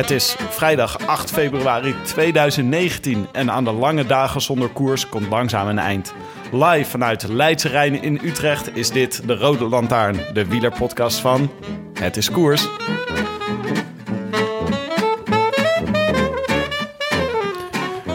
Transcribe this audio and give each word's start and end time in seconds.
Het 0.00 0.10
is 0.10 0.36
vrijdag 0.48 1.06
8 1.06 1.30
februari 1.30 1.94
2019 2.04 3.26
en 3.32 3.50
aan 3.50 3.64
de 3.64 3.72
lange 3.72 4.06
dagen 4.06 4.40
zonder 4.40 4.68
koers 4.68 5.08
komt 5.08 5.28
langzaam 5.28 5.68
een 5.68 5.78
eind. 5.78 6.12
Live 6.52 6.90
vanuit 6.90 7.28
Leidse 7.28 7.68
Rijn 7.68 8.02
in 8.02 8.20
Utrecht 8.22 8.76
is 8.76 8.90
dit 8.90 9.26
de 9.26 9.36
Rode 9.36 9.64
Lantaarn, 9.64 10.20
de 10.32 10.46
wielerpodcast 10.46 11.18
van 11.18 11.50
Het 11.94 12.16
is 12.16 12.30
Koers. 12.30 12.68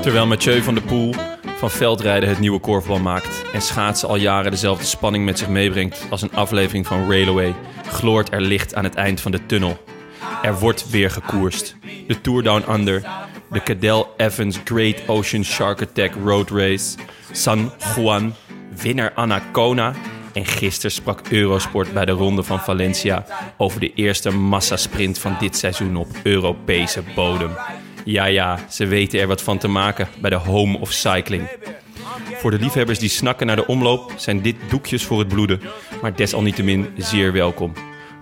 Terwijl 0.02 0.28
Mathieu 0.28 0.62
van 0.62 0.74
der 0.74 0.84
Poel 0.84 1.14
van 1.58 1.72
veldrijden 1.72 2.30
het 2.30 2.40
nieuwe 2.40 2.60
korfbal 2.60 3.00
maakt 3.00 3.44
en 3.54 3.62
schaatsen 3.62 4.10
al 4.10 4.16
jaren 4.16 4.52
dezelfde 4.52 4.86
spanning 4.86 5.26
met 5.26 5.40
zich 5.40 5.50
meebrengt 5.50 6.06
als 6.10 6.22
een 6.22 6.34
aflevering 6.34 6.88
van 6.88 7.10
Railway, 7.10 7.56
gloort 7.88 8.34
er 8.34 8.42
licht 8.42 8.76
aan 8.76 8.84
het 8.84 8.96
eind 8.96 9.22
van 9.22 9.32
de 9.32 9.46
tunnel. 9.46 9.78
Er 10.46 10.60
wordt 10.60 10.90
weer 10.90 11.12
gekoerst. 11.12 11.76
De 12.08 12.22
Tour 12.22 12.44
Down 12.44 12.72
Under, 12.72 13.04
de 13.52 13.64
Cadel 13.64 14.14
Evans 14.18 14.60
Great 14.64 15.08
Ocean 15.08 15.44
Shark 15.44 15.82
Attack 15.82 16.12
Road 16.24 16.50
Race, 16.50 16.98
San 17.32 17.72
Juan, 17.96 18.34
winnaar 18.82 19.12
Anacona 19.16 19.94
en 20.34 20.46
gisteren 20.46 20.92
sprak 20.92 21.22
Eurosport 21.30 21.94
bij 21.94 22.06
de 22.06 22.12
Ronde 22.12 22.44
van 22.44 22.60
Valencia 22.60 23.26
over 23.58 23.80
de 23.80 23.94
eerste 23.94 24.32
massasprint 24.32 25.20
van 25.20 25.36
dit 25.40 25.58
seizoen 25.58 25.96
op 25.96 26.08
Europese 26.24 27.04
bodem. 27.16 27.52
Ja, 28.04 28.26
ja, 28.26 28.60
ze 28.70 28.86
weten 28.86 29.20
er 29.20 29.28
wat 29.28 29.42
van 29.42 29.58
te 29.58 29.68
maken 29.68 30.08
bij 30.22 30.30
de 30.30 30.36
Home 30.36 30.80
of 30.80 30.92
Cycling. 30.92 31.48
Voor 32.34 32.52
de 32.52 32.60
liefhebbers 32.60 33.00
die 33.00 33.10
snakken 33.10 33.48
naar 33.48 33.56
de 33.56 33.68
omloop 33.68 34.14
zijn 34.18 34.42
dit 34.42 34.56
doekjes 34.70 35.04
voor 35.04 35.20
het 35.20 35.28
bloeden, 35.28 35.62
maar 36.02 36.16
desalniettemin 36.16 36.88
zeer 36.98 37.32
welkom. 37.32 37.74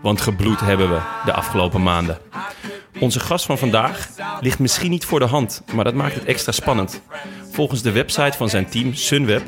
Want 0.04 0.22
gebloed 0.22 0.60
hebben 0.60 0.90
we 0.90 1.00
de 1.26 1.34
afgelopen 1.34 1.84
maanden. 1.84 2.18
Onze 3.00 3.20
gast 3.20 3.46
van 3.46 3.58
vandaag 3.58 4.10
ligt 4.42 4.60
misschien 4.60 4.90
niet 4.90 5.06
voor 5.06 5.20
de 5.20 5.26
hand, 5.26 5.64
maar 5.74 5.84
dat 5.84 5.94
maakt 5.94 6.14
het 6.16 6.26
extra 6.26 6.52
spannend. 6.52 7.02
Volgens 7.52 7.82
de 7.82 7.92
website 7.92 8.38
van 8.38 8.50
zijn 8.50 8.70
team 8.70 8.94
Sunweb 8.94 9.42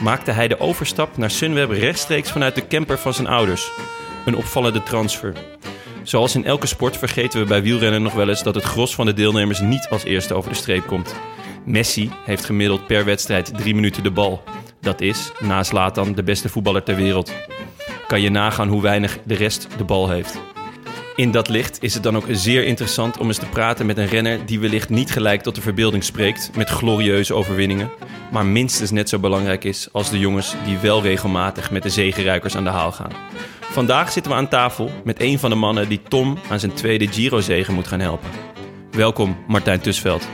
maakte 0.00 0.30
hij 0.30 0.48
de 0.48 0.60
overstap 0.60 1.16
naar 1.16 1.30
Sunweb 1.30 1.70
rechtstreeks 1.70 2.30
vanuit 2.30 2.54
de 2.54 2.66
camper 2.66 2.98
van 2.98 3.14
zijn 3.14 3.26
ouders. 3.26 3.70
Een 4.26 4.36
opvallende 4.36 4.82
transfer. 4.82 5.32
Zoals 6.02 6.34
in 6.34 6.44
elke 6.44 6.66
sport 6.66 6.96
vergeten 6.96 7.40
we 7.40 7.46
bij 7.46 7.62
wielrennen 7.62 8.02
nog 8.02 8.14
wel 8.14 8.28
eens 8.28 8.42
dat 8.42 8.54
het 8.54 8.64
gros 8.64 8.94
van 8.94 9.06
de 9.06 9.12
deelnemers 9.12 9.60
niet 9.60 9.86
als 9.90 10.04
eerste 10.04 10.34
over 10.34 10.50
de 10.50 10.56
streep 10.56 10.86
komt. 10.86 11.14
Messi 11.64 12.10
heeft 12.24 12.44
gemiddeld 12.44 12.86
per 12.86 13.04
wedstrijd 13.04 13.58
drie 13.58 13.74
minuten 13.74 14.02
de 14.02 14.10
bal. 14.10 14.42
Dat 14.80 15.00
is, 15.00 15.32
naast 15.40 15.72
Latan, 15.72 16.14
de 16.14 16.22
beste 16.22 16.48
voetballer 16.48 16.82
ter 16.82 16.96
wereld. 16.96 17.32
Kan 18.08 18.20
je 18.20 18.30
nagaan 18.30 18.68
hoe 18.68 18.82
weinig 18.82 19.18
de 19.24 19.34
rest 19.34 19.68
de 19.76 19.84
bal 19.84 20.08
heeft. 20.08 20.40
In 21.16 21.30
dat 21.30 21.48
licht 21.48 21.82
is 21.82 21.94
het 21.94 22.02
dan 22.02 22.16
ook 22.16 22.24
zeer 22.30 22.64
interessant 22.64 23.18
om 23.18 23.26
eens 23.26 23.38
te 23.38 23.46
praten 23.46 23.86
met 23.86 23.98
een 23.98 24.06
renner 24.06 24.46
die 24.46 24.60
wellicht 24.60 24.88
niet 24.88 25.10
gelijk 25.10 25.42
tot 25.42 25.54
de 25.54 25.60
verbeelding 25.60 26.04
spreekt 26.04 26.50
met 26.56 26.68
glorieuze 26.68 27.34
overwinningen, 27.34 27.90
maar 28.32 28.46
minstens 28.46 28.90
net 28.90 29.08
zo 29.08 29.18
belangrijk 29.18 29.64
is 29.64 29.88
als 29.92 30.10
de 30.10 30.18
jongens 30.18 30.54
die 30.64 30.78
wel 30.78 31.02
regelmatig 31.02 31.70
met 31.70 31.82
de 31.82 31.90
zegenruikers 31.90 32.56
aan 32.56 32.64
de 32.64 32.70
haal 32.70 32.92
gaan. 32.92 33.12
Vandaag 33.60 34.12
zitten 34.12 34.32
we 34.32 34.38
aan 34.38 34.48
tafel 34.48 34.90
met 35.04 35.20
een 35.20 35.38
van 35.38 35.50
de 35.50 35.56
mannen 35.56 35.88
die 35.88 36.02
Tom 36.08 36.38
aan 36.50 36.60
zijn 36.60 36.74
tweede 36.74 37.06
Giro-zegen 37.06 37.74
moet 37.74 37.88
gaan 37.88 38.00
helpen. 38.00 38.30
Welkom, 38.90 39.36
Martijn 39.46 39.80
Tusveld. 39.80 40.28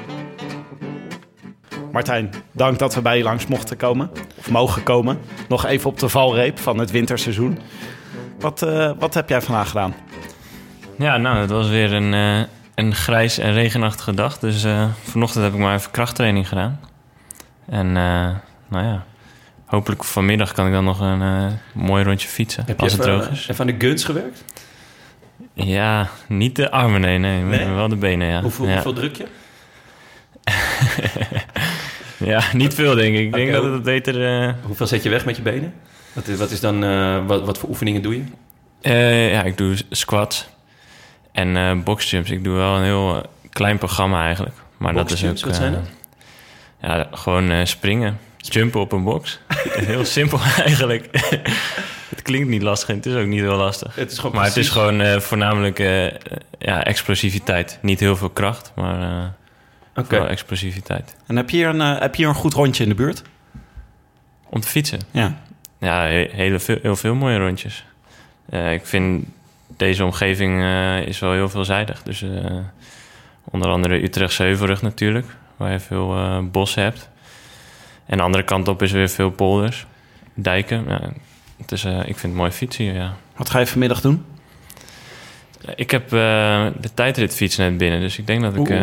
Martijn, 1.94 2.30
dank 2.52 2.78
dat 2.78 2.94
we 2.94 3.00
bij 3.00 3.16
je 3.16 3.22
langs 3.22 3.46
mochten 3.46 3.76
komen, 3.76 4.10
of 4.38 4.50
mogen 4.50 4.82
komen. 4.82 5.18
Nog 5.48 5.66
even 5.66 5.90
op 5.90 5.98
de 5.98 6.08
valreep 6.08 6.58
van 6.58 6.78
het 6.78 6.90
winterseizoen. 6.90 7.58
Wat, 8.38 8.62
uh, 8.62 8.90
wat 8.98 9.14
heb 9.14 9.28
jij 9.28 9.42
vandaag 9.42 9.68
gedaan? 9.68 9.94
Ja, 10.98 11.16
nou, 11.16 11.38
het 11.38 11.50
was 11.50 11.68
weer 11.68 11.92
een, 11.92 12.12
uh, 12.12 12.40
een 12.74 12.94
grijs 12.94 13.38
en 13.38 13.52
regenachtige 13.52 14.14
dag. 14.14 14.38
Dus 14.38 14.64
uh, 14.64 14.86
vanochtend 15.02 15.44
heb 15.44 15.52
ik 15.52 15.58
maar 15.58 15.74
even 15.74 15.90
krachttraining 15.90 16.48
gedaan. 16.48 16.80
En 17.68 17.92
nou 17.92 18.84
ja, 18.84 19.04
hopelijk 19.64 20.04
vanmiddag 20.04 20.52
kan 20.52 20.66
ik 20.66 20.72
dan 20.72 20.84
nog 20.84 21.00
een 21.00 21.52
mooi 21.72 22.04
rondje 22.04 22.28
fietsen. 22.28 22.64
Heb 22.66 22.80
als 22.80 22.92
je 22.92 22.98
het 22.98 23.06
even, 23.06 23.20
droog 23.20 23.32
is. 23.32 23.48
even 23.48 23.68
aan 23.68 23.78
de 23.78 23.86
guns 23.86 24.04
gewerkt? 24.04 24.44
Ja, 25.52 26.08
niet 26.28 26.56
de 26.56 26.70
armen, 26.70 27.00
nee, 27.00 27.18
nee. 27.18 27.42
Nee? 27.42 27.68
Wel 27.68 27.88
de 27.88 27.96
benen, 27.96 28.26
ja. 28.26 28.40
Hoeveel, 28.40 28.66
ja. 28.66 28.72
hoeveel 28.72 28.92
druk 28.92 29.16
je? 29.16 29.26
ja, 32.32 32.42
niet 32.52 32.74
veel 32.74 32.94
denk 32.94 33.14
ik. 33.16 33.20
Ik 33.26 33.32
denk 33.32 33.52
dat 33.52 33.64
het 33.64 33.82
beter... 33.82 34.42
eh, 34.42 34.52
Hoeveel 34.62 34.86
zet 34.86 35.02
je 35.02 35.08
weg 35.08 35.24
met 35.24 35.36
je 35.36 35.42
benen? 35.42 35.74
Wat, 36.12 36.28
is- 36.28 36.38
wat, 36.38 36.50
is 36.50 36.60
dan, 36.60 36.84
eh, 36.84 37.26
wat, 37.26 37.44
wat 37.44 37.58
voor 37.58 37.68
oefeningen 37.68 38.02
doe 38.02 38.14
je? 38.16 38.22
Eh, 38.80 39.30
ja, 39.32 39.42
ik 39.42 39.56
doe 39.56 39.76
squats 39.90 40.48
en 41.32 41.82
boxjumps. 41.84 42.30
Ik 42.30 42.44
doe 42.44 42.56
wel 42.56 42.76
een 42.76 42.82
heel 42.82 43.22
klein 43.50 43.78
programma 43.78 44.24
eigenlijk. 44.24 44.54
Maar 44.76 44.94
dat 44.94 45.10
is 45.10 45.24
ook... 45.24 45.38
Wat 45.40 45.56
zijn 45.56 45.72
dat? 45.72 45.88
Ja, 46.80 47.08
gewoon 47.12 47.66
springen. 47.66 48.18
Jumpen 48.36 48.80
op 48.80 48.92
een 48.92 49.04
box. 49.04 49.40
heel 49.86 50.04
simpel 50.04 50.38
eigenlijk. 50.64 51.08
het 52.08 52.22
klinkt 52.22 52.48
niet 52.48 52.62
lastig 52.62 52.88
en 52.88 52.96
het 52.96 53.06
is 53.06 53.14
ook 53.14 53.26
niet 53.26 53.40
heel 53.40 53.56
lastig. 53.56 53.94
Het 53.94 54.10
is 54.12 54.18
gewoon 54.18 54.34
Maar 54.36 54.44
het 54.44 54.56
is 54.56 54.68
gewoon 54.68 55.20
voornamelijk 55.20 55.78
ja, 56.58 56.84
explosiviteit. 56.84 57.78
Niet 57.82 58.00
heel 58.00 58.16
veel 58.16 58.30
kracht, 58.30 58.72
maar 58.76 59.32
wel 60.08 60.28
explosiviteit. 60.28 61.16
En 61.26 61.36
heb 61.36 61.50
je, 61.50 61.56
hier 61.56 61.68
een, 61.68 61.80
eh, 61.80 62.00
heb 62.00 62.14
je 62.14 62.20
hier 62.22 62.28
een 62.30 62.38
goed 62.40 62.52
rondje 62.54 62.82
in 62.82 62.88
de 62.88 62.94
buurt? 62.94 63.22
Om 64.48 64.60
te 64.60 64.68
fietsen. 64.68 65.00
Ja. 65.10 65.36
Ja, 65.78 66.00
he- 66.02 66.28
hele 66.32 66.58
veel, 66.58 66.78
heel 66.82 66.96
veel 66.96 67.14
mooie 67.14 67.38
rondjes. 67.38 67.84
Eh, 68.48 68.72
ik 68.72 68.86
vind 68.86 69.24
deze 69.76 70.04
omgeving 70.04 70.62
eh, 70.62 71.06
is 71.06 71.18
wel 71.18 71.32
heel 71.32 71.48
veelzijdig. 71.48 72.02
Dus 72.02 72.24
onder 73.44 73.68
andere 73.68 74.02
Utrechtse 74.02 74.42
Heuvelrug 74.42 74.82
natuurlijk, 74.82 75.26
waar 75.56 75.72
je 75.72 75.80
veel 75.80 76.42
bos 76.50 76.74
hebt. 76.74 77.08
En 78.06 78.16
de 78.16 78.22
andere 78.22 78.44
kant 78.44 78.68
op 78.68 78.82
is 78.82 78.92
weer 78.92 79.08
veel 79.08 79.30
polders, 79.30 79.86
dijken. 80.34 80.84
Ja, 80.88 81.00
het 81.56 81.72
is, 81.72 81.84
ik 81.84 82.04
vind 82.04 82.22
het 82.22 82.34
mooi 82.34 82.50
fietsen 82.50 82.84
hier, 82.84 82.94
ja. 82.94 83.16
Wat 83.36 83.50
ga 83.50 83.58
je 83.58 83.66
vanmiddag 83.66 84.00
doen? 84.00 84.24
Ik 85.76 85.90
heb 85.90 86.04
eh, 86.04 86.66
de 86.80 86.94
tijdritfiets 86.94 87.56
net 87.56 87.78
binnen, 87.78 88.00
dus 88.00 88.18
ik 88.18 88.26
denk 88.26 88.42
dat 88.42 88.56
ik 88.56 88.68
eh, 88.68 88.82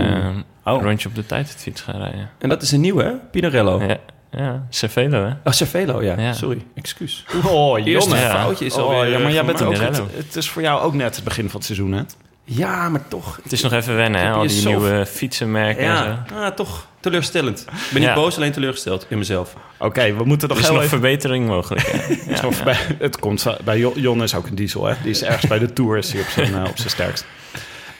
Oh. 0.65 0.73
een 0.73 0.81
rondje 0.81 1.09
op 1.09 1.15
de 1.15 1.25
tijdritfiets 1.25 1.81
ga 1.81 1.91
rijden. 1.91 2.29
En 2.39 2.49
dat 2.49 2.61
is 2.61 2.71
een 2.71 2.81
nieuwe, 2.81 3.03
hè? 3.03 3.11
Pinarello. 3.31 3.81
Ja, 3.83 3.97
ja 4.31 4.65
Cervelo, 4.69 5.23
hè? 5.25 5.29
Oh, 5.43 5.53
Cervelo, 5.53 6.01
ja. 6.03 6.19
Ja. 6.19 6.33
Sorry, 6.33 6.65
excuus. 6.75 7.25
Oh, 7.45 7.85
Eerste 7.85 8.15
Ja. 8.15 8.29
foutje 8.41 8.65
is 8.65 8.77
Oh, 8.77 8.83
alweer 8.83 9.09
ja, 9.11 9.19
maar 9.19 9.31
jij 9.31 9.45
bent 9.45 9.61
ook, 9.61 9.77
het, 9.77 10.01
het 10.15 10.35
is 10.35 10.49
voor 10.49 10.61
jou 10.61 10.81
ook 10.81 10.93
net 10.93 11.15
het 11.15 11.23
begin 11.23 11.45
van 11.49 11.55
het 11.55 11.65
seizoen, 11.65 11.91
hè? 11.91 12.01
Ja, 12.43 12.89
maar 12.89 13.07
toch. 13.07 13.39
Het 13.43 13.51
is 13.51 13.61
nog 13.61 13.71
even 13.73 13.95
wennen, 13.95 14.21
hè? 14.21 14.31
Al 14.31 14.47
die 14.47 14.65
nieuwe 14.65 15.05
fietsenmerken 15.05 15.83
en 15.83 15.97
zo. 15.97 16.03
Ja, 16.03 16.45
ah, 16.45 16.55
toch 16.55 16.87
teleurstellend. 16.99 17.59
Ik 17.59 17.67
ben 17.91 17.99
niet 17.99 18.09
Ja. 18.09 18.13
boos, 18.15 18.35
alleen 18.35 18.51
teleurgesteld 18.51 19.05
in 19.09 19.17
mezelf. 19.17 19.53
Oké, 19.79 20.13
we 20.15 20.23
moeten 20.23 20.47
nog 20.47 20.57
Er 20.57 20.63
is 20.63 20.69
heel 20.69 20.79
nog 20.79 20.85
even... 20.85 20.99
verbetering 20.99 21.47
mogelijk. 21.47 21.85
hè? 21.87 21.97
Het 22.13 22.27
is 22.27 22.41
nog 22.41 22.63
bij, 22.63 22.77
het 22.99 23.19
komt 23.19 23.45
bij 23.63 23.77
Jo- 23.77 23.93
Jon 23.95 24.23
is 24.23 24.35
ook 24.35 24.47
een 24.47 24.55
diesel, 24.55 24.85
hè? 24.85 24.95
Die 25.01 25.11
is 25.11 25.23
ergens 25.23 25.47
bij 25.47 25.59
de 25.59 25.73
Tour 25.73 25.97
is 25.97 26.11
hij 26.11 26.21
op 26.21 26.27
zijn, 26.27 26.53
eh, 26.53 26.69
op 26.69 26.77
zijn 26.77 26.89
sterkst. 26.89 27.25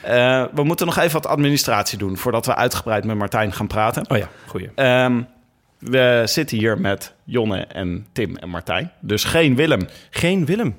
Eh, 0.00 0.44
we 0.54 0.62
moeten 0.64 0.86
nog 0.86 0.98
even 0.98 1.12
wat 1.12 1.26
administratie 1.26 1.98
doen 1.98 2.16
voordat 2.16 2.46
we 2.46 2.54
uitgebreid 2.54 3.04
met 3.04 3.16
Martijn 3.16 3.52
gaan 3.52 3.66
praten. 3.66 4.10
Oh 4.10 4.18
ja, 4.18 4.28
goeie. 4.46 4.70
Ehm, 4.74 5.22
we 5.78 6.22
zitten 6.24 6.58
hier 6.58 6.80
met 6.80 7.14
Jonne 7.24 7.58
en 7.66 8.06
Tim 8.12 8.36
en 8.36 8.48
Martijn. 8.48 8.92
Dus 9.00 9.24
geen 9.24 9.56
Willem. 9.56 9.88
Geen 10.10 10.44
Willem. 10.46 10.76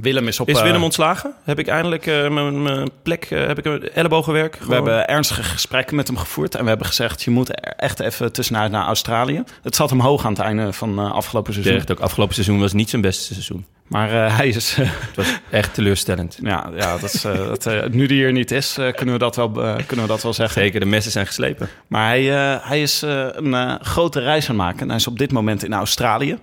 Willem 0.00 0.28
is 0.28 0.40
op... 0.40 0.48
Is 0.48 0.56
eh, 0.56 0.62
Willem 0.62 0.82
ontslagen? 0.82 1.34
Heb 1.44 1.58
ik 1.58 1.66
eindelijk 1.66 2.06
eh, 2.06 2.28
mijn, 2.28 2.62
mijn 2.62 2.90
plek, 3.02 3.24
eh, 3.24 3.46
heb 3.46 3.58
ik 3.58 3.64
een 3.64 3.90
ellebogenwerk? 3.90 4.58
We 4.66 4.74
hebben 4.74 5.08
ernstige 5.08 5.42
gesprekken 5.42 5.96
met 5.96 6.06
hem 6.06 6.16
gevoerd. 6.16 6.54
En 6.54 6.62
we 6.62 6.68
hebben 6.68 6.86
gezegd, 6.86 7.22
je 7.22 7.30
moet 7.30 7.48
er 7.48 7.54
echt 7.76 8.00
even 8.00 8.32
tussenuit 8.32 8.70
naar 8.70 8.84
Australië. 8.84 9.42
Het 9.62 9.76
zat 9.76 9.90
hem 9.90 10.00
hoog 10.00 10.24
aan 10.24 10.32
het 10.32 10.40
einde 10.40 10.72
van 10.72 11.00
uh, 11.00 11.12
afgelopen 11.12 11.52
seizoen. 11.52 11.72
Terecht 11.72 11.92
ook. 11.92 12.04
Afgelopen 12.04 12.34
seizoen 12.34 12.60
was 12.60 12.72
niet 12.72 12.90
zijn 12.90 13.02
beste 13.02 13.32
seizoen. 13.32 13.66
Maar 13.86 14.12
uh, 14.12 14.36
hij 14.36 14.48
is... 14.48 14.74
Het 14.74 15.16
was 15.16 15.40
echt 15.50 15.74
teleurstellend. 15.74 16.38
Ja, 16.42 16.70
ja 16.76 16.98
dat 16.98 17.14
is, 17.14 17.22
dat, 17.22 17.88
nu 17.90 18.06
die 18.06 18.16
hier 18.16 18.32
niet 18.32 18.50
is, 18.50 18.74
kunnen, 18.74 19.14
we 19.14 19.18
dat 19.18 19.36
wel, 19.36 19.50
kunnen 19.86 20.06
we 20.06 20.06
dat 20.06 20.22
wel 20.22 20.32
zeggen. 20.32 20.62
Zeker, 20.62 20.80
de 20.80 20.86
messen 20.86 21.12
zijn 21.12 21.26
geslepen. 21.26 21.68
Maar 21.86 22.06
hij, 22.06 22.22
hij 22.62 22.82
is 22.82 23.02
een 23.02 23.78
grote 23.80 24.20
reis 24.20 24.48
aan 24.48 24.54
het 24.54 24.64
maken. 24.64 24.80
En 24.80 24.88
hij 24.88 24.96
is 24.96 25.06
op 25.06 25.18
dit 25.18 25.32
moment 25.32 25.64
in 25.64 25.72
Australië. 25.72 26.38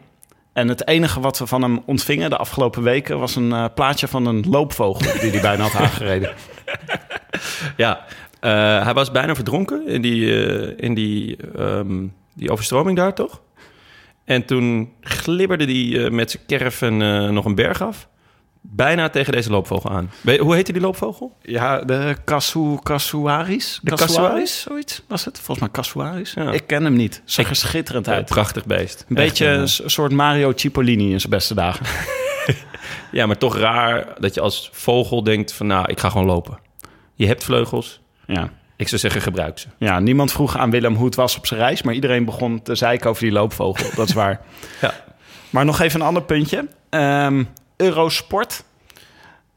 En 0.53 0.67
het 0.67 0.87
enige 0.87 1.19
wat 1.19 1.39
we 1.39 1.47
van 1.47 1.61
hem 1.61 1.81
ontvingen 1.85 2.29
de 2.29 2.37
afgelopen 2.37 2.83
weken 2.83 3.19
was 3.19 3.35
een 3.35 3.49
uh, 3.49 3.65
plaatje 3.75 4.07
van 4.07 4.25
een 4.25 4.45
loopvogel 4.49 5.19
die 5.21 5.31
hij 5.31 5.41
bijna 5.41 5.63
had 5.63 5.81
aangereden. 5.81 6.33
Ja, 7.77 8.05
uh, 8.41 8.83
hij 8.83 8.93
was 8.93 9.11
bijna 9.11 9.35
verdronken 9.35 9.87
in 9.87 10.01
die, 10.01 10.21
uh, 10.21 10.73
in 10.77 10.93
die, 10.93 11.37
um, 11.59 12.13
die 12.33 12.51
overstroming 12.51 12.97
daar 12.97 13.13
toch? 13.13 13.41
En 14.25 14.45
toen 14.45 14.93
glibberde 15.01 15.65
hij 15.65 16.09
met 16.09 16.31
zijn 16.31 16.43
caravan 16.47 16.97
nog 17.33 17.45
een 17.45 17.55
berg 17.55 17.81
af. 17.81 18.07
Bijna 18.65 19.09
tegen 19.09 19.31
deze 19.33 19.49
loopvogel 19.49 19.89
aan. 19.89 20.11
Hoe 20.39 20.55
heette 20.55 20.71
die 20.71 20.81
loopvogel? 20.81 21.37
Ja, 21.41 21.81
de 21.81 22.15
Casu, 22.25 22.77
Casuaris. 22.83 23.79
De 23.81 23.95
Casuaris, 23.95 24.61
zoiets 24.61 25.01
was 25.07 25.25
het. 25.25 25.35
Volgens 25.37 25.59
mij 25.59 25.69
Casuaris. 25.69 26.33
Ja. 26.33 26.51
Ik 26.51 26.67
ken 26.67 26.83
hem 26.83 26.93
niet. 26.93 27.21
Zag 27.25 27.49
er 27.49 27.55
schitterend 27.55 28.07
uit. 28.07 28.27
Ja, 28.27 28.33
prachtig 28.33 28.65
beest. 28.65 29.05
Een 29.09 29.15
beetje 29.15 29.47
een 29.47 29.67
soort 29.67 30.11
Mario 30.11 30.53
Cipollini 30.55 31.11
in 31.11 31.19
zijn 31.19 31.31
beste 31.31 31.53
dagen. 31.53 31.85
ja, 33.11 33.25
maar 33.25 33.37
toch 33.37 33.57
raar 33.57 34.07
dat 34.19 34.33
je 34.33 34.41
als 34.41 34.69
vogel 34.73 35.23
denkt 35.23 35.53
van... 35.53 35.67
nou, 35.67 35.89
ik 35.89 35.99
ga 35.99 36.09
gewoon 36.09 36.27
lopen. 36.27 36.59
Je 37.15 37.27
hebt 37.27 37.43
vleugels. 37.43 38.01
Ja. 38.27 38.49
Ik 38.75 38.87
zou 38.87 39.01
zeggen, 39.01 39.21
gebruik 39.21 39.59
ze. 39.59 39.67
Ja, 39.77 39.99
niemand 39.99 40.31
vroeg 40.31 40.57
aan 40.57 40.71
Willem 40.71 40.95
hoe 40.95 41.05
het 41.05 41.15
was 41.15 41.37
op 41.37 41.45
zijn 41.45 41.59
reis... 41.59 41.81
maar 41.81 41.93
iedereen 41.93 42.25
begon 42.25 42.61
te 42.61 42.75
zeiken 42.75 43.09
over 43.09 43.23
die 43.23 43.31
loopvogel. 43.31 43.89
Dat 43.95 44.07
is 44.07 44.13
waar. 44.13 44.41
ja. 44.81 44.93
Maar 45.49 45.65
nog 45.65 45.79
even 45.79 45.99
een 45.99 46.05
ander 46.05 46.23
puntje. 46.23 46.67
Um, 46.89 47.47
Eurosport. 47.83 48.63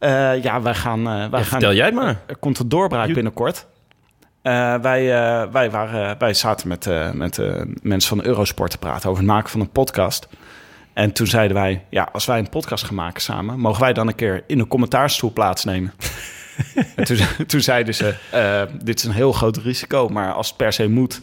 Uh, 0.00 0.42
ja, 0.42 0.62
wij 0.62 0.74
gaan... 0.74 0.98
Uh, 0.98 1.04
wij 1.04 1.20
ja, 1.20 1.28
gaan 1.30 1.44
vertel 1.44 1.74
jij 1.74 1.84
het 1.84 1.94
maar. 1.94 2.20
Er 2.26 2.36
komt 2.36 2.58
een 2.58 2.68
doorbraak 2.68 3.12
binnenkort. 3.12 3.66
Uh, 4.42 4.74
wij, 4.74 5.06
wij, 5.50 5.70
waren, 5.70 6.18
wij 6.18 6.34
zaten 6.34 6.68
met, 6.68 6.88
met 7.12 7.40
mensen 7.82 8.16
van 8.16 8.26
Eurosport 8.26 8.70
te 8.70 8.78
praten 8.78 9.10
over 9.10 9.22
het 9.22 9.32
maken 9.32 9.50
van 9.50 9.60
een 9.60 9.70
podcast. 9.70 10.28
En 10.92 11.12
toen 11.12 11.26
zeiden 11.26 11.56
wij, 11.56 11.84
ja, 11.90 12.08
als 12.12 12.24
wij 12.24 12.38
een 12.38 12.48
podcast 12.48 12.84
gaan 12.84 12.94
maken 12.94 13.20
samen... 13.20 13.58
mogen 13.58 13.80
wij 13.80 13.92
dan 13.92 14.08
een 14.08 14.14
keer 14.14 14.44
in 14.46 14.58
een 14.58 14.68
commentaarstoel 14.68 15.32
plaatsnemen? 15.32 15.92
en 16.96 17.04
toen, 17.04 17.18
toen 17.46 17.60
zeiden 17.60 17.94
ze, 17.94 18.14
dit 18.82 18.98
is 18.98 19.04
een 19.04 19.12
heel 19.12 19.32
groot 19.32 19.56
risico... 19.56 20.08
maar 20.08 20.32
als 20.32 20.48
het 20.48 20.56
per 20.56 20.72
se 20.72 20.88
moet, 20.88 21.22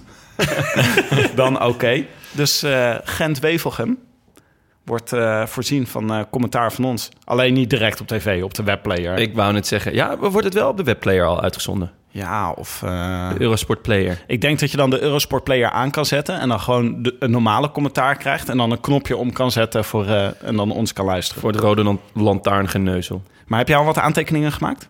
dan 1.36 1.56
oké. 1.56 1.66
Okay. 1.66 2.08
Dus 2.32 2.64
Gent-Wevelgem 3.04 3.98
wordt 4.86 5.14
uh, 5.14 5.46
voorzien 5.46 5.88
van 5.88 6.12
uh, 6.12 6.24
commentaar 6.32 6.72
van 6.74 6.86
ons. 6.86 7.10
Alleen 7.24 7.54
niet 7.54 7.70
direct 7.70 8.02
op 8.02 8.08
tv, 8.08 8.44
op 8.44 8.54
de 8.54 8.64
webplayer. 8.64 9.18
Ik 9.18 9.36
wou 9.36 9.54
net 9.54 9.68
zeggen, 9.68 9.94
ja, 9.94 10.18
wordt 10.18 10.44
het 10.44 10.54
wel 10.54 10.70
op 10.70 10.78
de 10.78 10.84
webplayer 10.84 11.26
al 11.26 11.42
uitgezonden? 11.42 11.92
Ja, 12.08 12.52
of... 12.52 12.82
Uh, 12.86 13.30
de 13.30 13.42
Eurosport 13.42 13.82
Player. 13.82 14.24
Ik 14.28 14.42
denk 14.42 14.60
dat 14.60 14.72
je 14.72 14.78
dan 14.78 14.90
de 14.90 15.02
Eurosport 15.02 15.44
Player 15.44 15.70
aan 15.70 15.92
kan 15.92 16.06
zetten... 16.06 16.40
en 16.40 16.50
dan 16.50 16.60
gewoon 16.60 17.02
de, 17.02 17.16
een 17.20 17.32
normale 17.32 17.72
commentaar 17.72 18.18
krijgt... 18.18 18.50
en 18.50 18.58
dan 18.58 18.72
een 18.72 18.82
knopje 18.82 19.18
om 19.18 19.32
kan 19.32 19.52
zetten 19.52 19.84
voor, 19.84 20.06
en 20.42 20.56
dan 20.56 20.72
ons 20.72 20.94
kan 20.94 21.06
luisteren. 21.06 21.42
Voor 21.42 21.52
de 21.52 21.58
rode 21.58 21.98
lantaarngeneuzel. 22.14 23.24
Maar 23.46 23.60
heb 23.60 23.68
jij 23.68 23.78
al 23.78 23.86
wat 23.86 23.98
aantekeningen 23.98 24.52
gemaakt? 24.52 24.90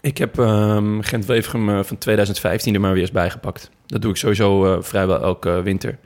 Ik 0.00 0.18
heb 0.18 0.38
um, 0.38 1.02
Gent-Wevergem 1.02 1.84
van 1.84 1.98
2015 1.98 2.74
er 2.74 2.80
maar 2.80 2.92
weer 2.92 3.00
eens 3.00 3.10
bijgepakt. 3.10 3.70
Dat 3.86 4.02
doe 4.02 4.10
ik 4.10 4.16
sowieso 4.16 4.80
vrijwel 4.82 5.22
elke 5.22 5.62
winter. 5.62 5.98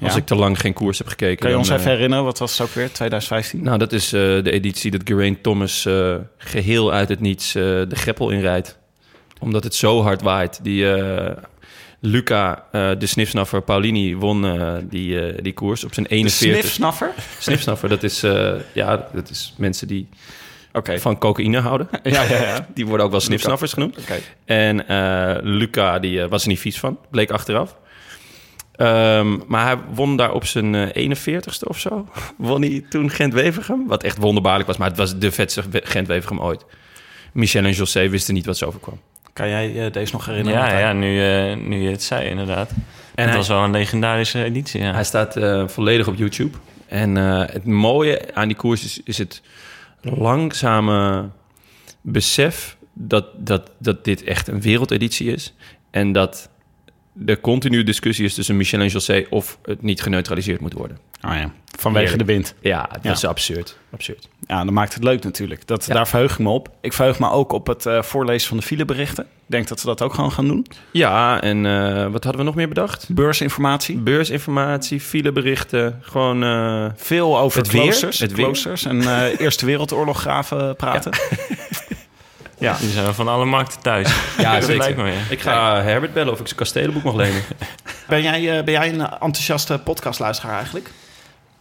Als 0.00 0.12
Ja. 0.12 0.18
ik 0.18 0.26
te 0.26 0.34
lang 0.34 0.60
geen 0.60 0.72
koers 0.72 0.98
heb 0.98 1.06
gekeken. 1.08 1.36
Kan 1.36 1.50
je 1.50 1.56
ons 1.56 1.68
dan, 1.68 1.76
even 1.76 1.90
eh, 1.90 1.94
herinneren, 1.96 2.24
wat 2.24 2.38
was 2.38 2.58
het 2.58 2.68
ook 2.68 2.74
weer, 2.74 2.92
2015? 2.92 3.62
Nou, 3.62 3.78
dat 3.78 3.92
is 3.92 4.12
eh, 4.12 4.20
de 4.20 4.50
editie 4.50 4.90
dat 4.90 5.00
Geraint 5.04 5.42
Thomas 5.42 5.86
eh, 5.86 6.14
geheel 6.38 6.92
uit 6.92 7.08
het 7.08 7.20
niets 7.20 7.52
de 7.52 7.86
greppel 7.90 8.30
inrijdt. 8.30 8.78
Omdat 9.40 9.64
het 9.64 9.74
zo 9.74 10.02
hard 10.02 10.22
waait. 10.22 10.60
Die 10.62 10.86
Luca, 12.00 12.64
de 12.72 13.06
snifsnaffer 13.06 13.62
Paulini, 13.62 14.16
won 14.16 14.46
die, 14.88 15.42
die 15.42 15.52
koers 15.52 15.84
op 15.84 15.94
zijn 15.94 16.06
de 16.06 16.14
41 16.14 16.60
snifsnaffer? 16.60 17.10
Snifsnaffer, 17.38 17.88
dat 17.88 18.02
is, 18.02 18.20
ja, 18.72 19.08
dat 19.12 19.30
is 19.30 19.54
mensen 19.56 19.86
die 19.88 20.08
van 20.82 21.18
cocaïne 21.18 21.60
houden. 21.60 21.88
Ja, 22.02 22.22
ja, 22.22 22.42
ja. 22.42 22.66
Die 22.74 22.86
worden 22.86 23.06
ook 23.06 23.12
wel 23.12 23.20
snifsnaffers 23.20 23.72
genoemd. 23.72 23.98
Oké. 23.98 24.14
En 24.44 24.84
Luca, 25.42 25.98
die 25.98 26.26
was 26.26 26.42
er 26.42 26.48
niet 26.48 26.60
vies 26.60 26.78
van, 26.78 26.98
bleek 27.10 27.30
achteraf. 27.30 27.76
Ehm, 28.76 29.38
maar 29.46 29.64
hij 29.66 29.76
won 29.94 30.16
daar 30.16 30.32
op 30.32 30.44
zijn 30.46 30.74
eh, 30.74 31.08
41ste 31.10 31.68
of 31.68 31.78
zo. 31.78 32.08
Won 32.36 32.62
hij 32.62 32.84
toen 32.88 33.10
Gent-Wevergem. 33.10 33.86
Wat 33.86 34.02
echt 34.02 34.18
wonderbaarlijk 34.18 34.66
was, 34.66 34.76
maar 34.76 34.88
het 34.88 34.96
was 34.96 35.18
de 35.18 35.32
vetste 35.32 35.62
We- 35.70 35.80
Gent-Wevergem 35.84 36.40
ooit. 36.40 36.64
Michel 37.32 37.64
en 37.64 37.72
José 37.72 38.08
wisten 38.08 38.34
niet 38.34 38.46
wat 38.46 38.56
ze 38.56 38.66
overkwam. 38.66 39.00
Kan 39.32 39.48
jij 39.48 39.84
eh, 39.86 39.92
deze 39.92 40.12
nog 40.12 40.26
herinneren? 40.26 40.60
Ja, 40.60 40.78
ja 40.78 40.92
nu, 40.92 41.22
eh, 41.50 41.56
nu 41.56 41.82
je 41.82 41.90
het 41.90 42.02
zei, 42.02 42.28
inderdaad. 42.28 42.70
En 42.70 42.76
hij- 43.14 43.26
dat 43.26 43.34
was 43.34 43.48
wel 43.48 43.62
een 43.64 43.70
legendarische 43.70 44.44
editie, 44.44 44.80
ja. 44.82 44.92
Hij 44.92 45.04
staat 45.04 45.36
eh, 45.36 45.68
volledig 45.68 46.06
op 46.08 46.14
YouTube. 46.16 46.56
En 46.86 47.16
eh, 47.16 47.42
het 47.52 47.64
mooie 47.64 48.34
aan 48.34 48.48
die 48.48 48.56
koers 48.56 48.84
is, 48.84 49.00
is 49.04 49.18
het 49.18 49.42
langzame 50.00 51.28
besef 52.00 52.76
dat, 52.92 53.26
dat, 53.36 53.70
dat 53.78 54.04
dit 54.04 54.24
echt 54.24 54.48
een 54.48 54.60
wereldeditie 54.60 55.32
is. 55.32 55.54
En 55.90 56.12
dat 56.12 56.48
er 57.26 57.40
continu 57.40 57.82
discussie 57.82 58.24
is 58.24 58.34
tussen 58.34 58.56
Michel 58.56 58.80
en 58.80 58.86
José 58.88 59.26
of 59.30 59.58
het 59.62 59.82
niet 59.82 60.02
geneutraliseerd 60.02 60.60
moet 60.60 60.72
worden. 60.72 60.98
Oh 61.26 61.34
ja, 61.34 61.50
vanwege 61.78 62.06
Heerlijk. 62.06 62.26
de 62.28 62.32
wind. 62.34 62.54
Ja, 62.60 62.88
dat 62.92 63.02
Ja. 63.02 63.10
is 63.12 63.24
absurd. 63.24 63.78
absurd. 63.92 64.28
Ja, 64.46 64.64
dan 64.64 64.74
maakt 64.74 64.94
het 64.94 65.02
leuk 65.04 65.22
natuurlijk. 65.24 65.66
Dat, 65.66 65.84
Ja. 65.86 65.94
Daar 65.94 66.08
verheug 66.08 66.32
ik 66.32 66.38
me 66.38 66.48
op. 66.48 66.68
Ik 66.80 66.92
verheug 66.92 67.18
me 67.18 67.30
ook 67.30 67.52
op 67.52 67.66
het 67.66 67.86
eh, 67.86 68.02
voorlezen 68.02 68.48
van 68.48 68.56
de 68.56 68.62
fileberichten. 68.62 69.24
Ik 69.24 69.30
denk 69.50 69.68
dat 69.68 69.80
we 69.80 69.86
dat 69.86 70.02
ook 70.02 70.14
gewoon 70.14 70.32
gaan 70.32 70.46
doen. 70.48 70.66
Ja, 70.90 71.40
en 71.42 71.66
eh, 71.66 72.02
wat 72.12 72.24
hadden 72.24 72.36
we 72.40 72.42
nog 72.46 72.54
meer 72.54 72.68
bedacht? 72.68 73.06
Beursinformatie. 73.14 73.96
Beursinformatie, 73.98 75.00
fileberichten, 75.00 75.98
gewoon... 76.02 76.42
eh, 76.44 76.86
Veel 76.96 77.38
over 77.38 77.58
Het 77.58 77.70
weer, 77.70 77.82
kloosters, 77.82 78.18
het 78.18 78.32
weer. 78.32 78.44
kloosters 78.44 78.84
en 78.84 79.02
Eerste 79.38 79.66
Wereldoorlog 79.66 80.20
graven 80.20 80.76
praten. 80.76 81.12
Ja. 81.12 81.36
Die 82.72 82.90
zijn 82.90 83.14
van 83.14 83.28
alle 83.28 83.44
markten 83.44 83.80
thuis. 83.80 84.14
Ja, 84.38 84.52
dat 84.58 84.64
zeker. 84.64 84.78
lijkt 84.78 84.96
me, 84.96 85.10
ja. 85.10 85.18
Ik 85.30 85.40
ga 85.40 85.82
Herbert 85.82 86.12
bellen 86.12 86.32
of 86.32 86.40
ik 86.40 86.46
zijn 86.46 86.58
kastelenboek 86.58 87.02
mag 87.02 87.14
lenen. 87.14 87.42
Ben, 88.08 88.22
jij, 88.22 88.58
eh, 88.58 88.64
ben 88.64 88.74
jij 88.74 88.88
een 88.88 89.00
enthousiaste 89.00 89.78
podcastluisteraar 89.78 90.56
eigenlijk? 90.56 90.90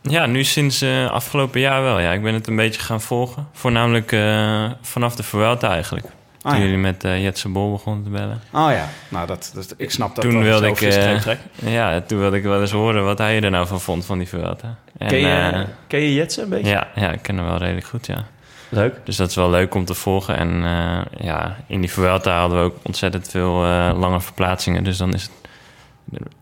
Ja, 0.02 0.26
nu 0.26 0.44
sinds 0.44 0.82
eh, 0.82 1.12
afgelopen 1.12 1.60
jaar 1.60 1.82
wel. 1.84 2.00
Ja, 2.00 2.12
ik 2.12 2.24
ben 2.24 2.34
het 2.34 2.48
een 2.48 2.56
beetje 2.56 2.82
gaan 2.82 3.02
volgen. 3.02 3.48
Voornamelijk 3.54 4.12
eh, 4.12 4.72
vanaf 4.82 5.16
de 5.16 5.24
Vuelta 5.24 5.70
eigenlijk. 5.70 6.06
Toen 6.06 6.52
Ah, 6.52 6.58
ja. 6.58 6.64
jullie 6.64 6.78
met 6.78 7.04
eh 7.04 7.24
Jetse 7.24 7.50
Bol 7.50 7.72
begonnen 7.72 8.04
te 8.04 8.10
bellen. 8.10 8.42
Oh 8.52 8.72
ja, 8.72 8.88
nou 9.10 9.28
dat, 9.28 9.52
dat 9.54 9.74
ik 9.78 9.92
snap 9.92 10.16
dat 10.16 10.24
Toen 10.24 10.34
dat 10.34 10.44
wilde 10.44 10.68
ik, 10.68 10.76
trek. 11.22 11.40
Ja, 11.66 12.02
toen 12.02 12.20
wilde 12.20 12.38
ik 12.38 12.44
wel 12.44 12.62
eens 12.62 12.72
horen 12.72 13.04
wat 13.06 13.18
hij 13.18 13.42
er 13.42 13.52
nou 13.52 13.68
van 13.68 13.82
vond 13.82 14.06
van 14.06 14.18
die 14.18 14.28
Vuelta. 14.28 14.76
En, 14.98 15.08
Ken 15.08 15.20
je, 15.20 15.28
eh, 15.28 15.60
ken 15.88 16.00
je 16.00 16.14
Jetse 16.14 16.42
een 16.42 16.50
beetje? 16.50 16.70
ja, 16.72 16.88
ja, 16.96 17.12
ik 17.12 17.22
ken 17.22 17.38
hem 17.38 17.46
wel 17.46 17.58
redelijk 17.58 17.86
goed, 17.86 18.06
ja. 18.06 18.26
Leuk. 18.74 18.96
Dus 19.04 19.16
dat 19.16 19.30
is 19.30 19.36
wel 19.36 19.50
leuk 19.50 19.74
om 19.76 19.86
te 19.86 19.94
volgen. 19.94 20.38
En 20.38 20.64
eh, 20.64 21.26
ja, 21.26 21.58
in 21.68 21.82
die 21.82 21.92
Vuelta 21.92 22.40
hadden 22.40 22.58
we 22.58 22.64
ook 22.64 22.76
ontzettend 22.82 23.30
veel 23.30 23.64
eh, 23.64 23.92
lange 24.00 24.22
verplaatsingen. 24.22 24.84
Dus 24.84 24.98
dan 24.98 25.14
is 25.14 25.24
het, 25.24 25.32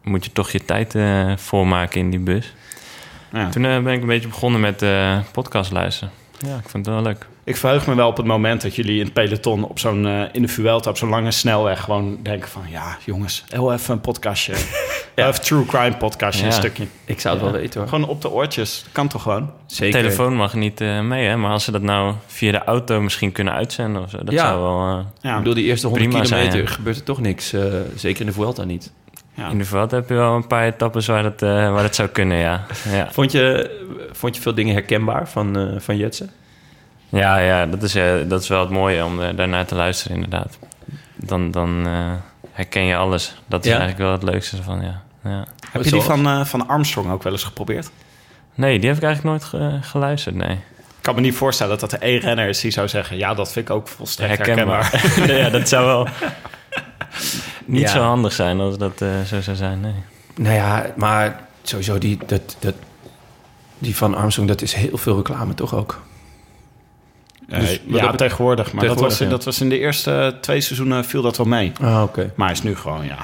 moet 0.04 0.26
je 0.26 0.32
toch 0.32 0.52
je 0.52 0.66
tijd 0.66 0.96
eh 0.96 1.38
voormaken 1.38 2.00
in 2.00 2.10
die 2.10 2.20
bus. 2.20 2.54
Ja. 3.32 3.50
Toen 3.50 3.62
ben 3.62 3.88
ik 3.88 4.02
een 4.02 4.08
beetje 4.08 4.28
begonnen 4.28 4.62
met 4.62 4.82
eh 4.82 5.20
podcast 5.32 5.72
luisteren. 5.72 6.14
Ja, 6.40 6.56
ik 6.56 6.70
vond 6.70 6.86
het 6.86 6.96
wel 6.96 7.04
leuk. 7.04 7.28
Ik 7.44 7.58
verheug 7.58 7.88
me 7.88 7.96
wel 7.96 8.08
op 8.08 8.18
het 8.18 8.26
moment 8.26 8.62
dat 8.62 8.76
jullie 8.76 8.98
in 9.00 9.04
het 9.04 9.14
peloton 9.14 9.64
op 9.64 9.80
zo'n, 9.80 10.08
eh, 10.08 10.22
in 10.32 10.42
de 10.42 10.48
Vuelta 10.48 10.90
op 10.90 10.98
zo'n 10.98 11.10
lange 11.10 11.32
snelweg 11.32 11.82
gewoon 11.84 12.20
denken 12.24 12.50
van... 12.50 12.62
Ja, 12.70 12.98
jongens, 13.06 13.44
heel 13.50 13.74
even 13.74 13.94
een 13.94 14.02
podcastje. 14.02 14.54
Ja. 15.16 15.28
Even 15.28 15.42
true 15.42 15.66
crime 15.66 15.98
podcastje, 15.98 16.42
Ja. 16.42 16.48
een 16.48 16.54
stukje. 16.54 16.86
Ik 17.06 17.20
zou 17.20 17.36
het 17.36 17.44
wel 17.44 17.54
weten 17.54 17.80
hoor. 17.80 17.90
Gewoon 17.90 18.08
op 18.08 18.22
de 18.22 18.30
oortjes. 18.30 18.86
Kan 18.92 19.08
toch 19.08 19.22
gewoon? 19.22 19.52
Zeker. 19.66 20.00
Telefoon 20.02 20.36
mag 20.36 20.54
niet 20.54 20.82
eh, 20.82 21.02
mee, 21.02 21.28
hè? 21.28 21.36
Maar 21.38 21.52
als 21.52 21.64
ze 21.64 21.72
dat 21.72 21.82
nou 21.82 22.14
via 22.28 22.52
de 22.52 22.64
auto 22.64 23.02
misschien 23.02 23.32
kunnen 23.32 23.54
uitzenden 23.54 24.02
of 24.04 24.10
zo, 24.10 24.18
dat 24.24 24.34
Ja. 24.34 24.48
zou 24.48 24.62
wel... 24.62 24.98
eh, 24.98 25.06
Ja, 25.22 25.32
Ik 25.32 25.38
bedoel, 25.38 25.54
die 25.54 25.66
eerste 25.66 25.88
100 25.88 26.10
Prima 26.10 26.26
zijn, 26.26 26.40
kilometer 26.42 26.70
ja. 26.70 26.76
gebeurt 26.76 26.98
er 26.98 27.04
toch 27.04 27.20
niks. 27.22 27.54
eh, 27.54 27.64
zeker 27.96 28.20
in 28.22 28.26
de 28.28 28.34
Vuelta 28.34 28.64
niet. 28.64 28.92
ja. 29.34 29.50
In 29.50 29.58
de 29.58 29.66
Vuelta 29.66 29.96
heb 29.96 30.10
je 30.10 30.14
wel 30.16 30.36
een 30.36 30.48
paar 30.48 30.66
etappes 30.66 31.08
waar 31.08 31.24
dat, 31.24 31.42
eh, 31.42 31.50
waar 31.50 31.84
dat 31.84 31.96
zou 31.96 32.10
kunnen, 32.10 32.38
ja. 32.38 32.66
Ja, 32.92 33.08
Vond 33.12 33.32
je, 33.32 33.72
vond 34.12 34.36
je 34.36 34.42
veel 34.42 34.54
dingen 34.54 34.74
herkenbaar 34.74 35.30
van, 35.30 35.58
eh 35.58 35.80
van 35.80 35.98
Jetse? 35.98 36.28
Ja, 37.12 37.38
ja 37.38 37.66
dat, 37.66 37.84
is, 37.84 37.96
eh, 37.96 38.14
dat 38.28 38.42
is 38.42 38.48
wel 38.48 38.60
het 38.60 38.70
mooie 38.70 39.06
om 39.06 39.22
eh, 39.22 39.36
daarnaar 39.36 39.66
te 39.66 39.76
luisteren, 39.76 40.16
inderdaad. 40.16 40.58
Dan, 41.16 41.52
dan 41.52 41.88
eh, 41.88 42.12
herken 42.52 42.84
je 42.84 42.96
alles. 42.96 43.36
Dat 43.48 43.66
is 43.66 43.72
Ja? 43.72 43.78
eigenlijk 43.80 44.04
wel 44.04 44.12
het 44.12 44.24
leukste 44.34 44.58
ervan, 44.58 44.82
ja. 44.82 45.02
ja. 45.24 45.46
Heb 45.72 45.84
je 45.84 45.92
die 45.92 46.02
van, 46.02 46.28
eh, 46.28 46.46
van 46.46 46.68
Armstrong 46.68 47.12
ook 47.12 47.24
wel 47.24 47.32
eens 47.32 47.44
geprobeerd? 47.44 47.90
Nee, 48.56 48.80
die 48.80 48.88
heb 48.90 48.98
ik 48.98 49.04
eigenlijk 49.04 49.36
nooit 49.38 49.44
ge- 49.64 49.88
geluisterd, 49.88 50.36
nee. 50.36 50.52
Ik 50.78 51.08
kan 51.08 51.16
me 51.16 51.22
niet 51.22 51.36
voorstellen 51.36 51.80
dat 51.80 51.92
er 51.92 52.02
één 52.02 52.20
renner 52.20 52.48
is 52.48 52.60
die 52.60 52.72
zou 52.72 52.88
zeggen... 52.88 53.18
ja, 53.18 53.34
dat 53.34 53.52
vind 53.52 53.70
ik 53.70 53.76
ook 53.76 53.88
volstrekt 53.88 54.38
Herkenbaar. 54.46 54.90
herkenbaar. 54.92 55.28
nee, 55.28 55.38
ja, 55.44 55.50
dat 55.50 55.68
zou 55.70 55.86
wel 55.86 56.08
niet 57.66 57.82
Ja. 57.82 57.88
zo 57.88 58.02
handig 58.02 58.34
zijn 58.34 58.60
als 58.60 58.78
dat 58.78 59.02
eh, 59.02 59.08
zo 59.28 59.42
zou 59.42 59.56
zijn. 59.58 59.80
Nee. 59.80 59.94
Nou 60.36 60.56
ja, 60.56 60.86
maar 60.96 61.40
sowieso 61.64 61.98
die, 61.98 62.18
dat, 62.26 62.56
dat, 62.60 62.74
die 63.78 63.96
van 63.96 64.16
Armstrong, 64.16 64.48
dat 64.50 64.62
is 64.62 64.74
heel 64.74 64.98
veel 64.98 65.16
reclame 65.16 65.54
toch 65.54 65.76
ook? 65.76 66.02
Eh, 67.52 67.60
Dus 67.60 67.80
ja, 67.88 68.02
dat- 68.08 68.18
tegenwoordig. 68.18 68.74
Maar 68.74 68.86
dat 68.86 69.00
was, 69.00 69.18
ja. 69.18 69.30
dat 69.30 69.44
was 69.44 69.62
in 69.62 69.70
de 69.70 69.80
eerste 69.80 70.36
twee 70.42 70.62
seizoenen 70.62 71.06
viel 71.06 71.22
dat 71.22 71.38
wel 71.38 71.46
mee. 71.48 71.72
Ah, 71.82 72.02
oké. 72.04 72.32
Maar 72.36 72.48
hij 72.48 72.56
is 72.56 72.64
nu 72.64 72.76
gewoon, 72.76 73.06
ja... 73.06 73.18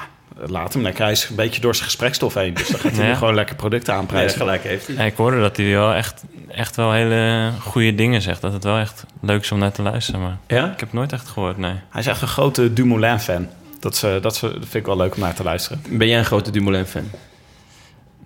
Laat 0.46 0.72
hem 0.72 0.82
lekker. 0.82 1.02
Hij 1.02 1.12
is 1.12 1.28
een 1.28 1.34
beetje 1.36 1.60
door 1.60 1.74
zijn 1.74 1.86
gesprekstof 1.86 2.34
heen. 2.34 2.54
Dus 2.54 2.68
dan 2.68 2.80
gaat 2.80 2.92
hij 2.92 3.04
Ja. 3.04 3.10
nu 3.10 3.16
gewoon 3.16 3.34
lekker 3.34 3.56
producten 3.56 3.94
aanprijzen. 3.94 4.38
gelijk 4.38 4.62
heeft 4.62 4.86
hij. 4.86 4.96
Ja, 4.96 5.02
ik 5.02 5.16
hoorde 5.16 5.40
dat 5.40 5.56
hij 5.56 5.70
wel 5.70 5.94
echt, 5.94 6.24
echt 6.48 6.76
wel 6.76 6.92
hele 6.92 7.50
goede 7.60 7.94
dingen 7.94 8.22
zegt. 8.22 8.40
Dat 8.40 8.52
het 8.52 8.64
wel 8.64 8.78
echt 8.78 9.04
leuk 9.20 9.40
is 9.42 9.52
om 9.52 9.58
naar 9.58 9.72
te 9.72 9.82
luisteren. 9.82 10.20
Maar 10.20 10.36
Ja? 10.46 10.62
ik 10.64 10.70
heb 10.70 10.80
het 10.80 10.92
nooit 10.92 11.12
echt 11.12 11.28
gehoord, 11.28 11.56
nee. 11.56 11.74
Hij 11.90 12.00
is 12.00 12.06
echt 12.06 12.22
een 12.22 12.28
grote 12.28 12.72
Dumoulin-fan. 12.72 13.48
Dat, 13.80 13.94
is, 13.94 14.02
eh, 14.02 14.22
dat, 14.22 14.34
is, 14.34 14.40
dat 14.40 14.50
vind 14.52 14.74
ik 14.74 14.86
wel 14.86 14.96
leuk 14.96 15.14
om 15.14 15.20
naar 15.20 15.34
te 15.34 15.42
luisteren. 15.42 15.82
Ben 15.88 16.08
jij 16.08 16.18
een 16.18 16.24
grote 16.24 16.50
Dumoulin-fan? 16.50 17.10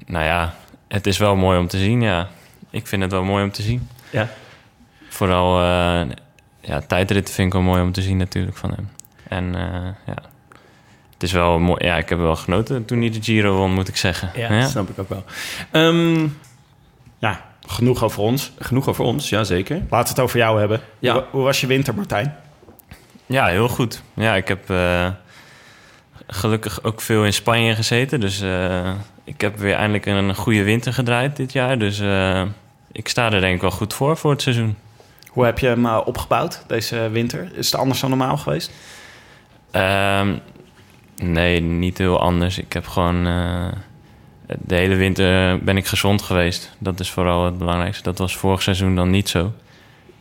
Nou 0.06 0.24
ja, 0.24 0.54
het 0.88 1.06
is 1.06 1.18
wel 1.18 1.36
mooi 1.36 1.58
om 1.58 1.68
te 1.68 1.78
zien, 1.78 2.00
ja. 2.02 2.28
Ik 2.70 2.86
vind 2.86 3.02
het 3.02 3.10
wel 3.10 3.24
mooi 3.24 3.44
om 3.44 3.52
te 3.52 3.62
zien. 3.62 3.88
Ja. 4.10 4.28
Vooral 5.22 5.60
eh 5.62 6.00
ja, 6.60 6.80
tijdritten 6.80 7.34
vind 7.34 7.46
ik 7.46 7.52
wel 7.52 7.62
mooi 7.62 7.82
om 7.82 7.92
te 7.92 8.02
zien 8.02 8.16
natuurlijk 8.16 8.56
van 8.56 8.70
hem. 8.70 8.88
En 9.28 9.54
eh, 9.54 9.88
ja, 10.06 10.14
het 11.12 11.22
is 11.22 11.32
wel 11.32 11.58
mooi. 11.58 11.84
Ja, 11.84 11.96
ik 11.96 12.08
heb 12.08 12.18
wel 12.18 12.36
genoten 12.36 12.84
toen 12.84 13.00
hij 13.00 13.10
de 13.10 13.22
Giro 13.22 13.56
won, 13.56 13.72
moet 13.74 13.88
ik 13.88 13.96
zeggen. 13.96 14.30
Ja, 14.36 14.60
dat 14.60 14.70
snap 14.70 14.88
ik 14.88 14.98
ook 14.98 15.08
wel. 15.08 15.24
Ehm, 15.70 16.26
Ja, 17.18 17.44
genoeg 17.66 18.04
over 18.04 18.22
ons. 18.22 18.52
genoeg 18.58 18.88
over 18.88 19.04
ons, 19.04 19.28
ja 19.28 19.44
zeker. 19.44 19.76
Laten 19.76 20.14
we 20.14 20.20
het 20.20 20.20
over 20.20 20.38
jou 20.38 20.58
hebben. 20.58 20.80
Ja. 20.98 21.12
Hoe, 21.12 21.24
hoe 21.30 21.42
was 21.42 21.60
je 21.60 21.66
winter, 21.66 21.94
Martijn? 21.94 22.36
Ja, 23.26 23.46
heel 23.46 23.68
goed. 23.68 24.02
Ja, 24.14 24.34
ik 24.34 24.48
heb 24.48 24.70
eh, 24.70 25.08
gelukkig 26.26 26.82
ook 26.82 27.00
veel 27.00 27.24
in 27.24 27.32
Spanje 27.32 27.74
gezeten. 27.74 28.20
Dus 28.20 28.42
ik 29.24 29.40
heb 29.40 29.58
weer 29.58 29.74
eindelijk 29.74 30.06
een 30.06 30.34
goede 30.34 30.62
winter 30.62 30.92
gedraaid 30.92 31.36
dit 31.36 31.52
jaar. 31.52 31.78
Dus 31.78 32.02
ik 32.92 33.08
sta 33.08 33.32
er 33.32 33.40
denk 33.40 33.54
ik 33.54 33.60
wel 33.60 33.70
goed 33.70 33.94
voor 33.94 34.16
voor 34.16 34.30
het 34.30 34.42
seizoen. 34.42 34.76
Hoe 35.32 35.44
heb 35.44 35.58
je 35.58 35.66
hem 35.66 35.86
eh, 35.86 36.00
opgebouwd 36.04 36.64
deze 36.66 37.08
winter? 37.12 37.50
Is 37.54 37.70
het 37.70 37.80
anders 37.80 38.00
dan 38.00 38.10
normaal 38.10 38.36
geweest? 38.36 38.70
Ehm, 39.70 40.34
nee, 41.16 41.60
niet 41.60 41.98
heel 41.98 42.20
anders. 42.20 42.58
Ik 42.58 42.72
heb 42.72 42.86
gewoon... 42.86 43.26
eh, 43.26 43.66
de 44.58 44.74
hele 44.74 44.94
winter 44.94 45.58
ben 45.64 45.76
ik 45.76 45.86
gezond 45.86 46.22
geweest. 46.22 46.70
Dat 46.78 47.00
is 47.00 47.10
vooral 47.10 47.44
het 47.44 47.58
belangrijkste. 47.58 48.02
Dat 48.02 48.18
was 48.18 48.36
vorig 48.36 48.62
seizoen 48.62 48.94
dan 48.96 49.10
niet 49.10 49.28
zo. 49.28 49.52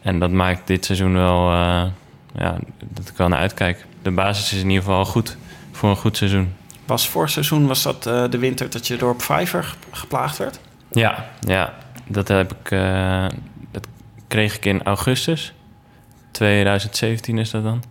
En 0.02 0.20
dat 0.20 0.32
maakt 0.32 0.68
dit 0.68 0.86
seizoen 0.86 1.14
wel... 1.14 1.52
eh, 1.52 1.84
ja, 2.36 2.58
dat 2.90 3.08
ik 3.08 3.14
wel 3.18 3.28
naar 3.28 3.40
uitkijk. 3.40 3.86
De 4.02 4.12
basis 4.12 4.54
is 4.54 4.62
in 4.62 4.70
ieder 4.70 4.84
geval 4.84 5.06
goed 5.06 5.38
voor 5.72 5.90
een 5.90 5.96
goed 5.96 6.18
seizoen. 6.18 6.54
Was 6.86 7.10
vorig 7.10 7.30
seizoen 7.30 7.68
was 7.68 7.84
dat 7.84 8.06
eh, 8.06 8.24
de 8.30 8.38
winter 8.38 8.70
dat 8.70 8.88
je 8.88 8.96
door 8.98 9.16
ge- 9.20 9.64
geplaagd 9.92 10.38
werd? 10.38 10.60
Ja, 10.92 11.26
ja. 11.40 11.74
Dat 12.08 12.28
heb 12.28 12.54
ik... 12.54 12.72
kreeg 14.32 14.56
ik 14.56 14.66
in 14.66 14.84
augustus. 14.84 15.54
2017 16.32 17.38
is 17.38 17.50
dat 17.52 17.64
dan. 17.64 17.84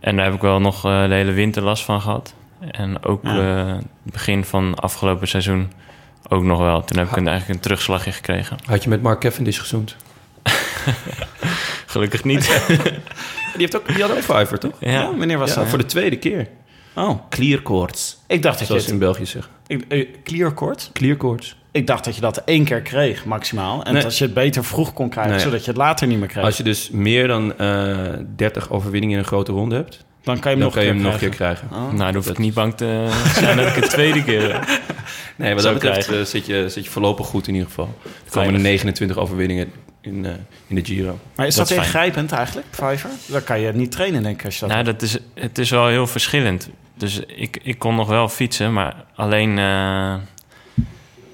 En 0.00 0.16
daar 0.16 0.24
heb 0.24 0.34
ik 0.34 0.40
wel 0.40 0.60
nog 0.60 0.84
eh, 0.84 1.08
de 1.08 1.14
hele 1.14 1.32
winter 1.32 1.62
last 1.62 1.84
van 1.84 2.00
gehad. 2.00 2.34
En 2.70 3.04
ook 3.04 3.22
Ja. 3.24 3.38
eh, 3.66 3.74
het 3.76 4.12
begin 4.12 4.44
van 4.44 4.74
afgelopen 4.74 5.28
seizoen 5.28 5.72
ook 6.28 6.42
nog 6.42 6.58
wel. 6.58 6.84
Toen 6.84 6.98
heb 6.98 7.08
ik 7.10 7.16
een, 7.16 7.28
eigenlijk 7.28 7.58
een 7.58 7.62
terugslagje 7.64 8.12
gekregen. 8.12 8.56
Had 8.66 8.82
je 8.82 8.88
met 8.88 9.02
Mark 9.02 9.20
Cavendish 9.20 9.58
gezoend? 9.60 9.96
Gelukkig 11.86 12.24
niet. 12.24 12.46
Die, 13.56 13.66
heeft 13.66 13.76
ook, 13.76 13.86
die 13.94 14.02
had 14.02 14.10
ook 14.10 14.18
Fiverr, 14.22 14.58
toch? 14.58 14.72
ja. 14.80 15.16
wanneer 15.16 15.38
was 15.38 15.48
Ja, 15.54 15.54
dat? 15.60 15.68
voor 15.68 15.78
de 15.78 15.86
tweede 15.86 16.16
keer. 16.18 16.48
Oh, 16.94 17.20
Clear 17.30 17.58
ik 18.26 18.42
dacht 18.42 18.58
dat 18.58 18.68
je 18.68 18.74
het... 18.74 18.86
in 18.88 18.98
België 18.98 19.26
zeggen. 19.26 19.52
ik- 19.66 19.84
eh, 19.88 20.08
Clear? 20.24 20.54
Clear. 20.92 21.18
Ik 21.78 21.86
dacht 21.86 22.04
dat 22.04 22.14
je 22.14 22.20
dat 22.20 22.36
één 22.44 22.64
keer 22.64 22.80
kreeg, 22.82 23.24
maximaal. 23.24 23.84
En 23.84 23.92
Nee. 23.92 24.02
dat 24.02 24.18
je 24.18 24.24
het 24.24 24.34
beter 24.34 24.64
vroeg 24.64 24.92
kon 24.92 25.08
krijgen, 25.08 25.32
Nee. 25.32 25.40
zodat 25.42 25.60
je 25.64 25.70
het 25.70 25.76
later 25.76 26.06
niet 26.06 26.18
meer 26.18 26.28
kreeg. 26.28 26.44
Als 26.44 26.56
je 26.56 26.62
dus 26.62 26.90
meer 26.90 27.26
dan 27.28 27.58
eh 27.58 27.96
30 28.36 28.70
overwinningen 28.70 29.14
in 29.16 29.22
een 29.22 29.28
grote 29.28 29.52
ronde 29.52 29.74
hebt, 29.74 30.04
dan 30.22 30.38
kan 30.38 30.50
je 30.50 30.56
hem 30.56 30.66
nog 30.66 30.74
kan 30.74 30.82
je 30.84 30.88
een 30.88 30.94
hem 30.94 31.02
keer 31.04 31.12
nog 31.12 31.22
een 31.22 31.28
keer 31.28 31.36
krijgen. 31.38 31.68
Oh. 31.72 31.78
Nou, 31.82 31.96
dan 31.96 32.14
hoef 32.14 32.28
ik 32.28 32.38
niet 32.38 32.54
bang 32.54 32.74
te 32.74 33.08
zijn 33.34 33.56
dat 33.56 33.66
ik 33.66 33.74
het 33.74 33.90
tweede 33.90 34.24
keer... 34.24 34.50
eh, 34.50 34.60
Nee, 35.36 35.54
wat 35.54 35.62
dat 35.62 35.72
betreft 35.72 36.08
eh, 36.12 36.20
zit, 36.20 36.46
je, 36.46 36.68
zit 36.68 36.84
je 36.84 36.90
voorlopig 36.90 37.26
goed 37.26 37.46
in 37.48 37.52
ieder 37.54 37.68
geval. 37.68 37.94
Er 38.24 38.30
komen 38.30 38.54
er 38.54 38.60
29 38.60 39.16
overwinningen 39.18 39.70
in, 40.00 40.24
eh, 40.24 40.32
in 40.66 40.74
de 40.74 40.84
Giro. 40.84 41.18
Maar 41.34 41.46
is 41.46 41.54
Dat 41.54 41.68
dat, 41.68 41.76
is 41.78 41.84
fijn. 41.84 41.86
ingrijpend 41.86 42.32
eigenlijk, 42.32 42.66
Fiverr? 42.70 43.10
Dan 43.26 43.44
kan 43.44 43.60
je 43.60 43.72
niet 43.72 43.90
trainen, 43.90 44.22
denk 44.22 44.38
ik, 44.38 44.44
als 44.44 44.54
je 44.54 44.60
dat... 44.60 44.70
Nou, 44.70 44.84
dat 44.84 45.02
is, 45.02 45.18
het 45.34 45.58
is 45.58 45.70
wel 45.70 45.86
heel 45.86 46.06
verschillend. 46.06 46.68
Dus 46.94 47.20
ik, 47.26 47.58
ik 47.62 47.78
kon 47.78 47.94
nog 47.94 48.08
wel 48.08 48.28
fietsen, 48.28 48.72
maar 48.72 48.94
alleen, 49.14 49.58
eh, 49.58 50.14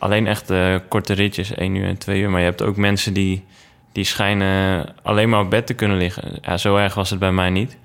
alleen 0.05 0.27
echt 0.27 0.51
eh, 0.51 0.77
korte 0.89 1.13
ritjes, 1.13 1.55
één 1.55 1.75
uur 1.75 1.87
en 1.87 1.99
twee 1.99 2.21
uur. 2.21 2.31
Maar 2.31 2.41
je 2.41 2.47
hebt 2.47 2.63
ook 2.63 2.77
mensen 2.77 3.13
die, 3.13 3.45
die 3.93 4.05
schijnen 4.05 4.87
alleen 5.03 5.29
maar 5.29 5.41
op 5.41 5.51
bed 5.51 5.67
te 5.67 5.75
kunnen 5.75 5.97
liggen. 5.97 6.39
Ja, 6.43 6.57
zo 6.57 6.77
erg 6.77 6.95
was 6.95 7.11
het 7.11 7.19
bij 7.19 7.33
mij 7.33 7.51
niet. 7.51 7.77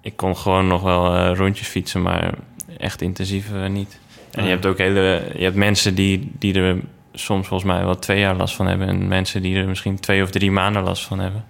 Ik 0.00 0.16
kon 0.16 0.36
gewoon 0.36 0.66
nog 0.66 0.82
wel 0.82 1.14
eh, 1.14 1.36
rondjes 1.36 1.68
fietsen, 1.68 2.02
maar 2.02 2.34
echt 2.78 3.00
intensief 3.00 3.52
eh, 3.52 3.66
niet. 3.66 3.98
En 4.30 4.44
je 4.44 4.50
hebt 4.50 4.66
ook 4.66 4.78
hele, 4.78 5.32
je 5.36 5.42
hebt 5.42 5.56
mensen 5.56 5.94
die, 5.94 6.32
die 6.38 6.54
er 6.54 6.76
soms 7.12 7.46
volgens 7.46 7.70
mij 7.70 7.84
wel 7.84 7.98
twee 7.98 8.18
jaar 8.18 8.36
last 8.36 8.54
van 8.54 8.66
hebben. 8.66 8.88
En 8.88 9.08
mensen 9.08 9.42
die 9.42 9.56
er 9.56 9.68
misschien 9.68 10.00
twee 10.00 10.22
of 10.22 10.30
drie 10.30 10.50
maanden 10.50 10.82
last 10.82 11.04
van 11.04 11.18
hebben. 11.18 11.44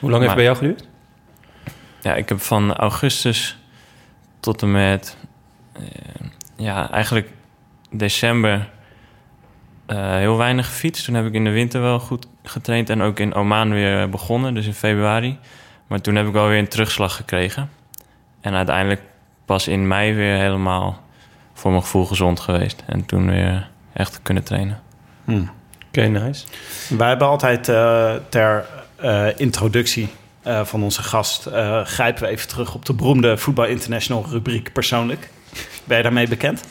Hoe 0.00 0.10
lang 0.10 0.22
heeft 0.22 0.34
het 0.34 0.44
bij 0.44 0.44
jou 0.44 0.56
geduurd? 0.56 0.88
Ja, 2.00 2.14
ik 2.14 2.28
heb 2.28 2.40
van 2.40 2.74
augustus 2.74 3.56
tot 4.40 4.62
en 4.62 4.72
met... 4.72 5.16
ja, 6.56 6.90
eigenlijk 6.90 7.28
december 7.90 8.72
eh, 9.86 10.10
heel 10.10 10.36
weinig 10.36 10.66
gefietst. 10.66 11.04
Toen 11.04 11.14
heb 11.14 11.26
ik 11.26 11.32
in 11.34 11.44
de 11.44 11.50
winter 11.50 11.80
wel 11.80 11.98
goed 11.98 12.26
getraind 12.42 12.90
en 12.90 13.02
ook 13.02 13.18
in 13.18 13.34
Oman 13.34 13.70
weer 13.70 14.08
begonnen, 14.08 14.54
dus 14.54 14.66
in 14.66 14.74
februari. 14.74 15.38
Maar 15.86 16.00
toen 16.00 16.14
heb 16.14 16.26
ik 16.26 16.32
wel 16.32 16.48
weer 16.48 16.58
een 16.58 16.68
terugslag 16.68 17.16
gekregen. 17.16 17.70
En 18.40 18.54
uiteindelijk 18.54 19.00
pas 19.44 19.68
in 19.68 19.88
mei 19.88 20.12
weer 20.14 20.36
helemaal 20.36 21.02
voor 21.54 21.70
mijn 21.70 21.82
gevoel 21.82 22.04
gezond 22.04 22.40
geweest. 22.40 22.82
En 22.86 23.06
toen 23.06 23.30
weer 23.30 23.68
echt 23.92 24.20
kunnen 24.22 24.42
trainen. 24.42 24.80
Hm. 25.24 25.42
Oké, 25.88 26.06
nice. 26.06 26.46
Wij 26.98 27.08
hebben 27.08 27.26
altijd 27.26 27.68
eh, 27.68 28.14
ter 28.28 28.66
eh, 28.96 29.26
introductie 29.36 30.08
eh, 30.42 30.64
van 30.64 30.82
onze 30.82 31.02
gast... 31.02 31.46
eh, 31.46 31.84
grijpen 31.84 32.22
we 32.22 32.28
even 32.28 32.48
terug 32.48 32.74
op 32.74 32.84
de 32.84 32.94
beroemde 32.94 33.38
Voetbal 33.38 33.64
International 33.66 34.26
rubriek 34.30 34.72
persoonlijk. 34.72 35.30
Ben 35.84 35.96
je 35.96 36.02
daarmee 36.02 36.28
bekend? 36.28 36.64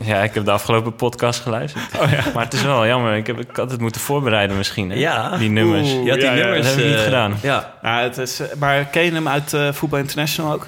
Ja, 0.00 0.22
ik 0.22 0.34
heb 0.34 0.44
de 0.44 0.50
afgelopen 0.50 0.94
podcast 0.94 1.40
geluisterd. 1.40 1.92
Maar 2.34 2.44
het 2.44 2.52
is 2.52 2.62
wel 2.62 2.86
jammer. 2.86 3.16
Ik, 3.16 3.26
heb, 3.26 3.38
ik 3.40 3.56
had 3.56 3.70
het 3.70 3.80
moeten 3.80 4.00
voorbereiden 4.00 4.56
misschien. 4.56 4.90
Hè? 4.90 4.96
Ja. 4.96 5.36
Die 5.36 5.50
nummers. 5.50 5.92
Oeh, 5.92 6.04
Je 6.04 6.10
had 6.10 6.18
die 6.20 6.28
Ja, 6.28 6.34
ja, 6.34 6.42
nummers... 6.44 6.66
dat 6.66 6.74
heb 6.74 6.84
ik 6.84 6.90
niet 6.90 6.98
eh, 6.98 7.04
gedaan. 7.04 7.36
Ja, 7.42 7.74
Ja, 7.82 8.00
het 8.02 8.18
is, 8.18 8.40
eh, 8.40 8.46
maar 8.58 8.84
ken 8.84 9.02
je 9.04 9.12
hem 9.12 9.28
uit 9.28 9.52
eh 9.52 9.72
Voetbal 9.72 9.98
International 9.98 10.52
ook? 10.52 10.66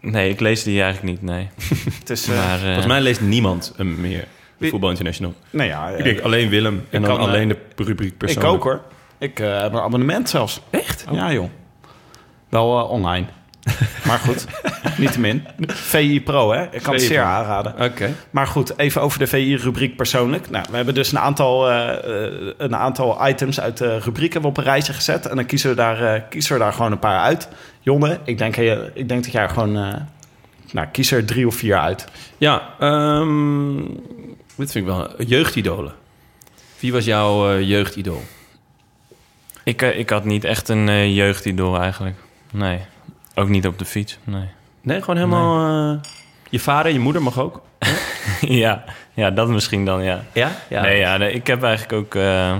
Nee, 0.00 0.30
ik 0.30 0.40
lees 0.40 0.62
die 0.62 0.82
eigenlijk 0.82 1.12
niet, 1.12 1.30
nee. 1.30 1.48
Het 2.00 2.10
is, 2.10 2.28
eh, 2.28 2.36
Maar, 2.36 2.58
volgens 2.58 2.86
mij 2.86 3.00
leest 3.00 3.20
niemand 3.20 3.72
hem 3.76 4.00
meer. 4.00 4.24
Voetbal 4.60 4.90
International. 4.90 5.34
nou 5.50 5.68
ja, 5.68 5.88
Ik 5.88 6.04
denk 6.04 6.20
alleen 6.20 6.48
Willem 6.48 6.86
en 6.90 7.02
dan 7.02 7.16
kan, 7.16 7.28
alleen 7.28 7.48
de 7.48 7.56
rubriek 7.76 8.10
ik 8.12 8.18
persoonlijk. 8.18 8.54
ook 8.54 8.62
hoor. 8.62 8.80
Ik 9.18 9.40
eh, 9.40 9.60
heb 9.60 9.72
een 9.72 9.80
abonnement 9.80 10.28
zelfs. 10.28 10.60
Echt? 10.70 11.04
Ja 11.12 11.32
joh. 11.32 11.48
Wel 12.48 12.78
eh, 12.78 12.90
online. 12.90 13.26
maar 14.06 14.18
goed, 14.18 14.46
niettemin. 14.96 15.46
VI 15.66 16.22
Pro 16.22 16.52
hè, 16.52 16.62
ik 16.70 16.82
kan 16.82 16.92
het 16.94 17.02
zeer 17.02 17.18
Pro. 17.18 17.28
aanraden. 17.28 17.74
Oké. 17.80 18.14
Maar 18.30 18.46
goed, 18.46 18.78
even 18.78 19.00
over 19.00 19.18
de 19.18 19.26
VI-rubriek 19.26 19.96
persoonlijk. 19.96 20.50
Nou, 20.50 20.64
we 20.70 20.76
hebben 20.76 20.94
dus 20.94 21.12
een 21.12 21.18
aantal, 21.18 21.70
eh, 21.70 22.24
eh, 22.24 22.32
een 22.56 22.76
aantal 22.76 23.28
items 23.28 23.60
uit 23.60 23.76
de 23.76 23.98
rubriek 23.98 24.32
hebben 24.32 24.52
we 24.52 24.58
op 24.58 24.64
een 24.64 24.70
rijtje 24.70 24.92
gezet. 24.92 25.26
En 25.26 25.36
dan 25.36 25.46
kiezen 25.46 25.70
we 25.70 25.76
daar, 25.76 26.14
eh, 26.14 26.20
kiezen 26.30 26.52
we 26.52 26.58
daar 26.58 26.72
gewoon 26.72 26.92
een 26.92 26.98
paar 26.98 27.20
uit. 27.20 27.48
Jonne, 27.80 28.18
ik 28.24 28.38
denk, 28.38 28.56
ik 28.94 29.08
denk 29.08 29.24
dat 29.24 29.32
jij 29.32 29.48
gewoon... 29.48 29.76
eh, 29.76 29.94
nou, 30.72 30.86
kies 30.92 31.10
er 31.10 31.24
drie 31.24 31.46
of 31.46 31.54
vier 31.56 31.78
uit. 31.78 32.04
Ja, 32.38 32.62
ehm, 32.78 33.76
dit 34.56 34.72
vind 34.72 34.74
ik 34.74 34.84
wel 34.84 35.22
jeugdidolen. 35.26 35.92
Wie 36.80 36.92
was 36.92 37.04
jouw 37.04 37.60
jeugdidool? 37.60 38.22
ik, 39.64 39.82
ik 39.82 40.10
had 40.10 40.24
niet 40.24 40.44
echt 40.44 40.68
een 40.68 41.14
jeugdidool 41.14 41.80
eigenlijk. 41.80 42.16
Nee. 42.52 42.80
Ook 43.34 43.48
niet 43.48 43.66
op 43.66 43.78
de 43.78 43.84
fiets, 43.84 44.18
nee. 44.24 44.48
Nee, 44.80 45.00
gewoon 45.00 45.16
helemaal... 45.16 45.92
eh, 45.92 46.00
je 46.50 46.60
vader, 46.60 46.92
je 46.92 46.98
moeder 46.98 47.22
mag 47.22 47.38
ook. 47.38 47.62
ja, 48.40 48.84
ja, 49.14 49.30
dat 49.30 49.48
misschien 49.48 49.84
dan, 49.84 50.02
ja. 50.02 50.24
Ja? 50.32 50.50
ja. 50.68 50.82
Nee, 50.82 50.98
ja, 50.98 51.16
nee, 51.16 51.32
ik 51.32 51.46
heb 51.46 51.62
eigenlijk 51.62 51.92
ook... 51.92 52.14
eh, 52.14 52.56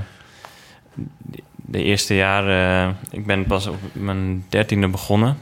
de, 1.56 1.82
eerste 1.82 2.14
jaren... 2.14 2.96
ik 3.10 3.26
ben 3.26 3.46
pas 3.46 3.66
op 3.66 3.76
mijn 3.92 4.44
dertiende 4.48 4.88
begonnen. 4.88 5.38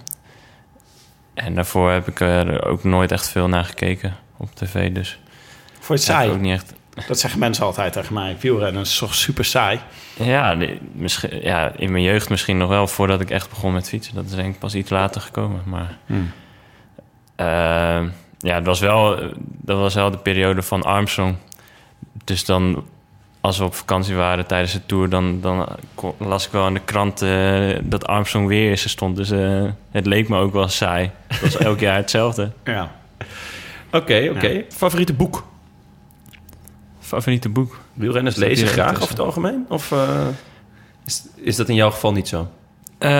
En 1.34 1.54
daarvoor 1.54 1.90
heb 1.90 2.08
ik 2.08 2.20
er 2.20 2.66
ook 2.66 2.84
nooit 2.84 3.12
echt 3.12 3.28
veel 3.28 3.48
naar 3.48 3.64
gekeken 3.64 4.16
op 4.36 4.54
tv, 4.54 4.92
dus... 4.92 5.18
Voor 5.78 5.94
het 5.94 6.04
saai. 6.04 6.30
ook 6.30 6.40
niet 6.40 6.52
echt... 6.52 6.74
Dat 7.06 7.18
zeggen 7.18 7.40
mensen 7.40 7.64
altijd 7.64 7.92
tegen 7.92 8.14
mij. 8.14 8.36
Wielrennen 8.40 8.82
is 8.82 8.98
toch 8.98 9.14
super 9.14 9.44
saai? 9.44 9.80
Ja, 10.14 10.56
misschien, 10.92 11.42
ja, 11.42 11.72
in 11.76 11.92
mijn 11.92 12.04
jeugd 12.04 12.28
misschien 12.28 12.56
nog 12.56 12.68
wel, 12.68 12.86
voordat 12.86 13.20
ik 13.20 13.30
echt 13.30 13.48
begon 13.48 13.72
met 13.72 13.88
fietsen. 13.88 14.14
Dat 14.14 14.24
is 14.24 14.34
denk 14.34 14.54
ik 14.54 14.60
pas 14.60 14.74
iets 14.74 14.90
later 14.90 15.20
gekomen. 15.20 15.62
Maar 15.64 15.98
eh, 17.34 18.08
ja, 18.38 18.54
het 18.54 18.66
was 18.66 18.80
wel, 18.80 19.18
dat 19.40 19.78
was 19.78 19.94
wel 19.94 20.10
de 20.10 20.18
periode 20.18 20.62
van 20.62 20.82
Armstrong. 20.82 21.36
Dus 22.24 22.44
dan, 22.44 22.84
als 23.40 23.58
we 23.58 23.64
op 23.64 23.74
vakantie 23.74 24.14
waren 24.14 24.46
tijdens 24.46 24.72
de 24.72 24.86
tour, 24.86 25.08
dan, 25.08 25.40
dan 25.40 25.68
las 26.18 26.46
ik 26.46 26.52
wel 26.52 26.64
aan 26.64 26.74
de 26.74 26.80
krant 26.84 27.22
eh, 27.22 27.78
dat 27.82 28.06
Armstrong 28.06 28.46
weer 28.48 28.68
eerste 28.68 28.88
stond. 28.88 29.16
Dus 29.16 29.30
eh, 29.30 29.64
het 29.90 30.06
leek 30.06 30.28
me 30.28 30.38
ook 30.38 30.52
wel 30.52 30.68
saai. 30.68 31.10
Het 31.26 31.40
was 31.40 31.56
elk 31.56 31.80
jaar 31.80 31.96
hetzelfde. 31.96 32.52
Ja. 32.64 32.92
Oké, 33.92 34.30
oké. 34.34 34.64
Favoriete 34.68 35.12
boek? 35.12 35.50
Favoriete 37.12 37.48
boek? 37.48 37.78
Wielrenners 37.94 38.36
lezen 38.36 38.66
graag 38.68 38.86
tussen. 38.88 39.02
over 39.02 39.14
het 39.16 39.24
algemeen? 39.24 39.64
Of 39.68 39.92
eh, 39.92 40.26
is, 41.06 41.22
is 41.36 41.56
dat 41.56 41.68
in 41.68 41.74
jouw 41.74 41.90
geval 41.90 42.12
niet 42.12 42.28
zo? 42.28 42.48
Eh, 42.98 43.10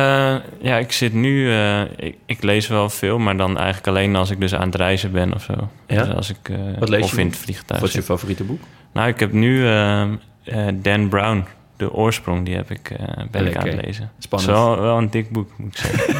ja, 0.61 0.77
ik 0.79 0.93
zit 0.93 1.13
nu... 1.13 1.51
eh, 1.53 1.81
ik, 1.97 2.17
ik 2.27 2.43
lees 2.43 2.69
wel 2.69 2.91
veel, 2.91 3.19
maar 3.19 3.37
dan 3.37 3.57
eigenlijk 3.57 3.87
alleen 3.87 4.17
als 4.17 4.31
ik 4.31 4.41
dus 4.41 4.55
aan 4.55 4.67
het 4.67 4.75
reizen 4.75 5.13
ben 5.13 5.35
of 5.35 5.43
zo. 5.43 5.55
Ja? 5.87 6.05
Dus 6.05 6.15
als 6.15 6.31
ik, 6.31 6.49
eh, 6.49 6.57
Wat 6.79 6.89
lees 6.89 7.03
of 7.05 7.15
je? 7.15 7.21
in 7.21 7.27
het 7.27 7.37
vliegtuig 7.37 7.81
Wat 7.81 7.89
is 7.89 7.95
je 7.95 8.03
favoriete 8.03 8.45
boek? 8.45 8.61
Nou, 8.93 9.09
ik 9.09 9.21
heb 9.21 9.33
nu 9.33 9.65
Dan 10.75 11.09
Brown, 11.09 11.45
De 11.77 11.93
Oorsprong, 11.93 12.45
die 12.45 12.55
heb 12.55 12.71
ik, 12.71 12.91
eh, 12.91 13.07
ben 13.31 13.47
ik 13.47 13.57
aan 13.57 13.67
het 13.69 13.85
lezen. 13.85 14.11
Spannend. 14.19 14.51
Het 14.51 14.59
is 14.61 14.65
wel, 14.65 14.81
wel 14.81 14.99
een 14.99 15.11
dik 15.11 15.31
boek, 15.31 15.51
moet 15.57 15.73
ik 15.73 15.79
zeggen. 15.79 16.15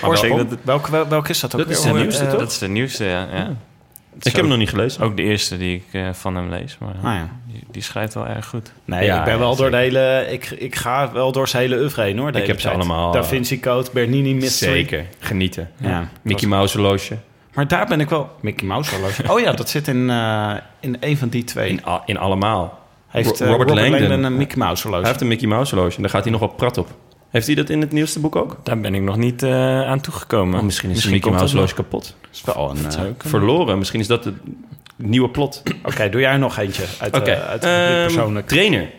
Welke, 0.00 0.46
welke, 0.62 0.90
wel- 0.90 1.08
welke 1.08 1.30
is 1.30 1.40
dat 1.40 1.54
ook 1.54 1.60
Dat 1.60 1.70
is 1.70 1.80
de 1.82 1.90
nieuwste, 1.92 2.26
toch? 2.26 2.38
Dat 2.38 2.50
is 2.50 2.58
de 2.58 2.68
nieuwste, 2.68 3.04
ja. 3.04 3.28
ja. 3.32 3.36
Het 3.46 3.56
Ik 4.16 4.24
heb 4.24 4.34
hem 4.34 4.48
nog 4.48 4.58
niet 4.58 4.68
gelezen. 4.68 5.02
Ook 5.02 5.16
de 5.16 5.22
eerste 5.22 5.56
die 5.58 5.74
ik 5.76 5.84
eh, 5.92 6.08
van 6.12 6.36
hem 6.36 6.48
lees, 6.48 6.76
maar 6.80 6.94
Ah, 6.94 7.02
ja. 7.02 7.28
die, 7.46 7.64
die 7.70 7.82
schrijft 7.82 8.14
wel 8.14 8.26
erg 8.26 8.46
goed. 8.46 8.72
Nee, 8.84 9.04
Ja, 9.04 9.18
ik 9.18 9.24
ben 9.24 9.32
ja, 9.32 9.38
wel 9.38 9.56
door 9.56 9.70
de 9.70 9.76
hele... 9.76 10.26
Ik, 10.30 10.50
ik 10.50 10.74
ga 10.74 11.12
wel 11.12 11.32
door 11.32 11.48
zijn 11.48 11.62
hele 11.62 11.76
oeuvre 11.80 12.02
heen, 12.02 12.18
hoor. 12.18 12.28
Ik 12.36 12.46
heb 12.46 12.56
ze 12.60 12.62
tijd. 12.66 12.74
allemaal, 12.74 13.12
Da 13.12 13.18
eh, 13.18 13.24
Vinci 13.24 13.60
Code, 13.60 13.88
Bernini 13.92 14.34
Mystery. 14.34 14.72
Zeker, 14.72 15.06
genieten. 15.18 15.70
Ja. 15.76 16.08
Mickey 16.22 16.48
Mouse 16.48 16.78
horloge. 16.78 17.16
Maar 17.54 17.68
daar 17.68 17.86
ben 17.86 18.00
ik 18.00 18.08
wel... 18.08 18.30
Mickey 18.40 18.66
Mouse 18.66 18.94
horloge. 18.94 19.22
Oh 19.32 19.40
ja, 19.40 19.52
dat 19.52 19.68
zit 19.68 19.88
in, 19.88 20.10
eh, 20.10 20.52
in 20.80 20.96
een 21.00 21.16
van 21.16 21.28
die 21.28 21.44
twee. 21.44 21.68
In, 21.70 21.80
in 22.04 22.18
allemaal. 22.18 22.78
heeft 23.08 23.38
Ro- 23.40 23.44
eh, 23.44 23.50
Robert 23.50 23.70
Langdon. 23.70 24.24
een 24.24 24.36
Mickey 24.36 24.56
Mouse 24.58 24.82
horloge. 24.82 25.02
Hij 25.02 25.10
heeft 25.10 25.22
een 25.22 25.28
Mickey 25.28 25.48
Mouse 25.48 25.74
horloge 25.74 25.96
en 25.96 26.02
daar 26.02 26.10
gaat 26.10 26.22
hij 26.22 26.30
nog 26.32 26.40
wel 26.40 26.48
prat 26.50 26.78
op. 26.78 26.88
Heeft 27.30 27.46
hij 27.46 27.54
dat 27.54 27.68
in 27.70 27.80
het 27.80 27.92
nieuwste 27.92 28.20
boek 28.20 28.36
ook? 28.36 28.56
Daar 28.62 28.80
ben 28.80 28.94
ik 28.94 29.02
nog 29.02 29.16
niet 29.16 29.42
eh, 29.42 29.82
aan 29.82 30.00
toegekomen. 30.00 30.58
Oh, 30.58 30.64
misschien 30.64 30.90
is 30.90 31.02
de 31.02 31.10
Mickey 31.10 31.30
Mouse 31.32 31.52
horloge 31.54 31.74
kapot. 31.74 32.16
Dat 32.30 32.38
is 32.48 32.54
wel 32.54 32.70
een... 32.70 32.86
eh. 32.86 33.28
Verloren. 33.30 33.78
Misschien 33.78 34.00
is 34.00 34.06
dat 34.06 34.24
het 34.24 34.34
nieuwe 34.96 35.28
plot. 35.28 35.62
Oké, 35.84 36.08
doe 36.08 36.20
jij 36.20 36.36
nog 36.36 36.58
eentje 36.58 36.84
uit, 37.00 37.16
Oké. 37.16 37.30
eh, 37.30 37.48
uit 37.48 37.64
rubriek 37.64 37.88
Ehm, 37.88 38.02
persoonlijk. 38.02 38.46
Trainer. 38.48 38.90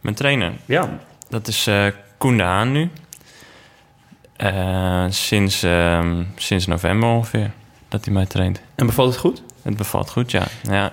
Mijn 0.00 0.14
trainer, 0.14 0.52
Ja. 0.64 0.98
Dat 1.28 1.48
is 1.48 1.66
eh 1.66 1.86
Koen 2.18 2.36
de 2.36 2.42
Haan 2.42 2.72
nu. 2.72 2.90
Eh, 4.36 5.04
sinds, 5.08 5.62
ehm, 5.62 6.22
sinds 6.36 6.66
november 6.66 7.08
ongeveer 7.08 7.50
dat 7.88 8.04
hij 8.04 8.14
mij 8.14 8.26
traint. 8.26 8.60
En 8.74 8.86
bevalt 8.86 9.08
het 9.10 9.18
goed? 9.20 9.42
Het 9.62 9.76
bevalt 9.76 10.10
goed, 10.10 10.30
ja. 10.30 10.42
ja. 10.62 10.70
Maar 10.80 10.92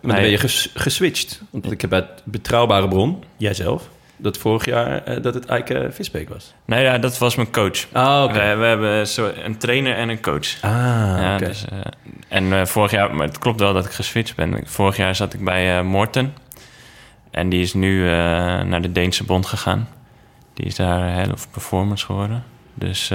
dan 0.00 0.10
Hij- 0.10 0.20
ben 0.20 0.30
je 0.30 0.38
ges- 0.38 0.70
geswitcht. 0.74 1.40
Want 1.50 1.72
ik 1.72 1.80
heb 1.80 1.92
uit 1.92 2.08
betrouwbare 2.24 2.88
bron, 2.88 3.24
jijzelf, 3.36 3.88
dat 4.18 4.38
vorig 4.38 4.64
jaar 4.64 5.04
eh, 5.04 5.22
dat 5.22 5.34
het 5.34 5.46
Eike 5.46 5.88
Visbeek 5.90 6.28
was. 6.28 6.54
Nee, 6.64 6.82
ja, 6.82 6.98
dat 6.98 7.18
was 7.18 7.36
mijn 7.36 7.52
coach. 7.52 7.86
Ah, 7.92 8.32
We, 8.32 8.56
we 8.56 8.64
hebben 8.64 9.06
zo 9.06 9.32
een 9.44 9.58
trainer 9.58 9.94
en 9.94 10.08
een 10.08 10.20
coach. 10.20 10.62
Ah, 10.62 10.70
ja, 11.20 11.34
oké. 11.34 11.46
dus, 11.46 11.64
eh, 11.64 11.78
en 12.28 12.52
eh, 12.52 12.66
vorig 12.66 12.90
jaar, 12.90 13.14
maar 13.14 13.26
het 13.26 13.38
klopt 13.38 13.60
wel 13.60 13.72
dat 13.72 13.84
ik 13.84 13.90
geswitcht 13.90 14.36
ben. 14.36 14.60
Vorig 14.64 14.96
jaar 14.96 15.14
zat 15.14 15.34
ik 15.34 15.44
bij 15.44 15.82
Morten. 15.82 16.34
En 17.30 17.48
die 17.48 17.60
is 17.60 17.74
nu 17.74 18.04
naar 18.64 18.82
de 18.82 18.92
Deense 18.92 19.24
Bond 19.24 19.46
gegaan. 19.46 19.88
Die 20.54 20.66
is 20.66 20.74
daar 20.74 21.12
head 21.12 21.32
of 21.32 21.50
performance 21.50 22.06
geworden. 22.06 22.44
Dus 22.74 23.10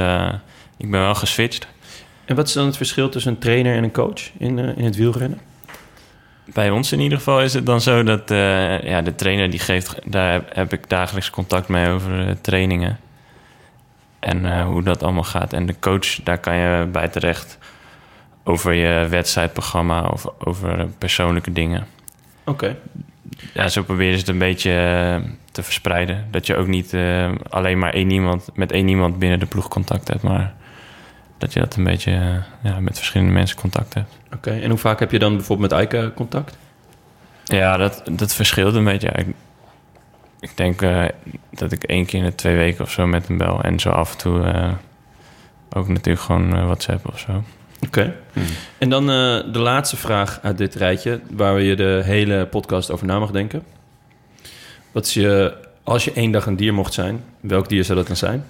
ik 0.78 0.92
ben 0.92 1.02
wel 1.02 1.16
geswitcht. 1.16 1.68
En 2.26 2.36
wat 2.36 2.48
is 2.48 2.54
dan 2.54 2.66
het 2.66 2.78
verschil 2.78 3.10
tussen 3.10 3.32
een 3.32 3.40
trainer 3.40 3.76
en 3.76 3.84
een 3.84 3.92
coach 3.92 4.32
in, 4.38 4.60
in 4.60 4.84
het 4.84 4.96
wielrennen? 4.96 5.40
Bij 6.46 6.70
ons 6.70 6.92
in 6.92 7.00
ieder 7.00 7.18
geval 7.18 7.42
is 7.42 7.54
het 7.54 7.66
dan 7.66 7.82
zo 7.82 8.04
dat 8.04 8.32
eh, 8.32 8.82
ja, 8.82 9.02
de 9.02 9.16
trainer 9.16 9.50
die 9.50 9.60
geeft, 9.60 10.00
daar 10.06 10.42
heb, 10.54 10.74
ik 10.74 10.90
dagelijks 10.90 11.30
contact 11.30 11.68
mee 11.68 11.90
over 11.90 12.28
eh, 12.28 12.36
trainingen. 12.42 13.00
En 14.20 14.46
eh, 14.46 14.66
hoe 14.66 14.84
dat 14.84 15.04
allemaal 15.04 15.24
gaat. 15.24 15.54
En 15.54 15.66
de 15.66 15.76
coach, 15.80 16.16
daar 16.24 16.38
kan 16.38 16.56
je 16.56 16.88
bij 16.92 17.08
terecht 17.08 17.58
over 18.44 18.74
je 18.74 19.08
wedstrijdprogramma 19.10 20.02
of 20.02 20.26
over 20.38 20.88
persoonlijke 20.98 21.52
dingen. 21.52 21.88
Oké. 22.46 22.78
Ja, 23.54 23.68
zo 23.68 23.84
proberen 23.84 24.14
ze 24.14 24.20
het 24.20 24.28
een 24.28 24.38
beetje 24.38 24.72
te 25.52 25.64
verspreiden. 25.64 26.28
Dat 26.32 26.48
je 26.48 26.56
ook 26.56 26.68
niet 26.68 26.96
alleen 27.50 27.80
maar 27.80 27.94
één 27.94 28.12
iemand, 28.12 28.50
met 28.54 28.72
één 28.72 28.88
iemand 28.88 29.20
binnen 29.20 29.40
de 29.40 29.46
ploeg 29.46 29.68
contact 29.68 30.08
hebt, 30.08 30.22
maar 30.22 30.54
dat 31.44 31.54
je 31.54 31.60
dat 31.60 31.76
een 31.76 31.84
beetje 31.84 32.12
eh, 32.12 32.72
ja, 32.72 32.80
met 32.80 32.98
verschillende 32.98 33.34
mensen 33.34 33.58
contact 33.58 33.94
hebt. 33.94 34.18
Oké. 34.34 34.52
En 34.52 34.70
hoe 34.70 34.80
vaak 34.80 35.00
heb 35.00 35.12
je 35.12 35.20
dan 35.20 35.36
bijvoorbeeld 35.36 35.70
met 35.72 35.80
Eike 35.80 36.12
contact? 36.16 36.58
Ja, 37.44 37.78
dat, 37.78 38.04
dat 38.12 38.34
verschilt 38.34 38.76
een 38.76 38.84
beetje. 38.84 39.08
Ik, 39.08 39.28
ik 40.40 40.58
denk 40.58 40.82
eh, 40.82 41.06
dat 41.50 41.72
ik 41.72 41.84
één 41.84 42.06
keer 42.06 42.20
in 42.20 42.26
de 42.26 42.36
twee 42.36 42.56
weken 42.56 42.84
of 42.84 42.92
zo 42.92 43.08
met 43.08 43.28
hem 43.28 43.38
bel. 43.38 43.62
En 43.62 43.80
zo 43.80 43.90
af 43.90 44.12
en 44.12 44.18
toe 44.18 44.44
eh, 44.44 44.72
ook 45.74 45.88
natuurlijk 45.88 46.26
gewoon 46.26 46.66
WhatsApp 46.66 47.08
of 47.08 47.20
zo. 47.20 47.44
Oké. 47.86 48.16
En 48.78 48.90
dan 48.90 49.10
eh, 49.10 49.54
de 49.54 49.60
laatste 49.60 49.98
vraag 49.98 50.40
uit 50.42 50.58
dit 50.58 50.76
rijtje, 50.76 51.20
waar 51.32 51.62
je 51.62 51.76
de 51.76 52.02
hele 52.04 52.46
podcast 52.46 52.92
over 52.92 53.06
na 53.06 53.20
mag 53.20 53.32
denken. 53.32 53.64
Wat 54.92 55.06
is 55.06 55.14
je, 55.14 55.54
als 55.84 56.04
je 56.04 56.14
één 56.14 56.32
dag 56.32 56.46
een 56.46 56.56
dier 56.56 56.74
mocht 56.74 56.94
zijn, 56.94 57.24
welk 57.40 57.70
dier 57.70 57.84
zou 57.84 57.98
dat 57.98 58.08
dan 58.08 58.16
zijn? 58.16 58.46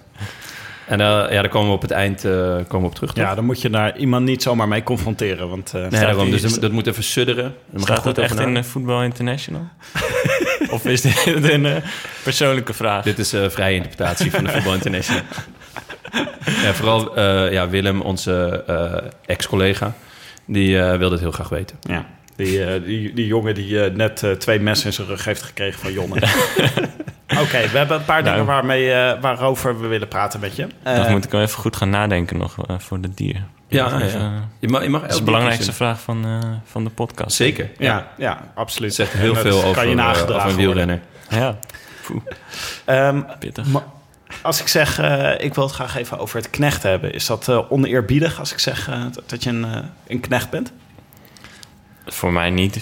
En 0.87 1.01
eh, 1.01 1.07
ja, 1.07 1.27
daar 1.41 1.49
komen 1.49 1.67
we 1.69 1.75
op 1.75 1.81
het 1.81 1.91
eind 1.91 2.25
eh, 2.25 2.31
komen 2.31 2.79
we 2.79 2.85
op 2.85 2.95
terug. 2.95 3.13
toch? 3.13 3.23
Ja, 3.23 3.35
dan 3.35 3.45
moet 3.45 3.61
je 3.61 3.69
daar 3.69 3.97
iemand 3.97 4.25
niet 4.25 4.41
zomaar 4.43 4.67
mee 4.67 4.83
confronteren. 4.83 5.49
Want, 5.49 5.73
eh, 5.73 5.81
nee, 5.81 6.01
daarom. 6.01 6.31
Dus 6.31 6.41
dat, 6.41 6.61
dat 6.61 6.71
moet 6.71 6.87
even 6.87 7.03
sudderen. 7.03 7.55
Goed 7.75 8.03
dat 8.03 8.17
echt 8.17 8.31
over 8.39 8.55
in 8.55 8.63
Voetbal 8.63 9.03
International? 9.03 9.67
of 10.69 10.85
is 10.85 11.01
dit 11.01 11.25
een 11.25 11.81
persoonlijke 12.23 12.73
vraag? 12.73 13.03
Dit 13.03 13.19
is 13.19 13.33
eh 13.33 13.49
vrije 13.49 13.75
interpretatie 13.75 14.31
van 14.31 14.43
de 14.43 14.49
Voetbal 14.49 14.73
International. 14.73 15.23
ja, 16.63 16.73
vooral 16.73 17.15
eh, 17.15 17.51
ja, 17.51 17.69
Willem, 17.69 18.01
onze 18.01 18.63
eh, 18.67 19.09
ex-collega, 19.25 19.93
die 20.45 20.79
eh, 20.79 20.97
wilde 20.97 21.13
het 21.13 21.23
heel 21.23 21.31
graag 21.31 21.49
weten. 21.49 21.77
Ja, 21.81 22.05
die, 22.35 22.65
eh, 22.65 22.83
die, 22.83 23.13
die 23.13 23.27
jongen 23.27 23.55
die 23.55 23.79
net 23.79 24.23
eh, 24.23 24.31
twee 24.31 24.59
messen 24.59 24.87
in 24.87 24.93
zijn 24.93 25.07
rug 25.07 25.25
heeft 25.25 25.41
gekregen 25.41 25.79
van 25.79 25.93
Jonne. 25.93 26.15
Oké, 27.41 27.67
we 27.67 27.77
hebben 27.77 27.97
een 27.97 28.05
paar 28.05 28.21
Nou. 28.23 28.31
dingen 28.31 28.45
waarmee, 28.53 28.91
eh, 28.93 29.21
waarover 29.21 29.81
we 29.81 29.87
willen 29.87 30.07
praten 30.07 30.39
met 30.39 30.55
je. 30.55 30.67
Dan 30.83 30.93
Eh, 30.93 31.09
moet 31.11 31.25
ik 31.25 31.31
wel 31.31 31.41
even 31.41 31.57
goed 31.59 31.75
gaan 31.75 31.89
nadenken 31.89 32.37
nog 32.37 32.65
eh, 32.67 32.75
voor 32.79 32.97
het 33.01 33.17
dier. 33.17 33.43
Ja, 33.67 33.97
Dus, 33.97 34.13
ja. 34.13 34.31
Je 34.59 34.67
mag, 34.67 34.83
je 34.83 34.89
mag 34.89 35.01
dat 35.01 35.09
is 35.11 35.17
de 35.17 35.23
belangrijkste 35.23 35.73
vraag 35.73 36.01
van, 36.01 36.25
eh, 36.25 36.39
van 36.63 36.83
de 36.83 36.89
podcast. 36.89 37.35
Zeker. 37.35 37.69
Ja. 37.77 37.93
ja, 37.93 38.07
ja, 38.17 38.51
absoluut. 38.55 38.97
Het 38.97 39.07
zegt 39.07 39.13
heel 39.21 39.35
veel 39.35 39.57
over, 39.63 39.73
kan 39.73 39.89
je 39.89 39.95
nagedragen 39.95 40.35
over 40.35 40.59
een 40.59 40.65
worden. 40.65 40.85
wielrenner. 40.87 41.01
Ja, 41.29 41.57
Ehm, 42.85 43.21
pittig. 43.39 43.67
als 44.41 44.61
ik 44.61 44.67
zeg, 44.67 44.99
eh, 44.99 45.31
ik 45.45 45.53
wil 45.53 45.63
het 45.63 45.73
graag 45.73 45.95
even 45.97 46.19
over 46.19 46.37
het 46.37 46.49
knecht 46.49 46.83
hebben. 46.83 47.13
Is 47.13 47.25
dat 47.25 47.47
eh, 47.47 47.71
oneerbiedig 47.71 48.39
als 48.39 48.51
ik 48.51 48.59
zeg 48.59 48.89
dat- 49.13 49.29
dat 49.29 49.43
je 49.43 49.49
een, 49.49 49.65
een 50.07 50.19
knecht 50.19 50.49
bent? 50.49 50.71
Voor 52.05 52.33
mij 52.33 52.49
niet. 52.49 52.75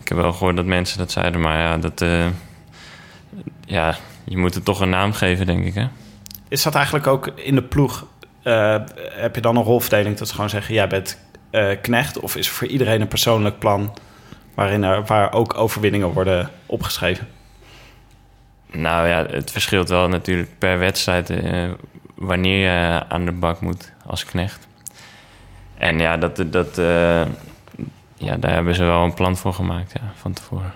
Ik 0.00 0.08
heb 0.08 0.18
wel 0.18 0.32
gehoord 0.32 0.56
dat 0.56 0.64
mensen 0.64 0.98
dat 0.98 1.10
zeiden, 1.12 1.40
maar 1.40 1.58
ja, 1.58 1.76
dat, 1.78 2.00
eh, 2.00 2.26
ja, 3.64 3.96
je 4.24 4.36
moet 4.36 4.54
het 4.54 4.64
toch 4.64 4.80
een 4.80 4.90
naam 4.90 5.12
geven, 5.12 5.46
denk 5.46 5.64
ik. 5.64 5.74
Hè? 5.74 5.86
Is 6.48 6.62
dat 6.62 6.74
eigenlijk 6.74 7.06
ook 7.06 7.26
in 7.26 7.54
de 7.54 7.62
ploeg? 7.62 8.06
eh, 8.42 8.76
heb 9.12 9.34
je 9.34 9.40
dan 9.40 9.56
een 9.56 9.62
rolverdeling 9.62 10.16
dat 10.16 10.28
ze 10.28 10.34
gewoon 10.34 10.50
zeggen: 10.50 10.74
jij 10.74 10.88
bent 10.88 11.18
eh, 11.50 11.70
knecht? 11.82 12.20
Of 12.20 12.36
is 12.36 12.46
er 12.46 12.52
voor 12.52 12.66
iedereen 12.66 13.00
een 13.00 13.08
persoonlijk 13.08 13.58
plan 13.58 13.94
waarin 14.54 14.82
er, 14.82 15.04
waar 15.04 15.32
ook 15.32 15.58
overwinningen 15.58 16.12
worden 16.12 16.50
opgeschreven? 16.66 17.28
Nou 18.70 19.08
ja, 19.08 19.26
het 19.26 19.50
verschilt 19.50 19.88
wel 19.88 20.08
natuurlijk 20.08 20.58
per 20.58 20.78
wedstrijd 20.78 21.30
eh, 21.30 21.70
wanneer 22.14 22.58
je 22.58 23.04
aan 23.08 23.24
de 23.24 23.32
bak 23.32 23.60
moet 23.60 23.92
als 24.06 24.24
knecht. 24.24 24.68
En 25.78 25.98
ja, 25.98 26.16
dat, 26.16 26.36
dat, 26.46 26.76
ja, 28.14 28.36
daar 28.36 28.52
hebben 28.52 28.74
ze 28.74 28.84
wel 28.84 29.04
een 29.04 29.14
plan 29.14 29.36
voor 29.36 29.52
gemaakt 29.52 29.92
ja, 29.92 30.12
van 30.14 30.32
tevoren. 30.32 30.72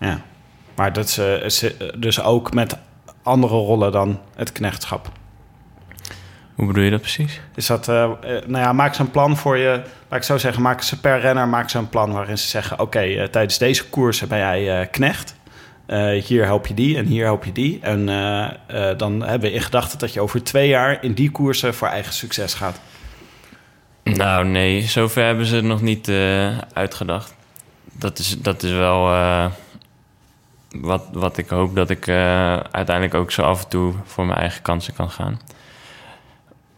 Ja. 0.00 0.20
Maar 0.76 0.92
dat 0.92 1.10
ze, 1.10 1.92
dus 1.98 2.22
ook 2.22 2.54
met 2.54 2.76
andere 3.22 3.54
rollen 3.54 3.92
dan 3.92 4.20
het 4.34 4.52
knechtschap. 4.52 5.12
Hoe 6.54 6.66
bedoel 6.66 6.82
je 6.82 6.90
dat 6.90 7.00
precies? 7.00 7.40
Is 7.54 7.66
dat, 7.66 7.88
eh, 7.88 8.02
eh, 8.04 8.10
nou 8.46 8.64
ja, 8.64 8.72
maak 8.72 8.94
ze 8.94 9.00
een 9.00 9.10
plan 9.10 9.36
voor 9.36 9.56
je. 9.56 9.82
Laat 10.08 10.18
ik 10.18 10.22
zo 10.22 10.38
zeggen, 10.38 10.62
maak 10.62 10.82
ze 10.82 11.00
per 11.00 11.20
renner 11.20 11.48
maak 11.48 11.70
ze 11.70 11.78
een 11.78 11.88
plan 11.88 12.12
waarin 12.12 12.38
ze 12.38 12.48
zeggen: 12.48 12.78
Oké, 12.78 13.00
eh, 13.00 13.24
tijdens 13.24 13.58
deze 13.58 13.88
koersen 13.88 14.28
ben 14.28 14.38
jij 14.38 14.88
knecht. 14.90 15.34
Hier 16.26 16.44
help 16.44 16.66
je 16.66 16.74
die 16.74 16.96
en 16.96 17.06
hier 17.06 17.24
help 17.24 17.44
je 17.44 17.52
die. 17.52 17.78
En 17.82 18.06
dan 18.96 19.20
hebben 19.20 19.48
we 19.48 19.54
in 19.54 19.62
gedachten 19.62 19.98
dat 19.98 20.12
je 20.12 20.20
over 20.20 20.42
twee 20.42 20.68
jaar 20.68 21.02
in 21.02 21.12
die 21.12 21.30
koersen 21.30 21.74
voor 21.74 21.88
eigen 21.88 22.12
succes 22.12 22.54
gaat. 22.54 22.80
Nou 24.04 24.46
nee, 24.46 24.82
zover 24.82 25.24
hebben 25.24 25.46
ze 25.46 25.54
het 25.54 25.64
nog 25.64 25.82
niet 25.82 26.10
uitgedacht. 26.72 27.34
dat, 27.92 28.18
is, 28.18 28.40
dat 28.40 28.62
is 28.62 28.70
wel 28.70 29.08
wat, 30.80 31.04
wat 31.12 31.36
ik 31.36 31.48
hoop 31.48 31.74
dat 31.74 31.90
ik 31.90 32.06
uh, 32.06 32.56
uiteindelijk 32.56 33.14
ook 33.14 33.30
zo 33.30 33.42
af 33.42 33.62
en 33.62 33.68
toe 33.68 33.92
voor 34.04 34.26
mijn 34.26 34.38
eigen 34.38 34.62
kansen 34.62 34.94
kan 34.94 35.10
gaan. 35.10 35.40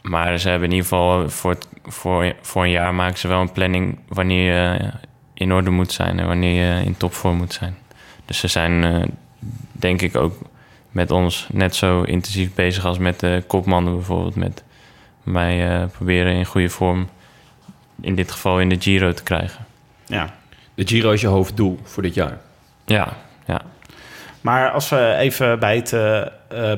Maar 0.02 0.38
ze 0.38 0.48
hebben 0.48 0.68
in 0.68 0.74
ieder 0.74 0.88
geval 0.88 1.30
voor, 1.30 1.50
het, 1.50 1.68
voor, 1.84 2.34
voor 2.40 2.62
een 2.62 2.70
jaar 2.70 2.94
maken 2.94 3.18
ze 3.18 3.28
wel 3.28 3.40
een 3.40 3.52
planning 3.52 3.98
wanneer 4.08 4.52
je 4.52 4.90
in 5.34 5.52
orde 5.52 5.70
moet 5.70 5.92
zijn 5.92 6.18
en 6.18 6.26
wanneer 6.26 6.64
je 6.64 6.84
in 6.84 6.96
topvorm 6.96 7.36
moet 7.36 7.52
zijn. 7.52 7.76
Dus 8.24 8.38
ze 8.38 8.48
zijn 8.48 8.82
uh, 8.82 9.02
denk 9.72 10.02
ik 10.02 10.16
ook 10.16 10.34
met 10.90 11.10
ons 11.10 11.48
net 11.52 11.74
zo 11.74 12.02
intensief 12.02 12.54
bezig 12.54 12.84
als 12.84 12.98
met 12.98 13.20
de 13.20 13.44
kopmannen 13.46 13.94
bijvoorbeeld. 13.94 14.36
Met 14.36 14.62
mij 15.22 15.80
uh, 15.80 15.86
proberen 15.86 16.32
in 16.32 16.44
goede 16.44 16.68
vorm, 16.68 17.08
in 18.00 18.14
dit 18.14 18.30
geval 18.30 18.60
in 18.60 18.68
de 18.68 18.76
Giro 18.80 19.12
te 19.12 19.22
krijgen. 19.22 19.66
Ja, 20.06 20.34
de 20.74 20.86
Giro 20.86 21.10
is 21.10 21.20
je 21.20 21.26
hoofddoel 21.26 21.80
voor 21.82 22.02
dit 22.02 22.14
jaar. 22.14 22.38
Ja, 22.84 22.94
ja. 22.94 23.16
Maar 24.46 24.70
als 24.70 24.88
we 24.88 25.14
even 25.18 25.58
bij 25.58 25.76
het, 25.76 25.92
uh, 25.92 26.22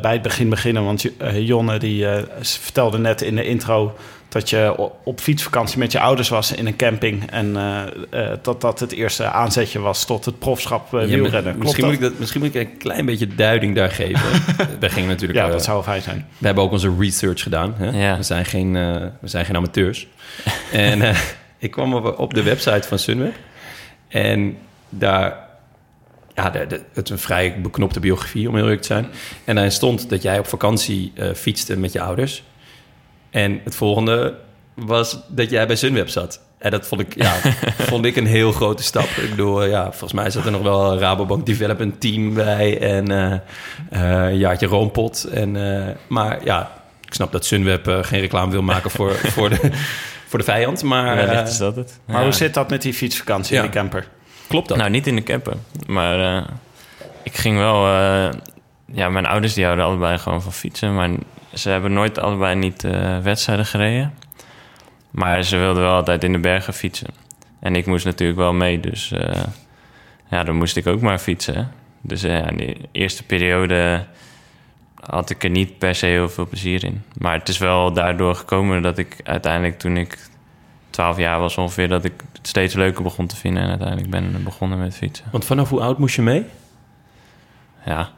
bij 0.01 0.13
het 0.13 0.23
begin 0.23 0.49
beginnen, 0.49 0.85
want 0.85 1.07
Jonne 1.35 1.79
die 1.79 2.07
vertelde 2.41 2.99
net 2.99 3.23
in 3.23 3.37
de 3.37 3.45
intro 3.45 3.97
dat 4.29 4.51
je 4.51 4.91
op 5.05 5.21
fietsvakantie 5.21 5.79
met 5.79 5.93
je 5.93 6.01
ouders 6.01 6.29
was 6.29 6.53
in 6.53 6.67
een 6.67 6.77
camping. 6.77 7.31
En 7.31 7.47
uh, 7.47 7.83
uh, 8.15 8.31
dat 8.43 8.61
dat 8.61 8.81
het 8.81 8.93
eerste 8.93 9.25
aanzetje 9.25 9.79
was 9.79 10.05
tot 10.05 10.25
het 10.25 10.39
profschap 10.39 10.95
uh, 10.95 11.05
wielrennen. 11.05 11.53
Ja, 11.53 11.59
misschien, 11.59 11.85
moet 11.85 11.95
ik 11.95 12.01
dat, 12.01 12.19
misschien 12.19 12.41
moet 12.41 12.55
ik 12.55 12.69
een 12.69 12.77
klein 12.77 13.07
beetje 13.07 13.27
duiding 13.35 13.75
daar 13.75 13.91
geven. 13.91 14.31
we 14.81 14.89
gingen 14.89 15.09
natuurlijk... 15.09 15.39
Ja, 15.39 15.49
dat 15.49 15.65
zou 15.65 15.83
fijn 15.83 16.03
zijn. 16.03 16.27
We 16.39 16.47
hebben 16.47 16.65
ook 16.65 16.73
onze 16.73 16.95
research 16.99 17.43
gedaan. 17.43 17.75
Hè? 17.77 18.07
Ja. 18.07 18.17
We, 18.17 18.23
zijn 18.23 18.45
geen, 18.45 18.73
we 19.21 19.29
zijn 19.29 19.45
geen 19.45 19.57
amateurs. 19.57 20.07
en 20.73 21.15
ik 21.59 21.71
kwam 21.71 21.95
op, 21.95 22.19
op 22.19 22.35
de 22.35 22.43
website 22.43 22.89
van 22.89 22.99
Sunweb. 22.99 23.35
En 24.09 24.59
daar... 24.89 25.47
Ja, 26.39 26.51
de, 26.51 26.67
de, 26.67 26.81
het 26.93 27.05
is 27.05 27.11
een 27.11 27.19
vrij 27.19 27.61
beknopte 27.61 28.01
biografie, 28.01 28.49
om 28.49 28.55
heel 28.55 28.63
eerlijk 28.63 28.81
te 28.81 28.87
zijn. 28.87 29.07
En 29.45 29.55
daarin 29.55 29.73
stond 29.73 30.09
dat 30.11 30.23
jij 30.23 30.39
op 30.39 30.47
vakantie 30.47 31.13
fietste 31.35 31.77
met 31.77 31.93
je 31.93 32.01
ouders... 32.01 32.43
En 33.31 33.61
het 33.65 33.75
volgende 33.75 34.35
was 34.75 35.19
dat 35.29 35.51
jij 35.51 35.67
bij 35.67 35.77
Sunweb 35.77 36.09
zat. 36.09 36.41
En 36.59 36.71
dat 36.71 36.87
vond 36.87 37.01
ik, 37.01 37.15
ja, 37.15 37.35
vond 37.91 38.05
ik 38.05 38.17
een 38.17 38.27
heel 38.27 38.53
grote 38.53 38.83
stap. 38.83 39.05
Ik 39.05 39.31
bedoel, 39.31 39.65
ja, 39.65 39.85
volgens 39.85 40.13
mij 40.13 40.31
zat 40.31 40.45
er 40.45 40.51
nog 40.51 40.63
wel 40.63 40.93
een 40.93 40.99
Rabobank 40.99 41.47
Development 41.47 42.01
Team 42.01 42.35
bij 42.35 42.81
en 42.81 43.11
uh, 43.11 43.35
uh, 43.93 44.39
Jaartje 44.39 44.67
Roompot. 44.67 45.25
En, 45.25 45.55
uh, 45.55 45.87
maar 46.07 46.45
ja, 46.45 46.73
ik 47.05 47.15
snap 47.15 47.33
dat 47.33 47.45
Sunweb 47.45 47.87
geen 48.03 48.21
reclame 48.21 48.51
wil 48.51 48.63
maken 48.63 48.91
voor, 48.91 49.15
voor, 49.35 49.49
de, 49.51 49.71
voor 50.27 50.39
de 50.39 50.45
vijand. 50.45 50.83
Maar, 50.83 51.33
ja, 51.33 51.43
is 51.43 51.59
dat 51.59 51.77
het. 51.77 51.99
Maar 52.05 52.23
hoe 52.23 52.33
zit 52.33 52.55
dat 52.55 52.71
met 52.71 52.83
die 52.83 52.95
fietsvakantie 52.95 53.57
ja. 53.57 53.63
in 53.63 53.71
de 53.71 53.77
camper? 53.77 54.07
Klopt 54.49 54.69
dat? 54.69 54.77
Nou, 54.77 54.91
niet 54.91 55.07
in 55.07 55.17
de 55.17 55.23
camper. 55.23 55.57
Maar 55.87 56.45
ik 57.23 57.37
ging 57.37 57.59
wel... 57.59 57.87
ja, 58.93 59.09
mijn 59.09 59.27
ouders 59.27 59.55
die 59.55 59.65
houden 59.65 59.85
allebei 59.85 60.19
gewoon 60.19 60.43
van 60.43 60.53
fietsen. 60.53 60.95
Maar 60.95 61.11
ze 61.55 61.71
hebben 61.71 61.93
nooit 61.93 62.19
allebei 62.19 62.55
niet 62.55 62.85
uh, 62.85 63.19
wedstrijden 63.19 63.67
gereden. 63.67 64.15
Maar 65.11 65.43
ze 65.43 65.57
wilden 65.57 65.83
wel 65.83 65.95
altijd 65.95 66.25
in 66.25 66.33
de 66.33 66.39
bergen 66.39 66.75
fietsen. 66.75 67.09
En 67.61 67.77
ik 67.77 67.87
moest 67.87 68.05
natuurlijk 68.05 68.39
wel 68.39 68.53
mee, 68.53 68.81
dus 68.81 69.13
ja, 70.31 70.45
dan 70.45 70.57
moest 70.57 70.77
ik 70.77 70.87
ook 70.87 71.01
maar 71.01 71.19
fietsen. 71.19 71.71
Dus 72.01 72.25
uh, 72.25 72.47
in 72.47 72.57
de 72.57 72.77
eerste 72.93 73.25
periode 73.25 74.05
had 75.01 75.31
ik 75.31 75.45
er 75.45 75.51
niet 75.51 75.79
per 75.79 75.95
se 75.95 76.07
heel 76.07 76.29
veel 76.29 76.47
plezier 76.47 76.85
in. 76.85 77.03
Maar 77.19 77.39
het 77.39 77.49
is 77.49 77.59
wel 77.59 77.93
daardoor 77.93 78.35
gekomen 78.35 78.83
dat 78.83 78.99
ik 78.99 79.17
uiteindelijk 79.25 79.79
toen 79.79 79.97
ik 79.97 80.28
12 80.99 81.19
jaar 81.19 81.41
was 81.41 81.57
ongeveer... 81.57 81.89
dat 81.89 82.05
ik 82.05 82.13
het 82.33 82.47
steeds 82.47 82.75
leuker 82.75 83.03
begon 83.03 83.27
te 83.27 83.37
vinden 83.37 83.63
en 83.63 83.69
uiteindelijk 83.69 84.11
ben 84.11 84.45
begonnen 84.45 84.79
met 84.79 84.95
fietsen. 84.95 85.27
Want 85.31 85.45
vanaf 85.45 85.69
hoe 85.69 85.81
oud 85.81 85.99
moest 85.99 86.15
je 86.15 86.23
mee? 86.23 86.45
Ja, 87.87 88.11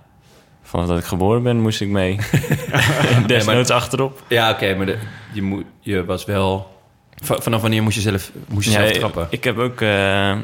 Vanaf 0.62 0.86
dat 0.86 0.98
ik 0.98 1.04
geboren 1.04 1.42
ben, 1.42 1.60
moest 1.60 1.80
ik 1.80 1.88
mee. 1.88 2.18
Desnoods 3.26 3.70
achterop. 3.70 4.22
Ja, 4.28 4.50
oké, 4.50 4.64
okay, 4.64 4.76
maar 4.76 4.86
de, 4.86 4.98
je, 5.32 5.42
moet, 5.42 5.64
je 5.80 6.04
was 6.04 6.24
wel... 6.24 6.80
Vanaf 7.22 7.60
wanneer 7.60 7.82
moest 7.82 7.94
je 7.94 8.00
zelf, 8.00 8.30
moest 8.48 8.66
je 8.66 8.72
ja, 8.72 8.78
zelf 8.78 8.92
trappen? 8.98 9.22
Ik, 9.22 9.32
ik 9.32 9.44
heb 9.44 9.58
ook 9.58 9.80
uh, 9.80 10.36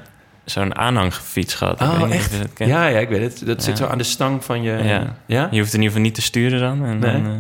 zo'n 0.45 0.77
aanhangfiets 0.77 1.55
gehad. 1.55 1.81
Oh, 1.81 2.01
ik 2.05 2.11
echt? 2.11 2.35
ja, 2.57 2.87
ja, 2.87 2.99
ik 2.99 3.09
weet 3.09 3.23
het. 3.23 3.47
Dat 3.47 3.57
ja. 3.57 3.63
zit 3.63 3.79
zo 3.79 3.87
aan 3.87 3.99
de 3.99 4.05
stang 4.05 4.45
van 4.45 4.63
je... 4.63 4.73
Ja. 4.73 5.17
ja. 5.27 5.49
Je 5.51 5.59
hoeft 5.59 5.75
in 5.75 5.79
ieder 5.79 5.97
geval 5.97 6.01
niet 6.01 6.15
te 6.15 6.23
sturen 6.23 6.61
dan. 6.61 6.85
En 6.85 6.99
nee. 6.99 7.13
dan 7.13 7.27
uh, 7.27 7.33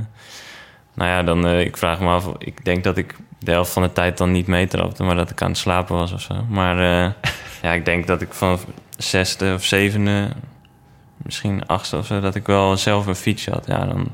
nou 0.96 1.10
ja, 1.10 1.22
dan... 1.22 1.46
Uh, 1.46 1.60
ik 1.60 1.76
vraag 1.76 2.00
me 2.00 2.08
af... 2.08 2.32
Ik 2.38 2.64
denk 2.64 2.84
dat 2.84 2.96
ik 2.96 3.16
de 3.38 3.50
helft 3.50 3.72
van 3.72 3.82
de 3.82 3.92
tijd 3.92 4.18
dan 4.18 4.32
niet 4.32 4.46
meetrapte... 4.46 5.02
maar 5.02 5.16
dat 5.16 5.30
ik 5.30 5.42
aan 5.42 5.48
het 5.48 5.58
slapen 5.58 5.96
was 5.96 6.12
of 6.12 6.20
zo. 6.20 6.44
Maar 6.48 6.76
ja, 7.62 7.72
ik 7.72 7.84
denk 7.84 8.06
dat 8.06 8.22
ik 8.22 8.32
van 8.32 8.58
zesde 8.96 9.54
of 9.54 9.64
zevende 9.64 10.28
misschien 11.16 11.66
achtste 11.66 11.96
of 11.96 12.06
zo, 12.06 12.20
dat 12.20 12.34
ik 12.34 12.46
wel 12.46 12.76
zelf 12.76 13.06
een 13.06 13.16
fiets 13.16 13.46
had. 13.46 13.66
Ja, 13.66 13.84
dan 13.84 14.08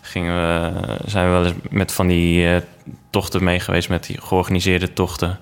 gingen 0.00 0.34
we, 0.34 0.72
zijn 1.04 1.26
we 1.26 1.32
wel 1.32 1.44
eens 1.44 1.54
met 1.70 1.92
van 1.92 2.06
die 2.06 2.48
uh, 2.48 2.56
tochten 3.10 3.44
mee 3.44 3.60
geweest, 3.60 3.88
met 3.88 4.06
die 4.06 4.20
georganiseerde 4.20 4.92
tochten 4.92 5.38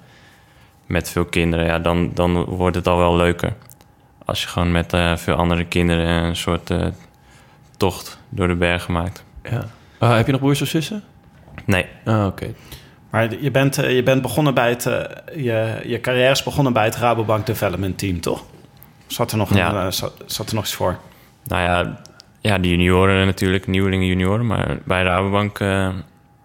met 0.87 1.11
veel 1.11 1.25
kinderen. 1.25 1.67
Ja, 1.67 1.79
dan, 1.79 2.11
dan 2.15 2.45
wordt 2.45 2.77
het 2.77 2.87
al 2.87 2.99
wel 2.99 3.17
leuker. 3.17 3.55
Als 4.25 4.43
je 4.43 4.49
gewoon 4.49 4.73
met 4.73 4.93
uh, 4.93 5.17
veel 5.17 5.35
andere 5.35 5.65
kinderen 5.65 6.07
een 6.07 6.37
soort 6.37 6.75
tocht 7.77 8.19
door 8.29 8.49
de 8.49 8.55
bergen 8.55 8.93
maakt. 8.93 9.25
Ja. 9.43 9.67
Uh, 10.05 10.17
heb 10.17 10.27
je 10.27 10.33
nog 10.33 10.41
broers 10.41 10.63
of 10.63 10.69
zussen? 10.69 11.03
Nee. 11.65 11.87
Ah, 12.05 12.15
oké. 12.15 12.27
Okay. 12.27 12.55
Maar 13.11 13.41
je 13.41 13.51
bent, 13.51 13.75
je 13.75 14.03
bent 14.03 14.23
begonnen 14.23 14.55
bij 14.55 14.69
het, 14.69 14.83
je, 15.37 15.81
je 15.85 16.01
carrière 16.01 16.31
is 16.31 16.43
begonnen 16.43 16.73
bij 16.73 16.85
het 16.85 16.97
Rabobank 16.97 17.47
Development 17.47 17.99
Team, 17.99 18.21
toch? 18.21 18.45
Zat 19.07 19.33
er 19.33 19.39
nog, 19.39 19.51
een, 19.51 19.57
ja. 19.57 19.91
zat, 19.91 20.13
zat, 20.27 20.49
er 20.49 20.55
nog 20.55 20.65
iets 20.65 20.75
voor? 20.75 20.99
Nou 21.45 21.63
ja, 21.63 22.01
ja, 22.41 22.59
de 22.59 22.69
junioren 22.69 23.27
natuurlijk, 23.27 23.67
nieuwelingen 23.67 24.07
junioren. 24.07 24.47
Maar 24.47 24.79
bij 24.85 25.03
de 25.03 25.09
Rabobank 25.09 25.59
uh, 25.59 25.89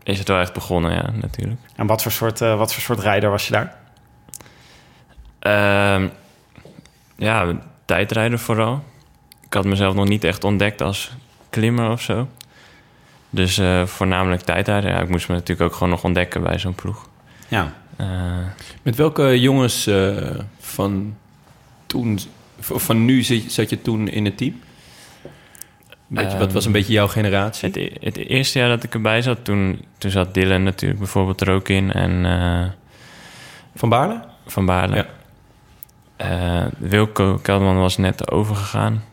is 0.04 0.20
het 0.20 0.28
wel 0.28 0.40
echt 0.40 0.54
begonnen, 0.54 0.92
ja, 0.92 1.12
natuurlijk. 1.22 1.60
En 1.76 1.88
wat 1.88 2.02
voor 2.02 2.12
soort, 2.12 2.42
uh, 2.42 2.58
wat 2.58 2.74
voor 2.74 2.84
soort 2.84 3.00
rijder 3.00 3.30
was 3.30 3.48
je 3.48 3.52
daar? 3.52 3.76
Uh, 5.42 6.10
ja, 7.16 7.60
tijdrijder 7.86 8.40
vooral. 8.40 8.84
Ik 9.46 9.54
had 9.54 9.66
mezelf 9.66 9.96
nog 9.96 10.08
niet 10.08 10.24
echt 10.24 10.44
ontdekt 10.44 10.82
als 10.82 11.12
klimmer 11.50 11.92
of 11.92 12.02
zo. 12.02 12.28
Dus 13.30 13.62
voornamelijk 13.86 14.42
tijdrijder. 14.42 14.90
Ja, 14.90 15.00
ik 15.00 15.10
moest 15.10 15.28
me 15.28 15.34
natuurlijk 15.34 15.70
ook 15.70 15.74
gewoon 15.74 15.90
nog 15.90 16.04
ontdekken 16.04 16.44
bij 16.44 16.60
zo'n 16.60 16.76
ploeg. 16.76 17.08
Ja. 17.48 17.74
Met 18.82 18.96
welke 18.96 19.40
jongens 19.40 19.90
van 20.60 21.16
toen 21.86 22.20
van 22.60 23.06
nu 23.06 23.24
zat 23.24 23.70
je 23.70 23.82
toen 23.82 24.08
in 24.08 24.26
het 24.26 24.38
team? 24.38 24.62
Beetje, 26.08 26.38
wat 26.38 26.52
was 26.52 26.66
een 26.66 26.72
beetje 26.72 26.94
jouw 26.94 27.08
generatie? 27.08 27.68
Het, 27.68 27.78
e-, 27.78 27.92
het, 28.00 28.18
eerste 28.18 28.60
jaar 28.60 28.70
dat 28.70 28.84
ik 28.84 28.94
erbij 28.94 29.22
zat, 29.22 29.44
toen, 29.44 29.86
toen 29.98 30.12
zat 30.12 30.34
Dylan 30.34 30.64
natuurlijk 30.64 31.00
bijvoorbeeld 31.00 31.42
er 31.42 31.50
ook 31.50 31.70
in. 31.70 31.92
En, 31.92 32.76
van 33.76 33.90
Baarle? 33.90 34.22
Van 34.46 34.66
Baarle. 34.66 35.08
Ja. 36.18 36.70
Wilco 36.78 37.40
Kelderman 37.42 37.80
was 37.80 37.98
net 37.98 38.32
overgegaan. 38.32 39.04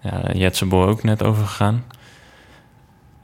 Ja, 0.00 0.32
Jetseboy 0.32 0.86
ook 0.86 1.02
net 1.02 1.22
overgegaan. 1.22 1.84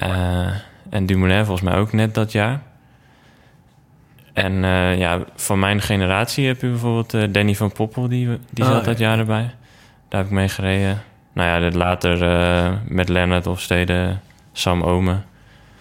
Uh, 0.07 0.47
en 0.91 1.07
Dumoulin 1.07 1.45
volgens 1.45 1.71
mij 1.71 1.79
ook 1.79 1.93
net 1.93 2.15
dat 2.15 2.33
jaar. 2.33 2.61
En 4.33 4.53
uh, 4.53 4.99
ja, 4.99 5.21
van 5.37 5.59
mijn 5.59 5.81
generatie 5.81 6.47
heb 6.47 6.61
je 6.61 6.69
bijvoorbeeld 6.69 7.15
uh, 7.15 7.23
Danny 7.31 7.55
van 7.55 7.73
Poppel, 7.73 8.09
die, 8.09 8.29
die 8.51 8.65
oh, 8.65 8.71
zat 8.71 8.85
dat 8.85 8.99
ja. 8.99 9.09
jaar 9.09 9.19
erbij. 9.19 9.51
Daar 10.09 10.21
heb 10.21 10.31
ik 10.31 10.37
mee 10.37 10.49
gereden. 10.49 11.03
Nou 11.33 11.62
ja, 11.62 11.71
later 11.71 12.23
uh, 12.23 12.73
met 12.88 13.09
Lennart 13.09 13.47
of 13.47 13.61
Steden, 13.61 14.21
Sam 14.53 14.83
Omen. 14.83 15.25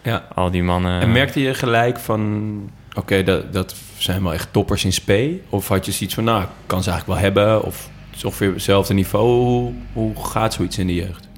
Ja. 0.01 0.25
Al 0.35 0.51
die 0.51 0.63
mannen. 0.63 1.01
En 1.01 1.11
merkte 1.11 1.41
je 1.41 1.53
gelijk 1.53 1.99
van, 1.99 2.51
oké, 2.89 2.99
okay, 2.99 3.23
dat, 3.23 3.53
dat 3.53 3.75
zijn 3.97 4.23
wel 4.23 4.33
echt 4.33 4.53
toppers 4.53 4.85
in 4.85 4.93
spe? 4.93 5.39
Of 5.49 5.67
had 5.67 5.85
je 5.85 5.91
zoiets 5.91 6.15
van, 6.15 6.23
nou, 6.23 6.41
ik 6.41 6.47
kan 6.65 6.83
ze 6.83 6.89
eigenlijk 6.89 7.19
wel 7.19 7.29
hebben? 7.29 7.63
Of 7.63 7.89
het 8.07 8.15
is 8.15 8.25
ongeveer 8.25 8.53
hetzelfde 8.53 8.93
niveau? 8.93 9.27
Hoe, 9.27 9.73
hoe 9.93 10.25
gaat 10.25 10.53
zoiets 10.53 10.77
in 10.77 10.87
de 10.87 10.95
jeugd? 10.95 11.29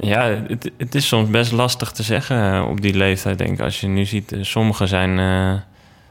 Ja, 0.00 0.22
het, 0.48 0.70
het, 0.76 0.94
is 0.94 1.08
soms 1.08 1.30
best 1.30 1.52
lastig 1.52 1.92
te 1.92 2.02
zeggen 2.02 2.66
op 2.66 2.80
die 2.80 2.94
leeftijd, 2.94 3.38
denk 3.38 3.50
ik. 3.50 3.60
Als 3.60 3.80
je 3.80 3.86
nu 3.86 4.04
ziet, 4.04 4.34
sommigen 4.40 4.88
zijn, 4.88 5.18
uh, 5.18 5.60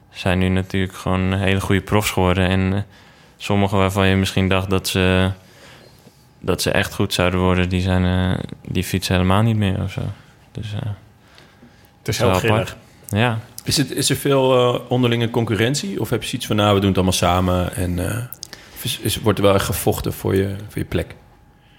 zijn 0.09 0.39
nu 0.39 0.47
natuurlijk 0.47 0.93
gewoon 0.93 1.33
hele 1.33 1.61
goede 1.61 1.81
profs 1.81 2.09
geworden. 2.09 2.47
En 2.47 2.59
uh, 2.59 2.79
sommigen 3.37 3.77
waarvan 3.77 4.07
je 4.07 4.15
misschien 4.15 4.47
dacht 4.47 4.69
dat 4.69 4.87
ze, 4.87 5.31
dat 6.39 6.61
ze 6.61 6.71
echt 6.71 6.93
goed 6.93 7.13
zouden 7.13 7.39
worden, 7.39 7.69
die, 7.69 7.81
zijn, 7.81 8.03
uh, 8.03 8.37
die 8.67 8.83
fietsen 8.83 9.15
helemaal 9.15 9.41
niet 9.41 9.57
meer 9.57 9.83
of 9.83 9.91
zo. 9.91 10.01
Dus, 10.51 10.71
het 11.99 12.07
is 12.07 12.17
heel 12.17 12.31
apart. 12.31 12.75
Ja. 13.09 13.39
Is, 13.63 13.77
het, 13.77 13.91
is 13.91 14.09
er 14.09 14.15
veel 14.15 14.49
onderlinge 14.87 15.29
concurrentie? 15.29 15.99
Of 15.99 16.09
heb 16.09 16.21
je 16.21 16.27
zoiets 16.27 16.47
van, 16.47 16.55
nou, 16.55 16.73
we 16.73 16.79
doen 16.79 16.87
het 16.87 16.97
allemaal 16.97 17.13
samen 17.13 17.75
en 17.75 17.99
is, 18.81 18.99
is, 18.99 19.19
wordt 19.21 19.39
er 19.39 19.45
wel 19.45 19.53
echt 19.53 19.65
gevochten 19.65 20.13
voor 20.13 20.35
je, 20.35 20.55
voor 20.67 20.77
je 20.77 20.85
plek? 20.85 21.15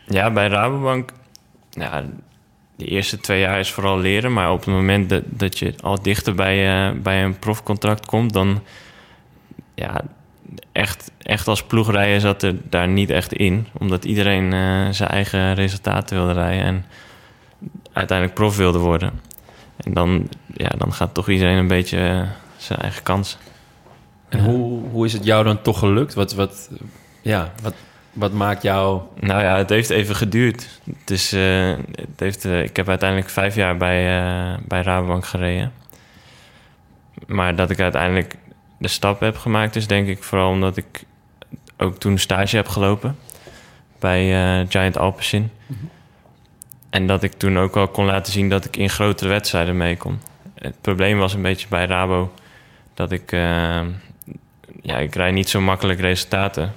Ja, 0.07 0.31
bij 0.31 0.49
Rabobank 0.49 1.13
ja, 1.77 2.05
de 2.77 2.85
eerste 2.85 3.21
twee 3.21 3.41
jaar 3.41 3.59
is 3.59 3.71
vooral 3.71 3.99
leren. 3.99 4.33
Maar 4.33 4.53
op 4.53 4.59
het 4.59 4.75
moment 4.75 5.09
dat, 5.09 5.23
dat 5.27 5.59
je 5.59 5.75
al 5.81 6.03
dichter 6.03 6.35
bij, 6.35 6.89
uh, 6.91 7.01
bij 7.01 7.25
een 7.25 7.39
profcontract 7.39 8.07
komt, 8.07 8.33
dan, 8.33 8.63
ja, 9.75 10.01
echt, 10.73 11.11
echt 11.19 11.49
als 11.49 11.63
ploegrijden 11.63 12.21
zat 12.21 12.43
er 12.43 12.57
daar 12.69 12.89
niet 12.89 13.11
echt 13.11 13.33
in. 13.33 13.67
Omdat 13.79 14.05
iedereen 14.05 14.53
eh, 14.53 14.89
zijn 14.91 15.11
eigen 15.11 15.55
resultaten 15.55 16.17
wilde 16.17 16.33
rijden 16.33 16.65
en 16.65 16.85
uiteindelijk 17.93 18.39
prof 18.39 18.57
wilde 18.57 18.79
worden. 18.79 19.21
En 19.77 19.93
dan, 19.93 20.29
ja, 20.55 20.69
dan 20.69 20.93
gaat 20.93 21.15
toch 21.15 21.29
iedereen 21.29 21.57
een 21.57 21.69
beetje 21.69 21.99
eh, 21.99 22.23
zijn 22.57 22.79
eigen 22.79 23.03
kans. 23.03 23.39
En 24.29 24.45
hoe, 24.45 24.89
hoe 24.91 25.05
is 25.05 25.13
het 25.13 25.25
jou 25.25 25.45
dan 25.45 25.63
toch 25.63 25.79
gelukt? 25.79 26.15
Wat, 26.15 26.35
wat, 26.35 26.71
ja, 27.23 27.53
wat, 27.63 27.75
wat 28.17 28.33
maakt 28.33 28.63
jou... 28.63 29.01
Nou 29.21 29.43
ja, 29.43 29.57
het 29.57 29.69
heeft 29.69 29.91
even 29.91 30.17
geduurd. 30.17 30.81
Eh, 31.07 31.75
het 31.95 32.21
heeft, 32.21 32.45
eh, 32.45 32.63
ik 32.63 32.77
heb 32.77 32.89
uiteindelijk 32.89 33.31
vijf 33.31 33.55
jaar 33.55 33.77
bij, 33.77 34.21
eh, 34.21 34.59
bij 34.69 34.83
Rabobank 34.83 35.27
gereden. 35.27 35.73
Maar 37.27 37.57
dat 37.57 37.71
ik 37.71 37.81
uiteindelijk 37.81 38.37
de 38.79 38.89
stap 38.89 39.21
heb 39.21 39.37
gemaakt... 39.37 39.77
is 39.77 39.87
denk 39.87 40.09
ik 40.09 40.23
vooral 40.23 40.51
omdat 40.51 40.77
ik 40.77 41.05
ook 41.77 41.99
toen 41.99 42.19
stage 42.19 42.57
heb 42.57 42.69
gelopen... 42.69 43.19
bij 43.99 44.67
Giant 44.69 44.99
Alpecin. 44.99 45.51
En 46.91 47.07
dat 47.07 47.23
ik 47.23 47.33
toen 47.33 47.59
ook 47.59 47.77
al 47.77 47.89
kon 47.89 48.05
laten 48.05 48.33
zien 48.33 48.49
dat 48.49 48.65
ik 48.65 48.77
in 48.77 48.91
grotere 48.91 49.29
wedstrijden 49.29 49.77
mee 49.77 49.97
kon. 49.97 50.21
Het 50.55 50.81
probleem 50.81 51.19
was 51.19 51.35
een 51.35 51.43
beetje 51.43 51.69
bij 51.69 51.87
Rabo... 51.87 52.33
dat 52.95 53.13
ik... 53.13 53.31
ja, 54.83 54.99
ik 54.99 55.15
rijd 55.15 55.35
niet 55.35 55.49
zo 55.49 55.61
makkelijk 55.61 56.01
resultaten... 56.01 56.75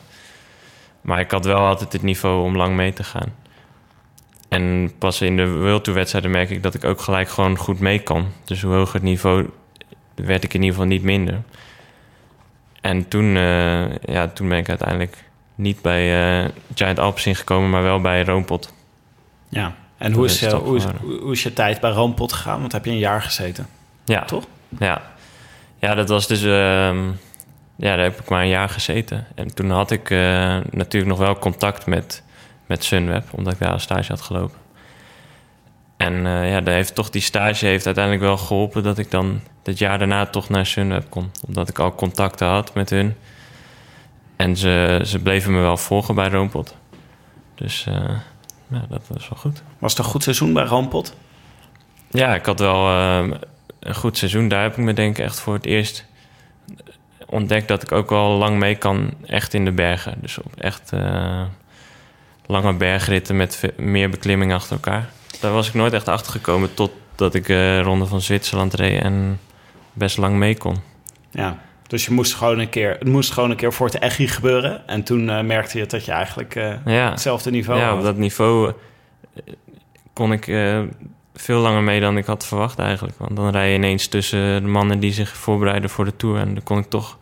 Maar 1.02 1.20
ik 1.20 1.32
had 1.32 1.46
wel 1.46 1.58
altijd 1.60 1.94
het 1.94 2.02
niveau 2.02 2.44
om 2.44 2.56
lang 2.56 2.76
mee 2.76 2.94
te 2.94 3.04
gaan. 3.04 3.34
En 4.50 4.92
pas 4.98 5.22
in 5.22 5.38
de 5.38 5.50
World 5.52 5.84
Tour 5.84 6.00
wedstrijden 6.00 6.32
merk 6.32 6.50
ik 6.50 6.64
dat 6.64 6.74
ik 6.74 6.84
ook 6.84 7.02
gelijk 7.02 7.30
gewoon 7.30 7.58
goed 7.58 7.80
mee 7.80 8.00
kan. 8.00 8.28
Dus 8.46 8.62
hoe 8.62 8.74
hoger 8.74 8.94
het 8.94 9.04
niveau, 9.04 9.50
werd 10.16 10.44
ik 10.44 10.54
in 10.54 10.60
ieder 10.60 10.76
geval 10.76 10.90
niet 10.90 11.04
minder. 11.04 11.42
En 12.82 13.08
toen, 13.08 13.36
eh, 13.36 13.96
ja, 13.98 14.28
toen 14.28 14.50
ben 14.50 14.58
ik 14.58 14.70
uiteindelijk 14.70 15.24
niet 15.56 15.82
bij 15.82 16.42
eh, 16.44 16.50
Giant 16.76 17.00
Alpes 17.00 17.26
ingekomen, 17.26 17.70
maar 17.70 17.84
wel 17.84 18.02
bij 18.02 18.24
Roompot. 18.24 18.74
Ja. 19.50 19.76
En 19.98 20.14
hoe 20.14 20.26
is, 20.26 20.42
is 20.42 20.54
eh, 20.54 20.60
hoe, 20.60 20.78
is, 20.78 20.84
hoe 21.22 21.32
is 21.32 21.44
je 21.44 21.54
tijd 21.54 21.80
bij 21.80 21.92
Roompot 21.92 22.34
gegaan? 22.34 22.60
Want 22.60 22.72
heb 22.72 22.86
je 22.86 22.92
een 22.92 22.98
jaar 22.98 23.22
gezeten, 23.22 23.68
Ja, 24.06 24.26
toch? 24.26 24.44
Ja, 24.80 25.02
ja 25.80 25.96
dat 25.96 26.10
was 26.10 26.28
dus. 26.28 26.44
ehm, 26.44 26.98
ja, 27.80 27.96
daar 27.96 28.04
heb 28.04 28.20
ik 28.20 28.30
maar 28.30 28.42
een 28.42 28.48
jaar 28.48 28.70
gezeten. 28.70 29.28
En 29.36 29.56
toen 29.56 29.70
had 29.70 29.92
ik 29.92 30.10
eh, 30.10 30.58
natuurlijk 30.72 31.12
nog 31.12 31.18
wel 31.18 31.40
contact 31.40 31.86
met, 31.86 32.24
met 32.66 32.84
Sunweb, 32.84 33.24
omdat 33.32 33.54
ik 33.54 33.60
daar 33.60 33.74
een 33.74 33.80
stage 33.80 34.12
had 34.12 34.22
gelopen. 34.22 34.58
En 35.98 36.26
eh, 36.26 36.52
ja, 36.52 36.62
daar 36.62 36.74
heeft 36.74 36.96
toch 36.96 37.10
die 37.10 37.22
stage 37.22 37.66
heeft 37.66 37.86
uiteindelijk 37.86 38.26
wel 38.26 38.38
geholpen 38.38 38.84
dat 38.84 38.98
ik 38.98 39.12
dan 39.12 39.42
het 39.64 39.78
jaar 39.78 39.98
daarna 39.98 40.26
toch 40.26 40.50
naar 40.50 40.66
Sunweb 40.66 41.10
kon. 41.10 41.32
Omdat 41.48 41.70
ik 41.70 41.80
al 41.80 41.96
contacten 41.96 42.48
had 42.48 42.74
met 42.74 42.90
hun. 42.90 43.16
En 44.36 44.58
ze, 44.58 45.02
ze 45.06 45.20
bleven 45.20 45.52
me 45.52 45.60
wel 45.60 45.78
volgen 45.78 46.16
bij 46.16 46.30
Roompot. 46.30 46.76
Dus 47.56 47.86
eh, 47.88 47.94
ja, 48.68 48.86
dat 48.90 49.02
was 49.08 49.30
wel 49.30 49.40
goed. 49.40 49.64
Was 49.78 49.92
het 49.92 50.06
een 50.06 50.12
goed 50.12 50.24
seizoen 50.24 50.54
bij 50.54 50.66
Roompot? 50.66 51.16
Ja, 52.10 52.36
ik 52.36 52.46
had 52.46 52.60
wel 52.60 52.88
een 52.90 53.96
goed 53.96 54.18
seizoen. 54.18 54.48
Daar 54.48 54.62
heb 54.62 54.72
ik 54.72 54.84
me 54.84 54.94
denk 54.94 55.18
ik 55.18 55.26
echt 55.26 55.40
voor 55.40 55.54
het 55.54 55.66
eerst 55.66 56.08
ontdekt 57.30 57.68
dat 57.68 57.84
ik 57.84 57.92
ook 57.92 58.10
wel 58.10 58.30
lang 58.30 58.58
mee 58.58 58.76
kan 58.76 59.12
echt 59.26 59.54
in 59.54 59.66
de 59.66 59.72
bergen. 59.72 60.18
Dus 60.22 60.38
op 60.38 60.56
echt 60.58 60.92
eh, 60.94 61.42
lange 62.46 62.74
bergritten 62.74 63.38
met 63.38 63.72
meer 63.78 64.10
beklimming 64.10 64.54
achter 64.54 64.72
elkaar. 64.72 65.10
Daar 65.40 65.52
was 65.52 65.68
ik 65.68 65.74
nooit 65.74 65.94
echt 65.94 66.08
achter 66.08 66.32
gekomen 66.32 66.74
totdat 66.74 67.34
ik 67.34 67.50
eh 67.50 67.82
Ronde 67.82 68.06
van 68.06 68.22
Zwitserland 68.22 68.74
reed 68.74 69.02
en 69.02 69.40
best 69.94 70.18
lang 70.18 70.36
mee 70.36 70.58
kon. 70.58 70.76
Ja. 71.32 71.58
Dus 71.88 72.06
je 72.06 72.12
moest 72.12 72.34
gewoon 72.34 72.60
een 72.60 72.70
keer, 72.70 72.90
het 72.90 73.08
moest 73.08 73.32
gewoon 73.32 73.50
een 73.50 73.56
keer 73.56 73.74
voor 73.74 73.86
het 73.88 74.00
echi 74.00 74.28
gebeuren. 74.28 74.88
En 74.88 75.04
toen 75.04 75.30
eh, 75.30 75.42
merkte 75.42 75.78
je 75.78 75.86
dat 75.86 76.06
je 76.06 76.12
eigenlijk 76.12 76.54
Ja, 76.86 77.10
hetzelfde 77.10 77.52
niveau 77.52 77.80
ja 77.80 77.88
had. 77.88 77.98
op 77.98 78.04
dat 78.04 78.18
niveau 78.18 78.74
kon 80.14 80.32
ik 80.32 80.46
veel 81.36 81.60
langer 81.60 81.84
mee 81.84 82.00
dan 82.00 82.18
ik 82.18 82.26
had 82.26 82.46
verwacht 82.46 82.80
eigenlijk. 82.80 83.18
Want 83.18 83.36
dan 83.36 83.50
rij 83.50 83.70
je 83.70 83.76
ineens 83.76 84.08
tussen 84.08 84.62
de 84.62 84.68
mannen 84.70 85.00
die 85.00 85.12
zich 85.14 85.38
voorbereiden 85.38 85.90
voor 85.90 86.06
de 86.06 86.16
Tour. 86.16 86.40
En 86.40 86.54
dan 86.54 86.64
kon 86.64 86.78
ik 86.78 86.90
toch 86.90 87.18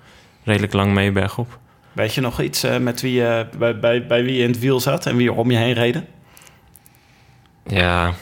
redelijk 0.48 0.74
lang 0.74 0.94
mee 0.94 1.12
bergop. 1.12 1.58
Weet 1.92 2.14
je 2.14 2.22
nog 2.22 2.42
iets 2.42 2.64
eh, 2.64 2.78
met 2.78 3.02
wie 3.02 3.14
je, 3.14 3.46
bij, 3.58 3.80
bij, 3.80 4.08
bij 4.08 4.24
wie 4.24 4.36
je 4.36 4.44
in 4.44 4.50
het 4.50 4.60
wiel 4.60 4.80
zat 4.80 5.06
en 5.06 5.16
wie 5.16 5.28
er 5.28 5.36
om 5.36 5.52
je 5.52 5.58
heen 5.58 5.74
reden? 5.74 6.06
Ja, 7.68 8.14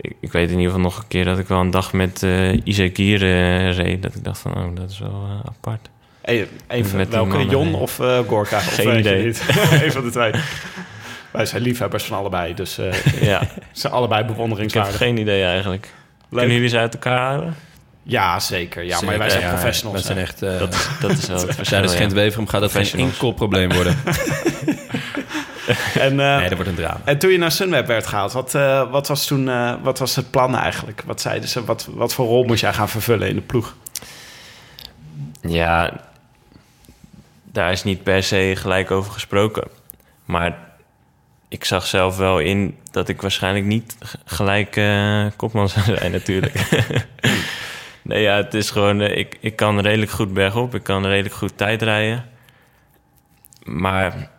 ik, 0.00 0.12
ik 0.20 0.32
weet 0.32 0.50
in 0.50 0.56
ieder 0.58 0.66
geval 0.66 0.80
nog 0.80 0.98
een 0.98 1.08
keer 1.08 1.24
dat 1.24 1.38
ik 1.38 1.48
wel 1.48 1.60
een 1.60 1.70
dag 1.70 1.92
met 1.92 2.26
Isaac 2.64 2.90
Gier 2.94 3.22
eh, 3.22 3.76
reed. 3.76 4.02
Dat 4.02 4.14
ik 4.14 4.24
dacht 4.24 4.38
van, 4.38 4.56
oh, 4.56 4.76
dat 4.76 4.90
is 4.90 4.98
wel 4.98 5.42
apart. 5.44 5.88
Hey, 6.22 6.48
even, 6.68 6.96
Met 6.96 7.08
welke, 7.08 7.44
Jon 7.46 7.74
of 7.74 7.96
Gorka? 8.26 8.56
Of 8.56 8.74
Geen 8.74 8.98
idee. 8.98 9.26
Een 9.84 9.92
van 9.92 10.04
de 10.04 10.10
twee. 10.10 10.32
Wij 11.30 11.46
zijn 11.46 11.62
liefhebbers 11.62 12.04
van 12.04 12.18
allebei, 12.18 12.54
dus 12.54 12.76
Ja, 13.20 13.40
ze 13.40 13.48
zijn 13.72 13.92
allebei 13.92 14.20
ik 14.20 14.26
heb 14.26 14.34
bewonderingswaardig. 14.36 14.96
geen 14.96 15.16
idee 15.16 15.44
eigenlijk. 15.44 15.92
Leuk. 16.28 16.38
Kunnen 16.38 16.54
jullie 16.54 16.68
ze 16.68 16.78
uit 16.78 16.94
elkaar 16.94 17.18
halen? 17.18 17.54
Ja, 18.06 18.40
zeker. 18.40 18.82
Ja, 18.84 19.00
maar 19.00 19.18
wij 19.18 19.30
zijn 19.30 19.42
ja, 19.42 19.48
professionals. 19.48 20.06
Wij 20.06 20.14
zijn 20.14 20.26
echt... 20.26 20.42
eh, 20.42 20.58
Dat 20.58 20.74
is, 20.74 20.88
dat 21.00 21.10
is 21.10 21.26
wel 21.26 21.36
het 21.46 21.54
verschil, 21.54 21.64
Tijdens. 21.78 21.94
Gent-Weverum 21.94 22.46
gaat 22.48 22.60
dat 22.60 22.70
geen 22.72 22.80
Professionals. 22.80 23.12
enkel 23.12 23.32
probleem 23.32 23.72
worden. 23.72 23.96
En, 25.94 26.20
eh, 26.20 26.36
Nee, 26.36 26.42
dat 26.48 26.52
wordt 26.54 26.68
een 26.68 26.74
drama. 26.76 27.00
en 27.04 27.18
toen 27.18 27.30
je 27.30 27.38
naar 27.38 27.52
Sunweb 27.52 27.86
werd 27.86 28.06
gehaald, 28.06 28.32
wat, 28.32 28.54
eh, 28.54 28.90
wat 28.90 29.08
was 29.08 29.26
toen 29.26 29.48
eh, 29.48 29.74
wat 29.82 29.98
was 29.98 30.16
het 30.16 30.30
plan 30.30 30.56
eigenlijk? 30.56 31.02
Wat 31.06 31.20
zeiden 31.20 31.48
ze? 31.48 31.64
Wat, 31.64 31.88
wat 31.90 32.14
voor 32.14 32.26
rol 32.26 32.44
moest 32.44 32.60
jij 32.60 32.72
gaan 32.72 32.88
vervullen 32.88 33.28
in 33.28 33.34
de 33.34 33.40
ploeg? 33.40 33.74
Ja, 35.40 35.92
daar 37.44 37.72
is 37.72 37.84
niet 37.84 38.02
per 38.02 38.22
se 38.22 38.52
gelijk 38.56 38.90
over 38.90 39.12
gesproken. 39.12 39.64
Maar 40.24 40.58
ik 41.48 41.64
zag 41.64 41.86
zelf 41.86 42.16
wel 42.16 42.38
in 42.38 42.76
dat 42.90 43.08
ik 43.08 43.20
waarschijnlijk 43.22 43.64
niet 43.64 43.96
gelijk 44.24 44.76
eh, 44.76 45.26
kopman 45.36 45.68
zou 45.68 45.84
zijn 45.96 46.12
natuurlijk. 46.12 46.54
nee, 48.04 48.22
ja, 48.22 48.36
het 48.36 48.54
is 48.54 48.70
gewoon... 48.70 49.00
eh, 49.00 49.16
ik, 49.18 49.36
ik 49.40 49.56
kan 49.56 49.80
redelijk 49.80 50.10
goed 50.10 50.32
bergop. 50.34 50.74
Ik 50.74 50.82
kan 50.82 51.06
redelijk 51.06 51.34
goed 51.34 51.56
tijd 51.56 51.82
rijden. 51.82 52.24
Maar 53.64 54.30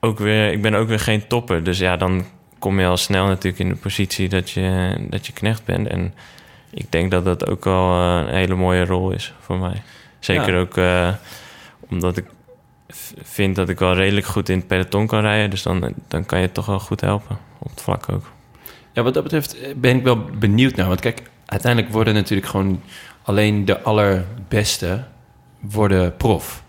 ook 0.00 0.18
weer, 0.18 0.52
ik 0.52 0.62
ben 0.62 0.74
ook 0.74 0.88
weer 0.88 1.00
geen 1.00 1.26
topper. 1.26 1.64
Dus 1.64 1.78
ja, 1.78 1.96
dan 1.96 2.24
kom 2.58 2.80
je 2.80 2.86
al 2.86 2.96
snel 2.96 3.26
natuurlijk 3.26 3.58
in 3.62 3.68
de 3.68 3.76
positie 3.76 4.28
dat 4.28 4.50
je, 4.50 4.96
dat 5.10 5.26
je 5.26 5.32
knecht 5.32 5.64
bent. 5.64 5.88
En 5.88 6.14
ik 6.70 6.92
denk 6.92 7.10
dat 7.10 7.24
dat 7.24 7.48
ook 7.50 7.64
wel 7.64 7.90
eh, 7.92 8.26
een 8.28 8.34
hele 8.34 8.54
mooie 8.54 8.84
rol 8.84 9.10
is 9.10 9.32
voor 9.40 9.58
mij. 9.58 9.82
Zeker 10.18 10.52
Ja. 10.54 10.60
ook 10.60 10.76
eh, 10.76 11.08
omdat 11.90 12.16
ik 12.16 12.24
vind 13.22 13.56
dat 13.56 13.68
ik 13.68 13.78
wel 13.78 13.94
redelijk 13.94 14.26
goed 14.26 14.48
in 14.48 14.58
het 14.58 14.66
peloton 14.66 15.06
kan 15.06 15.20
rijden. 15.20 15.50
Dus 15.50 15.62
dan, 15.62 15.94
dan 16.08 16.26
kan 16.26 16.40
je 16.40 16.52
toch 16.52 16.66
wel 16.66 16.80
goed 16.80 17.00
helpen 17.00 17.38
op 17.58 17.70
het 17.70 17.80
vlak 17.82 18.04
ook. 18.12 18.24
Ja, 18.92 19.02
wat 19.02 19.14
dat 19.14 19.22
betreft 19.22 19.56
ben 19.76 19.96
ik 19.96 20.02
wel 20.02 20.24
benieuwd 20.24 20.76
naar. 20.76 20.88
Want 20.88 21.00
kijk, 21.00 21.22
uiteindelijk 21.46 21.92
worden 21.92 22.14
natuurlijk 22.14 22.48
gewoon 22.48 22.82
alleen 23.24 23.64
de 23.64 23.82
allerbeste 23.82 25.04
worden 25.60 26.16
prof. 26.16 26.62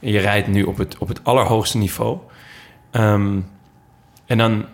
En 0.00 0.10
je 0.10 0.18
rijdt 0.18 0.48
nu 0.48 0.62
op 0.62 0.76
het, 0.76 0.98
op 0.98 1.08
het 1.08 1.24
allerhoogste 1.24 1.78
niveau. 1.78 2.18
Ehm, 2.90 3.40
en 4.26 4.38
dan 4.38 4.66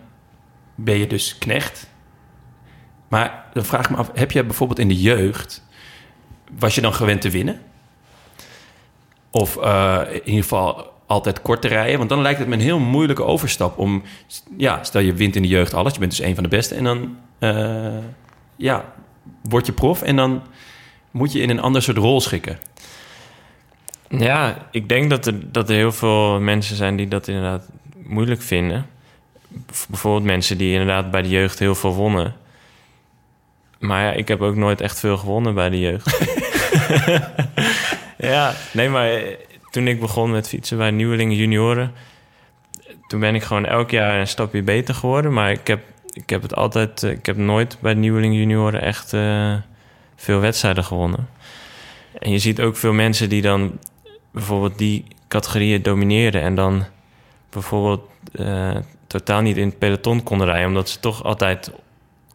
ben 0.75 0.97
je 0.97 1.07
dus 1.07 1.37
knecht. 1.37 1.89
Maar 3.07 3.45
dan 3.53 3.65
vraag 3.65 3.83
ik 3.83 3.89
me 3.89 3.97
af, 3.97 4.11
heb 4.13 4.31
je 4.31 4.43
bijvoorbeeld 4.43 4.79
in 4.79 4.87
de 4.87 5.01
jeugd... 5.01 5.63
was 6.59 6.75
je 6.75 6.81
dan 6.81 6.93
gewend 6.93 7.21
te 7.21 7.29
winnen? 7.29 7.61
Of 9.31 9.57
eh, 9.57 10.01
in 10.09 10.25
ieder 10.25 10.41
geval 10.41 10.93
altijd 11.05 11.41
kort 11.41 11.61
te 11.61 11.67
rijden? 11.67 11.97
Want 11.97 12.09
dan 12.09 12.21
lijkt 12.21 12.39
het 12.39 12.47
me 12.47 12.53
een 12.53 12.61
heel 12.61 12.79
moeilijke 12.79 13.23
overstap 13.23 13.77
om... 13.77 14.03
Ja, 14.57 14.83
stel 14.83 15.01
je 15.01 15.13
wint 15.13 15.35
in 15.35 15.41
de 15.41 15.47
jeugd 15.47 15.73
alles, 15.73 15.93
je 15.93 15.99
bent 15.99 16.11
dus 16.11 16.25
een 16.25 16.35
van 16.35 16.43
de 16.43 16.49
beste... 16.49 16.75
en 16.75 16.83
dan 16.83 17.17
eh, 17.39 17.97
ja, 18.55 18.93
word 19.41 19.65
je 19.65 19.71
prof 19.71 20.01
en 20.01 20.15
dan 20.15 20.41
moet 21.15 21.31
je 21.31 21.39
in 21.39 21.49
een 21.49 21.59
ander 21.61 21.81
soort 21.81 21.97
rol 21.97 22.21
schikken. 22.21 22.57
Ja, 24.09 24.67
ik 24.71 24.89
denk 24.89 25.09
dat 25.09 25.25
er, 25.25 25.51
dat 25.51 25.69
er 25.69 25.75
heel 25.75 25.91
veel 25.91 26.39
mensen 26.39 26.75
zijn 26.75 26.95
die 26.95 27.07
dat 27.07 27.27
inderdaad 27.27 27.69
moeilijk 28.03 28.41
vinden. 28.41 28.85
Bijvoorbeeld 29.87 30.23
mensen 30.23 30.57
die 30.57 30.71
inderdaad 30.71 31.11
bij 31.11 31.21
de 31.21 31.29
jeugd 31.29 31.59
heel 31.59 31.75
veel 31.75 31.93
wonnen. 31.93 32.35
Maar 33.79 34.03
ja, 34.03 34.11
ik 34.11 34.27
heb 34.27 34.41
ook 34.41 34.55
nooit 34.55 34.81
echt 34.81 34.99
veel 34.99 35.17
gewonnen 35.17 35.53
bij 35.53 35.69
de 35.69 35.79
jeugd. 35.79 36.17
ja, 38.31 38.53
nee, 38.73 38.89
maar 38.89 39.09
eh, 39.09 39.33
toen 39.71 39.87
ik 39.87 39.99
begon 39.99 40.31
met 40.31 40.47
fietsen 40.47 40.77
bij 40.77 40.91
nieuwelingen 40.91 41.35
junioren... 41.35 41.91
toen 43.07 43.19
ben 43.19 43.35
ik 43.35 43.43
gewoon 43.43 43.65
elk 43.65 43.89
jaar 43.91 44.19
een 44.19 44.27
stapje 44.27 44.61
beter 44.63 44.95
geworden. 44.95 45.33
Maar 45.33 45.51
ik 45.51 45.67
heb, 45.67 45.83
ik 46.13 46.29
heb 46.29 46.41
het 46.41 46.55
altijd... 46.55 47.03
eh, 47.03 47.11
Ik 47.11 47.25
heb 47.25 47.37
nooit 47.37 47.77
bij 47.81 47.93
nieuwelingen 47.93 48.39
junioren 48.39 48.81
echt 48.81 49.13
eh, 49.13 49.53
veel 50.15 50.39
wedstrijden 50.39 50.83
gewonnen. 50.83 51.29
En 52.19 52.31
je 52.31 52.39
ziet 52.39 52.61
ook 52.61 52.75
veel 52.75 52.93
mensen 52.93 53.29
die 53.29 53.41
dan 53.41 53.79
bijvoorbeeld 54.31 54.77
die 54.77 55.05
categorieën 55.27 55.81
domineren... 55.81 56.41
en 56.41 56.55
dan 56.55 56.85
bijvoorbeeld 57.49 58.09
eh, 58.33 58.75
totaal 59.07 59.41
niet 59.41 59.57
in 59.57 59.67
het 59.67 59.77
peloton 59.77 60.23
konden 60.23 60.47
rijden... 60.47 60.67
omdat 60.67 60.89
ze 60.89 60.99
toch 60.99 61.23
altijd 61.23 61.71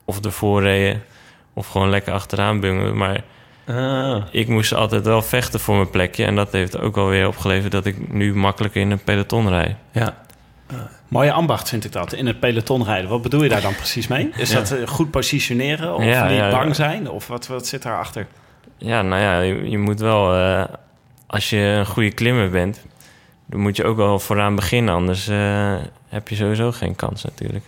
of 0.05 0.25
ervoor 0.25 0.63
reden 0.63 1.03
of 1.53 1.67
gewoon 1.67 1.91
lekker 1.91 2.13
achteraan 2.13 2.61
bungelen. 2.61 2.97
Maar 2.97 3.25
Ah. 3.77 4.23
Ik 4.31 4.49
moest 4.49 4.75
altijd 4.75 5.05
wel 5.05 5.23
vechten 5.23 5.61
voor 5.61 5.75
mijn 5.75 5.91
plekje. 5.91 6.25
En 6.25 6.37
dat 6.37 6.53
heeft 6.53 6.79
ook 6.79 6.97
alweer 6.97 7.27
opgeleverd 7.27 7.73
dat 7.73 7.87
ik 7.87 8.13
nu 8.13 8.35
makkelijker 8.35 8.81
in 8.81 8.91
een 8.91 9.05
peloton 9.05 9.49
rijd. 9.49 9.77
Ja. 9.93 10.23
Mooie 11.09 11.33
ambacht 11.33 11.69
vind 11.69 11.85
ik 11.85 11.93
dat, 11.93 12.13
in 12.13 12.27
het 12.27 12.41
peloton 12.41 12.85
rijden. 12.85 13.11
Wat 13.11 13.23
bedoel 13.23 13.43
je 13.43 13.49
daar 13.49 13.61
dan 13.61 13.75
precies 13.75 14.07
mee? 14.07 14.31
Is 14.37 14.53
dat 14.53 14.71
eh, 14.71 14.87
goed 14.87 15.11
positioneren 15.11 15.95
of 15.95 16.05
ja, 16.05 16.29
niet 16.29 16.51
bang 16.51 16.77
zijn? 16.77 17.11
Of 17.11 17.27
wat, 17.27 17.47
wat 17.47 17.67
zit 17.67 17.83
daarachter? 17.83 18.27
Ja, 18.77 19.03
nou 19.03 19.23
ja, 19.23 19.41
je, 19.41 19.79
moet 19.79 20.01
wel... 20.01 20.37
Uh, 20.37 20.65
als 21.27 21.51
je 21.51 21.57
een 21.57 21.87
goede 21.87 22.13
klimmer 22.13 22.51
bent... 22.51 22.85
dan 23.47 23.61
moet 23.61 23.77
je 23.77 23.85
ook 23.85 23.97
wel 23.97 24.19
vooraan 24.19 24.55
beginnen. 24.55 24.95
Anders 24.95 25.29
uh, 25.29 25.77
heb 26.09 26.29
je 26.29 26.35
sowieso 26.35 26.73
geen 26.73 26.97
kans 26.97 27.25
natuurlijk. 27.25 27.65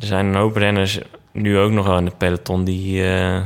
Er 0.00 0.06
zijn 0.06 0.26
een 0.26 0.34
hoop 0.34 0.56
renners 0.56 1.00
nu 1.32 1.58
ook 1.58 1.70
nog 1.70 1.86
wel 1.86 1.98
in 1.98 2.04
het 2.04 2.18
peloton... 2.18 2.64
die, 2.64 3.04
uh, 3.04 3.40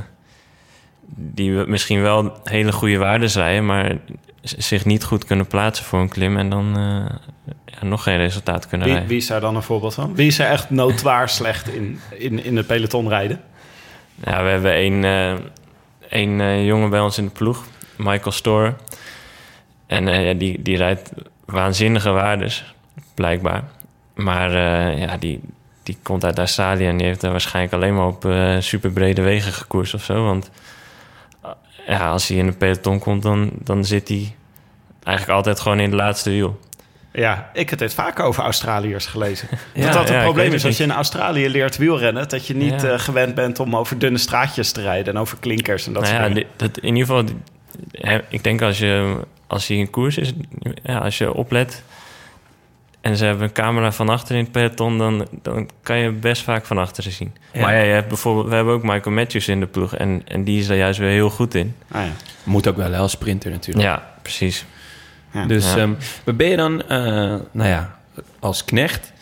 die 1.07 1.51
misschien 1.51 2.03
wel 2.03 2.39
hele 2.45 2.73
goede 2.73 2.99
waarden 2.99 3.29
rijden... 3.29 3.67
maar 3.67 3.97
zich 4.43 4.85
niet 4.85 5.05
goed 5.05 5.25
kunnen 5.25 5.47
plaatsen 5.47 5.85
voor 5.85 6.01
een 6.01 6.09
klim... 6.09 6.37
en 6.37 6.51
dan 6.51 6.77
nog 7.89 8.03
geen 8.03 8.17
resultaat 8.17 8.69
kunnen 8.69 8.87
wie, 8.87 8.95
rijden. 8.95 9.13
Wie 9.13 9.21
is 9.21 9.27
daar 9.27 9.41
dan 9.41 9.57
een 9.57 9.63
voorbeeld 9.63 9.95
van? 9.95 10.15
Wie 10.15 10.27
is 10.27 10.39
er 10.39 10.47
echt 10.47 10.71
noodwaar 10.71 11.29
slecht 11.39 11.69
in, 11.69 12.01
in, 12.11 12.45
in 12.45 12.57
het 12.57 12.67
peloton 12.67 13.09
rijden? 13.09 13.41
Ja, 14.25 14.43
we 14.43 14.49
hebben 14.49 14.73
één, 14.73 15.03
uh, 15.03 15.33
één 16.09 16.39
uh, 16.39 16.67
jongen 16.67 16.91
bij 16.91 17.01
ons 17.01 17.19
in 17.19 17.25
de 17.25 17.31
ploeg, 17.31 17.65
Michael 17.97 18.33
Store. 18.33 18.75
En 19.87 20.07
uh, 20.07 20.27
ja, 20.27 20.35
die, 20.35 20.63
die 20.63 20.77
rijdt 20.77 21.11
waanzinnige 21.45 22.11
waardes, 22.11 22.75
blijkbaar. 23.15 23.65
Maar 24.15 24.53
ja, 24.99 25.17
die, 25.17 25.41
die 25.83 25.97
komt 26.03 26.25
uit 26.25 26.39
Australië 26.39 26.87
en 26.87 26.97
die 26.97 27.07
heeft 27.07 27.21
daar 27.21 27.31
waarschijnlijk 27.31 27.75
alleen 27.75 27.95
maar 27.95 28.07
op 28.07 28.27
super 28.59 28.91
brede 28.91 29.23
wegen 29.23 29.53
gekoerst 29.53 29.95
of 29.95 30.05
zo. 30.05 30.25
Want 30.25 30.51
ja, 31.87 32.11
als 32.11 32.29
hij 32.29 32.37
in 32.37 32.47
een 32.47 32.57
peloton 32.57 32.99
komt, 32.99 33.23
dan, 33.23 33.51
dan 33.63 33.85
zit 33.85 34.09
hij 34.09 34.35
eigenlijk 35.05 35.37
altijd 35.37 35.61
gewoon 35.61 35.81
in 35.81 35.91
het 35.91 36.01
laatste 36.01 36.31
wiel. 36.31 36.61
Ja, 37.17 37.51
ik 37.53 37.71
heb 37.71 37.79
het 37.79 37.95
vaak 37.95 38.21
over 38.21 38.43
Australiërs 38.43 39.07
gelezen. 39.07 39.49
dat 39.75 39.93
dat 39.93 40.09
het 40.09 40.23
probleem 40.23 40.53
is 40.53 40.65
als 40.65 40.77
je 40.77 40.83
in 40.83 40.93
Australië 40.93 41.49
leert 41.49 41.77
wielrennen... 41.77 42.29
dat 42.29 42.47
je 42.47 42.55
niet 42.55 42.85
uh, 42.85 42.99
gewend 42.99 43.35
bent 43.35 43.61
om 43.61 43.77
over 43.77 43.99
dunne 43.99 44.19
straatjes 44.19 44.73
te 44.73 44.81
rijden... 44.81 45.15
en 45.15 45.21
over 45.21 45.39
klinkers 45.41 45.87
en 45.87 45.93
dat 45.93 46.03
nou 46.03 46.15
soort 46.15 46.35
dingen. 46.35 46.49
Dat, 46.57 46.79
in 46.79 46.97
ieder 46.97 47.07
geval, 47.07 47.25
ik 48.29 48.45
denk 48.45 48.63
als 48.63 48.79
je, 48.79 49.21
als 49.47 49.67
je 49.67 49.75
in 49.75 49.91
koers 49.91 50.19
is... 50.19 50.33
Ja, 50.83 50.99
als 50.99 51.19
je 51.19 51.35
oplet 51.35 51.83
en 53.01 53.17
ze 53.17 53.25
hebben 53.25 53.45
een 53.45 53.53
camera 53.53 53.93
van 53.93 54.09
achter 54.09 54.37
in 54.37 54.43
het 54.43 54.53
peloton... 54.53 54.99
dan, 54.99 55.27
dan 55.43 55.71
kan 55.83 55.99
je 55.99 56.11
best 56.11 56.43
vaak 56.43 56.67
van 56.67 56.79
achteren 56.79 57.13
zien. 57.13 57.35
Maar 57.53 57.75
ja, 57.75 57.83
je 57.83 57.93
hebt 57.93 58.09
bijvoorbeeld, 58.09 58.49
we 58.49 58.55
hebben 58.55 58.75
ook 58.75 58.83
Michael 58.83 59.15
Matthews 59.15 59.49
in 59.49 59.61
de 59.61 59.67
ploeg... 59.67 59.97
en, 59.97 60.23
en 60.25 60.45
die 60.45 60.61
is 60.61 60.67
daar 60.67 60.77
juist 60.77 60.99
weer 60.99 61.11
heel 61.11 61.31
goed 61.31 61.55
in. 61.55 61.75
Ah, 61.91 62.03
ja. 62.03 62.13
Moet 62.43 62.69
ook 62.69 62.77
wel 62.77 62.95
als 62.95 63.13
sprinter 63.13 63.51
natuurlijk. 63.51 63.87
Ja, 63.87 64.11
precies. 64.23 64.65
Dus 65.47 65.75
um, 65.75 65.97
ben 66.37 66.49
je 66.49 66.57
dan, 66.57 66.83
uh, 66.83 66.89
nou 67.51 67.69
ja, 67.69 67.99
als 68.39 68.65
knecht 68.65 69.13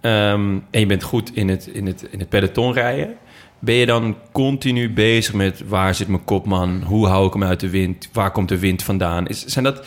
um, 0.00 0.64
en 0.70 0.80
je 0.80 0.86
bent 0.86 1.02
goed 1.02 1.36
in 1.36 1.48
het, 1.48 1.66
in, 1.66 1.86
het, 1.86 2.06
in 2.10 2.18
het 2.18 2.28
peloton 2.28 2.72
rijden, 2.72 3.16
ben 3.58 3.74
je 3.74 3.86
dan 3.86 4.16
continu 4.32 4.92
bezig 4.92 5.34
met 5.34 5.62
waar 5.68 5.94
zit 5.94 6.08
mijn 6.08 6.24
kopman, 6.24 6.82
hoe 6.82 7.06
hou 7.06 7.26
ik 7.26 7.32
hem 7.32 7.44
uit 7.44 7.60
de 7.60 7.70
wind, 7.70 8.08
waar 8.12 8.30
komt 8.30 8.48
de 8.48 8.58
wind 8.58 8.82
vandaan? 8.82 9.26
Is, 9.26 9.44
zijn 9.44 9.64
dat 9.64 9.86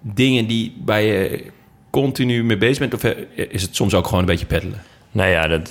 dingen 0.00 0.46
die 0.46 0.76
bij 0.84 1.06
je 1.06 1.44
continu 1.90 2.44
mee 2.44 2.56
bezig 2.56 2.78
bent 2.78 2.94
of 2.94 3.04
eh, 3.04 3.26
is 3.50 3.62
het 3.62 3.76
soms 3.76 3.94
ook 3.94 4.04
gewoon 4.04 4.20
een 4.20 4.26
beetje 4.26 4.46
peddelen? 4.46 4.82
Nou 5.10 5.30
ja, 5.30 5.46
dat, 5.48 5.68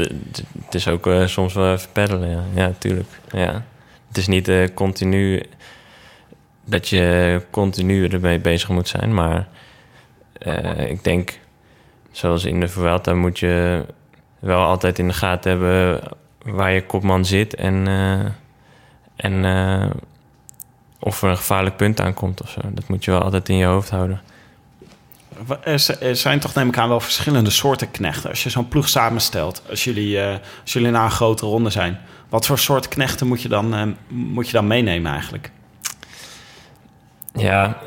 het 0.65 0.73
is 0.75 0.88
ook 0.88 1.08
uh, 1.08 1.27
soms 1.27 1.53
wel 1.53 1.73
even 1.73 1.91
peddelen, 1.91 2.30
ja, 2.30 2.43
ja 2.56 2.73
tuurlijk. 2.77 3.10
Ja. 3.32 3.65
Het 4.08 4.17
is 4.17 4.27
niet 4.27 4.47
uh, 4.47 4.67
continu 4.73 5.43
dat 6.69 6.89
je 6.89 7.41
continu 7.51 8.08
ermee 8.08 8.39
bezig 8.39 8.69
moet 8.69 8.88
zijn. 8.88 9.13
Maar 9.13 9.47
uh, 10.47 10.89
ik 10.89 11.03
denk, 11.03 11.39
zoals 12.12 12.45
in 12.45 12.60
de 12.60 12.67
Vuelta, 12.67 13.13
moet 13.13 13.39
je 13.39 13.86
wel 14.39 14.63
altijd 14.63 14.99
in 14.99 15.08
de 15.08 15.13
gaten 15.13 15.51
hebben 15.51 16.01
waar 16.43 16.71
je 16.71 16.86
kopman 16.86 17.25
zit 17.25 17.56
en, 17.56 17.88
uh, 17.88 18.25
en 19.15 19.43
uh, 19.43 19.89
of 20.99 21.21
er 21.21 21.30
een 21.30 21.38
gevaarlijk 21.38 21.77
punt 21.77 21.99
aankomt 22.01 22.41
of 22.41 22.49
zo. 22.49 22.60
Dat 22.63 22.88
moet 22.88 23.06
je 23.06 23.12
wel 23.12 23.21
altijd 23.21 23.49
in 23.49 23.58
je 23.58 23.65
hoofd 23.65 23.89
houden. 23.89 24.21
Er 25.99 26.15
zijn 26.15 26.39
toch 26.39 26.53
neem 26.53 26.67
ik 26.67 26.77
aan 26.77 26.89
wel 26.89 26.99
verschillende 26.99 27.49
soorten 27.49 27.91
knechten. 27.91 28.30
Als 28.30 28.43
je 28.43 28.49
zo'n 28.49 28.67
ploeg 28.67 28.89
samenstelt, 28.89 29.62
als 29.69 29.84
jullie, 29.84 30.21
als 30.62 30.73
jullie 30.73 30.91
na 30.91 31.03
een 31.03 31.12
grote 31.12 31.45
ronde 31.45 31.69
zijn. 31.69 31.99
Wat 32.30 32.45
voor 32.45 32.60
soort 32.60 32.88
knechten 32.88 33.27
moet 33.27 33.41
je 33.41 33.49
dan, 33.49 33.95
moet 34.08 34.45
je 34.45 34.51
dan 34.51 34.67
meenemen 34.67 35.12
eigenlijk? 35.12 35.51
Ja, 37.33 37.77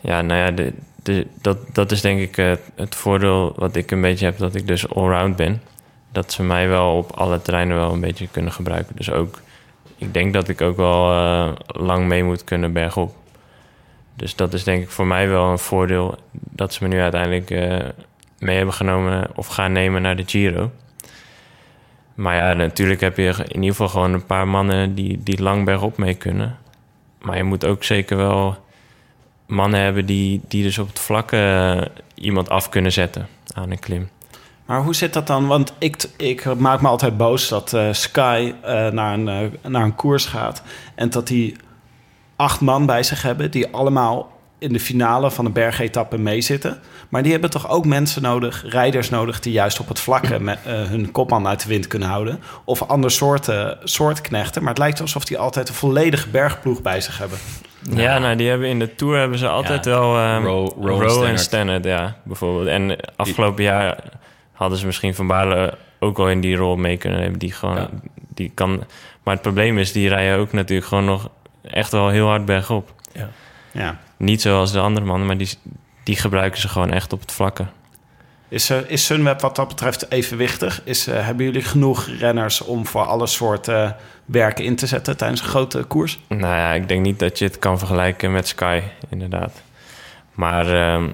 ja 0.00 0.22
nou 0.22 0.40
ja, 0.40 0.50
de, 0.50 1.26
dat, 1.40 1.58
dat 1.72 1.90
is 1.90 2.00
denk 2.00 2.20
ik 2.20 2.36
uh, 2.36 2.52
het 2.74 2.94
voordeel 2.94 3.52
wat 3.56 3.76
ik 3.76 3.90
een 3.90 4.00
beetje 4.00 4.24
heb, 4.24 4.38
dat 4.38 4.54
ik 4.54 4.66
dus 4.66 4.94
allround 4.94 5.36
ben. 5.36 5.62
Dat 6.12 6.32
ze 6.32 6.42
mij 6.42 6.68
wel 6.68 6.96
op 6.96 7.12
alle 7.12 7.42
terreinen 7.42 7.76
wel 7.76 7.92
een 7.92 8.00
beetje 8.00 8.28
kunnen 8.28 8.52
gebruiken. 8.52 8.96
Dus 8.96 9.10
ook, 9.10 9.40
ik 9.96 10.14
denk 10.14 10.32
dat 10.32 10.48
ik 10.48 10.60
ook 10.60 10.76
wel 10.76 11.12
uh, 11.12 11.52
lang 11.66 12.06
mee 12.06 12.24
moet 12.24 12.44
kunnen 12.44 12.72
bergop. 12.72 13.14
Dus 14.16 14.36
dat 14.36 14.52
is 14.52 14.64
denk 14.64 14.82
ik 14.82 14.90
voor 14.90 15.06
mij 15.06 15.28
wel 15.28 15.50
een 15.50 15.58
voordeel 15.58 16.18
dat 16.32 16.72
ze 16.72 16.82
me 16.82 16.88
nu 16.88 17.00
uiteindelijk 17.00 17.50
uh, 17.50 17.78
mee 18.38 18.56
hebben 18.56 18.74
genomen 18.74 19.28
of 19.34 19.46
gaan 19.46 19.72
nemen 19.72 20.02
naar 20.02 20.16
de 20.16 20.24
Giro. 20.26 20.70
Maar 22.14 22.36
ja, 22.36 22.52
natuurlijk 22.52 23.00
heb 23.00 23.16
je 23.16 23.34
in 23.48 23.54
ieder 23.54 23.70
geval 23.70 23.88
gewoon 23.88 24.12
een 24.12 24.26
paar 24.26 24.48
mannen 24.48 24.94
die, 24.94 25.22
die 25.22 25.42
lang 25.42 25.64
bergop 25.64 25.98
mee 25.98 26.14
kunnen. 26.14 26.58
Maar 27.20 27.36
je 27.36 27.42
moet 27.42 27.64
ook 27.64 27.84
zeker 27.84 28.16
wel 28.16 28.56
mannen 29.46 29.80
hebben 29.80 30.06
die, 30.06 30.40
die 30.48 30.62
dus 30.62 30.78
op 30.78 30.88
het 30.88 30.98
vlak 30.98 31.32
uh, 31.32 31.80
iemand 32.14 32.48
af 32.48 32.68
kunnen 32.68 32.92
zetten 32.92 33.28
aan 33.54 33.70
een 33.70 33.78
klim. 33.78 34.08
Maar 34.66 34.82
hoe 34.82 34.94
zit 34.94 35.12
dat 35.12 35.26
dan? 35.26 35.46
Want 35.46 35.72
ik, 35.78 36.04
ik 36.16 36.54
maak 36.54 36.80
me 36.80 36.88
altijd 36.88 37.16
boos 37.16 37.48
dat 37.48 37.72
uh, 37.72 37.92
Sky 37.92 38.52
uh, 38.64 38.88
naar, 38.88 39.18
een, 39.18 39.58
naar 39.62 39.82
een 39.82 39.94
koers 39.94 40.26
gaat. 40.26 40.62
En 40.94 41.10
dat 41.10 41.26
die 41.26 41.56
acht 42.36 42.60
man 42.60 42.86
bij 42.86 43.02
zich 43.02 43.22
hebben 43.22 43.50
die 43.50 43.72
allemaal 43.72 44.37
in 44.58 44.72
de 44.72 44.80
finale 44.80 45.30
van 45.30 45.44
de 45.44 45.50
bergetappe 45.50 46.18
meezitten. 46.18 46.80
Maar 47.08 47.22
die 47.22 47.32
hebben 47.32 47.50
toch 47.50 47.68
ook 47.68 47.86
mensen 47.86 48.22
nodig, 48.22 48.64
rijders 48.66 49.10
nodig... 49.10 49.40
die 49.40 49.52
juist 49.52 49.80
op 49.80 49.88
het 49.88 50.00
vlakke 50.00 50.40
met, 50.40 50.58
uh, 50.66 50.72
hun 50.72 51.12
kopman 51.12 51.46
uit 51.46 51.62
de 51.62 51.68
wind 51.68 51.86
kunnen 51.86 52.08
houden. 52.08 52.40
Of 52.64 52.82
andere 52.82 53.12
soorten, 53.12 53.78
soort 53.84 54.20
knechten. 54.20 54.60
Maar 54.62 54.70
het 54.70 54.78
lijkt 54.78 55.00
alsof 55.00 55.24
die 55.24 55.38
altijd 55.38 55.68
een 55.68 55.74
volledige 55.74 56.28
bergploeg 56.28 56.82
bij 56.82 57.00
zich 57.00 57.18
hebben. 57.18 57.38
Ja, 57.80 58.18
nou, 58.18 58.36
die 58.36 58.48
hebben 58.48 58.68
in 58.68 58.78
de 58.78 58.94
Tour 58.94 59.18
hebben 59.18 59.38
ze 59.38 59.48
altijd 59.48 59.84
wel... 59.84 60.34
Um, 60.34 60.44
Row, 60.44 61.00
Row, 61.00 61.24
en 61.24 61.38
Standard, 61.38 61.84
ja, 61.84 62.16
bijvoorbeeld. 62.22 62.66
En 62.66 62.96
afgelopen 63.16 63.64
jaar 63.64 63.98
hadden 64.52 64.78
ze 64.78 64.86
misschien 64.86 65.14
Van 65.14 65.26
Baarle 65.26 65.74
ook 65.98 66.16
wel 66.16 66.30
in 66.30 66.40
die 66.40 66.56
rol 66.56 66.76
mee 66.76 66.96
kunnen 66.96 67.20
hebben. 67.20 67.38
Die 67.38 67.52
gewoon, 67.52 67.88
die 68.34 68.50
kan... 68.54 68.84
Maar 69.22 69.34
het 69.34 69.42
probleem 69.42 69.78
is, 69.78 69.92
die 69.92 70.08
rijden 70.08 70.38
ook 70.38 70.52
natuurlijk 70.52 70.88
gewoon 70.88 71.04
nog 71.04 71.28
echt 71.62 71.92
wel 71.92 72.08
heel 72.08 72.26
hard 72.26 72.44
bergop. 72.44 72.94
Ja. 73.12 73.28
ja. 73.72 73.98
Niet 74.18 74.42
zoals 74.42 74.72
de 74.72 74.80
andere 74.80 75.06
mannen, 75.06 75.26
maar 75.26 75.38
die, 75.38 75.48
die 76.04 76.16
gebruiken 76.16 76.60
ze 76.60 76.68
gewoon 76.68 76.90
echt 76.90 77.12
op 77.12 77.20
het 77.20 77.32
vlakke. 77.32 77.66
Is, 78.48 78.70
uh, 78.70 78.78
is 78.86 79.04
Sunweb 79.04 79.40
wat 79.40 79.56
dat 79.56 79.68
betreft 79.68 80.10
evenwichtig? 80.10 80.80
Is, 80.84 81.08
uh, 81.08 81.24
hebben 81.24 81.44
jullie 81.44 81.62
genoeg 81.62 82.06
renners 82.18 82.60
om 82.60 82.86
voor 82.86 83.04
alle 83.04 83.26
soorten 83.26 83.84
uh, 83.84 83.90
werken 84.24 84.64
in 84.64 84.76
te 84.76 84.86
zetten 84.86 85.16
tijdens 85.16 85.40
een 85.40 85.46
grote 85.46 85.82
koers? 85.82 86.18
Nou 86.28 86.42
ja, 86.42 86.72
ik 86.72 86.88
denk 86.88 87.02
niet 87.02 87.18
dat 87.18 87.38
je 87.38 87.44
het 87.44 87.58
kan 87.58 87.78
vergelijken 87.78 88.32
met 88.32 88.48
Sky, 88.48 88.82
inderdaad. 89.08 89.62
Maar 90.32 90.66
uh, 90.66 91.08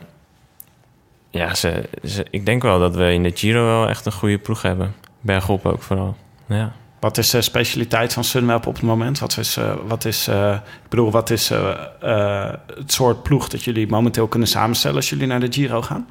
ja, 1.30 1.54
ze, 1.54 1.88
ze, 2.04 2.26
ik 2.30 2.46
denk 2.46 2.62
wel 2.62 2.78
dat 2.78 2.94
we 2.94 3.12
in 3.12 3.22
de 3.22 3.32
Giro 3.34 3.64
wel 3.64 3.88
echt 3.88 4.06
een 4.06 4.12
goede 4.12 4.38
ploeg 4.38 4.62
hebben. 4.62 4.94
Bergop 5.20 5.66
ook 5.66 5.82
vooral. 5.82 6.16
Ja. 6.46 6.72
Wat 7.04 7.18
is 7.18 7.30
de 7.30 7.42
specialiteit 7.42 8.12
van 8.12 8.24
Sunweb 8.24 8.66
op 8.66 8.74
het 8.74 8.82
moment? 8.82 9.18
Wat 9.18 9.36
is, 9.38 9.58
uh, 9.58 9.72
wat 9.86 10.04
is, 10.04 10.28
uh, 10.28 10.54
ik 10.54 10.88
bedoel, 10.88 11.10
wat 11.10 11.30
is 11.30 11.50
uh, 11.50 12.50
het 12.74 12.92
soort 12.92 13.22
ploeg 13.22 13.48
dat 13.48 13.64
jullie 13.64 13.88
momenteel 13.88 14.26
kunnen 14.26 14.48
samenstellen 14.48 14.96
als 14.96 15.08
jullie 15.08 15.26
naar 15.26 15.40
de 15.40 15.52
Giro 15.52 15.82
gaan? 15.82 16.06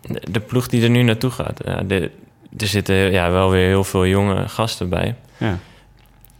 De, 0.00 0.22
de 0.30 0.40
ploeg 0.40 0.68
die 0.68 0.82
er 0.82 0.90
nu 0.90 1.02
naartoe 1.02 1.30
gaat. 1.30 1.60
Ja, 1.64 1.82
de, 1.82 2.10
er 2.56 2.66
zitten 2.66 2.94
ja, 2.94 3.30
wel 3.30 3.50
weer 3.50 3.66
heel 3.66 3.84
veel 3.84 4.06
jonge 4.06 4.48
gasten 4.48 4.88
bij. 4.88 5.16
Ja. 5.36 5.58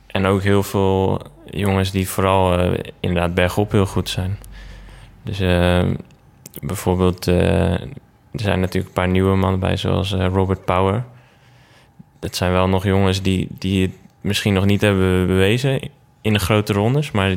En 0.07 0.27
ook 0.27 0.43
heel 0.43 0.63
veel 0.63 1.21
jongens 1.45 1.91
die 1.91 2.09
vooral 2.09 2.75
inderdaad 3.01 3.35
bergop 3.35 3.73
heel 3.73 3.87
goed 3.87 4.09
zijn. 4.09 4.39
Dus 5.23 5.39
bijvoorbeeld, 6.61 7.27
er 7.27 7.89
zijn 8.33 8.61
natuurlijk 8.61 8.87
een 8.87 9.03
paar 9.03 9.09
nieuwe 9.09 9.37
mannen 9.37 9.61
bij, 9.61 9.77
zoals 9.77 10.13
Robert 10.13 10.65
Power 10.65 11.05
het 12.21 12.37
zijn 12.37 12.53
wel 12.53 12.69
nog 12.69 12.85
jongens 12.85 13.23
die, 13.23 13.49
die 13.51 13.83
het 13.83 13.93
misschien 14.21 14.53
nog 14.55 14.65
niet 14.65 14.81
hebben 14.81 15.27
bewezen 15.27 15.81
in 16.21 16.33
de 16.33 16.39
grote 16.39 16.73
rondes, 16.73 17.11
maar 17.11 17.35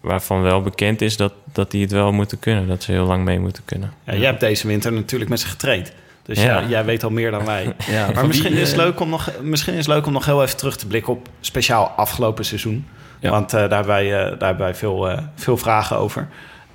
waarvan 0.00 0.42
wel 0.42 0.62
bekend 0.62 1.00
is 1.00 1.16
dat, 1.16 1.32
dat 1.52 1.70
die 1.70 1.82
het 1.82 1.92
wel 1.92 2.12
moeten 2.12 2.38
kunnen, 2.38 2.68
dat 2.68 2.82
ze 2.82 2.92
heel 2.92 3.06
lang 3.06 3.24
mee 3.24 3.38
moeten 3.38 3.64
kunnen. 3.64 3.92
Ja, 4.04 4.14
jij 4.14 4.26
hebt 4.26 4.40
deze 4.40 4.66
winter 4.66 4.92
natuurlijk 4.92 5.30
met 5.30 5.40
ze 5.40 5.46
getraind. 5.46 5.92
Dus 6.22 6.42
ja. 6.42 6.64
jij 6.68 6.84
weet 6.84 7.04
al 7.04 7.10
meer 7.10 7.30
dan 7.30 7.44
wij. 7.44 7.74
ja, 7.86 8.10
maar 8.14 8.26
misschien 8.26 8.52
is, 8.52 8.68
het 8.68 8.76
leuk 8.76 9.00
om 9.00 9.08
nog, 9.08 9.30
misschien 9.42 9.72
is 9.72 9.86
het 9.86 9.94
leuk 9.94 10.06
om 10.06 10.12
nog 10.12 10.24
heel 10.24 10.42
even 10.42 10.56
terug 10.56 10.76
te 10.76 10.86
blikken 10.86 11.12
op 11.12 11.28
speciaal 11.40 11.86
afgelopen 11.96 12.44
seizoen. 12.44 12.86
Ja. 13.20 13.30
Want 13.30 13.50
daar 13.50 13.60
hebben 13.60 13.86
wij, 13.86 14.10
daar 14.10 14.48
hebben 14.48 14.58
wij 14.58 14.74
veel, 14.74 15.18
veel 15.34 15.56
vragen 15.56 15.96
over. 15.96 16.28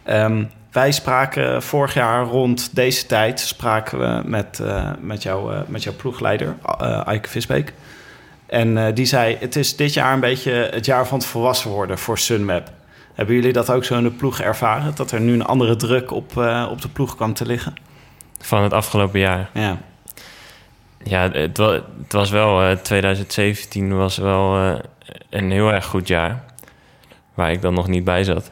Ehm, 0.04 0.44
wij 0.76 0.92
spraken 0.92 1.64
vorig 1.64 1.94
jaar 1.94 2.26
rond 2.26 2.76
deze 2.76 3.06
tijd 3.06 3.40
spraken 3.40 4.00
we 4.00 4.30
met, 4.30 4.62
met, 5.00 5.24
jou, 5.24 5.64
met 5.68 5.84
jouw 5.84 5.94
ploegleider, 5.94 6.56
uh, 6.82 7.08
Eike 7.08 7.30
Visbeek. 7.30 7.74
En 8.46 8.94
die 8.94 9.06
zei: 9.06 9.38
Het 9.40 9.56
is 9.56 9.76
dit 9.76 9.94
jaar 9.94 10.14
een 10.14 10.20
beetje 10.20 10.52
het 10.52 10.86
jaar 10.86 11.08
van 11.08 11.18
het 11.18 11.28
volwassen 11.28 11.70
worden 11.70 11.98
voor 11.98 12.18
Sunweb. 12.18 12.70
Hebben 13.14 13.36
jullie 13.36 13.54
dat 13.54 13.72
ook 13.72 13.84
zo 13.84 13.98
in 13.98 14.04
de 14.04 14.12
ploeg 14.12 14.40
ervaren? 14.40 14.96
Dat 14.96 15.12
er 15.12 15.22
nu 15.22 15.34
een 15.34 15.46
andere 15.46 15.76
druk 15.76 16.12
op, 16.12 16.38
op 16.70 16.82
de 16.82 16.90
ploeg 16.94 17.16
kwam 17.16 17.34
te 17.34 17.46
liggen? 17.46 17.74
Van 18.40 18.64
het 18.64 18.74
afgelopen 18.74 19.20
jaar? 19.20 19.50
Ja. 19.54 19.78
Ja, 21.04 21.32
het 21.32 21.58
was, 21.58 21.74
het 22.02 22.14
was 22.14 22.30
wel, 22.30 22.82
2017 22.82 23.90
eh, 23.90 23.98
was 23.98 24.18
wel 24.18 24.56
een 25.30 25.52
heel 25.52 25.74
erg 25.74 25.86
goed 25.86 26.08
jaar. 26.08 26.44
Waar 27.34 27.52
ik 27.52 27.62
dan 27.62 27.74
nog 27.74 27.88
niet 27.88 28.04
bij 28.04 28.24
zat. 28.24 28.52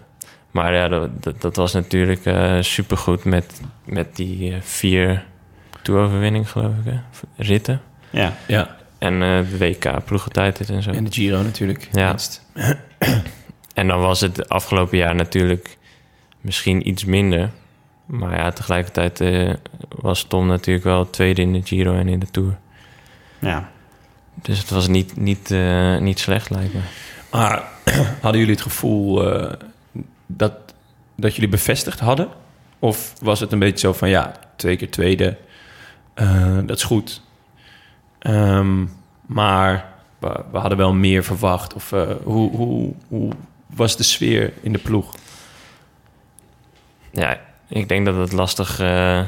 Maar 0.53 0.73
ja, 0.73 0.87
dat, 0.87 1.41
dat, 1.41 1.55
was 1.55 1.73
natuurlijk 1.73 2.25
uh, 2.25 2.61
supergoed 2.61 3.23
met, 3.23 3.61
met 3.85 4.15
die 4.15 4.53
vier 4.61 5.25
toeroverwinningen, 5.81 6.47
geloof 6.47 6.73
ik, 6.85 6.91
hè? 6.91 6.99
ritten. 7.37 7.81
Ja. 8.09 8.33
ja. 8.47 8.75
En 8.97 9.19
de 9.19 9.57
WK, 9.57 10.05
ploegentijd 10.05 10.69
en 10.69 10.83
zo. 10.83 10.91
En 10.91 11.03
de 11.03 11.11
Giro 11.11 11.41
natuurlijk. 11.41 11.89
Ja. 11.91 12.15
en 13.73 13.87
dan 13.87 13.99
was 13.99 14.21
het 14.21 14.49
afgelopen 14.49 14.97
jaar 14.97 15.15
natuurlijk 15.15 15.77
misschien 16.41 16.87
iets 16.87 17.05
minder. 17.05 17.49
Maar 18.05 18.37
ja, 18.37 18.51
tegelijkertijd 18.51 19.21
uh, 19.21 19.53
was 19.89 20.23
Tom 20.23 20.47
natuurlijk 20.47 20.85
wel 20.85 21.09
tweede 21.09 21.41
in 21.41 21.53
de 21.53 21.61
Giro 21.63 21.95
en 21.95 22.07
in 22.07 22.19
de 22.19 22.31
Tour. 22.31 22.57
Ja. 23.39 23.71
Dus 24.35 24.59
het 24.59 24.69
was 24.69 24.87
niet, 24.87 25.17
niet, 25.17 25.51
uh, 25.51 25.97
niet 25.97 26.19
slecht, 26.19 26.49
lijkt 26.49 26.73
me. 26.73 26.79
Maar 27.31 27.63
hadden 28.21 28.39
jullie 28.39 28.55
het 28.55 28.63
gevoel 28.63 29.33
uh, 29.43 29.51
dat, 30.37 30.53
dat 31.15 31.35
jullie 31.35 31.49
bevestigd 31.49 31.99
hadden? 31.99 32.27
Of 32.79 33.13
was 33.21 33.39
het 33.39 33.51
een 33.51 33.59
beetje 33.59 33.87
zo 33.87 33.93
van, 33.93 34.09
ja, 34.09 34.31
twee 34.55 34.75
keer 34.75 34.91
tweede, 34.91 35.37
dat 36.65 36.77
is 36.77 36.83
goed. 36.83 37.21
Um, 38.19 38.91
maar 39.25 39.93
we, 40.19 40.57
hadden 40.57 40.77
wel 40.77 40.93
meer 40.93 41.23
verwacht. 41.23 41.73
Of 41.73 41.89
hoe, 42.23 42.51
hoe, 42.51 42.93
hoe 43.07 43.31
was 43.67 43.97
de 43.97 44.03
sfeer 44.03 44.53
in 44.61 44.73
de 44.73 44.79
ploeg? 44.79 45.13
Ja, 47.11 47.39
ik 47.67 47.89
denk 47.89 48.05
dat 48.05 48.15
het 48.15 48.31
lastig 48.31 48.81
uh, 48.81 49.21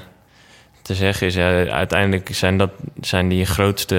te 0.81 0.95
zeggen 0.95 1.27
is. 1.27 1.35
Ja, 1.35 1.65
uiteindelijk 1.65 2.35
zijn, 2.35 2.57
dat, 2.57 2.71
zijn 3.01 3.29
die 3.29 3.45
grootste, 3.45 3.95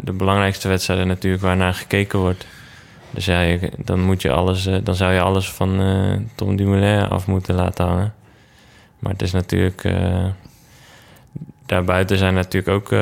de 0.00 0.12
belangrijkste 0.12 0.68
wedstrijden 0.68 1.06
natuurlijk 1.06 1.42
waarnaar 1.42 1.74
gekeken 1.74 2.18
wordt. 2.18 2.46
Dus 3.10 3.24
ja, 3.24 3.58
dan, 3.76 4.00
moet 4.00 4.22
je 4.22 4.30
alles, 4.30 4.66
uh, 4.66 4.76
dan 4.82 4.94
zou 4.94 5.12
je 5.12 5.20
alles 5.20 5.50
van 5.50 5.80
uh, 5.80 6.16
Tom 6.34 6.56
Dumoulin 6.56 7.08
af 7.08 7.26
moeten 7.26 7.54
laten 7.54 7.86
hangen. 7.86 8.14
Maar 8.98 9.12
het 9.12 9.22
is 9.22 9.32
natuurlijk... 9.32 9.94
daarbuiten 11.66 12.18
zijn 12.18 12.34
natuurlijk 12.34 12.74
ook 12.74 13.00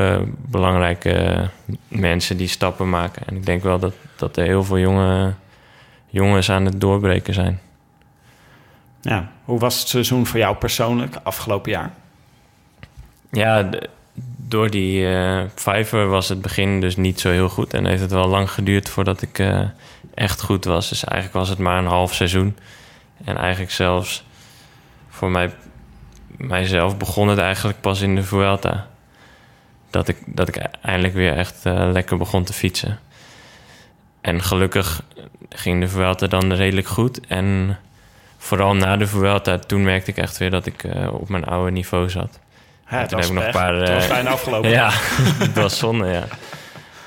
belangrijke 0.51 1.49
mensen 1.89 2.37
die 2.37 2.49
stappen 2.49 2.89
maken. 2.89 3.27
En 3.27 3.37
ik 3.37 3.47
denk 3.47 3.63
wel 3.63 3.79
dat, 3.79 3.95
dat 4.17 4.37
er 4.37 4.45
heel 4.45 4.65
veel 4.65 4.79
jonge, 4.79 5.33
jongens 6.07 6.51
aan 6.51 6.65
het 6.65 6.81
doorbreken 6.81 7.35
zijn. 7.35 7.61
Ja, 9.01 9.31
hoe 9.45 9.59
was 9.59 9.79
het 9.79 9.89
seizoen 9.89 10.27
voor 10.27 10.39
jou 10.39 10.57
persoonlijk 10.57 11.17
afgelopen 11.23 11.71
jaar? 11.71 11.93
Ja, 13.31 13.69
door 14.37 14.71
die 14.71 15.01
uh, 15.01 15.43
vijver 15.55 16.09
was 16.09 16.29
het 16.29 16.43
begin 16.43 16.81
dus 16.81 16.97
niet 16.97 17.21
zo 17.21 17.31
heel 17.31 17.49
goed. 17.49 17.75
En 17.75 17.87
heeft 17.87 18.01
het 18.01 18.11
wel 18.11 18.29
lang 18.29 18.51
geduurd 18.51 18.89
voordat 18.89 19.23
ik 19.23 19.39
uh, 19.39 19.61
echt 20.17 20.41
goed 20.43 20.65
was. 20.65 20.89
Dus 20.89 21.05
eigenlijk 21.05 21.39
was 21.39 21.49
het 21.49 21.59
maar 21.59 21.79
een 21.79 21.87
half 21.87 22.15
seizoen. 22.15 22.57
En 23.25 23.37
eigenlijk 23.37 23.73
zelfs 23.73 24.25
voor 25.09 25.31
mij, 25.31 25.51
mijzelf 26.27 26.97
begon 26.97 27.29
het 27.29 27.39
eigenlijk 27.39 27.81
pas 27.81 28.01
in 28.01 28.15
de 28.15 28.23
Vuelta. 28.23 28.87
Dat 29.91 30.09
ik, 30.09 30.17
dat 30.27 30.49
ik 30.49 30.57
eindelijk 30.83 31.15
weer 31.15 31.37
echt 31.37 31.67
uh, 31.67 31.89
lekker 31.93 32.17
begon 32.17 32.45
te 32.45 32.53
fietsen. 32.53 32.99
En 34.21 34.43
gelukkig 34.43 35.03
ging 35.49 35.81
de 35.81 35.89
Vuelta 35.89 36.27
dan 36.27 36.53
redelijk 36.53 36.87
goed. 36.87 37.27
En 37.27 37.79
vooral 38.39 38.75
na 38.75 38.97
de 38.97 39.07
Vuelta, 39.07 39.59
toen 39.59 39.83
merkte 39.83 40.11
ik 40.11 40.17
echt 40.17 40.39
weer 40.39 40.51
dat 40.51 40.67
ik 40.67 40.85
uh, 40.85 41.15
op 41.15 41.29
mijn 41.29 41.45
oude 41.45 41.71
niveau 41.71 42.11
zat. 42.11 42.39
Ja, 42.91 43.07
toen 43.07 43.19
heb 43.19 43.29
ik 43.29 43.35
nog 43.35 43.45
een 43.45 43.51
paar. 43.51 43.89
Uh, 43.89 43.95
was 43.95 44.07
bijna 44.07 44.31
afgelopen. 44.31 44.71
ja, 44.81 44.93
dat 45.39 45.53
was 45.53 45.79
zonde, 45.79 46.07
ja. 46.07 46.25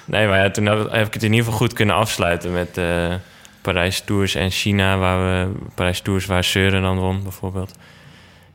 Nee, 0.09 0.27
maar 0.27 0.39
ja, 0.39 0.49
toen 0.49 0.65
heb, 0.65 1.07
ik 1.07 1.13
het 1.13 1.23
in 1.23 1.31
ieder 1.31 1.45
geval 1.45 1.59
goed 1.59 1.73
kunnen 1.73 1.95
afsluiten 1.95 2.53
met 2.53 2.77
uh, 2.77 3.13
Parijs 3.61 4.01
Tours 4.01 4.35
en 4.35 4.51
China, 4.51 4.97
waar 4.97 5.19
we 5.19 5.51
Parijs 5.75 6.01
Tours 6.01 6.25
waar 6.25 6.43
Seuren 6.43 6.81
dan 6.81 6.97
won, 6.97 7.23
bijvoorbeeld. 7.23 7.75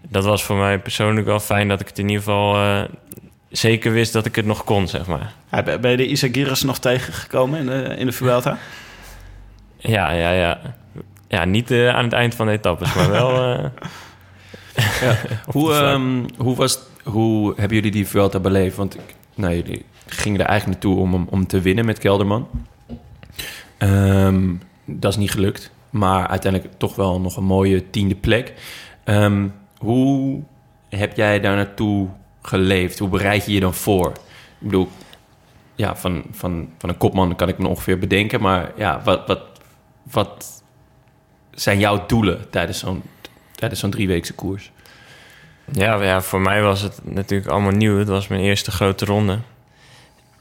Dat 0.08 0.24
was 0.24 0.44
voor 0.44 0.56
mij 0.56 0.78
persoonlijk 0.78 1.26
wel 1.26 1.40
fijn 1.40 1.68
dat 1.68 1.80
ik 1.80 1.88
het 1.88 1.98
in 1.98 2.08
ieder 2.08 2.22
geval 2.22 2.86
zeker 3.56 3.92
wist 3.92 4.12
dat 4.12 4.26
ik 4.26 4.36
het 4.36 4.46
nog 4.46 4.64
kon, 4.64 4.88
zeg 4.88 5.06
maar. 5.06 5.32
Ja, 5.50 5.62
ben 5.62 5.90
je 5.90 5.96
de 5.96 6.06
Isagiris 6.06 6.62
nog 6.62 6.78
tegengekomen 6.78 7.58
in 7.58 7.66
de, 7.66 7.94
in 7.98 8.06
de 8.06 8.12
Vuelta? 8.12 8.58
Ja, 9.76 10.10
ja, 10.10 10.30
ja. 10.30 10.60
Ja, 11.28 11.44
niet 11.44 11.70
uh, 11.70 11.88
aan 11.88 12.04
het 12.04 12.12
eind 12.12 12.34
van 12.34 12.46
de 12.46 12.52
etappes, 12.52 12.94
maar 12.94 13.10
wel... 13.10 13.52
Uh, 13.52 13.64
ja. 15.00 15.16
hoe, 15.52 15.72
um, 15.72 16.26
hoe, 16.36 16.56
was, 16.56 16.78
hoe 17.02 17.52
hebben 17.56 17.76
jullie 17.76 17.90
die 17.90 18.08
Vuelta 18.08 18.38
beleefd? 18.38 18.76
Want 18.76 18.96
nou, 19.34 19.54
jullie 19.54 19.84
gingen 20.16 20.40
er 20.40 20.46
eigenlijk 20.46 20.82
naartoe 20.82 21.02
om, 21.02 21.26
om 21.30 21.46
te 21.46 21.60
winnen 21.60 21.84
met 21.84 21.98
Kelderman. 21.98 22.48
Um, 23.78 24.62
dat 24.84 25.12
is 25.12 25.18
niet 25.18 25.30
gelukt. 25.30 25.70
Maar 25.90 26.28
uiteindelijk 26.28 26.72
toch 26.78 26.94
wel 26.96 27.20
nog 27.20 27.36
een 27.36 27.44
mooie 27.44 27.90
tiende 27.90 28.14
plek. 28.14 28.52
Um, 29.04 29.54
hoe 29.78 30.42
heb 30.88 31.16
jij 31.16 31.40
daar 31.40 31.56
naartoe 31.56 32.08
geleefd? 32.42 32.98
Hoe 32.98 33.08
bereid 33.08 33.46
je 33.46 33.52
je 33.52 33.60
dan 33.60 33.74
voor? 33.74 34.08
Ik 34.58 34.66
bedoel, 34.70 34.88
ja, 35.74 35.96
van, 35.96 36.24
van, 36.30 36.68
van 36.78 36.88
een 36.88 36.96
kopman 36.96 37.36
kan 37.36 37.48
ik 37.48 37.58
me 37.58 37.68
ongeveer 37.68 37.98
bedenken. 37.98 38.40
Maar 38.40 38.72
ja, 38.76 39.00
wat, 39.04 39.26
wat, 39.26 39.42
wat 40.02 40.62
zijn 41.50 41.78
jouw 41.78 42.06
doelen 42.06 42.50
tijdens 42.50 42.78
zo'n 42.78 43.02
tijdens 43.54 43.80
zo'n 43.80 43.90
drieweekse 43.90 44.34
koers? 44.34 44.72
Ja, 45.72 46.02
ja, 46.02 46.20
voor 46.20 46.40
mij 46.40 46.62
was 46.62 46.80
het 46.80 47.00
natuurlijk 47.02 47.50
allemaal 47.50 47.72
nieuw. 47.72 47.98
Het 47.98 48.08
was 48.08 48.28
mijn 48.28 48.40
eerste 48.40 48.70
grote 48.70 49.04
ronde. 49.04 49.38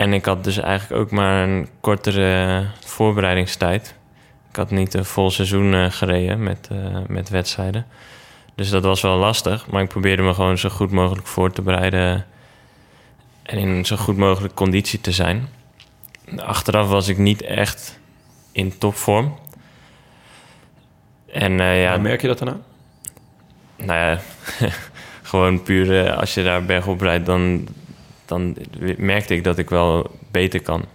En 0.04 0.14
ik 0.14 0.26
had 0.26 0.44
dus 0.44 0.58
eigenlijk 0.58 1.02
ook 1.02 1.12
maar 1.12 1.48
een 1.48 1.68
kortere 1.82 2.66
voorbereidingstijd. 2.86 3.96
Ik 4.50 4.56
had 4.56 4.72
niet 4.72 4.94
een 4.94 5.06
vol 5.06 5.32
seizoen 5.32 5.74
uh, 5.74 5.86
gereden 5.92 6.44
met, 6.44 6.70
uh, 6.72 6.98
met 7.08 7.30
wedstrijden. 7.30 7.86
Dus 8.56 8.70
dat 8.70 8.84
was 8.84 9.02
wel 9.02 9.18
lastig. 9.18 9.68
Maar 9.68 9.82
ik 9.82 9.90
probeerde 9.90 10.22
me 10.22 10.34
gewoon 10.34 10.58
zo 10.58 10.70
goed 10.70 10.92
mogelijk 10.92 11.28
voor 11.28 11.52
te 11.52 11.62
bereiden. 11.62 12.26
En 13.44 13.58
in 13.58 13.86
zo 13.86 13.96
goed 13.96 14.18
mogelijk 14.18 14.54
conditie 14.54 15.02
te 15.02 15.12
zijn. 15.12 15.48
Achteraf 16.38 16.88
was 16.88 17.08
ik 17.08 17.18
niet 17.18 17.42
echt 17.42 18.00
in 18.52 18.78
topvorm. 18.78 19.38
En 21.32 21.52
uh, 21.52 21.82
ja... 21.82 21.98
merk 21.98 22.22
je 22.22 22.28
dat 22.28 22.38
dan 22.38 22.50
aan? 22.50 22.64
Nou 23.76 24.00
ja, 24.00 24.20
gewoon 25.32 25.64
puur 25.64 26.06
uh, 26.06 26.18
als 26.18 26.34
je 26.34 26.44
daar 26.44 26.66
bergop 26.66 27.02
rijdt, 27.02 27.26
dan, 27.26 27.68
dan 28.26 28.58
merkte 28.98 29.36
ik 29.36 29.44
dat 29.44 29.58
ik 29.58 29.70
wel 29.70 30.12
beter 30.32 30.62
kan. 30.62 30.86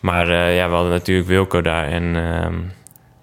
Maar 0.00 0.28
uh, 0.28 0.56
ja, 0.56 0.68
we 0.68 0.74
hadden 0.74 0.92
natuurlijk 0.92 1.28
Wilco 1.28 1.62
daar. 1.62 1.88
En 1.88 2.16
ehm, 2.16 2.58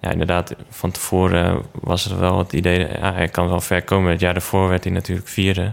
ja, 0.00 0.10
inderdaad, 0.10 0.54
van 0.70 0.90
tevoren 0.90 1.62
was 1.72 2.10
er 2.10 2.20
wel 2.20 2.38
het 2.38 2.52
idee... 2.52 2.78
Ja, 2.78 3.12
hij 3.12 3.28
kan 3.28 3.48
wel 3.48 3.60
ver 3.60 3.82
komen. 3.82 4.10
Het 4.10 4.20
jaar 4.20 4.32
daarvoor 4.32 4.68
werd 4.68 4.84
hij 4.84 4.92
natuurlijk 4.92 5.28
vierde. 5.28 5.72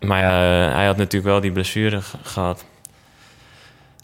Maar 0.00 0.20
ja, 0.20 0.30
hij 0.74 0.86
had 0.86 0.96
natuurlijk 0.96 1.32
wel 1.32 1.40
die 1.40 1.52
blessure 1.52 2.00
gehad. 2.22 2.64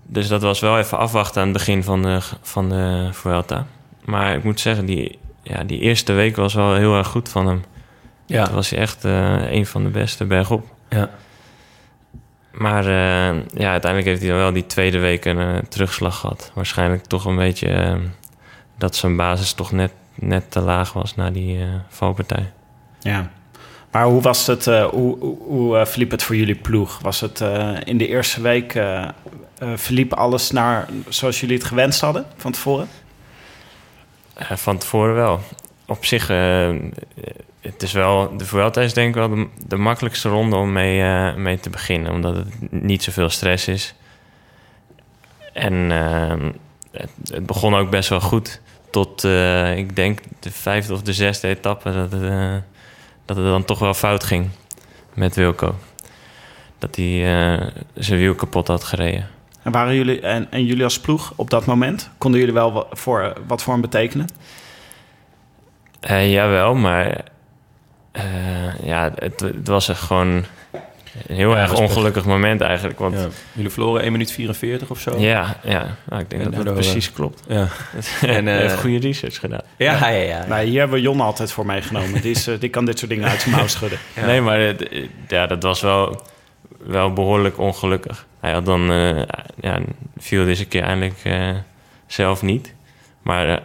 Dus 0.03 0.29
dat 0.29 0.43
was 0.43 0.61
wel 0.61 0.79
even 0.79 0.99
afwachten 0.99 1.41
aan 1.41 1.49
het 1.49 1.57
begin 1.57 1.85
van 1.85 2.03
de, 2.03 2.21
van 2.43 2.69
de 2.69 3.09
Vuelta. 3.13 3.67
Maar 4.05 4.37
ik 4.37 4.45
moet 4.45 4.61
zeggen, 4.61 4.87
die, 4.87 5.19
ja, 5.43 5.65
die 5.65 5.81
eerste 5.81 6.13
week 6.13 6.37
was 6.37 6.55
wel 6.55 6.75
heel 6.75 6.97
erg 6.97 7.07
goed 7.07 7.29
van 7.29 7.47
hem. 7.47 7.65
Ja. 8.27 8.45
Toen 8.45 8.55
was 8.55 8.71
hij 8.71 8.79
echt 8.79 9.05
uh, 9.05 9.51
een 9.53 9.67
van 9.67 9.83
de 9.83 9.89
beste 9.89 10.25
bergop. 10.25 10.74
Ja. 10.95 11.11
Maar 12.53 12.85
uh, 12.85 13.43
ja, 13.55 13.71
uiteindelijk 13.71 14.05
heeft 14.05 14.21
hij 14.21 14.31
dan 14.31 14.39
wel 14.39 14.53
die 14.53 14.67
tweede 14.67 14.99
week 14.99 15.25
een 15.25 15.39
uh, 15.39 15.57
terugslag 15.69 16.19
gehad. 16.19 16.51
Waarschijnlijk 16.55 17.05
toch 17.05 17.25
een 17.25 17.37
beetje 17.37 18.01
dat 18.79 18.97
zijn 18.97 19.17
basis 19.17 19.53
toch 19.53 19.73
net, 19.73 19.93
net 20.15 20.51
te 20.51 20.61
laag 20.61 20.93
was 20.93 21.15
na 21.15 21.31
die 21.31 21.59
valpartij. 21.89 22.53
Ja. 23.01 23.31
Maar 23.91 24.05
hoe 24.05 24.23
was 24.23 24.47
het, 24.47 24.65
hoe, 24.65 25.19
hoe, 25.19 25.37
hoe 25.39 25.87
verliep 25.87 26.11
het 26.11 26.23
voor 26.23 26.37
jullie 26.37 26.55
ploeg? 26.55 26.99
Was 26.99 27.21
het 27.21 27.41
in 27.85 27.99
de 27.99 28.09
eerste 28.09 28.41
week, 28.41 28.81
verliep 29.75 30.13
alles 30.13 30.51
naar 30.51 30.89
zoals 31.09 31.41
jullie 31.41 31.57
het 31.57 31.67
gewenst 31.67 32.01
hadden 32.01 32.27
van 32.37 32.53
tevoren? 32.53 32.89
Van 34.39 34.79
tevoren 34.79 35.15
wel. 35.15 35.41
Op 35.87 36.05
zich, 36.05 36.31
uh, 36.31 36.77
het 37.61 37.83
is 37.83 37.93
wel, 37.93 38.37
de 38.37 38.45
Vuelta 38.45 38.81
is 38.81 38.95
denk 38.95 39.09
ik 39.09 39.15
wel 39.15 39.49
de, 39.67 39.77
makkelijkste 39.77 40.29
ronde 40.29 40.57
om 40.57 40.73
mee, 40.73 41.01
uh, 41.01 41.35
mee 41.35 41.61
te 41.61 41.71
beginnen. 41.71 42.13
Omdat 42.13 42.37
het 42.37 42.73
niet 42.73 43.03
zoveel 43.03 43.29
stress 43.29 43.69
is. 43.69 43.95
En 45.53 45.91
het, 46.91 47.11
het 47.31 47.47
begon 47.47 47.75
ook 47.75 47.91
best 47.91 48.09
wel 48.09 48.21
goed. 48.21 48.61
Tot, 48.95 49.25
eh, 49.25 49.77
ik 49.77 49.97
denk, 49.97 50.21
de 50.41 50.51
vijfde 50.51 50.93
of 50.93 51.03
de 51.03 51.13
zesde 51.13 51.49
etappe... 51.49 51.93
dat 51.93 52.13
het, 52.13 52.23
eh, 52.23 52.55
dat 53.25 53.37
het 53.37 53.47
dan 53.47 53.65
toch 53.65 53.79
wel 53.79 53.95
fout 53.95 54.25
ging 54.25 54.49
met 55.15 55.37
Wilco. 55.37 55.75
Dat 56.79 56.97
hij 56.97 57.05
eh, 57.05 57.67
zijn 57.95 58.19
wiel 58.19 58.35
kapot 58.35 58.69
had 58.69 58.85
gereden. 58.85 59.29
En 59.63 59.73
waren 59.73 59.95
jullie 59.95 60.21
en, 60.21 60.51
en 60.51 60.65
jullie 60.65 60.85
als 60.85 61.01
ploeg 61.01 61.33
op 61.37 61.51
dat 61.51 61.67
moment? 61.67 62.11
Konden 62.19 62.41
jullie 62.41 62.55
wel 62.55 62.87
voor, 62.91 63.33
wat 63.47 63.63
voor 63.63 63.73
hem 63.73 63.83
betekenen? 63.83 64.27
Eh, 66.07 66.33
jawel, 66.33 66.75
maar 66.75 67.25
eh, 68.13 68.23
ja, 68.83 69.13
het, 69.15 69.41
het 69.41 69.69
was 69.69 69.89
echt 69.89 70.01
gewoon 70.01 70.27
een 70.27 70.45
heel 71.35 71.51
Ja, 71.51 71.57
erg 71.57 71.79
ongelukkig 71.79 72.25
moment 72.25 72.61
eigenlijk. 72.61 72.99
Want 72.99 73.15
Ja. 73.15 73.29
Jullie 73.53 73.71
verloren 73.71 74.03
1 74.03 74.13
minuut 74.13 74.33
44 74.33 74.91
of 74.91 75.01
zo? 75.01 75.19
ja, 75.19 75.57
ja 75.63 75.97
nou, 76.05 76.23
ik 76.23 76.31
denk 76.31 76.43
En 76.43 76.51
dat 76.51 76.65
dat 76.65 76.75
precies 76.75 77.13
klopt. 77.13 77.43
Ja. 77.49 77.69
En 78.37 78.47
uh, 78.47 78.55
eh, 78.55 78.61
heeft 78.61 78.81
goede 78.81 78.99
research 78.99 79.39
gedaan. 79.39 79.63
Ja, 79.77 80.09
ja, 80.09 80.23
ja. 80.23 80.47
Nee, 80.47 80.67
hier 80.67 80.79
hebben 80.79 80.97
we 80.97 81.03
Jon 81.03 81.21
altijd 81.21 81.53
voor 81.53 81.67
meegenomen. 81.67 82.21
Die, 82.21 82.31
is, 82.31 82.49
die 82.59 82.69
kan 82.69 82.85
dit 82.85 82.99
soort 82.99 83.11
dingen 83.11 83.29
uit 83.29 83.41
zijn 83.41 83.55
mouw 83.55 83.67
schudden. 83.67 83.99
Ja. 84.17 84.27
Nee, 84.27 84.41
maar 84.41 84.61
het, 84.61 84.89
ja, 85.29 85.47
dat 85.47 85.63
was 85.63 85.81
wel, 85.81 86.23
wel 86.87 87.13
behoorlijk 87.13 87.59
ongelukkig. 87.59 88.27
Hij 88.41 88.53
had 88.53 88.65
dan, 88.65 88.91
eh, 88.91 89.23
ja, 89.61 89.81
viel 90.17 90.45
deze 90.45 90.67
keer 90.67 90.83
eindelijk 90.83 91.21
eh, 91.25 91.51
zelf 92.07 92.43
niet. 92.43 92.75
Maar 93.23 93.49
eh, 93.49 93.57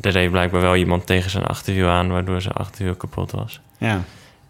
er 0.00 0.10
reed 0.10 0.30
blijkbaar 0.30 0.60
wel 0.60 0.76
iemand 0.76 1.06
tegen 1.06 1.30
zijn 1.30 1.44
achterwiel 1.44 1.88
aan, 1.88 2.08
waardoor 2.10 2.40
zijn 2.40 2.54
achterwiel 2.54 2.94
kapot 2.94 3.30
was. 3.30 3.60
Ja. 3.78 4.00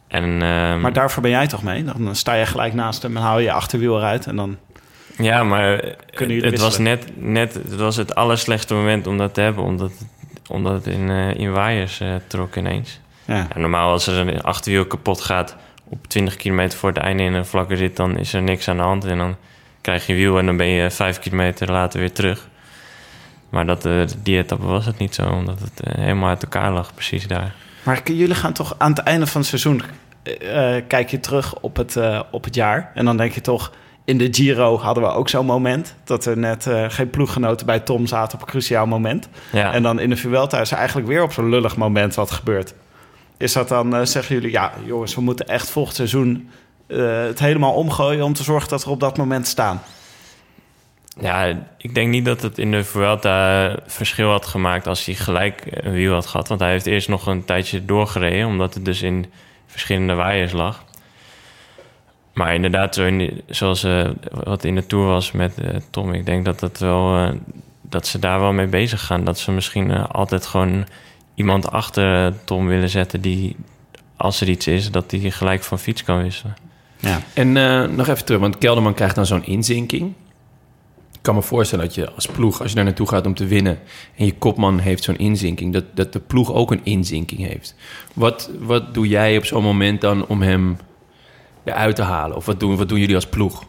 En, 0.08 0.42
ehm, 0.42 0.80
Maar 0.80 0.92
daarvoor 0.92 1.22
ben 1.22 1.30
jij 1.30 1.46
toch 1.46 1.62
mee? 1.62 1.84
Dan 1.84 2.14
sta 2.16 2.34
je 2.34 2.46
gelijk 2.46 2.74
naast 2.74 3.02
hem 3.02 3.16
en 3.16 3.22
hou 3.22 3.38
je 3.38 3.44
je 3.44 3.52
achterwiel 3.52 3.96
eruit. 3.98 4.26
En 4.26 4.36
dan... 4.36 4.56
Ja, 5.18 5.42
maar 5.44 5.94
Kunnen 6.14 6.34
jullie 6.34 6.50
het 6.50 6.60
was 6.60 6.78
net, 6.78 7.04
net 7.16 7.54
het 7.54 7.76
was 7.76 7.96
het 7.96 8.14
allerslechtste 8.14 8.74
moment 8.74 9.06
om 9.06 9.18
dat 9.18 9.34
te 9.34 9.40
hebben, 9.40 9.64
omdat, 9.64 9.90
het- 9.90 10.06
omdat 10.48 10.72
het 10.72 10.86
in, 10.86 11.10
eh, 11.10 11.34
in 11.34 11.52
waaiers 11.52 12.00
eh, 12.00 12.14
trok 12.26 12.56
ineens. 12.56 13.00
Ja. 13.24 13.36
Ja, 13.54 13.58
normaal 13.58 13.90
als 13.90 14.06
er 14.06 14.28
een 14.28 14.42
achterwiel 14.42 14.86
kapot 14.86 15.20
gaat 15.20 15.56
op 15.84 16.06
20 16.08 16.36
kilometer 16.36 16.78
voor 16.78 16.88
het 16.88 16.98
einde 16.98 17.22
in 17.22 17.34
een 17.34 17.46
vlakke 17.46 17.74
rit, 17.74 17.96
dan 17.96 18.18
is 18.18 18.32
er 18.32 18.42
niks 18.42 18.68
aan 18.68 18.76
de 18.76 18.82
hand. 18.82 19.04
En 19.04 19.18
dan 19.18 19.36
krijg 19.80 20.06
je 20.06 20.14
wiel 20.14 20.38
en 20.38 20.46
dan 20.46 20.56
ben 20.56 20.66
je 20.66 20.90
5 20.90 21.18
kilometer 21.18 21.70
later 21.70 22.00
weer 22.00 22.12
terug. 22.12 22.48
Maar 23.54 23.66
dat, 23.66 23.86
eh, 23.86 24.02
die 24.22 24.38
etappe 24.38 24.66
was 24.66 24.86
het 24.86 24.98
niet 24.98 25.14
zo, 25.14 25.28
omdat 25.28 25.60
het 25.60 25.80
eh, 25.80 25.94
helemaal 25.94 26.28
uit 26.28 26.42
elkaar 26.42 26.72
lag, 26.72 26.94
precies 26.94 27.26
daar. 27.26 27.54
Maar 27.82 28.00
jullie 28.04 28.34
gaan 28.34 28.52
toch 28.52 28.74
aan 28.78 28.90
het 28.90 28.98
einde 28.98 29.26
van 29.26 29.40
het 29.40 29.50
seizoen... 29.50 29.82
eh, 30.22 30.74
kijk 30.86 31.10
je 31.10 31.20
terug 31.20 31.54
op 31.60 31.76
het, 31.76 31.98
op 32.30 32.44
het 32.44 32.54
jaar. 32.54 32.90
En 32.94 33.04
dan 33.04 33.16
denk 33.16 33.32
je 33.32 33.40
toch... 33.40 33.72
In 34.06 34.18
de 34.18 34.28
Giro 34.30 34.78
hadden 34.78 35.02
we 35.02 35.08
ook 35.08 35.28
zo'n 35.28 35.46
moment. 35.46 35.94
Dat 36.04 36.24
er 36.24 36.38
net 36.38 36.68
geen 36.88 37.10
ploeggenoten 37.10 37.66
bij 37.66 37.80
Tom 37.80 38.06
zaten 38.06 38.34
op 38.34 38.44
een 38.44 38.50
cruciaal 38.50 38.86
moment. 38.86 39.28
Ja, 39.52 39.72
En 39.72 39.82
dan 39.82 39.98
in 39.98 40.08
de 40.08 40.16
Vuelta 40.16 40.60
is 40.60 40.70
er 40.70 40.76
eigenlijk 40.76 41.08
weer 41.08 41.22
op 41.22 41.32
zo'n 41.32 41.48
lullig 41.48 41.76
moment 41.76 42.14
wat 42.14 42.30
gebeurt. 42.30 42.74
Is 43.36 43.52
dat 43.52 43.68
dan, 43.68 44.06
zeggen 44.06 44.34
jullie... 44.34 44.50
Ja, 44.50 44.72
jongens, 44.84 45.14
we 45.14 45.20
moeten 45.20 45.46
echt 45.46 45.70
volgend 45.70 45.96
seizoen... 45.96 46.50
het 46.86 47.38
helemaal 47.38 47.72
omgooien 47.72 48.24
om 48.24 48.32
te 48.32 48.42
zorgen 48.42 48.68
dat 48.68 48.84
we 48.84 48.90
op 48.90 49.00
dat 49.00 49.16
moment 49.16 49.46
staan. 49.46 49.82
Ja, 51.20 51.66
ik 51.78 51.94
denk 51.94 52.10
niet 52.10 52.24
dat 52.24 52.42
het 52.42 52.58
in 52.58 52.70
de 52.70 52.84
Vuelta 52.84 53.76
verschil 53.86 54.30
had 54.30 54.46
gemaakt 54.46 54.86
als 54.86 55.04
hij 55.04 55.14
gelijk 55.14 55.62
een 55.70 55.92
wiel 55.92 56.12
had 56.12 56.26
gehad. 56.26 56.48
Want 56.48 56.60
hij 56.60 56.70
heeft 56.70 56.86
eerst 56.86 57.08
nog 57.08 57.26
een 57.26 57.44
tijdje 57.44 57.84
doorgereden, 57.84 58.46
omdat 58.46 58.74
het 58.74 58.84
dus 58.84 59.02
in 59.02 59.26
verschillende 59.66 60.14
waaiers 60.14 60.52
lag. 60.52 60.84
Maar 62.32 62.54
inderdaad, 62.54 63.00
zoals 63.46 63.84
eh, 63.84 64.10
wat 64.30 64.64
in 64.64 64.74
de 64.74 64.86
Tour 64.86 65.06
was 65.06 65.32
met 65.32 65.58
eh, 65.58 65.76
Tom, 65.90 66.12
ik 66.12 66.26
denk 66.26 66.44
dat, 66.44 66.60
dat, 66.60 66.78
wel, 66.78 67.16
eh, 67.16 67.30
dat 67.80 68.06
ze 68.06 68.18
daar 68.18 68.40
wel 68.40 68.52
mee 68.52 68.66
bezig 68.66 69.06
gaan. 69.06 69.24
Dat 69.24 69.38
ze 69.38 69.52
misschien 69.52 69.90
eh, 69.90 70.04
altijd 70.08 70.46
gewoon 70.46 70.86
iemand 71.34 71.70
achter 71.70 72.26
eh, 72.26 72.32
Tom 72.44 72.66
willen 72.66 72.88
zetten 72.88 73.20
die, 73.20 73.56
als 74.16 74.40
er 74.40 74.48
iets 74.48 74.66
is, 74.66 74.90
dat 74.90 75.10
die 75.10 75.30
gelijk 75.30 75.62
van 75.62 75.78
fiets 75.78 76.04
kan 76.04 76.22
wisselen. 76.22 76.56
Ja. 77.00 77.20
En 77.34 77.56
eh, 77.56 77.84
nog 77.84 78.08
even 78.08 78.24
terug, 78.24 78.40
want 78.40 78.58
Kelderman 78.58 78.94
krijgt 78.94 79.14
dan 79.14 79.26
zo'n 79.26 79.46
inzinking. 79.46 80.12
Kan 81.24 81.34
me 81.34 81.42
voorstellen 81.42 81.84
dat 81.84 81.94
je 81.94 82.10
als 82.10 82.26
ploeg, 82.26 82.60
als 82.60 82.68
je 82.68 82.76
daar 82.76 82.84
naartoe 82.84 83.08
gaat 83.08 83.26
om 83.26 83.34
te 83.34 83.46
winnen... 83.46 83.78
en 84.16 84.26
je 84.26 84.34
kopman 84.34 84.78
heeft 84.78 85.02
zo'n 85.02 85.16
inzinking, 85.16 85.72
dat, 85.72 85.84
dat 85.94 86.12
de 86.12 86.20
ploeg 86.20 86.52
ook 86.52 86.70
een 86.70 86.84
inzinking 86.84 87.40
heeft. 87.46 87.74
Wat, 88.14 88.50
wat 88.58 88.94
doe 88.94 89.08
jij 89.08 89.36
op 89.36 89.44
zo'n 89.44 89.62
moment 89.62 90.00
dan 90.00 90.26
om 90.26 90.42
hem 90.42 90.76
eruit 91.64 91.96
te 91.96 92.02
halen? 92.02 92.36
Of 92.36 92.46
wat 92.46 92.60
doen, 92.60 92.76
wat 92.76 92.88
doen 92.88 92.98
jullie 92.98 93.14
als 93.14 93.26
ploeg? 93.26 93.64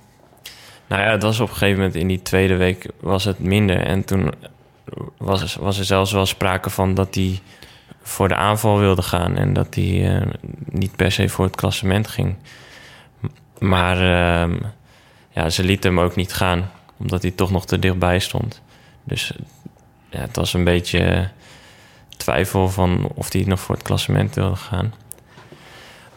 Nou 0.87 1.01
ja, 1.01 1.11
het 1.11 1.23
was 1.23 1.39
op 1.39 1.47
een 1.49 1.53
gegeven 1.53 1.77
moment 1.77 1.95
in 1.95 2.07
die 2.07 2.21
tweede 2.21 2.55
week 2.55 2.89
was 2.99 3.23
het 3.23 3.39
minder. 3.39 3.79
En 3.79 4.05
toen 4.05 4.33
was, 5.17 5.55
was 5.55 5.79
er 5.79 5.85
zelfs 5.85 6.11
wel 6.11 6.25
sprake 6.25 6.69
van 6.69 6.93
dat 6.93 7.15
hij 7.15 7.39
voor 8.01 8.27
de 8.27 8.35
aanval 8.35 8.79
wilde 8.79 9.01
gaan. 9.01 9.37
En 9.37 9.53
dat 9.53 9.75
hij 9.75 10.15
eh, 10.15 10.27
niet 10.65 10.95
per 10.95 11.11
se 11.11 11.29
voor 11.29 11.45
het 11.45 11.55
klassement 11.55 12.07
ging. 12.07 12.35
Maar 13.59 13.97
ehm, 13.97 14.55
ja, 15.29 15.49
ze 15.49 15.63
lieten 15.63 15.95
hem 15.95 15.99
ook 16.05 16.15
niet 16.15 16.33
gaan. 16.33 16.71
Omdat 16.97 17.21
hij 17.21 17.31
toch 17.31 17.51
nog 17.51 17.65
te 17.65 17.79
dichtbij 17.79 18.19
stond. 18.19 18.61
Dus 19.03 19.33
ja, 20.09 20.19
het 20.19 20.35
was 20.35 20.53
een 20.53 20.63
beetje 20.63 21.29
twijfel 22.17 22.69
van 22.69 23.11
of 23.13 23.33
hij 23.33 23.43
nog 23.45 23.59
voor 23.59 23.75
het 23.75 23.83
klassement 23.83 24.35
wilde 24.35 24.55
gaan. 24.55 24.93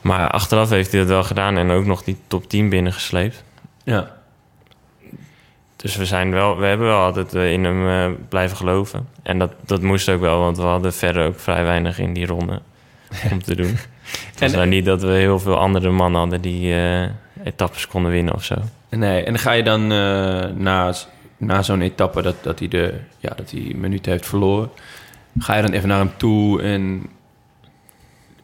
Maar 0.01 0.31
achteraf 0.31 0.71
heeft 0.71 0.91
hij 0.91 1.01
dat 1.01 1.09
wel 1.09 1.25
gedaan 1.25 1.57
en 1.57 1.71
ook 1.71 1.85
nog 1.85 2.03
die 2.03 2.17
top 2.27 2.49
10 2.49 2.69
binnengesleept. 2.69 3.45
Ja, 3.85 4.17
Dus 5.77 5.97
we, 5.97 6.07
zijn 6.07 6.31
wel, 6.31 6.57
we 6.59 6.67
hebben 6.67 6.87
wel 6.87 7.01
altijd 7.03 7.35
eh, 7.35 7.53
in 7.53 7.65
hem 7.65 7.89
eh, 7.89 8.19
blijven 8.29 8.57
geloven. 8.57 9.09
En 9.23 9.39
dat, 9.39 9.53
dat 9.67 9.83
moest 9.83 10.09
ook 10.09 10.21
wel, 10.21 10.39
want 10.41 10.57
we 10.57 10.63
hadden 10.63 10.93
verder 10.95 11.27
ook 11.27 11.39
vrij 11.41 11.65
weinig 11.65 11.99
in 11.99 12.13
die 12.13 12.27
ronde 12.27 12.61
om 13.33 13.43
te 13.43 13.55
doen. 13.55 13.77
Het 14.03 14.41
was 14.41 14.51
En- 14.53 14.57
nou 14.57 14.69
niet 14.69 14.85
dat 14.85 15.03
we 15.03 15.11
heel 15.13 15.39
veel 15.39 15.59
andere 15.59 15.91
mannen 15.91 16.21
hadden 16.21 16.41
die 16.41 16.75
eh, 16.75 17.09
etappes 17.45 17.87
konden 17.89 18.11
winnen 18.13 18.35
of 18.35 18.45
zo. 18.45 18.55
Nee, 18.91 19.23
en 19.23 19.33
dan 19.33 19.39
ga 19.39 19.53
je 19.53 19.63
dan 19.63 19.83
eh, 19.83 20.45
na, 20.55 20.93
na 21.37 21.63
zo'n 21.63 21.81
etappe 21.81 22.23
dat, 22.23 22.35
dat, 22.43 22.59
hij 22.59 22.69
de, 22.69 22.95
ja, 23.19 23.33
dat 23.37 23.51
hij 23.51 23.75
minuten 23.77 24.13
heeft 24.13 24.27
verloren... 24.27 24.71
ga 25.39 25.57
je 25.57 25.63
dan 25.63 25.73
even 25.73 25.89
naar 25.89 25.99
hem 25.99 26.13
toe 26.17 26.63
en 26.63 27.07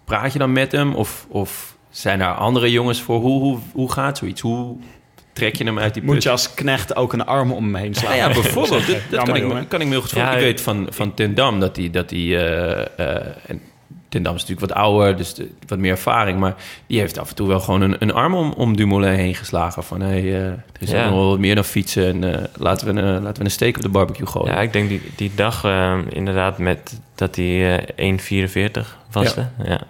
praat 0.04 0.32
je 0.32 0.38
dan 0.38 0.52
met 0.52 0.72
hem? 0.72 0.94
Of, 0.94 1.26
of 1.28 1.76
zijn 1.90 2.20
er 2.20 2.34
andere 2.34 2.70
jongens 2.70 3.02
voor? 3.02 3.20
Hoe, 3.20 3.40
hoe, 3.40 3.58
hoe 3.72 3.92
gaat 3.92 4.18
zoiets? 4.18 4.40
Hoe 4.40 4.76
trek 5.32 5.56
je 5.56 5.64
hem 5.64 5.78
uit 5.78 5.94
die 5.94 6.02
put? 6.02 6.12
Moet 6.12 6.22
je 6.22 6.30
als 6.30 6.54
knecht 6.54 6.96
ook 6.96 7.12
een 7.12 7.24
arm 7.26 7.52
om 7.52 7.64
hem 7.64 7.74
heen 7.74 7.94
slaan? 7.94 8.16
Ja, 8.16 8.28
ja, 8.28 8.34
bijvoorbeeld. 8.40 8.86
Dat, 9.10 9.22
kan, 9.22 9.36
ik, 9.36 9.68
kan 9.68 9.80
ik 9.80 9.86
me 9.86 9.92
heel 9.92 10.00
goed 10.00 10.10
voorstellen. 10.10 10.32
ik 10.32 10.38
ik- 10.38 10.44
weet 10.44 10.60
van, 10.60 10.86
van 10.90 11.14
Ten 11.14 11.34
Dam 11.34 11.60
dat 11.60 11.76
hij... 11.76 11.90
Dat 11.90 12.10
hij 12.10 12.20
eh, 12.20 12.80
eh, 12.98 13.26
en 13.46 13.60
Ten 14.14 14.22
Dam 14.22 14.34
is 14.34 14.40
natuurlijk 14.40 14.68
wat 14.72 14.78
ouder, 14.84 15.16
dus 15.16 15.34
de- 15.34 15.50
wat 15.66 15.78
meer 15.78 15.90
ervaring. 15.90 16.38
Maar 16.38 16.54
die 16.86 16.98
heeft 16.98 17.18
af 17.18 17.28
en 17.28 17.34
toe 17.34 17.48
wel 17.48 17.60
gewoon 17.60 17.80
een, 17.80 17.96
een 17.98 18.12
arm 18.12 18.34
om, 18.34 18.52
om 18.56 18.76
Dumoulin 18.76 19.12
heen 19.12 19.34
geslagen. 19.34 19.84
Van, 19.84 20.00
hey, 20.00 20.22
eh, 20.22 20.46
er 20.46 20.62
is 20.78 20.90
Ja. 20.90 21.04
nog 21.04 21.12
wel 21.14 21.28
wat 21.28 21.38
meer 21.38 21.54
dan 21.54 21.64
fietsen. 21.64 22.06
En 22.06 22.34
eh, 22.38 22.44
laten, 22.58 22.94
we 22.94 23.00
een, 23.00 23.22
laten 23.22 23.38
we 23.38 23.44
een 23.44 23.50
steek 23.50 23.76
op 23.76 23.82
de 23.82 23.88
barbecue 23.88 24.26
gooien. 24.26 24.54
Ja, 24.54 24.60
ik 24.60 24.72
denk 24.72 24.88
die, 24.88 25.02
die 25.16 25.32
dag 25.34 25.64
eh, 25.64 25.98
inderdaad 26.08 26.58
met 26.58 27.00
dat 27.14 27.36
hij 27.36 27.78
eh 27.96 28.18
1,44 28.74 28.86
was. 29.12 29.34
Ja. 29.34 29.50
Ja. 29.64 29.80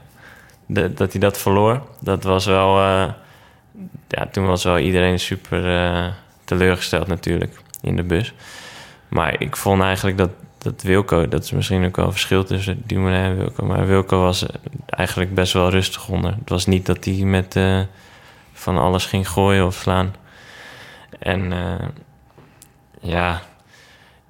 De- 0.67 0.95
dat 0.95 1.11
hij 1.13 1.21
dat 1.21 1.39
verloor, 1.39 1.83
dat 2.01 2.23
was 2.25 2.47
wel... 2.47 2.79
eh, 2.79 3.07
ja, 4.09 4.27
toen 4.33 4.47
was 4.47 4.65
wel 4.65 4.79
iedereen 4.79 5.19
super 5.21 5.77
eh, 5.85 6.07
teleurgesteld 6.45 7.07
natuurlijk 7.07 7.61
in 7.81 7.97
de 7.97 8.03
bus. 8.03 8.33
Maar 9.09 9.41
ik 9.41 9.57
vond 9.57 9.83
eigenlijk 9.83 10.19
dat, 10.19 10.31
dat 10.65 10.83
Wilco... 10.83 11.29
Dat 11.29 11.45
is 11.45 11.51
misschien 11.51 11.85
ook 11.85 11.97
wel 11.97 12.05
een 12.05 12.13
verschil 12.13 12.45
tussen 12.45 12.83
Dumoulin 12.87 13.21
en 13.21 13.37
Wilco. 13.37 13.65
Maar 13.65 13.87
Wilco 13.87 14.21
was 14.21 14.47
eh, 14.47 14.55
eigenlijk 14.87 15.35
best 15.35 15.53
wel 15.53 15.71
rustig 15.71 16.09
onder. 16.09 16.35
Het 16.39 16.49
was 16.49 16.67
niet 16.67 16.87
dat 16.87 17.05
hij 17.05 17.15
met 17.15 17.57
eh, 17.57 17.81
van 18.53 18.79
alles 18.79 19.07
ging 19.07 19.29
gooien 19.29 19.67
of 19.67 19.75
slaan. 19.75 20.15
En 21.19 21.53
eh, 21.53 21.87
ja, 23.01 23.43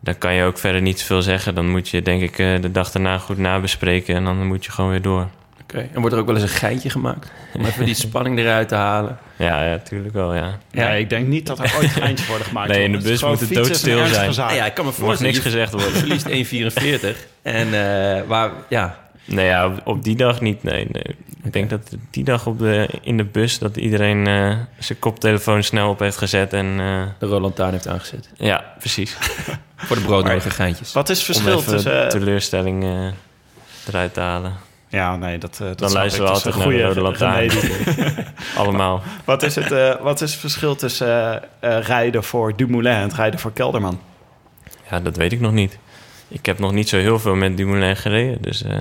dan 0.00 0.18
kan 0.18 0.34
je 0.34 0.44
ook 0.44 0.58
verder 0.58 0.82
niet 0.82 1.00
zoveel 1.00 1.22
zeggen. 1.22 1.54
Dan 1.54 1.70
moet 1.70 1.88
je 1.88 2.02
denk 2.02 2.22
ik 2.22 2.36
de 2.36 2.70
dag 2.70 2.90
daarna 2.90 3.18
goed 3.18 3.38
nabespreken 3.38 4.14
en 4.14 4.24
dan 4.24 4.46
moet 4.46 4.64
je 4.64 4.70
gewoon 4.70 4.90
weer 4.90 5.02
door. 5.02 5.28
Oké. 5.62 5.88
En 5.92 6.00
wordt 6.00 6.14
er 6.14 6.20
ook 6.20 6.26
wel 6.26 6.34
eens 6.34 6.44
een 6.44 6.58
geintje 6.58 6.90
gemaakt? 6.90 7.32
Om 7.54 7.64
even 7.64 7.84
die 7.84 7.94
spanning 8.06 8.38
eruit 8.38 8.68
te 8.68 8.74
halen. 8.74 9.18
Ja, 9.36 9.64
ja, 9.64 9.78
tuurlijk 9.78 10.14
wel, 10.14 10.34
ja. 10.34 10.58
Ja, 10.70 10.90
ik 10.90 11.10
denk 11.10 11.26
niet 11.26 11.46
dat 11.46 11.58
er 11.58 11.74
ooit 11.76 11.90
geintjes 11.90 12.28
worden 12.28 12.46
gemaakt. 12.46 12.68
Nee, 12.68 12.84
in 12.84 12.92
de 12.92 12.98
bus 12.98 13.22
moet 13.22 13.40
het 13.40 13.54
doodstil 13.54 14.06
zijn. 14.06 14.34
Nou 14.34 14.54
ja, 14.54 14.66
ik 14.66 14.74
kan 14.74 14.84
me 14.84 14.90
Er 14.90 14.96
voorstellen... 14.96 15.32
niks 15.32 15.44
gezegd 15.44 15.72
worden. 15.72 15.92
verliest 15.92 16.28
1,44. 16.28 17.16
En 17.42 17.66
eh, 17.66 18.22
waar, 18.26 18.50
ja, 18.68 19.04
Nee, 19.24 19.46
ja, 19.46 19.66
op, 19.66 19.80
op 19.84 20.04
die 20.04 20.16
dag 20.16 20.40
niet, 20.40 20.62
nee, 20.62 20.86
nee. 20.90 21.16
Ik 21.44 21.52
denk 21.52 21.70
dat 21.70 21.96
die 22.10 22.24
dag 22.24 22.46
op 22.46 22.58
de, 22.58 22.88
in 23.02 23.16
de 23.16 23.24
bus... 23.24 23.58
dat 23.58 23.76
iedereen 23.76 24.26
eh, 24.26 24.56
zijn 24.78 24.98
koptelefoon 24.98 25.62
snel 25.62 25.88
op 25.90 25.98
heeft 25.98 26.16
gezet 26.16 26.52
en... 26.52 26.66
eh, 26.78 27.02
de 27.18 27.26
Roland 27.26 27.56
Taarn 27.56 27.72
heeft 27.72 27.88
aangezet. 27.88 28.28
ja, 28.36 28.64
precies. 28.78 29.16
Voor 29.76 29.96
de 29.96 30.02
broodnodige 30.02 30.50
geintjes. 30.50 30.92
Wat 30.92 31.08
is 31.08 31.16
het 31.16 31.26
verschil 31.26 31.62
tussen... 31.62 32.08
teleurstelling 32.08 32.84
eh, 32.84 33.06
eruit 33.88 34.14
te 34.14 34.20
halen. 34.20 34.52
Ja, 34.94 35.16
nee, 35.16 35.38
dat, 35.38 35.58
eh, 35.60 35.66
dat 35.66 35.78
Dan 35.78 35.92
luisteren 35.92 36.26
ik. 36.26 36.32
we 36.32 36.38
altijd 36.38 36.54
een 36.54 36.60
naar 36.60 36.68
de 36.68 36.94
goede 36.94 37.00
Rode 37.00 37.24
remedie. 37.24 37.84
Allemaal. 38.60 39.02
wat, 39.24 39.42
is 39.42 39.54
het, 39.54 39.72
eh, 39.72 40.00
wat 40.00 40.20
is 40.20 40.30
het 40.30 40.40
verschil 40.40 40.76
tussen 40.76 41.42
eh, 41.60 41.76
eh, 41.76 41.84
rijden 41.84 42.24
voor 42.24 42.56
Dumoulin 42.56 42.92
en 42.92 43.02
het 43.02 43.14
rijden 43.14 43.40
voor 43.40 43.52
Kelderman? 43.52 44.00
Ja, 44.90 45.00
dat 45.00 45.16
weet 45.16 45.32
ik 45.32 45.40
nog 45.40 45.52
niet. 45.52 45.78
Ik 46.28 46.46
heb 46.46 46.58
nog 46.58 46.72
niet 46.72 46.88
zo 46.88 46.96
heel 46.96 47.18
veel 47.18 47.34
met 47.34 47.56
Dumoulin 47.56 47.96
gereden. 47.96 48.42
Dus, 48.42 48.62
uh, 48.62 48.72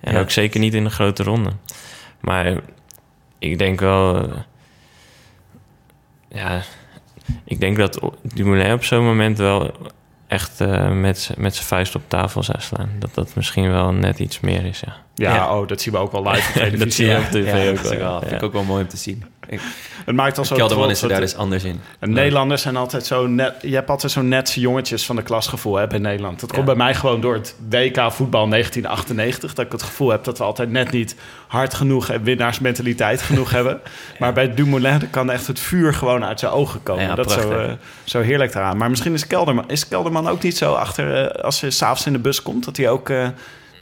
en 0.00 0.16
ook 0.16 0.30
zeker 0.30 0.60
niet 0.60 0.74
in 0.74 0.84
de 0.84 0.90
grote 0.90 1.22
ronde. 1.22 1.50
Maar 2.20 2.60
ik 3.38 3.58
denk 3.58 3.80
wel... 3.80 4.16
Uh, 4.16 4.32
ja, 6.28 6.62
ik 7.44 7.60
denk 7.60 7.76
dat 7.76 8.00
Dumoulin 8.22 8.72
op 8.72 8.84
zo'n 8.84 9.04
moment 9.04 9.38
wel 9.38 9.72
echt 10.26 10.60
uh, 10.60 10.90
met, 10.90 11.30
met 11.36 11.54
zijn 11.54 11.66
vuist 11.66 11.94
op 11.94 12.02
tafel 12.06 12.42
zou 12.42 12.60
slaan. 12.60 12.90
Dat 12.98 13.14
dat 13.14 13.34
misschien 13.34 13.70
wel 13.70 13.92
net 13.92 14.18
iets 14.18 14.40
meer 14.40 14.64
is, 14.64 14.80
ja. 14.80 14.96
Ja, 15.20 15.58
oh, 15.58 15.68
dat 15.68 15.80
zien 15.80 15.92
we 15.92 15.98
ook 15.98 16.12
wel 16.12 16.22
live 16.30 16.48
op 16.48 16.54
televisie. 16.70 16.78
dat 16.78 16.92
zie 16.92 17.06
je 17.06 17.16
op 17.16 17.24
tv 17.24 17.64
ja, 17.64 17.70
ook 17.70 17.78
wel. 17.78 17.98
wel. 17.98 18.20
Vind 18.20 18.32
ik 18.32 18.42
ook 18.42 18.52
wel 18.52 18.64
mooi 18.64 18.82
om 18.82 18.88
te 18.88 18.96
zien. 18.96 19.24
Ik, 19.50 19.60
het 20.04 20.14
maakt 20.14 20.38
al 20.38 20.44
zo 20.44 20.56
Kelderman 20.56 20.90
is 20.90 21.02
er 21.02 21.08
daar 21.08 21.20
dus 21.20 21.36
anders 21.36 21.64
in. 21.64 21.80
En 21.98 22.12
Nederlanders 22.12 22.62
zijn 22.62 22.76
altijd 22.76 23.06
zo 23.06 23.26
net... 23.26 23.54
Je 23.60 23.74
hebt 23.74 23.90
altijd 23.90 24.12
zo'n 24.12 24.28
netse 24.28 24.60
jongetjes 24.60 25.06
van 25.06 25.16
de 25.16 25.22
klasgevoel 25.22 25.76
hè, 25.76 25.86
bij 25.86 25.98
Nederland. 25.98 26.40
Dat 26.40 26.52
komt 26.52 26.64
bij 26.64 26.74
mij 26.74 26.94
gewoon 26.94 27.20
door 27.20 27.34
het 27.34 27.54
WK 27.68 28.12
voetbal 28.12 28.48
1998. 28.48 29.54
Dat 29.54 29.64
ik 29.64 29.72
het 29.72 29.82
gevoel 29.82 30.10
heb 30.10 30.24
dat 30.24 30.38
we 30.38 30.44
altijd 30.44 30.70
net 30.70 30.90
niet 30.90 31.16
hard 31.46 31.74
genoeg... 31.74 32.08
en 32.08 32.22
winnaarsmentaliteit 32.22 33.22
genoeg 33.22 33.50
hebben. 33.60 33.80
Maar 34.18 34.32
bij 34.32 34.54
Dumoulin 34.54 35.10
kan 35.10 35.30
echt 35.30 35.46
het 35.46 35.60
vuur 35.60 35.94
gewoon 35.94 36.24
uit 36.24 36.40
zijn 36.40 36.52
ogen 36.52 36.82
komen. 36.82 37.16
dat 37.16 37.26
is 37.26 37.32
zo, 37.32 37.52
uh, 37.52 37.72
zo 38.04 38.20
heerlijk 38.20 38.52
daaraan. 38.52 38.76
Maar 38.76 38.90
misschien 38.90 39.14
is 39.14 39.26
Kelderman, 39.26 39.70
is 39.70 39.88
Kelderman 39.88 40.28
ook 40.28 40.42
niet 40.42 40.56
zo 40.56 40.72
achter... 40.72 41.36
Uh, 41.36 41.44
als 41.44 41.60
hij 41.60 41.70
s'avonds 41.70 42.06
in 42.06 42.12
de 42.12 42.18
bus 42.18 42.42
komt, 42.42 42.64
dat 42.64 42.76
hij 42.76 42.90
ook... 42.90 43.08
Uh, 43.08 43.28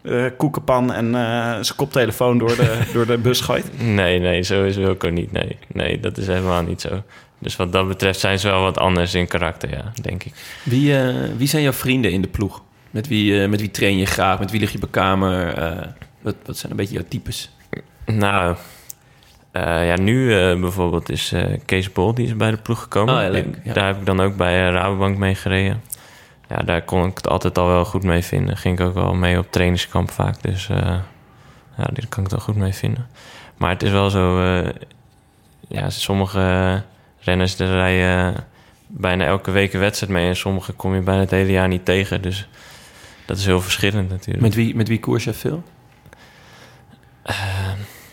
uh, 0.02 0.24
koekenpan 0.36 0.92
en 0.92 1.06
uh, 1.06 1.52
zijn 1.52 1.76
koptelefoon 1.76 2.38
door 2.38 2.56
de, 2.56 2.78
door 2.94 3.06
de 3.06 3.18
bus 3.18 3.40
gooit? 3.40 3.82
Nee, 3.82 4.18
nee, 4.18 4.42
zo 4.42 4.64
is 4.64 4.76
Wilco 4.76 5.08
niet. 5.08 5.32
Nee. 5.32 5.56
nee, 5.72 6.00
dat 6.00 6.16
is 6.16 6.26
helemaal 6.26 6.62
niet 6.62 6.80
zo. 6.80 7.02
Dus 7.38 7.56
wat 7.56 7.72
dat 7.72 7.88
betreft 7.88 8.20
zijn 8.20 8.38
ze 8.38 8.48
wel 8.48 8.62
wat 8.62 8.78
anders 8.78 9.14
in 9.14 9.26
karakter, 9.26 9.70
ja, 9.70 9.92
denk 10.02 10.24
ik. 10.24 10.32
Wie, 10.62 10.90
uh, 10.90 11.14
wie 11.36 11.48
zijn 11.48 11.62
jouw 11.62 11.72
vrienden 11.72 12.10
in 12.12 12.22
de 12.22 12.28
ploeg? 12.28 12.62
Met 12.90 13.08
wie, 13.08 13.48
met 13.48 13.60
wie 13.60 13.70
train 13.70 13.98
je 13.98 14.06
graag? 14.06 14.38
Met 14.38 14.50
wie 14.50 14.60
lig 14.60 14.72
je 14.72 14.82
op 14.82 14.90
kamer? 14.90 15.54
wat, 16.20 16.34
wat 16.44 16.56
zijn 16.56 16.70
een 16.70 16.76
beetje 16.78 16.94
jouw 16.94 17.04
types? 17.08 17.50
Nou, 18.06 18.56
ja, 19.52 19.96
nu 19.96 20.28
bijvoorbeeld 20.60 21.10
is 21.10 21.32
Kees 21.64 21.92
Bol, 21.92 22.14
die 22.14 22.26
is 22.26 22.36
bij 22.36 22.50
de 22.50 22.56
ploeg 22.56 22.82
gekomen. 22.82 23.14
Oh, 23.14 23.22
ja, 23.22 23.28
leuk, 23.28 23.58
ja. 23.64 23.72
Daar 23.72 23.86
heb 23.86 23.98
ik 23.98 24.06
dan 24.06 24.20
ook 24.20 24.36
bij 24.36 24.70
Rabobank 24.70 25.18
mee 25.18 25.34
gereden 25.34 25.82
ja, 26.48 26.56
daar 26.56 26.82
kon 26.82 27.06
ik 27.06 27.16
het 27.16 27.28
altijd 27.28 27.58
al 27.58 27.66
wel 27.66 27.84
goed 27.84 28.02
mee 28.02 28.22
vinden. 28.22 28.56
Ging 28.56 28.80
ik 28.80 28.86
ook 28.86 28.94
wel 28.94 29.14
mee 29.14 29.38
op 29.38 29.50
trainingskamp 29.50 30.10
vaak. 30.10 30.42
Dus 30.42 30.68
uh, 30.68 30.76
ja, 30.76 31.04
daar 31.76 32.06
kan 32.08 32.24
ik 32.24 32.30
het 32.30 32.30
wel 32.30 32.40
goed 32.40 32.56
mee 32.56 32.72
vinden. 32.72 33.08
Maar 33.56 33.70
het 33.70 33.82
is 33.82 33.90
wel 33.90 34.10
zo... 34.10 34.42
Uh, 34.42 34.68
ja, 35.68 35.90
sommige 35.90 36.82
renners 37.20 37.56
daar 37.56 37.68
rijden 37.68 38.34
bijna 38.86 39.24
elke 39.24 39.50
week 39.50 39.72
een 39.72 39.80
wedstrijd 39.80 40.12
mee... 40.12 40.28
en 40.28 40.36
sommige 40.36 40.72
kom 40.72 40.94
je 40.94 41.00
bijna 41.00 41.20
het 41.20 41.30
hele 41.30 41.50
jaar 41.50 41.68
niet 41.68 41.84
tegen. 41.84 42.22
Dus 42.22 42.48
dat 43.24 43.36
is 43.36 43.46
heel 43.46 43.60
verschillend 43.60 44.08
natuurlijk. 44.08 44.44
Met 44.44 44.54
wie, 44.54 44.76
met 44.76 44.88
wie 44.88 45.00
koers 45.00 45.24
je 45.24 45.32
veel? 45.32 45.62
Uh, 47.26 47.36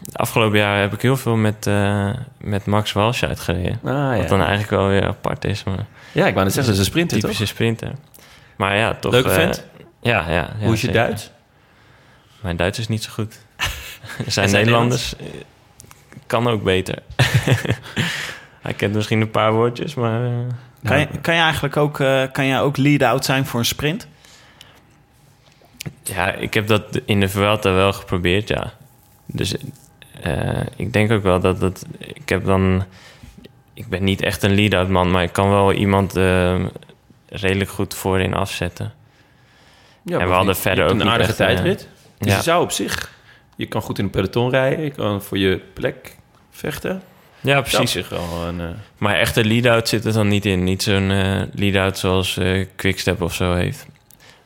de 0.01 0.17
afgelopen 0.17 0.57
jaar 0.57 0.79
heb 0.79 0.93
ik 0.93 1.01
heel 1.01 1.17
veel 1.17 1.35
met, 1.35 1.69
met 2.37 2.65
Max 2.65 2.91
Walsh 2.91 3.23
uitgereden. 3.23 3.79
Ah, 3.83 3.91
ja. 3.91 4.17
Wat 4.17 4.27
dan 4.27 4.39
eigenlijk 4.39 4.69
wel 4.69 4.87
weer 4.87 5.07
apart 5.07 5.45
is. 5.45 5.63
Maar 5.63 5.85
ja, 6.11 6.27
ik 6.27 6.33
wou 6.33 6.45
net 6.45 6.53
zeggen, 6.53 6.73
dat 6.73 6.81
is 6.81 6.87
een 6.87 6.91
sprinter, 6.91 7.19
Typische 7.19 7.43
toch? 7.43 7.53
sprinter. 7.53 7.91
Maar 8.55 8.77
ja, 8.77 8.93
toch... 8.93 9.11
Leuke 9.11 9.29
vent? 9.29 9.57
Uh, 9.57 9.85
ja, 10.01 10.29
ja, 10.29 10.33
ja. 10.33 10.65
Hoe 10.65 10.73
is 10.73 10.81
je 10.81 10.87
zeker. 10.87 11.01
Duits? 11.01 11.31
Mijn 12.41 12.55
Duits 12.55 12.79
is 12.79 12.87
niet 12.87 13.03
zo 13.03 13.11
goed. 13.11 13.39
er 14.25 14.31
zijn 14.31 14.51
Nederlanders. 14.51 15.15
Kan 16.27 16.47
ook 16.47 16.63
beter. 16.63 16.99
Hij 18.61 18.73
kent 18.73 18.93
misschien 18.93 19.21
een 19.21 19.31
paar 19.31 19.53
woordjes, 19.53 19.93
maar... 19.93 20.21
Uh, 20.21 20.37
kan, 20.83 20.99
je, 20.99 21.07
kan 21.21 21.35
je 21.35 21.41
eigenlijk 21.41 21.77
ook, 21.77 21.99
uh, 21.99 22.23
kan 22.31 22.45
je 22.45 22.59
ook 22.59 22.77
lead-out 22.77 23.25
zijn 23.25 23.45
voor 23.45 23.59
een 23.59 23.65
sprint? 23.65 24.07
Ja, 26.03 26.33
ik 26.33 26.53
heb 26.53 26.67
dat 26.67 27.01
in 27.05 27.19
de 27.19 27.29
Vuelta 27.29 27.73
wel 27.73 27.93
geprobeerd, 27.93 28.47
ja. 28.47 28.73
Dus 29.25 29.55
uh, 30.25 30.61
ik 30.75 30.93
denk 30.93 31.11
ook 31.11 31.23
wel 31.23 31.39
dat 31.39 31.59
dat... 31.59 31.85
Ik 31.97 32.29
heb 32.29 32.45
dan... 32.45 32.83
Ik 33.73 33.87
ben 33.87 34.03
niet 34.03 34.21
echt 34.21 34.43
een 34.43 34.55
lead-out 34.55 34.89
man, 34.89 35.11
maar 35.11 35.23
ik 35.23 35.33
kan 35.33 35.49
wel 35.49 35.73
iemand 35.73 36.17
uh, 36.17 36.65
redelijk 37.29 37.69
goed 37.69 37.93
voorin 37.93 38.33
afzetten. 38.33 38.93
Ja, 40.01 40.19
en 40.19 40.27
we 40.27 40.33
hadden 40.33 40.55
verder 40.55 40.85
ook 40.85 40.91
een 40.91 40.97
niet 40.97 41.05
aardige 41.05 41.29
echt, 41.29 41.39
uh, 41.39 41.47
tijdrit. 41.47 41.87
Dus 42.17 42.31
ja. 42.31 42.37
je 42.37 42.43
zou 42.43 42.63
op 42.63 42.71
zich... 42.71 43.13
Je 43.55 43.65
kan 43.65 43.81
goed 43.81 43.97
in 43.97 44.03
een 44.03 44.09
peloton 44.09 44.49
rijden. 44.49 44.83
Je 44.83 44.91
kan 44.91 45.21
voor 45.21 45.37
je 45.37 45.61
plek 45.73 46.15
vechten. 46.51 47.01
Ja, 47.41 47.61
precies. 47.61 47.91
zich 47.91 48.09
wel 48.09 48.43
een... 48.47 48.59
Uh, 48.59 48.67
Maar 48.97 49.15
echte 49.15 49.45
lead-out 49.45 49.89
zit 49.89 50.05
er 50.05 50.13
dan 50.13 50.27
niet 50.27 50.45
in. 50.45 50.63
Niet 50.63 50.83
zo'n 50.83 51.09
uh, 51.09 51.41
lead-out 51.53 51.97
zoals 51.97 52.37
uh, 52.37 52.65
Quickstep 52.75 53.21
of 53.21 53.33
zo 53.33 53.53
heeft. 53.53 53.85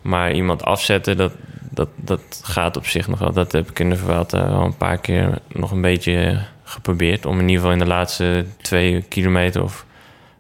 Maar 0.02 0.34
iemand 0.34 0.64
afzetten, 0.64 1.18
dat, 1.18 1.34
dat, 1.72 1.90
dat 1.96 2.42
gaat 2.44 2.78
op 2.78 2.88
zich 2.88 3.08
nog 3.08 3.20
wel. 3.20 3.34
Dat 3.34 3.52
heb 3.52 3.70
ik 3.70 3.80
in 3.80 3.90
de 3.90 3.96
Vuelta 3.96 4.42
al 4.48 4.66
een 4.66 4.78
paar 4.78 4.98
keer 4.98 5.38
nog 5.48 5.72
een 5.72 5.82
beetje 5.82 6.42
geprobeerd. 6.64 7.26
Om 7.26 7.34
in 7.34 7.42
ieder 7.42 7.56
geval 7.56 7.72
in 7.72 7.80
de 7.80 7.86
laatste 7.86 8.46
twee 8.62 9.02
kilometer 9.02 9.64
of 9.64 9.86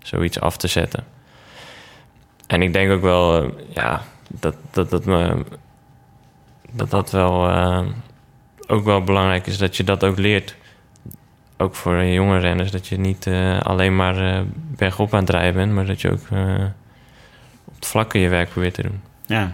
zoiets 0.04 0.40
af 0.40 0.58
te 0.58 0.68
zetten. 0.68 1.06
En 2.50 2.62
ik 2.62 2.74
denk 2.74 2.92
ook 2.92 3.02
wel, 3.02 3.44
uh, 3.44 3.50
ja, 3.70 4.02
dat 4.28 4.56
dat, 4.72 4.90
dat, 4.90 5.06
me, 5.06 5.44
dat, 6.72 6.90
dat 6.90 7.12
wel 7.12 7.50
uh, 7.50 7.82
ook 8.68 8.84
wel 8.84 9.04
belangrijk 9.04 9.48
is 9.48 9.58
dat 9.58 9.78
je 9.78 9.84
dat 9.84 10.04
ook 10.04 10.18
leert. 10.18 10.56
Ook 11.58 11.76
voor 11.76 12.04
jonge 12.04 12.40
renners, 12.40 12.72
dat 12.72 12.88
je 12.88 12.98
niet 13.00 13.26
uh, 13.26 13.60
alleen 13.60 13.96
maar 13.96 14.44
bergop 14.56 15.14
aan 15.14 15.20
het 15.20 15.30
rijden 15.30 15.54
bent, 15.54 15.72
maar 15.72 15.86
dat 15.86 16.02
je 16.02 16.12
ook 16.12 16.28
op 17.66 17.76
het 17.76 17.86
vlakke 17.86 18.20
je 18.20 18.30
werk 18.30 18.50
probeert 18.50 18.74
te 18.74 18.82
doen. 18.82 19.02
Ja. 19.26 19.54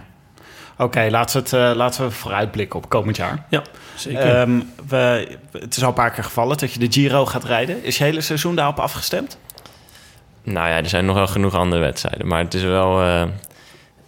Oké, 0.72 0.82
okay, 0.82 1.10
laten, 1.10 1.42
we 1.42 1.56
het, 1.56 1.70
uh, 1.70 1.76
laten 1.76 2.04
we 2.04 2.10
vooruitblikken 2.10 2.78
op 2.78 2.88
komend 2.88 3.16
jaar. 3.16 3.44
Ja, 3.48 3.62
zeker. 3.94 4.40
Um, 4.40 4.70
we, 4.88 5.28
het 5.52 5.76
is 5.76 5.82
al 5.82 5.88
een 5.88 5.94
paar 5.94 6.10
keer 6.10 6.24
gevallen 6.24 6.58
dat 6.58 6.72
je 6.72 6.78
de 6.78 6.92
Giro 6.92 7.26
gaat 7.26 7.44
rijden. 7.44 7.84
Is 7.84 7.98
je 7.98 8.04
hele 8.04 8.20
seizoen 8.20 8.54
daarop 8.56 8.78
afgestemd? 8.78 9.38
Nou 10.46 10.68
ja, 10.68 10.76
er 10.76 10.88
zijn 10.88 11.04
nog 11.04 11.16
wel 11.16 11.26
genoeg 11.26 11.54
andere 11.54 11.80
wedstrijden. 11.80 12.26
Maar 12.26 12.38
het 12.38 12.54
is 12.54 12.62
wel... 12.62 13.02
Uh, 13.02 13.22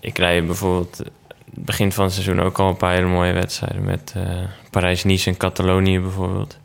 ik 0.00 0.18
rij 0.18 0.44
bijvoorbeeld 0.44 1.02
begin 1.44 1.92
van 1.92 2.04
het 2.04 2.12
seizoen 2.12 2.40
ook 2.40 2.58
al 2.58 2.68
een 2.68 2.76
paar 2.76 2.92
hele 2.92 3.06
mooie 3.06 3.32
wedstrijden... 3.32 3.84
met 3.84 4.14
uh, 4.16 4.22
Parijs-Nice 4.70 5.30
en 5.30 5.36
Catalonië 5.36 6.00
bijvoorbeeld. 6.00 6.58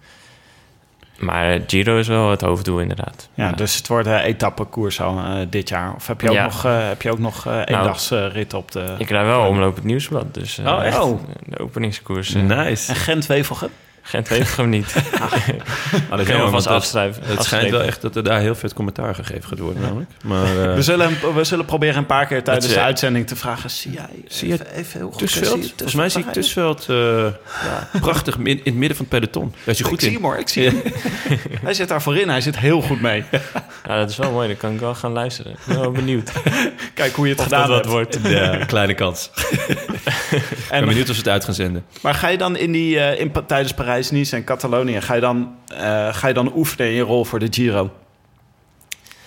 Maar 1.18 1.60
Giro 1.68 1.98
is 1.98 2.08
wel 2.08 2.30
het 2.30 2.42
hoofddoel 2.42 2.80
inderdaad. 2.80 3.30
Ja, 3.34 3.48
ja. 3.48 3.52
dus 3.52 3.76
het 3.76 3.88
wordt 3.88 4.08
een 4.08 4.20
etappekoers 4.20 5.02
al 5.02 5.18
uh, 5.18 5.38
dit 5.50 5.70
jaar. 5.70 5.94
Of 5.96 6.08
heb 6.08 6.22
je 6.22 6.30
ook 6.30 6.34
ja. 6.34 6.44
nog, 6.44 6.66
uh, 6.66 6.88
heb 6.88 7.02
je 7.02 7.12
ook 7.12 7.20
nog 7.20 7.48
uh, 7.48 7.62
eendagsrit 7.66 8.52
nou, 8.52 8.64
op 8.64 8.72
de... 8.72 8.96
Ik 8.98 9.10
rij 9.10 9.26
wel 9.26 9.48
omloop 9.48 9.76
het 9.76 9.84
nieuwsblad, 9.84 10.34
dus 10.34 10.60
oh, 10.60 10.86
echt? 10.86 11.00
Oh. 11.00 11.20
de 11.46 11.60
openingskoers. 11.60 12.34
nice. 12.34 12.90
En 12.92 12.96
Gent-Wevelgem? 12.96 13.70
Gent 14.06 14.28
heeft 14.28 14.58
hem 14.58 14.70
niet. 14.70 14.96
maar 16.10 16.18
dat 16.18 16.28
kan 16.28 16.50
vast 16.50 16.68
afschrijven. 16.68 17.24
Het 17.26 17.44
schijnt 17.44 17.70
wel 17.70 17.82
echt 17.82 18.02
dat 18.02 18.16
er 18.16 18.24
daar 18.24 18.40
heel 18.40 18.56
vet 18.56 18.74
commentaar 18.74 19.16
gegeven 19.16 19.44
gaat 19.50 19.60
worden, 19.60 19.82
namelijk. 19.82 20.10
Maar, 20.24 20.56
uh, 20.56 20.74
we, 20.76 20.82
zullen, 20.82 21.36
we 21.36 21.44
zullen 21.44 21.66
proberen 21.66 21.98
een 21.98 22.06
paar 22.06 22.26
keer 22.26 22.44
tijdens 22.44 22.68
de 22.68 22.80
uitzending 22.80 23.28
te 23.28 23.36
vragen... 23.36 23.70
zie 23.70 23.92
jij 23.92 24.10
zie 24.28 24.48
je 24.48 24.54
even, 24.54 24.68
even 24.74 25.00
heel 25.00 25.10
goed 25.10 25.18
Tussveld? 25.18 25.68
Volgens 25.68 25.94
mij 25.94 26.10
zie 26.10 26.24
ik 26.24 26.32
Tussveld 26.32 26.88
uh, 26.90 26.98
ja. 27.64 28.00
prachtig 28.00 28.38
in, 28.38 28.46
in 28.46 28.62
het 28.64 28.76
midden 28.76 28.98
van 28.98 29.06
het 29.10 29.20
peloton. 29.20 29.50
Daar 29.50 29.74
is 29.74 29.80
hij 29.80 29.90
goed 29.90 30.02
ik 30.02 30.06
in. 30.06 30.12
zie 30.12 30.18
hem 30.18 30.24
hoor, 30.24 30.38
ik 30.38 30.50
zie 30.50 30.66
hem. 30.66 30.82
hij 31.64 31.74
zit 31.74 31.88
daar 31.88 32.02
voorin, 32.02 32.30
hij 32.30 32.42
zit 32.42 32.58
heel 32.58 32.82
goed 32.82 33.02
mee. 33.02 33.24
ja, 33.88 33.98
dat 33.98 34.10
is 34.10 34.18
wel 34.18 34.32
mooi, 34.32 34.48
dan 34.48 34.58
kan 34.58 34.74
ik 34.74 34.80
wel 34.80 34.96
gaan 34.96 35.12
luisteren. 35.12 35.52
Ik 35.52 35.60
ben 35.66 35.80
wel 35.80 35.92
benieuwd. 35.92 36.32
Kijk 36.94 37.16
hoe 37.16 37.26
je 37.26 37.32
het 37.32 37.40
of 37.40 37.46
gedaan 37.46 37.68
dat 37.68 37.76
hebt. 37.76 37.88
wordt. 37.88 38.20
Ja, 38.24 38.66
kleine 38.66 38.94
kans. 38.94 39.30
ik 39.68 40.68
ben 40.70 40.86
benieuwd 40.86 41.10
of 41.10 41.16
ze 41.16 41.22
het 41.22 41.30
uit 41.30 41.44
gaan 41.44 41.54
zenden. 41.54 41.86
Maar 42.02 42.14
ga 42.14 42.28
je 42.28 42.38
dan 42.38 42.58
in 42.58 42.72
die, 42.72 42.96
uh, 42.96 43.20
in, 43.20 43.32
tijdens 43.48 43.74
Parijs-Nice 43.94 44.36
en 44.36 44.44
Catalonië... 44.44 45.02
Ga 45.02 45.14
je, 45.14 45.22
dan, 45.22 45.56
uh, 45.72 46.14
ga 46.14 46.28
je 46.28 46.34
dan 46.34 46.52
oefenen 46.56 46.88
in 46.88 46.94
je 46.94 47.02
rol 47.02 47.26
voor 47.26 47.40
de 47.40 47.48
Giro? 47.50 47.92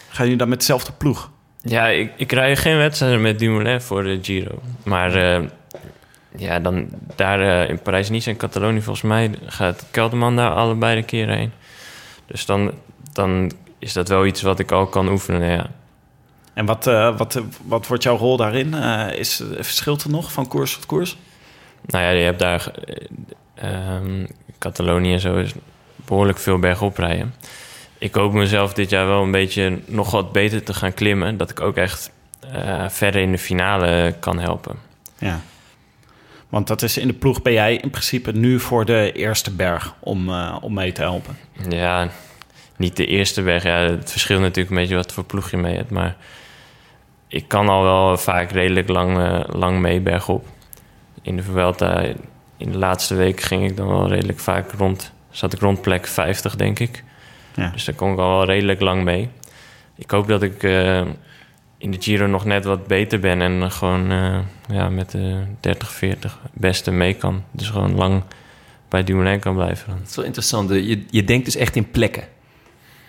Ga 0.09 0.23
je 0.23 0.37
dan 0.37 0.49
met 0.49 0.59
dezelfde 0.59 0.93
ploeg? 0.93 1.31
Ja, 1.61 1.87
ik, 1.87 2.13
ik 2.17 2.33
rij 2.33 2.57
geen 2.57 2.77
wedstrijden 2.77 3.21
met 3.21 3.39
Dumoulin 3.39 3.81
voor 3.81 4.03
de 4.03 4.19
Giro. 4.23 4.59
Maar 4.85 5.17
uh, 5.17 5.49
ja, 6.37 6.61
dan 6.61 6.89
daar 7.17 7.41
uh, 7.41 7.69
in 7.69 7.83
Parijs-Nice 7.83 8.31
en 8.31 8.37
Catalonië... 8.37 8.83
volgens 8.83 9.05
mij 9.05 9.31
gaat 9.47 9.87
Kelderman 9.91 10.37
daar 10.37 10.51
allebei 10.51 10.97
de 11.01 11.03
keren 11.03 11.37
heen. 11.37 11.53
Dus 12.27 12.47
dan, 12.47 12.73
dan 13.13 13.53
is 13.79 13.93
dat 13.93 14.09
wel 14.09 14.27
iets 14.27 14.43
wat 14.43 14.59
ik 14.59 14.73
al 14.73 14.87
kan 14.87 15.09
oefenen, 15.09 15.51
ja. 15.51 15.71
En 16.55 16.67
wat, 16.67 16.87
uh, 16.87 17.17
wat, 17.17 17.43
wat 17.65 17.87
wordt 17.87 18.03
jouw 18.03 18.17
rol 18.17 18.37
daarin? 18.37 18.75
Is, 19.15 19.43
verschilt 19.55 20.03
het 20.03 20.13
nog 20.13 20.33
van 20.33 20.49
koers 20.49 20.75
tot 20.75 20.87
koers? 20.87 21.17
Nou 21.87 22.05
ja, 22.05 22.11
je 22.11 22.25
hebt 22.25 22.39
daar... 22.39 22.71
Um, 23.65 24.27
Catalonië 24.59 25.13
en 25.13 25.21
zo 25.21 25.37
is 25.37 25.53
behoorlijk 25.95 26.39
veel 26.39 26.59
bergop 26.59 26.99
rijden. 26.99 27.35
Ik 27.99 28.15
hoop 28.15 28.33
mezelf 28.33 28.73
dit 28.73 28.91
jaar 28.91 29.07
wel 29.07 29.23
een 29.23 29.31
beetje 29.31 29.79
nog 29.87 30.11
wat 30.11 30.33
beter 30.33 30.63
te 30.63 30.75
gaan 30.75 30.95
klimmen. 30.95 31.37
Dat 31.37 31.51
ik 31.51 31.61
ook 31.61 31.77
echt 31.77 32.11
uh, 32.55 32.89
verder 32.89 33.21
in 33.21 33.33
de 33.33 33.39
finale 33.39 34.15
kan 34.21 34.39
helpen. 34.39 34.77
Ja. 35.19 35.41
Want 36.49 36.67
dat 36.67 36.83
is 36.83 36.99
in 36.99 37.07
de 37.07 37.15
ploeg 37.15 37.43
ben 37.43 37.53
jij 37.53 37.77
in 37.77 37.91
principe 37.91 38.33
nu 38.33 38.61
voor 38.61 38.85
de 38.85 39.13
eerste 39.13 39.51
berg 39.51 39.95
om, 40.01 40.29
uh, 40.29 40.57
om 40.61 40.75
mee 40.75 40.93
te 40.93 41.01
helpen. 41.01 41.39
Ja, 41.69 42.09
niet 42.77 42.97
de 42.97 43.07
eerste 43.07 43.43
berg. 43.43 43.63
Ja, 43.63 43.79
het 43.79 44.11
verschilt 44.11 44.41
natuurlijk 44.41 44.71
een 44.71 44.81
beetje 44.81 44.95
wat 44.95 45.13
voor 45.13 45.25
ploeg 45.25 45.51
je 45.51 45.57
mee 45.57 45.77
hebt. 45.77 45.91
Maar 45.91 46.17
ik 47.29 47.49
kan 47.49 47.69
al 47.69 47.83
wel 47.83 48.17
vaak 48.17 48.51
redelijk 48.51 48.89
lang, 48.89 49.19
eh, 49.19 49.41
lang 49.47 49.81
mee 49.81 50.01
bergop. 50.01 50.47
In 51.23 51.37
de 51.37 51.43
Vuelta, 51.43 52.05
in 52.57 52.73
de 52.73 52.79
laatste 52.79 53.15
week 53.15 53.41
ging 53.41 53.65
ik 53.65 53.77
dan 53.77 53.89
wel 53.89 54.09
redelijk 54.09 54.39
vaak 54.39 54.73
rond... 54.73 55.13
zat 55.31 55.53
ik 55.53 55.61
rond 55.61 55.81
plek 55.81 56.07
50, 56.07 56.57
denk 56.57 56.79
ik. 56.79 57.05
Ja. 57.55 57.71
Dus 57.71 57.85
daar 57.85 57.95
kon 57.95 58.13
ik 58.13 58.19
al 58.19 58.31
wel 58.31 58.45
redelijk 58.45 58.81
lang 58.81 59.05
mee. 59.05 59.29
Ik 59.97 60.11
hoop 60.11 60.29
dat 60.29 60.43
ik 60.43 60.63
eh, 60.63 61.01
in 61.79 61.91
de 61.91 61.97
Giro 62.01 62.27
nog 62.27 62.45
net 62.45 62.65
wat 62.65 62.87
beter 62.87 63.21
ben... 63.21 63.43
en 63.43 63.71
gewoon 63.71 64.11
eh, 64.11 64.39
ja, 64.69 64.89
met 64.89 65.11
de 65.11 65.43
30, 65.61 65.93
40 65.93 66.39
beste 66.53 66.91
mee 66.91 67.15
kan. 67.15 67.45
Dus 67.51 67.69
gewoon 67.69 67.95
lang 67.95 68.23
bij 68.89 69.05
Dumoulin 69.05 69.41
kan 69.41 69.55
blijven. 69.55 69.89
Dan. 69.89 69.99
Dat 69.99 70.09
is 70.09 70.17
wel 70.17 70.25
interessant. 70.25 70.71
Je, 70.71 71.05
je 71.11 71.25
denkt 71.25 71.45
dus 71.45 71.57
echt 71.57 71.77
in 71.77 71.91
plekken. 71.91 72.25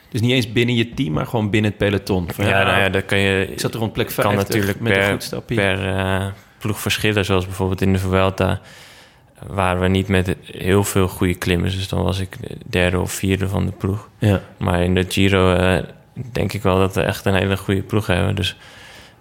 Dus 0.10 0.22
niet 0.22 0.32
eens 0.32 0.52
binnen 0.52 0.76
je 0.76 0.93
team, 0.93 1.14
maar 1.14 1.26
gewoon 1.26 1.50
binnen 1.50 1.70
het 1.72 1.80
peloton. 1.80 2.28
Van, 2.32 2.45
Ja, 2.45 2.64
nou 2.64 2.80
ja, 2.80 2.89
dat 2.89 3.06
kan 3.06 3.18
je... 3.18 3.48
ik 3.52 3.60
zat 3.60 3.74
er 3.74 3.80
rond 3.80 3.93
plek 3.93 4.06
kan 4.06 4.16
50 4.16 4.48
natuurlijk 4.48 4.80
met 4.80 4.91
een 4.91 5.00
per, 5.00 5.12
goed 5.12 5.24
stapje. 5.24 5.56
per 5.56 5.95
eh, 5.95 6.26
ploeg 6.58 6.80
verschillen. 6.80 7.26
Zoals 7.26 7.45
bijvoorbeeld 7.45 7.82
in 7.82 7.93
de 7.93 8.00
Vuelta 8.00 8.62
waren 9.48 9.82
we 9.82 9.88
niet 9.88 10.08
met 10.08 10.36
heel 10.46 10.84
veel 10.84 11.08
goede 11.08 11.36
klimmers. 11.36 11.76
Dus 11.76 11.88
dan 11.88 12.04
was 12.04 12.20
ik 12.20 12.36
de 12.42 12.58
derde 12.66 13.00
of 13.00 13.12
vierde 13.12 13.48
van 13.48 13.66
de 13.66 13.72
ploeg. 13.72 14.10
Ja. 14.18 14.42
Maar 14.58 14.84
in 14.84 14.96
de 14.96 15.06
Giro 15.08 15.54
eh, 15.54 15.84
denk 16.32 16.54
ik 16.54 16.62
wel 16.62 16.78
dat 16.78 16.96
we 16.96 17.02
echt 17.02 17.26
een 17.26 17.36
hele 17.36 17.58
goede 17.58 17.82
ploeg 17.82 18.08
hebben. 18.08 18.36
Dus 18.36 18.56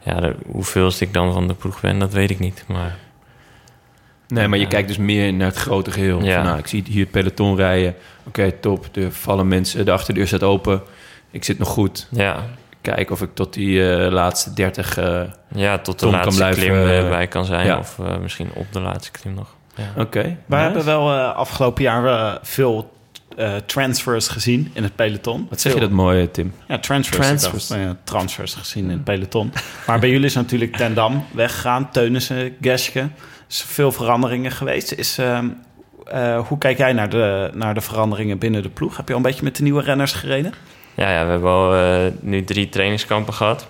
ja, 0.03 0.21
de, 0.21 0.35
hoeveelste 0.47 1.05
ik 1.05 1.13
dan 1.13 1.33
van 1.33 1.49
de 1.49 1.55
ploeg 1.55 1.81
ben, 1.81 1.99
dat 1.99 2.13
weet 2.13 2.31
ik 2.31 2.39
niet. 2.39 2.65
Maar 2.67 2.97
Nee, 4.29 4.49
maar 4.49 4.59
je 4.59 4.69
kijkt 4.69 4.89
dus 4.89 4.97
meer 4.97 5.33
naar 5.33 5.47
het 5.47 5.57
grote 5.57 5.91
geheel. 5.91 6.23
Ja. 6.23 6.35
Van, 6.35 6.45
nou, 6.45 6.59
ik 6.59 6.67
zie 6.67 6.85
hier 6.87 7.01
het 7.01 7.11
peloton 7.11 7.57
rijden. 7.57 7.95
Oké, 8.27 8.53
top. 8.53 8.87
Er 8.97 9.13
vallen 9.13 9.49
mensen. 9.49 9.85
De 9.85 9.91
achterdeur 9.93 10.27
staat 10.27 10.43
open. 10.43 10.83
Ik 11.31 11.45
zit 11.45 11.59
nog 11.59 11.69
goed. 11.69 12.09
ja, 12.11 12.45
Kijken 12.81 13.13
of 13.15 13.23
ik 13.23 13.31
tot 13.35 13.53
die 13.53 13.95
eh, 13.95 14.13
laatste 14.13 14.53
30... 14.53 14.99
eh, 14.99 15.23
ja 15.49 15.79
tot 15.79 15.99
de 15.99 16.07
kan 16.07 16.15
laatste 16.15 16.35
blijven, 16.35 16.63
klim 16.63 16.75
erbij 16.75 17.27
kan 17.27 17.45
zijn. 17.45 17.67
ja. 17.67 17.79
Of 17.79 17.99
misschien 18.21 18.49
op 18.55 18.67
de 18.73 18.81
laatste 18.81 19.11
klim 19.11 19.35
nog. 19.35 19.55
Ja. 19.77 20.03
Oké. 20.03 20.23
We 20.23 20.37
nice. 20.49 20.63
hebben 20.63 20.85
wel 20.85 21.13
eh, 21.13 21.35
afgelopen 21.35 21.83
jaar 21.83 22.07
eh, 22.07 22.39
veel 22.43 22.95
eh, 23.37 23.57
transfers 23.67 24.29
gezien 24.29 24.71
in 24.73 24.83
het 24.83 24.97
peloton. 24.97 25.47
Wat 25.51 25.61
zeg 25.61 25.75
je 25.75 25.81
dat 25.81 25.91
mooi, 25.91 26.31
Tim? 26.31 26.53
Ja, 26.69 26.79
transfers. 26.79 27.27
Transfers. 27.27 27.69
Dacht, 27.69 27.81
eh, 27.81 27.91
transfers 28.05 28.55
gezien 28.55 28.85
in 28.85 28.91
het 28.91 29.05
peloton. 29.05 29.53
Maar 29.87 29.99
bij 29.99 30.11
jullie 30.11 30.27
is 30.27 30.35
natuurlijk 30.35 30.77
Ten 30.77 30.95
Dam 30.95 31.25
weggegaan. 31.33 31.91
Teunissen, 31.91 32.57
Geske. 32.61 33.01
Er 33.01 33.11
is 33.49 33.63
veel 33.63 33.93
veranderingen 33.93 34.51
geweest. 34.51 34.93
Is, 34.93 35.19
ehm, 35.19 35.49
eh, 36.05 36.47
hoe 36.47 36.59
kijk 36.59 36.79
jij 36.79 36.93
naar 36.93 37.09
de, 37.09 37.51
naar 37.55 37.75
de 37.75 37.81
veranderingen 37.81 38.39
binnen 38.39 38.63
de 38.63 38.69
ploeg? 38.69 38.97
Heb 38.97 39.07
je 39.07 39.13
al 39.13 39.19
een 39.19 39.27
beetje 39.27 39.45
met 39.45 39.57
de 39.57 39.63
nieuwe 39.63 39.83
renners 39.83 40.13
gereden? 40.13 40.53
Ja, 40.95 41.11
ja 41.11 41.25
we 41.25 41.31
hebben 41.31 41.51
al 41.51 42.11
nu 42.21 42.45
drie 42.45 42.69
trainingskampen 42.69 43.35
gehad. 43.35 43.69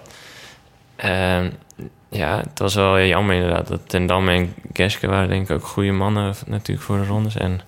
Ja, 2.09 2.39
het 2.39 2.59
was 2.59 2.75
wel 2.75 3.01
jammer 3.01 3.35
inderdaad. 3.35 3.67
Dat 3.67 3.89
Ten 3.89 4.07
Dam 4.07 4.29
en 4.29 4.55
Geske 4.73 5.07
waren 5.07 5.29
denk 5.29 5.49
ik 5.49 5.57
ook 5.57 5.67
goede 5.67 5.93
mannen 5.93 6.35
natuurlijk 6.47 6.87
voor 6.87 6.97
de 6.97 7.07
rondes. 7.07 7.37
En 7.37 7.61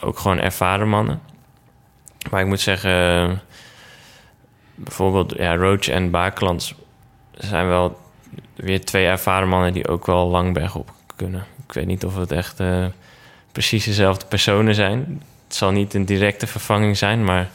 ook 0.00 0.18
gewoon 0.18 0.38
ervaren 0.38 0.88
mannen. 0.88 1.20
Maar 2.30 2.40
ik 2.40 2.46
moet 2.46 2.60
zeggen, 2.60 2.90
eh, 2.90 3.36
bijvoorbeeld 4.74 5.34
ja, 5.36 5.56
Roach 5.56 5.88
en 5.88 6.10
Bakelands 6.10 6.74
zijn 7.34 7.68
wel 7.68 7.98
weer 8.54 8.84
twee 8.84 9.06
ervaren 9.06 9.48
mannen 9.48 9.72
die 9.72 9.88
ook 9.88 10.06
wel 10.06 10.28
lang 10.28 10.52
bergop 10.52 10.90
kunnen. 11.16 11.46
Ik 11.66 11.72
weet 11.72 11.86
niet 11.86 12.04
of 12.04 12.16
het 12.16 12.32
echt 12.32 12.60
eh, 12.60 12.86
precies 13.52 13.84
dezelfde 13.84 14.26
personen 14.26 14.74
zijn. 14.74 15.22
Het 15.46 15.54
zal 15.54 15.70
niet 15.70 15.94
een 15.94 16.04
directe 16.04 16.46
vervanging 16.46 16.96
zijn, 16.96 17.24
maar 17.24 17.50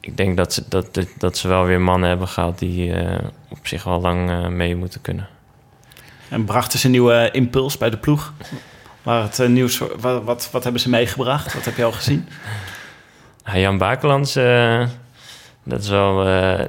ik 0.00 0.16
denk 0.16 0.36
dat 0.36 0.52
ze, 0.52 0.62
dat, 0.68 0.94
dat, 0.94 1.06
dat 1.18 1.36
ze 1.36 1.48
wel 1.48 1.64
weer 1.64 1.80
mannen 1.80 2.08
hebben 2.08 2.28
gehaald 2.28 2.58
die 2.58 2.92
eh, 2.94 3.18
op 3.48 3.66
zich 3.66 3.84
wel 3.84 4.00
lang 4.00 4.30
eh, 4.30 4.46
mee 4.46 4.76
moeten 4.76 5.00
kunnen. 5.00 5.28
En 6.28 6.44
brachten 6.44 6.78
ze 6.78 6.84
een 6.84 6.90
nieuwe 6.92 7.28
impuls 7.32 7.78
bij 7.78 7.90
de 7.90 7.96
ploeg? 7.96 8.32
Waar 9.02 9.22
het, 9.22 9.38
eh, 9.38 9.48
nieuws, 9.48 9.78
wat, 9.78 10.22
wat, 10.24 10.48
wat 10.52 10.62
hebben 10.62 10.80
ze 10.80 10.88
meegebracht? 10.88 11.54
Wat 11.54 11.64
heb 11.64 11.76
je 11.76 11.84
al 11.84 11.92
gezien? 11.92 12.28
Ja, 13.44 13.58
Jan 13.58 13.78
Bakelands, 13.78 14.36
eh, 14.36 14.86
dat 15.62 15.82
is 15.82 15.88
wel. 15.88 16.26
eh, 16.26 16.64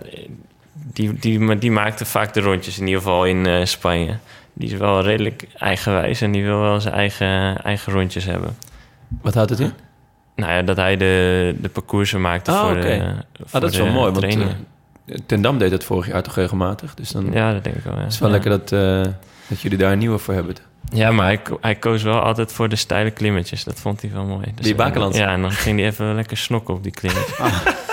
die, 0.74 1.14
die, 1.14 1.40
maar 1.40 1.60
die 1.60 1.72
maakte 1.72 2.06
vaak 2.06 2.34
de 2.34 2.40
rondjes, 2.40 2.80
in 2.80 2.86
ieder 2.88 3.02
geval 3.02 3.26
in 3.26 3.46
eh, 3.46 3.66
Spanje. 3.66 4.18
Die 4.54 4.72
is 4.72 4.78
wel 4.78 5.02
redelijk 5.02 5.48
eigenwijs 5.58 6.22
en 6.22 6.32
die 6.32 6.44
wil 6.44 6.60
wel 6.60 6.80
zijn 6.82 6.94
eigen, 6.94 7.64
eigen 7.64 7.94
rondjes 7.94 8.26
hebben. 8.26 8.58
Wat 9.22 9.34
houdt 9.34 9.50
het 9.50 9.60
in? 9.60 9.74
Nou 10.36 10.52
ja, 10.52 10.62
dat 10.62 10.78
hij 10.78 10.98
de, 10.98 11.56
de 11.62 11.70
parcoursen 11.70 12.22
maakte 12.22 12.52
Ah, 12.52 12.60
voor, 12.62 12.70
oké. 12.78 12.82
de, 12.82 13.14
voor 13.38 13.46
Ah, 13.52 13.62
dat 13.62 13.72
is 13.72 13.78
de 13.78 13.84
wel 13.84 13.92
mooi, 13.94 14.12
want 14.12 14.24
eh, 14.26 15.16
Ten 15.26 15.42
Dam 15.42 15.58
deed 15.58 15.72
dat 15.72 15.84
vorig 15.84 16.08
jaar 16.08 16.24
toch 16.24 16.36
regelmatig. 16.36 16.94
Dus 16.94 17.10
dan 17.12 17.30
ja, 17.32 17.54
dat 17.54 17.64
denk 17.64 17.76
ik 17.76 17.84
wel. 17.84 17.94
Ja. 17.96 18.06
is 18.06 18.12
het 18.12 18.20
wel 18.20 18.30
Ja. 18.30 18.34
lekker 18.36 18.52
dat, 18.52 18.72
eh, 18.72 19.12
dat 19.48 19.62
jullie 19.62 19.78
daar 19.78 19.92
een 19.92 19.98
nieuwe 20.00 20.18
voor 20.18 20.34
hebben. 20.34 20.56
Ja, 20.94 21.12
maar 21.12 21.26
hij, 21.26 21.40
hij 21.62 21.76
koos 21.76 22.04
wel 22.04 22.20
altijd 22.20 22.52
voor 22.54 22.70
de 22.70 22.76
steile 22.76 23.12
klimmetjes. 23.12 23.64
Dat 23.64 23.80
vond 23.80 24.02
hij 24.02 24.12
wel 24.14 24.26
mooi. 24.26 24.52
Dus, 24.56 24.66
Die 24.66 24.76
Bakelands? 24.76 25.18
Ja, 25.18 25.28
en 25.32 25.42
dan 25.42 25.52
ging 25.52 25.80
hij 25.80 25.88
even 25.88 26.16
lekker 26.16 26.38
snokken 26.38 26.74
op 26.74 26.84
die 26.84 26.92
klimmetjes. 26.92 27.38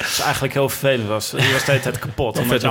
Dat 0.00 0.08
is 0.08 0.20
eigenlijk 0.20 0.52
heel 0.52 0.68
vervelend. 0.68 1.08
Was, 1.08 1.30
die 1.30 1.52
was 1.52 1.64
de 1.64 1.70
hele 1.70 1.82
tijd 1.82 1.98
kapot. 1.98 2.38
Omdat 2.38 2.60
je- 2.60 2.66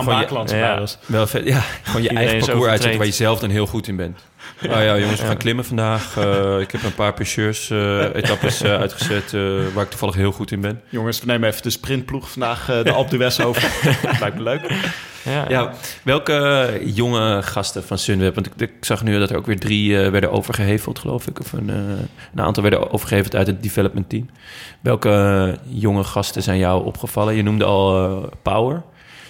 ja. 0.50 0.56
erbij 0.56 0.80
was. 0.80 0.98
Wel 1.06 1.28
vet, 1.28 1.46
ja. 1.48 1.60
Gewoon 1.84 2.02
je 2.02 2.10
Iedereen 2.10 2.30
eigen 2.30 2.46
parcours 2.48 2.70
uitzetten 2.70 2.98
waar 2.98 3.08
je 3.08 3.14
zelf 3.14 3.40
dan 3.40 3.50
heel 3.50 3.66
goed 3.66 3.88
in 3.88 3.96
bent. 3.96 4.20
Oh 4.64 4.70
ja, 4.72 4.98
jongens, 4.98 5.20
we 5.22 5.26
gaan 5.28 5.38
klimmen 5.38 5.66
vandaag. 5.66 6.18
Eh, 6.18 6.60
ik 6.60 6.72
heb 6.72 6.84
een 6.84 6.94
paar 6.96 7.14
pêcheurs 7.14 7.70
eh 7.70 8.16
etappes 8.16 8.62
eh, 8.62 8.76
uitgezet 8.76 9.32
waar 9.74 9.84
ik 9.84 9.90
toevallig 9.90 10.16
heel 10.16 10.32
goed 10.32 10.52
in 10.52 10.62
ben. 10.62 10.82
Jongens, 10.90 11.20
we 11.20 11.26
nemen 11.26 11.50
even 11.50 11.62
de 11.62 11.70
sprintploeg 11.70 12.32
vandaag 12.32 12.70
eh, 12.70 12.84
de 12.84 12.92
Alpe 12.92 13.10
d'Huez 13.18 13.40
over. 13.40 13.70
Lijkt 14.20 14.36
me 14.36 14.44
leuk. 14.44 14.62
Ja, 15.26 15.46
Ja, 15.50 15.74
welke 16.04 16.80
jonge 16.86 17.42
gasten 17.44 17.84
van 17.84 17.98
Sunweb? 17.98 18.36
Want 18.36 18.48
ik, 18.48 18.54
ik 18.58 18.86
zag 18.86 19.04
nu 19.04 19.20
dat 19.20 19.30
er 19.30 19.38
ook 19.38 19.46
weer 19.46 19.60
drie 19.60 20.02
eh, 20.02 20.12
werden 20.12 20.32
overgeheveld, 20.32 21.00
geloof 21.00 21.28
ik. 21.28 21.40
Of 21.40 21.54
een, 21.54 21.70
eh, 21.70 21.76
een 22.34 22.42
aantal 22.42 22.64
werden 22.64 22.92
overgeheveld 22.92 23.36
uit 23.36 23.48
het 23.48 23.64
development 23.64 24.10
team. 24.10 24.30
Welke 24.82 25.58
jonge 25.68 26.04
gasten 26.04 26.44
zijn 26.44 26.58
jou 26.58 26.86
opgevallen? 26.86 27.36
Je 27.36 27.44
noemde 27.44 27.66
al 27.66 28.06
eh, 28.06 28.32
Power. 28.42 28.84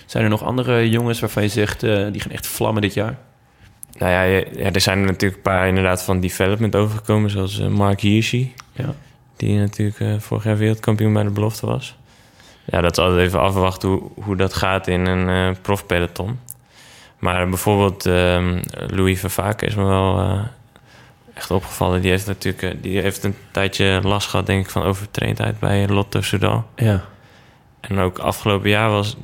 Zijn 0.06 0.24
er 0.24 0.30
nog 0.30 0.44
andere 0.44 0.90
jongens 0.90 1.20
waarvan 1.20 1.44
je 1.44 1.50
zegt, 1.50 1.84
eh, 1.84 2.06
die 2.12 2.22
gaan 2.22 2.32
echt 2.32 2.48
vlammen 2.48 2.82
dit 2.82 2.94
jaar? 2.94 3.18
Nou 3.98 4.12
ja, 4.12 4.22
ja, 4.24 4.72
er 4.72 4.82
zijn 4.82 5.00
er 5.00 5.06
natuurlijk 5.06 5.36
een 5.36 5.52
paar 5.52 5.68
inderdaad 5.68 6.04
van 6.04 6.20
development 6.20 6.76
overgekomen. 6.76 7.30
Zoals 7.30 7.60
Mark 7.60 8.02
Hirschi. 8.02 8.54
Ja. 8.72 8.94
Die 9.36 9.58
natuurlijk 9.58 10.00
eh, 10.00 10.20
vorig 10.20 10.44
jaar 10.44 10.58
wereldkampioen 10.58 11.14
bij 11.14 11.24
de 11.24 11.30
belofte 11.30 11.66
was. 11.66 11.98
Ja, 12.72 12.82
dat 12.82 12.98
is 12.98 13.04
altijd 13.04 13.28
even 13.28 13.40
afwachten 13.40 13.90
hoe, 13.90 14.02
hoe 14.24 14.36
dat 14.36 14.54
gaat 14.54 14.88
in 14.88 15.06
een 15.06 15.30
eh 15.30 15.62
profpeloton. 15.62 16.40
Maar 17.20 17.50
bijvoorbeeld 17.50 18.06
ehm, 18.06 18.62
Louis 18.88 19.20
Vervaken 19.20 19.68
is 19.68 19.76
me 19.76 19.84
wel 19.84 20.20
eh, 20.20 20.40
echt 21.34 21.52
opgevallen. 21.52 22.02
Die 22.02 22.10
heeft 22.12 22.28
natuurlijk 22.28 22.64
eh, 22.64 22.82
die 22.82 23.02
heeft 23.02 23.24
een 23.24 23.36
tijdje 23.52 24.00
last 24.04 24.28
gehad, 24.28 24.46
denk 24.46 24.66
ik, 24.66 24.72
van 24.72 24.84
overtraindheid 24.84 25.60
bij 25.60 25.88
Lotto 25.88 26.22
Soudal. 26.22 26.66
Ja. 26.76 27.06
En 27.80 28.00
ook 28.00 28.18
afgelopen 28.20 28.70
jaar 28.70 28.90
was 28.90 29.16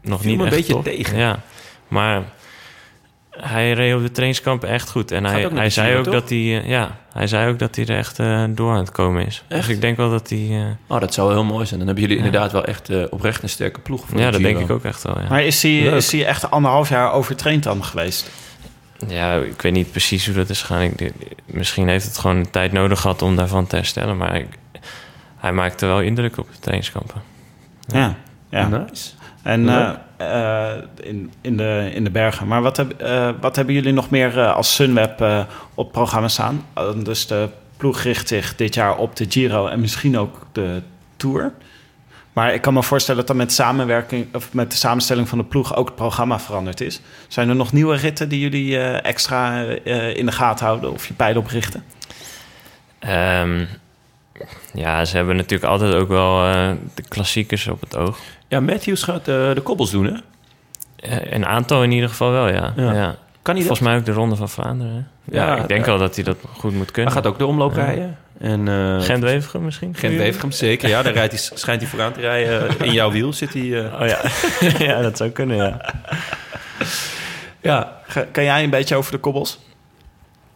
nog 0.00 0.20
Viel 0.20 0.30
niet 0.30 0.38
me 0.38 0.44
een 0.44 0.48
echt 0.52 0.58
beetje 0.58 0.72
top. 0.72 0.84
tegen. 0.84 1.18
Ja, 1.18 1.40
maar 1.88 2.22
hij 3.44 3.72
reed 3.72 3.94
op 3.94 4.02
de 4.02 4.10
trainingskamp 4.10 4.64
echt 4.64 4.90
goed. 4.90 5.10
En 5.10 5.24
hij, 5.24 5.48
hij 5.54 5.70
zei 5.70 5.96
ook 5.96 6.04
toch? 6.04 6.12
dat 6.12 6.28
hij, 6.28 6.38
eh, 6.38 6.68
ja, 6.68 6.96
hij 7.12 7.26
zei 7.26 7.50
ook 7.50 7.58
dat 7.58 7.76
hij 7.76 7.86
er 7.86 7.96
echt 7.96 8.18
eh, 8.18 8.44
door 8.48 8.70
aan 8.72 8.78
het 8.78 8.90
komen 8.92 9.26
is. 9.26 9.44
Echt? 9.48 9.66
Dus 9.66 9.74
ik 9.74 9.80
denk 9.80 9.96
wel 9.96 10.10
dat 10.10 10.28
hij, 10.28 10.48
eh, 10.50 10.94
Oh, 10.94 11.00
dat 11.00 11.14
zou 11.14 11.32
heel 11.32 11.44
mooi 11.44 11.66
zijn. 11.66 11.78
Dan 11.78 11.88
hebben 11.88 12.04
jullie 12.06 12.18
Ja. 12.20 12.24
inderdaad 12.24 12.52
wel 12.52 12.64
echt 12.64 13.08
oprecht 13.10 13.42
een 13.42 13.48
sterke 13.48 13.80
ploeg. 13.80 14.04
Voor 14.06 14.18
ja, 14.20 14.30
dat 14.30 14.40
denk 14.40 14.58
ik 14.58 14.70
ook 14.70 14.84
echt 14.84 15.02
wel. 15.02 15.20
Ja. 15.20 15.28
Maar 15.28 15.42
is 15.42 15.62
hij, 15.62 15.78
is 15.78 16.12
hij 16.12 16.26
echt 16.26 16.50
anderhalf 16.50 16.88
jaar 16.88 17.12
overtraind 17.12 17.62
dan 17.62 17.84
geweest? 17.84 18.30
ja, 19.08 19.34
ik 19.34 19.62
weet 19.62 19.72
niet 19.72 19.90
precies 19.90 20.26
hoe 20.26 20.34
dat 20.34 20.48
is 20.48 20.60
gegaan. 20.62 20.82
Ik, 20.82 21.12
misschien 21.46 21.88
heeft 21.88 22.04
het 22.06 22.18
gewoon 22.18 22.50
tijd 22.50 22.72
nodig 22.72 23.00
gehad 23.00 23.22
om 23.22 23.36
daarvan 23.36 23.66
te 23.66 23.76
herstellen. 23.76 24.16
Maar 24.16 24.34
ik- 24.36 24.58
hij 25.36 25.52
maakte 25.52 25.86
wel 25.86 26.00
indruk 26.00 26.38
op 26.38 26.46
de 26.52 26.58
trainingskampen. 26.58 27.22
Ja. 27.86 28.14
ja. 28.50 28.68
Nice. 28.68 29.10
En 29.42 29.64
Eh, 30.30 30.72
in, 31.40 31.56
de, 31.56 31.90
in 31.94 32.04
de 32.04 32.10
bergen. 32.10 32.46
Maar 32.46 32.62
wat, 32.62 32.76
heb, 32.76 33.00
eh, 33.00 33.30
wat 33.40 33.56
hebben 33.56 33.74
jullie 33.74 33.92
nog 33.92 34.10
meer 34.10 34.38
eh, 34.38 34.54
als 34.54 34.74
Sunweb 34.74 35.46
op 35.74 35.92
programma 35.92 36.28
staan? 36.28 36.66
Dus 37.02 37.26
de 37.26 37.48
ploeg 37.76 38.00
richt 38.00 38.28
zich 38.28 38.56
dit 38.56 38.74
jaar 38.74 38.96
op 38.96 39.16
de 39.16 39.26
Giro 39.28 39.66
en 39.66 39.80
misschien 39.80 40.18
ook 40.18 40.46
de 40.52 40.82
Tour. 41.16 41.52
Maar 42.32 42.54
ik 42.54 42.60
kan 42.60 42.74
me 42.74 42.82
voorstellen 42.82 43.20
dat 43.20 43.28
dan 43.28 43.36
met, 43.36 43.52
samenwerking, 43.52 44.34
of 44.34 44.52
met 44.52 44.70
de 44.70 44.76
samenstelling 44.76 45.28
van 45.28 45.38
de 45.38 45.44
ploeg 45.44 45.76
ook 45.76 45.86
het 45.86 45.96
programma 45.96 46.40
veranderd 46.40 46.80
is. 46.80 47.00
Zijn 47.28 47.48
er 47.48 47.56
nog 47.56 47.72
nieuwe 47.72 47.96
ritten 47.96 48.28
die 48.28 48.40
jullie 48.40 48.78
extra 48.78 49.62
in 50.14 50.26
de 50.26 50.32
gaten 50.32 50.66
houden 50.66 50.92
of 50.92 51.06
je 51.06 51.14
pijlen 51.14 51.42
op 51.42 51.46
richten? 51.46 51.84
Ehm, 52.98 53.64
ja, 54.74 55.04
ze 55.04 55.16
hebben 55.16 55.36
natuurlijk 55.36 55.70
altijd 55.70 55.94
ook 55.94 56.08
wel 56.08 56.42
de 56.94 57.02
klassiekers 57.08 57.66
op 57.66 57.80
het 57.80 57.96
oog. 57.96 58.18
Ja, 58.52 58.60
Matthews 58.60 59.02
gaat 59.02 59.28
eh, 59.28 59.54
de 59.54 59.60
kobbels 59.62 59.90
doen, 59.90 60.04
hè? 60.04 60.12
Eh, 60.96 61.32
Een 61.32 61.46
aantal 61.46 61.82
in 61.82 61.90
ieder 61.92 62.08
geval 62.08 62.30
wel, 62.30 62.48
ja. 62.48 62.72
Ja. 62.76 62.92
ja. 62.92 63.14
Kan 63.42 63.54
hij 63.56 63.64
dat? 63.64 63.76
Volgens 63.76 63.80
mij 63.80 63.96
ook 63.96 64.04
de 64.04 64.12
Ronde 64.12 64.36
van 64.36 64.48
Vlaanderen. 64.48 65.08
Ja, 65.24 65.46
Ja, 65.46 65.56
ik 65.62 65.68
denk 65.68 65.80
ja. 65.80 65.86
wel 65.86 65.98
dat 65.98 66.14
hij 66.14 66.24
dat 66.24 66.36
goed 66.56 66.70
moet 66.72 66.82
Hij 66.82 66.92
kunnen. 66.92 67.12
gaat 67.12 67.26
ook 67.26 67.38
de 67.38 67.46
omloop 67.46 67.74
Ja. 67.76 67.84
rijden. 67.84 68.16
En, 68.38 68.68
eh, 68.68 69.00
Gent-Wevergem 69.00 69.64
misschien? 69.64 69.94
Gent 69.94 70.16
Wevergem, 70.16 70.50
zeker. 70.50 70.88
Ja, 70.88 71.02
daar 71.02 71.12
rijdt 71.12 71.32
hij, 71.32 71.58
schijnt 71.58 71.80
hij 71.80 71.90
vooraan 71.90 72.12
te 72.12 72.20
rijden. 72.20 72.78
In 72.78 72.92
jouw 72.92 73.10
wiel 73.10 73.32
zit 73.32 73.52
hij. 73.52 73.84
eh. 73.84 74.00
Oh 74.00 74.06
ja. 74.08 74.18
ja, 74.86 75.00
dat 75.02 75.16
zou 75.16 75.30
kunnen, 75.30 75.56
ja. 75.56 75.80
Ja. 77.60 77.92
Kan 78.32 78.44
jij 78.44 78.62
een 78.64 78.70
beetje 78.70 78.96
over 78.96 79.12
de 79.12 79.18
kobbels? 79.18 79.58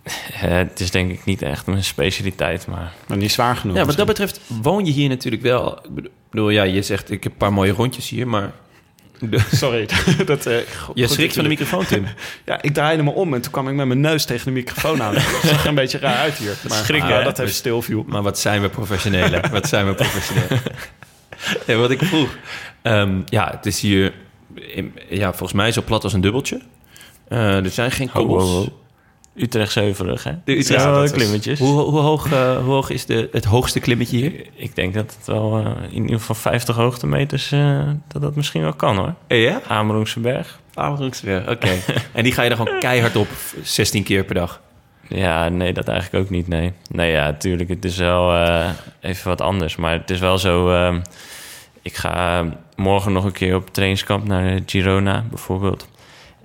Eh, 0.40 0.50
het 0.50 0.80
is 0.80 0.90
denk 0.90 1.10
ik 1.10 1.24
niet 1.24 1.42
echt 1.42 1.66
mijn 1.66 1.84
specialiteit, 1.84 2.66
maar 2.66 2.92
Maar 3.08 3.16
niet 3.16 3.32
zwaar 3.32 3.56
genoeg. 3.56 3.76
Ja, 3.76 3.84
wat 3.84 3.96
dat 3.96 4.06
betreft 4.06 4.40
woon 4.62 4.84
je 4.84 4.92
hier 4.92 5.08
natuurlijk 5.08 5.42
wel. 5.42 5.78
Ik 5.96 6.10
bedoel, 6.30 6.50
ja, 6.50 6.62
je 6.62 6.82
zegt 6.82 7.10
ik 7.10 7.22
heb 7.22 7.32
een 7.32 7.38
paar 7.38 7.52
mooie 7.52 7.72
rondjes 7.72 8.08
hier, 8.08 8.28
maar 8.28 8.52
Sorry. 9.52 9.88
dat, 10.26 10.46
eh, 10.46 10.56
goed 10.80 10.98
je 10.98 11.06
schrikt 11.06 11.34
van 11.34 11.42
de 11.42 11.48
microfoon, 11.48 11.84
Tim. 11.84 12.06
Ja, 12.44 12.62
ik 12.62 12.74
draaide 12.74 13.02
me 13.02 13.10
om 13.10 13.34
en 13.34 13.40
toen 13.40 13.52
kwam 13.52 13.68
ik 13.68 13.74
met 13.74 13.86
mijn 13.86 14.00
neus 14.00 14.24
tegen 14.24 14.44
de 14.44 14.50
microfoon 14.50 15.02
aan. 15.02 15.14
Dat 15.14 15.22
zag 15.42 15.62
er 15.62 15.68
een 15.68 15.74
beetje 15.74 15.98
raar 15.98 16.16
uit 16.16 16.34
hier. 16.34 16.56
Maar 16.68 16.78
Schrikken, 16.84 17.10
ja, 17.10 17.18
hè? 17.18 17.24
dat 17.24 17.38
even 17.38 17.54
stil 17.54 17.82
viel. 17.82 18.04
Maar 18.06 18.22
wat 18.22 18.38
zijn 18.38 18.62
we 18.62 18.68
professioneel? 18.68 19.40
wat 19.50 19.68
zijn 19.68 19.86
we 19.86 19.94
professioneel? 19.94 20.58
ja, 21.66 21.74
wat 21.76 21.90
ik 21.90 22.02
vroeg. 22.02 22.36
Ehm, 22.82 23.20
ja, 23.24 23.50
het 23.50 23.66
is 23.66 23.80
hier 23.80 24.12
in- 24.54 24.94
ja, 25.08 25.28
volgens 25.28 25.52
mij 25.52 25.72
zo 25.72 25.82
plat 25.82 26.04
als 26.04 26.12
een 26.12 26.20
dubbeltje. 26.20 26.60
Eh, 27.28 27.64
er 27.64 27.70
zijn 27.70 27.90
geen 27.90 28.10
kobbels. 28.10 28.68
Utrecht 29.36 29.72
Zeuverig, 29.72 30.24
hè? 30.24 30.32
De 30.44 30.58
Utrecht- 30.58 30.82
Ja, 30.84 30.92
dat 30.94 31.04
is- 31.04 31.10
klimmetjes. 31.10 31.58
Hoe, 31.58 31.80
hoe, 31.80 32.00
hoog, 32.00 32.32
eh, 32.32 32.56
hoe 32.56 32.72
hoog 32.72 32.90
is 32.90 33.06
de, 33.06 33.28
het 33.32 33.44
hoogste 33.44 33.80
klimmetje 33.80 34.16
hier? 34.16 34.46
Ik 34.54 34.74
denk 34.74 34.94
dat 34.94 35.16
het 35.18 35.26
wel 35.26 35.58
eh, 35.58 35.70
in 35.90 36.02
ieder 36.02 36.18
geval 36.18 36.34
50 36.34 36.76
hoogtemeters... 36.76 37.52
eh, 37.52 37.80
dat 38.08 38.22
dat 38.22 38.34
misschien 38.36 38.62
wel 38.62 38.72
kan, 38.74 38.96
hoor. 38.96 39.14
Ja? 39.38 39.60
Amerongse 40.74 41.26
berg. 41.26 41.50
Oké. 41.50 41.68
en 42.12 42.22
die 42.24 42.32
ga 42.32 42.42
je 42.42 42.48
dan 42.48 42.58
gewoon 42.58 42.78
keihard 42.80 43.16
op 43.16 43.28
16 43.62 44.02
keer 44.02 44.24
per 44.24 44.34
dag? 44.34 44.60
Ja, 45.08 45.48
nee, 45.48 45.72
dat 45.72 45.88
eigenlijk 45.88 46.24
ook 46.24 46.30
niet, 46.30 46.48
nee. 46.48 46.72
Nee, 46.90 47.10
ja, 47.10 47.24
natuurlijk, 47.24 47.68
het 47.68 47.84
is 47.84 47.96
wel 47.96 48.32
eh, 48.34 48.68
even 49.00 49.28
wat 49.28 49.40
anders. 49.40 49.76
Maar 49.76 49.92
het 49.92 50.10
is 50.10 50.18
wel 50.20 50.38
zo... 50.38 50.70
ehm, 50.72 51.00
ik 51.82 51.96
ga 51.96 52.44
morgen 52.76 53.12
nog 53.12 53.24
een 53.24 53.32
keer 53.32 53.54
op 53.56 53.68
trainingskamp 53.72 54.26
naar 54.26 54.60
Girona, 54.66 55.24
bijvoorbeeld. 55.30 55.88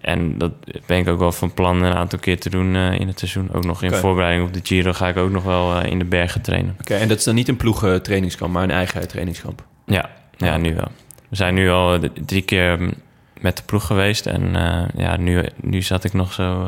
En 0.01 0.37
dat 0.37 0.51
ben 0.85 0.97
ik 0.97 1.07
ook 1.07 1.19
wel 1.19 1.31
van 1.31 1.53
plan 1.53 1.83
een 1.83 1.93
aantal 1.93 2.19
keer 2.19 2.39
te 2.39 2.49
doen 2.49 2.75
eh, 2.75 2.99
in 2.99 3.07
het 3.07 3.19
seizoen. 3.19 3.53
Ook 3.53 3.65
nog 3.65 3.83
in 3.83 3.91
voorbereiding 3.91 4.47
op 4.47 4.53
de 4.53 4.59
Giro 4.63 4.93
ga 4.93 5.07
ik 5.07 5.17
ook 5.17 5.31
nog 5.31 5.43
wel 5.43 5.75
eh, 5.75 5.91
in 5.91 5.99
de 5.99 6.05
bergen 6.05 6.41
trainen. 6.41 6.75
Oké, 6.79 6.95
en 6.95 7.07
dat 7.07 7.17
is 7.17 7.23
dan 7.23 7.35
niet 7.35 7.47
een 7.47 7.57
ploegen 7.57 8.03
trainingskamp, 8.03 8.53
maar 8.53 8.63
een 8.63 8.71
eigen 8.71 9.07
trainingskamp? 9.07 9.63
Ja, 9.85 10.09
ja, 10.37 10.57
nu 10.57 10.75
wel. 10.75 10.87
We 11.29 11.35
zijn 11.35 11.53
nu 11.53 11.69
al 11.69 11.93
eh, 11.93 12.09
drie 12.25 12.41
keer 12.41 12.81
mm, 12.81 12.93
met 13.39 13.57
de 13.57 13.63
ploeg 13.63 13.85
geweest. 13.85 14.25
En 14.25 14.51
ja, 14.95 15.17
nu, 15.17 15.45
nu 15.61 15.81
zat 15.81 16.03
ik 16.03 16.13
nog 16.13 16.33
zo... 16.33 16.67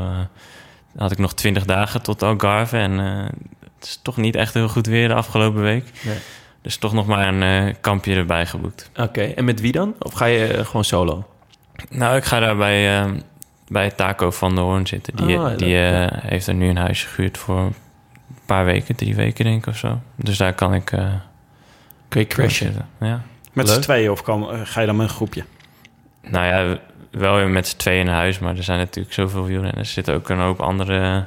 had 0.97 1.11
ik 1.11 1.17
nog 1.17 1.33
twintig 1.33 1.65
dagen 1.65 2.01
tot 2.01 2.23
Algarve. 2.23 2.77
En 2.77 2.97
het 2.97 3.31
is 3.81 3.99
toch 4.01 4.17
niet 4.17 4.35
echt 4.35 4.53
heel 4.53 4.69
goed 4.69 4.85
weer 4.85 5.07
de 5.07 5.13
afgelopen 5.13 5.61
week. 5.61 5.91
Nee. 6.05 6.17
Dus 6.61 6.77
toch 6.77 6.93
nog 6.93 7.05
maar 7.05 7.27
een 7.27 7.75
kampje 7.81 8.15
erbij 8.15 8.45
geboekt. 8.45 8.89
Oké, 8.95 9.21
en 9.21 9.45
met 9.45 9.61
wie 9.61 9.71
dan? 9.71 9.95
Of 9.99 10.13
ga 10.13 10.25
je 10.25 10.65
gewoon 10.65 10.83
solo? 10.83 11.25
Nou, 11.89 12.15
ik 12.15 12.23
ga 12.23 12.39
daar 12.39 12.55
bij, 12.55 13.01
eh, 13.01 13.11
bij 13.67 13.89
Taco 13.91 14.31
van 14.31 14.55
der 14.55 14.63
Hoorn 14.63 14.87
zitten. 14.87 15.15
Die, 15.15 15.37
Ah, 15.39 15.57
die 15.57 15.79
eh, 15.85 16.07
heeft 16.11 16.47
er 16.47 16.53
nu 16.53 16.69
een 16.69 16.77
huisje 16.77 17.07
gehuurd 17.07 17.37
voor 17.37 17.59
een 17.59 17.75
paar 18.45 18.65
weken. 18.65 18.95
Drie 18.95 19.15
weken 19.15 19.45
denk 19.45 19.61
ik 19.61 19.67
of 19.67 19.77
zo. 19.77 20.01
Dus 20.15 20.37
daar 20.37 20.53
kan 20.53 20.73
ik... 20.73 20.91
eh 20.91 21.05
Kun 22.07 22.21
je 22.21 22.27
crashen? 22.27 22.65
zitten. 22.65 22.87
Ja. 22.99 23.21
Met 23.53 23.69
z'n 23.69 23.79
tweeën 23.79 24.11
of 24.11 24.21
kan, 24.21 24.51
eh, 24.51 24.59
ga 24.63 24.79
je 24.81 24.85
dan 24.87 24.95
met 24.95 25.07
een 25.09 25.15
groepje? 25.15 25.43
Nou 26.21 26.45
ja, 26.45 26.77
wel 27.11 27.35
weer 27.35 27.49
met 27.49 27.67
z'n 27.67 27.77
tweeën 27.77 27.99
in 28.07 28.13
huis, 28.13 28.39
maar 28.39 28.57
er 28.57 28.63
zijn 28.63 28.77
natuurlijk 28.79 29.13
zoveel 29.13 29.45
wielrenners. 29.45 29.87
Er 29.87 29.93
zitten 29.93 30.13
ook 30.13 30.29
een 30.29 30.39
hoop 30.39 30.59
andere 30.61 31.25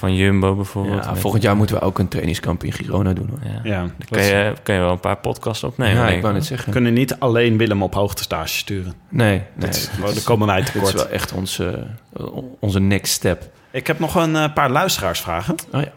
van 0.00 0.14
Jumbo 0.14 0.54
bijvoorbeeld. 0.54 1.04
Ja, 1.04 1.16
volgend 1.16 1.42
jaar 1.42 1.56
moeten 1.56 1.76
we 1.76 1.82
ook 1.82 1.98
een 1.98 2.08
trainingskamp 2.08 2.64
in 2.64 2.72
Girona 2.72 3.12
doen. 3.12 3.28
Hoor. 3.28 3.38
Ja. 3.52 3.60
Ja. 3.62 3.80
Dan 3.80 4.06
kan 4.10 4.22
je, 4.22 4.54
kan 4.62 4.74
je 4.74 4.80
wel 4.80 4.90
een 4.90 5.00
paar 5.00 5.16
podcasts 5.16 5.64
opnemen. 5.64 5.94
ja, 5.94 6.02
ik 6.02 6.10
wou 6.10 6.22
wel. 6.22 6.32
net 6.32 6.44
zeggen. 6.44 6.66
We 6.66 6.72
kunnen 6.72 6.92
niet 6.92 7.18
alleen 7.18 7.56
Willem 7.56 7.82
op 7.82 7.94
hoogtestage 7.94 8.56
sturen. 8.56 8.94
Nee, 9.08 9.28
nee. 9.28 9.42
Dat 9.54 9.74
is, 9.74 9.90
dit 9.90 10.14
daar 10.14 10.24
komen 10.24 10.46
wij 10.46 10.56
dit 10.56 10.66
is 10.66 10.72
tekort. 10.72 10.92
wel 10.92 11.08
echt 11.08 11.32
onze, 11.32 11.86
eh, 12.16 12.26
onze 12.60 12.80
next 12.80 13.12
step. 13.12 13.50
Ik 13.70 13.86
heb 13.86 13.98
nog 13.98 14.14
een 14.14 14.36
eh, 14.36 14.52
paar 14.52 14.70
luisteraarsvragen. 14.70 15.56
Oh 15.72 15.82
ja. 15.82 15.92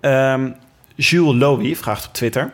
Ehm, 0.00 0.50
Jules 0.94 1.38
Lowy 1.38 1.74
vraagt 1.74 2.06
op 2.06 2.12
Twitter... 2.12 2.52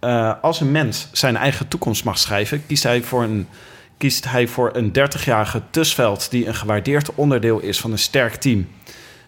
eh, 0.00 0.32
als 0.42 0.60
een 0.60 0.72
mens 0.72 1.08
zijn 1.12 1.36
eigen 1.36 1.68
toekomst 1.68 2.04
mag 2.04 2.18
schrijven... 2.18 2.66
kiest 2.66 2.82
hij 2.82 3.02
voor 3.02 3.22
een, 3.22 3.48
kiest 3.96 4.30
hij 4.30 4.46
voor 4.46 4.70
een 4.74 4.92
30-jarige 4.98 5.62
Tusveld... 5.70 6.30
die 6.30 6.46
een 6.46 6.54
gewaardeerd 6.54 7.14
onderdeel 7.14 7.58
is 7.58 7.80
van 7.80 7.92
een 7.92 7.98
sterk 7.98 8.34
team... 8.34 8.68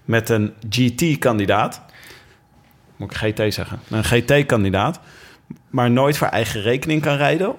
met 0.05 0.29
een 0.29 0.55
GT-kandidaat... 0.71 1.83
Moet 2.97 3.11
ik 3.11 3.17
GT 3.17 3.55
zeggen? 3.55 3.81
Een 3.89 4.05
GT-kandidaat... 4.05 5.01
maar 5.71 5.91
nooit 5.91 6.17
voor 6.17 6.27
eigen 6.27 6.63
rekening 6.63 7.03
kan 7.03 7.17
rijden... 7.17 7.55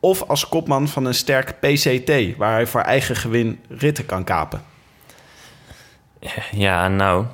of 0.00 0.22
als 0.22 0.48
kopman 0.48 0.88
van 0.88 1.04
een 1.04 1.14
sterk 1.14 1.60
PCT... 1.60 2.36
waar 2.36 2.52
hij 2.52 2.66
voor 2.66 2.80
eigen 2.80 3.16
gewin 3.16 3.60
ritten 3.68 4.06
kan 4.06 4.24
kapen. 4.24 4.62
Ja, 6.52 6.88
nou. 6.88 7.24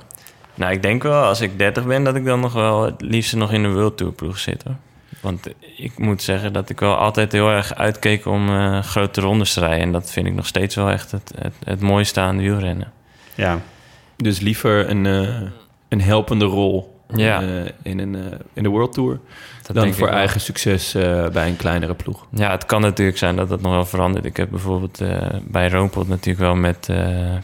Nou, 0.55 0.72
ik 0.72 0.82
denk 0.82 1.03
wel 1.03 1.22
als 1.22 1.40
ik 1.40 1.59
30 1.59 1.86
ben 1.86 2.05
dat 2.05 2.16
ik 2.16 2.24
dan 2.24 2.40
nog 2.40 2.53
wel 2.53 2.82
het 2.82 3.01
liefst 3.01 3.34
nog 3.34 3.53
in 3.53 3.62
de 3.62 3.72
World 3.72 3.96
Tour 3.96 4.12
ploeg 4.12 4.38
zit. 4.38 4.62
Hoor. 4.62 4.76
Want 5.20 5.48
ik 5.76 5.98
moet 5.98 6.22
zeggen 6.22 6.53
dat 6.53 6.70
ik 6.70 6.80
wel 6.80 6.96
altijd 6.96 7.32
heel 7.32 7.51
erg 7.51 7.74
uitkeek 7.74 8.26
om 8.26 8.48
eh, 8.48 8.82
grote 8.82 9.20
rondes 9.20 9.53
te 9.53 9.61
rijden. 9.61 9.80
En 9.80 9.92
dat 9.92 10.11
vind 10.11 10.26
ik 10.26 10.34
nog 10.34 10.46
steeds 10.46 10.74
wel 10.74 10.90
echt 10.90 11.11
het, 11.11 11.32
het, 11.38 11.55
het 11.64 11.80
mooiste 11.80 12.20
aan 12.20 12.38
wielrennen. 12.38 12.92
Ja, 13.34 13.61
Dus 14.20 14.40
liever 14.40 14.90
een, 14.90 15.06
eh, 15.06 15.40
een 15.88 16.00
helpende 16.00 16.44
rol 16.44 16.98
Ja. 17.14 17.42
eh, 17.42 17.72
in, 17.82 17.98
een, 17.98 18.14
eh, 18.14 18.38
in 18.52 18.62
de 18.62 18.68
World 18.68 18.92
Tour... 18.92 19.20
Dat 19.62 19.84
dan 19.84 19.94
voor 19.94 20.08
eigen 20.08 20.40
succes 20.40 20.92
bij 21.32 21.48
een 21.48 21.56
kleinere 21.56 21.94
ploeg. 21.94 22.26
Ja, 22.30 22.50
het 22.50 22.66
kan 22.66 22.80
natuurlijk 22.80 23.18
zijn 23.18 23.36
dat 23.36 23.48
dat 23.48 23.60
nog 23.60 23.72
wel 23.72 23.84
verandert. 23.84 24.24
Ik 24.24 24.36
heb 24.36 24.50
bijvoorbeeld 24.50 25.02
bij 25.44 25.68
Roompot 25.68 26.08
natuurlijk 26.08 26.38
wel 26.38 26.54
met 26.54 26.88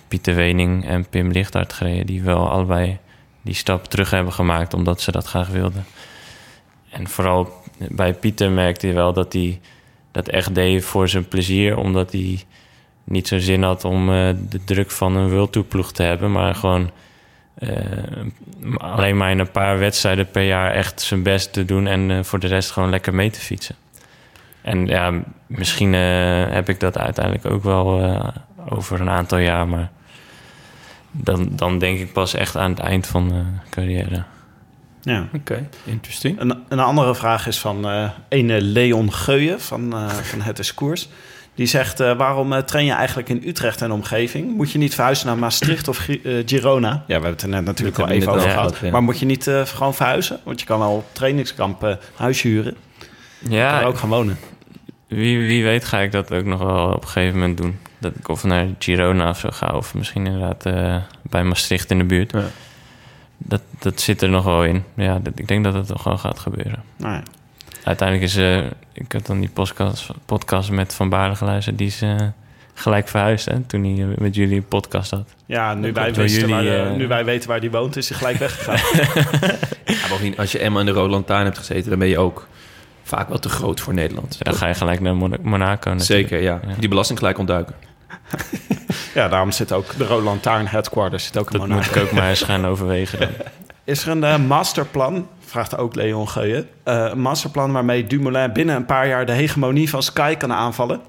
Pieter 0.09 0.35
Wening 0.35 0.87
en 0.87 1.09
Pim 1.09 1.31
Lichthart 1.31 1.73
gereden... 1.73 2.07
die 2.07 2.23
wel 2.23 2.51
allebei 2.51 2.99
die 3.43 3.55
stap 3.55 3.85
terug 3.85 4.11
hebben 4.11 4.33
gemaakt 4.33 4.75
omdat 4.75 5.01
ze 5.01 5.13
dat 5.13 5.27
graag 5.27 5.49
wilden. 5.49 5.85
En 6.91 7.09
vooral 7.09 7.53
bij 7.91 8.15
Pieter 8.15 8.51
merkte 8.51 8.87
je 8.87 8.93
wel 8.93 9.13
dat 9.13 9.33
hij 9.33 9.61
dat 10.13 10.29
echt 10.29 10.55
deed 10.55 10.85
voor 10.85 11.09
zijn 11.09 11.29
plezier... 11.29 11.77
omdat 11.77 12.13
hij 12.13 12.45
niet 13.07 13.29
zo 13.29 13.39
zin 13.39 13.63
had 13.63 13.85
om 13.85 14.11
eh, 14.11 14.29
de 14.49 14.65
druk 14.65 14.91
van 14.91 15.17
een 15.17 15.31
World 15.31 15.53
Tour 15.53 15.67
ploeg 15.67 15.93
te 15.93 16.03
hebben... 16.03 16.33
maar 16.33 16.55
gewoon 16.55 16.91
eh, 17.55 17.77
alleen 18.77 19.17
maar 19.17 19.31
in 19.31 19.39
een 19.39 19.51
paar 19.51 19.79
wedstrijden 19.79 20.31
per 20.31 20.43
jaar 20.43 20.73
echt 20.73 21.01
zijn 21.01 21.23
best 21.23 21.53
te 21.53 21.65
doen... 21.65 21.87
en 21.87 22.11
eh, 22.11 22.23
voor 22.23 22.39
de 22.39 22.47
rest 22.47 22.71
gewoon 22.71 22.91
lekker 22.91 23.15
mee 23.15 23.31
te 23.31 23.41
fietsen. 23.41 23.75
En 24.67 24.87
ja, 24.87 25.13
misschien 25.47 25.95
eh, 25.95 26.45
heb 26.49 26.69
ik 26.69 26.81
dat 26.81 26.99
uiteindelijk 26.99 27.47
ook 27.47 27.63
wel 27.63 28.03
eh, 28.03 28.29
over 28.69 29.01
een 29.01 29.11
aantal 29.11 29.39
jaar, 29.39 29.69
maar 29.69 29.91
dan, 31.11 31.49
dan 31.51 31.79
denk 31.79 31.99
ik 31.99 32.13
pas 32.13 32.35
echt 32.35 32.57
aan 32.57 32.71
het 32.71 32.79
eind 32.79 33.07
van 33.07 33.29
de 33.29 33.43
carrière. 33.71 34.25
ja. 35.03 35.29
Oké, 35.35 35.69
interesting. 35.85 36.41
Een, 36.41 36.63
een 36.69 36.79
andere 36.79 37.15
vraag 37.15 37.47
is 37.47 37.59
van 37.59 37.89
eh 37.89 38.11
ene 38.29 38.61
Leon 38.61 39.13
Geuyen 39.13 39.61
van, 39.61 39.93
eh, 39.93 40.09
van 40.09 40.41
Het 40.41 40.59
is 40.59 40.75
Koers. 40.75 41.09
Die 41.57 41.67
zegt, 41.67 42.01
eh, 42.01 42.17
waarom 42.17 42.53
eh, 42.53 42.59
train 42.63 42.85
je 42.87 42.93
eigenlijk 42.93 43.29
in 43.29 43.43
Utrecht 43.47 43.83
en 43.83 43.91
omgeving? 43.93 44.57
Moet 44.57 44.71
je 44.73 44.79
niet 44.79 44.95
verhuizen 44.95 45.27
naar 45.27 45.39
Maastricht 45.39 45.89
of 45.89 46.09
eh, 46.09 46.43
Girona? 46.47 46.89
Ja, 46.91 47.03
we 47.07 47.13
hebben 47.13 47.31
het 47.31 47.43
er 47.43 47.49
net 47.49 47.65
natuurlijk 47.65 47.99
al 47.99 48.09
even 48.09 48.33
over 48.33 48.51
gehad. 48.51 48.79
ja. 48.83 48.91
Maar 48.91 49.03
moet 49.03 49.19
je 49.19 49.27
niet 49.27 49.47
eh, 49.47 49.63
gewoon 49.67 49.95
verhuizen? 49.95 50.41
Want 50.45 50.61
je 50.61 50.67
kan 50.67 50.81
al 50.83 50.97
op 50.97 51.05
trainingskamp 51.13 51.85
eh, 51.85 51.95
huis 52.17 52.43
huren. 52.43 52.77
Je 53.39 53.49
kan 53.49 53.57
Ja, 53.57 53.81
er 53.81 53.87
ook 53.87 53.99
gaan 53.99 54.09
wonen. 54.09 54.39
wie, 55.09 55.39
wie 55.47 55.65
weet 55.65 55.85
ga 55.85 55.99
ik 55.99 56.13
dat 56.13 56.33
ook 56.33 56.45
nog 56.45 56.61
wel 56.63 56.87
op 56.93 57.03
een 57.03 57.09
gegeven 57.09 57.39
moment 57.39 57.57
doen. 57.59 57.79
Dat 57.99 58.13
ik 58.19 58.29
of 58.29 58.45
naar 58.45 58.67
Girona 58.79 59.29
of 59.29 59.39
zo 59.39 59.49
ga, 59.53 59.67
of 59.77 59.95
misschien 59.95 60.27
inderdaad 60.27 60.67
eh, 60.67 60.97
bij 61.23 61.45
Maastricht 61.45 61.91
in 61.91 61.99
de 61.99 62.05
buurt. 62.05 62.33
Ja. 62.33 62.43
Dat, 63.39 63.63
dat 63.79 64.01
zit 64.01 64.23
er 64.23 64.29
nog 64.29 64.45
wel 64.45 64.65
in. 64.65 64.85
Ja, 64.95 65.19
dat, 65.19 65.33
ik 65.39 65.49
denk 65.49 65.65
dat 65.65 65.75
het 65.75 65.87
toch 65.87 66.05
wel 66.05 66.19
gaat 66.19 66.39
gebeuren. 66.39 66.83
Nou 66.97 67.15
ja. 67.15 67.23
Uiteindelijk 67.87 68.29
is... 68.31 68.37
eh 68.37 68.59
ik 68.93 69.13
had 69.13 69.27
dan 69.27 69.41
die 69.41 69.49
podcast, 69.49 70.07
podcast 70.25 70.71
met 70.71 70.95
Van 70.95 71.09
Baarle 71.09 71.35
geluisterd. 71.35 71.79
Die 71.79 71.87
is 71.87 72.03
eh, 72.03 72.15
gelijk 72.75 73.09
verhuisd, 73.09 73.47
hè, 73.47 73.61
toen 73.61 73.85
hij 73.85 74.03
eh, 74.05 74.19
met 74.19 74.35
jullie 74.35 74.57
een 74.57 74.69
podcast 74.69 75.11
had. 75.11 75.35
Ja, 75.47 75.75
nu 75.75 75.93
wij, 75.93 76.15
weten 76.15 76.49
waar, 76.49 76.97
nu 76.97 77.07
wij 77.09 77.25
weten 77.25 77.49
waar 77.49 77.61
die 77.61 77.71
woont, 77.71 77.97
is 77.97 78.09
hij 78.09 78.19
gelijk 78.19 78.37
weggegaan. 78.39 78.79
Ja, 79.85 80.09
bovendien, 80.09 80.39
als 80.39 80.53
je 80.53 80.59
Emma 80.59 80.81
in 80.81 80.87
de 80.87 80.93
Rode 80.93 81.11
Lantaarn 81.11 81.45
hebt 81.45 81.59
gezeten... 81.59 81.91
dan 81.91 81.99
ben 81.99 82.09
je 82.09 82.19
ook 82.19 82.47
vaak 83.03 83.29
wel 83.29 83.39
te 83.39 83.49
groot 83.49 83.81
voor 83.81 83.95
Nederland. 83.95 84.39
Dan 84.45 84.55
ga 84.55 84.67
je 84.67 84.75
gelijk 84.75 85.01
naar 85.01 85.17
Mon- 85.17 85.37
Monaco 85.43 85.91
natuurlijk. 85.91 86.29
Zeker, 86.29 86.43
ja. 86.43 86.61
Ja. 86.67 86.75
Die 86.79 86.89
belasting 86.89 87.19
gelijk 87.19 87.39
ontduiken. 87.39 87.75
ja, 89.15 89.29
daarom 89.29 89.51
zit 89.51 89.73
ook 89.73 89.97
de 89.99 90.07
Rode 90.07 90.25
Lantaarn 90.25 90.67
headquarters 90.67 91.25
zit 91.25 91.39
ook 91.39 91.51
in 91.51 91.59
Dat 91.59 91.69
Monaco. 91.69 91.87
moet 91.89 91.97
ik 91.97 92.03
ook 92.03 92.13
maar 92.13 92.29
eens 92.29 92.43
gaan 92.43 92.67
overwegen 92.67 93.19
dan. 93.19 93.29
Is 93.87 94.03
er 94.03 94.09
een 94.09 94.25
eh, 94.25 94.39
masterplan, 94.39 95.29
vraagt 95.41 95.77
ook 95.77 95.95
Leon 95.95 96.29
Geuyen, 96.29 96.69
eh, 96.83 97.07
een 97.11 97.21
masterplan 97.21 97.73
waarmee 97.73 98.07
Dumoulin 98.07 98.53
binnen 98.53 98.77
een 98.77 98.87
paar 98.87 99.09
jaar 99.09 99.27
de 99.27 99.33
hegemonie 99.33 99.91
van 99.91 100.03
Sky 100.03 100.35
kan 100.35 100.53
aanvallen? 100.53 101.01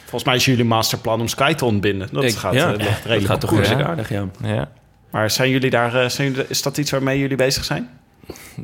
Volgens 0.00 0.24
mij 0.24 0.34
is 0.34 0.44
jullie 0.44 0.64
masterplan 0.64 1.20
om 1.20 1.28
Sky 1.28 1.54
te 1.54 1.64
ontbinden. 1.64 2.08
Dat 2.12 2.24
Ik- 2.24 2.34
gaat, 2.36 2.54
ja, 2.54 2.72
eh, 2.72 2.76
ligt 2.76 2.88
dat 2.88 2.96
redelijk 3.04 3.26
gaat 3.26 3.40
toch 3.40 3.50
redelijk 3.50 3.88
aardig, 3.88 4.08
ja. 4.08 4.24
Ja. 4.42 4.68
Maar 5.10 5.30
zijn 5.30 5.50
jullie 5.50 5.70
daar, 5.70 5.94
eh, 6.02 6.08
zijn 6.08 6.30
jullie, 6.30 6.44
is 6.48 6.62
dat 6.62 6.78
iets 6.78 6.90
waarmee 6.90 7.18
jullie 7.18 7.36
bezig 7.36 7.64
zijn? 7.64 7.90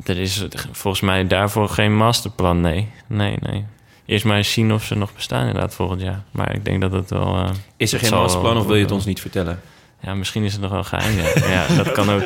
Er 0.04 0.18
is 0.18 0.46
volgens 0.72 1.02
mij 1.02 1.26
daarvoor 1.26 1.68
geen 1.68 1.96
masterplan, 1.96 2.60
nee. 2.60 2.88
Nee, 3.06 3.36
nee. 3.40 3.64
eerst 4.06 4.24
maar 4.24 4.36
eens 4.36 4.52
zien 4.52 4.72
of 4.72 4.84
ze 4.84 4.94
nog 4.96 5.14
bestaan 5.14 5.46
inderdaad 5.46 5.74
volgend 5.74 6.00
jaar. 6.00 6.22
Maar 6.30 6.54
ik 6.54 6.64
denk 6.64 6.80
dat 6.80 6.92
het 6.92 7.10
wel... 7.10 7.36
eh, 7.36 7.50
Is 7.76 7.92
er 7.92 7.98
geen 7.98 8.10
masterplan 8.10 8.56
of 8.56 8.66
wil 8.66 8.74
je 8.76 8.82
het 8.82 8.92
ons 8.92 9.04
niet 9.04 9.20
vertellen? 9.20 9.60
Ja, 10.00 10.14
misschien 10.14 10.44
is 10.44 10.52
het 10.52 10.60
nog 10.62 10.70
wel 10.70 10.84
geheim. 10.84 11.16
Ja, 11.18 11.48
ja 11.48 11.76
dat 11.76 11.92
kan 11.92 12.10
ook. 12.10 12.22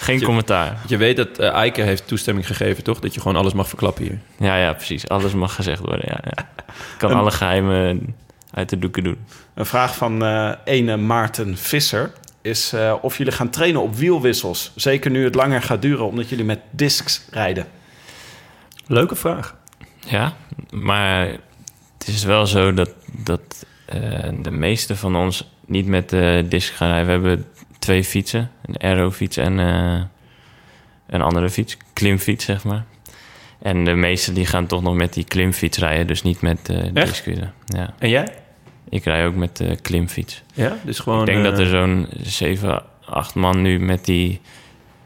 Geen 0.00 0.18
Je- 0.18 0.24
commentaar. 0.24 0.78
Je 0.86 0.96
weet 0.96 1.16
dat 1.16 1.38
eh 1.38 1.52
Eike 1.52 1.82
heeft 1.82 2.06
toestemming 2.08 2.46
gegeven, 2.46 2.84
toch? 2.84 3.00
Dat 3.00 3.14
je 3.14 3.20
gewoon 3.20 3.36
alles 3.36 3.52
mag 3.52 3.68
verklappen 3.68 4.04
hier. 4.04 4.18
Ja, 4.38 4.56
ja, 4.56 4.72
precies. 4.72 5.08
Alles 5.08 5.32
mag 5.32 5.54
gezegd 5.54 5.80
worden. 5.80 6.04
Ja, 6.08 6.18
ja. 6.24 6.42
Ik 6.66 6.74
kan 6.98 7.10
Een- 7.10 7.16
alle 7.16 7.30
geheimen 7.30 8.14
uit 8.50 8.68
de 8.68 8.78
doeken 8.78 9.04
doen. 9.04 9.18
Een 9.54 9.66
vraag 9.66 9.96
van 9.96 10.24
eh 10.24 10.52
ene 10.64 10.96
Maarten 10.96 11.56
Visser 11.58 12.12
is 12.42 12.72
eh, 12.72 12.94
of 13.00 13.18
jullie 13.18 13.32
gaan 13.32 13.50
trainen 13.50 13.82
op 13.82 13.94
wielwissels. 13.96 14.72
Zeker 14.74 15.10
nu 15.10 15.24
het 15.24 15.34
langer 15.34 15.62
gaat 15.62 15.82
duren 15.82 16.06
omdat 16.06 16.28
jullie 16.28 16.44
met 16.44 16.60
discs 16.70 17.22
rijden. 17.30 17.66
Leuke 18.86 19.14
vraag. 19.16 19.54
Ja, 20.06 20.32
maar 20.70 21.26
het 21.98 22.06
is 22.08 22.24
wel 22.24 22.46
zo 22.46 22.74
dat, 22.74 22.90
dat 23.06 23.66
eh, 23.86 24.28
de 24.42 24.50
meeste 24.50 24.96
van 24.96 25.16
ons 25.16 25.52
niet 25.66 25.86
met 25.86 26.10
de 26.10 26.46
disc 26.48 26.74
gaan 26.74 26.88
rijden. 26.88 27.06
We 27.06 27.12
hebben 27.12 27.46
twee 27.78 28.04
fietsen. 28.04 28.50
Een 28.66 28.80
aerofiets 28.80 29.36
en 29.36 29.60
eh, 29.60 30.02
een 31.06 31.22
andere 31.22 31.50
fiets. 31.50 31.76
Klimfiets, 31.92 32.44
zeg 32.44 32.64
maar. 32.64 32.84
En 33.58 33.84
de 33.84 33.94
meesten 33.94 34.34
die 34.34 34.46
gaan 34.46 34.66
toch 34.66 34.82
nog 34.82 34.94
met 34.94 35.12
die 35.12 35.24
klimfiets 35.24 35.78
rijden. 35.78 36.06
Dus 36.06 36.22
niet 36.22 36.40
met 36.40 36.72
discwielen. 36.92 37.52
Ja. 37.66 37.94
En 37.98 38.08
jij? 38.08 38.28
Ik 38.88 39.04
rij 39.04 39.26
ook 39.26 39.34
met 39.34 39.56
de 39.56 39.76
klimfiets. 39.82 40.42
Ja, 40.54 40.76
dus 40.82 40.98
gewoon... 40.98 41.20
ik 41.20 41.26
denk 41.26 41.38
eh, 41.38 41.50
dat 41.50 41.58
er 41.58 41.66
zo'n 41.66 42.06
7, 42.22 42.82
8 43.04 43.34
man 43.34 43.62
nu 43.62 43.78
met 43.78 44.04
die, 44.04 44.40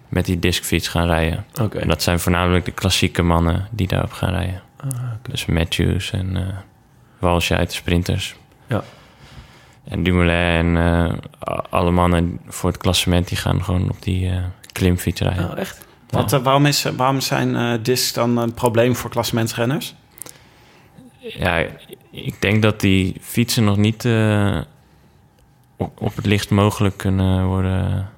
met 0.09 0.25
die 0.25 0.39
discfiets 0.39 0.89
gaan 0.89 1.07
rijden. 1.07 1.45
Oké. 1.61 1.79
En 1.79 1.89
dat 1.89 2.03
zijn 2.03 2.21
voornamelijk 2.21 2.65
de 2.65 2.73
klassieke 2.73 3.23
mannen 3.23 3.69
die 3.71 3.87
daarop 3.87 4.13
gaan 4.13 4.33
rijden. 4.33 4.63
Ah. 4.77 4.89
Dus 5.23 5.47
Matthews 5.47 6.11
en 6.11 6.37
eh 6.37 6.43
Walsh 7.19 7.51
uit 7.51 7.69
de 7.69 7.75
sprinters. 7.75 8.35
Ja. 8.67 8.85
En 9.89 10.03
Dumoulin 10.03 10.77
en 10.77 10.77
eh, 10.77 11.59
alle 11.71 11.91
mannen 11.91 12.41
voor 12.47 12.71
het 12.71 12.79
klassement... 12.79 13.29
die 13.29 13.37
gaan 13.37 13.65
gewoon 13.65 13.91
op 13.91 14.03
die 14.03 14.31
eh, 14.31 14.37
klimfiets 14.73 15.21
rijden. 15.21 15.51
Oh, 15.51 15.59
echt? 15.59 15.87
Ja. 16.11 16.19
Wat, 16.19 16.33
eh, 16.33 16.41
waarom, 16.41 16.67
is, 16.67 16.83
waarom 16.97 17.21
zijn 17.21 17.57
eh 17.57 17.73
discs 17.83 18.13
dan 18.13 18.37
een 18.37 18.55
probleem 18.55 18.97
voor 18.97 19.11
klassementsrenners? 19.11 19.95
Ja, 21.21 21.65
ik 22.11 22.41
denk 22.41 22.63
dat 22.63 22.81
die 22.81 23.17
fietsen 23.21 23.65
nog 23.65 23.77
niet 23.77 24.05
eh, 24.05 24.61
op, 25.77 26.01
op 26.01 26.17
het 26.17 26.27
lichtst 26.27 26.51
mogelijk 26.51 26.97
kunnen 26.97 27.47
worden, 27.47 28.11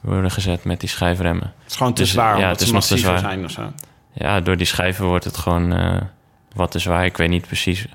worden 0.00 0.30
gezet 0.30 0.64
met 0.64 0.80
die 0.80 0.88
schijfremmen. 0.88 1.52
Het 1.62 1.70
is 1.70 1.76
gewoon 1.76 1.94
te 1.94 2.02
Dus, 2.02 2.10
zwaar 2.10 2.28
ja, 2.28 2.34
omdat 2.34 2.50
het 2.50 2.60
is 2.60 2.66
ze 2.66 2.72
nog 2.72 2.84
te 2.84 2.92
massiever 2.92 3.18
zwaar. 3.18 3.30
zijn 3.32 3.44
of 3.44 3.50
zo. 3.50 3.72
Ja, 4.12 4.40
door 4.40 4.56
die 4.56 4.66
schijven 4.66 5.06
wordt 5.06 5.24
het 5.24 5.36
gewoon 5.36 5.72
eh, 5.72 6.00
wat 6.54 6.70
te 6.70 6.78
zwaar. 6.78 7.04
Ik 7.04 7.16
weet 7.16 7.28
niet 7.28 7.46
precies. 7.46 7.86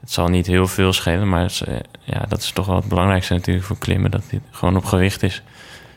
Het 0.00 0.12
zal 0.12 0.28
niet 0.28 0.46
heel 0.46 0.66
veel 0.66 0.92
schelen, 0.92 1.28
maar 1.28 1.44
is, 1.44 1.62
eh, 1.62 1.74
ja, 2.04 2.24
dat 2.28 2.42
is 2.42 2.50
toch 2.50 2.66
wel 2.66 2.76
het 2.76 2.88
belangrijkste 2.88 3.34
natuurlijk 3.34 3.66
voor 3.66 3.78
klimmen. 3.78 4.10
Dat 4.10 4.22
dit 4.30 4.40
gewoon 4.50 4.76
op 4.76 4.84
gewicht 4.84 5.22
is. 5.22 5.42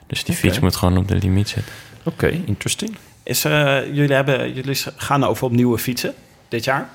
Dus 0.07 0.23
die 0.23 0.35
fiets 0.35 0.59
moet 0.59 0.75
gewoon 0.75 0.97
op 0.97 1.07
de 1.07 1.15
limiet 1.15 1.49
zitten. 1.49 1.73
Oké, 2.03 2.27
interesting. 2.45 2.97
Is, 3.23 3.45
eh, 3.45 3.85
jullie, 3.93 4.15
hebben, 4.15 4.53
jullie 4.53 4.77
gaan 4.95 5.23
over 5.23 5.45
op 5.45 5.51
nieuwe 5.51 5.77
fietsen 5.77 6.13
dit 6.47 6.63
jaar. 6.63 6.89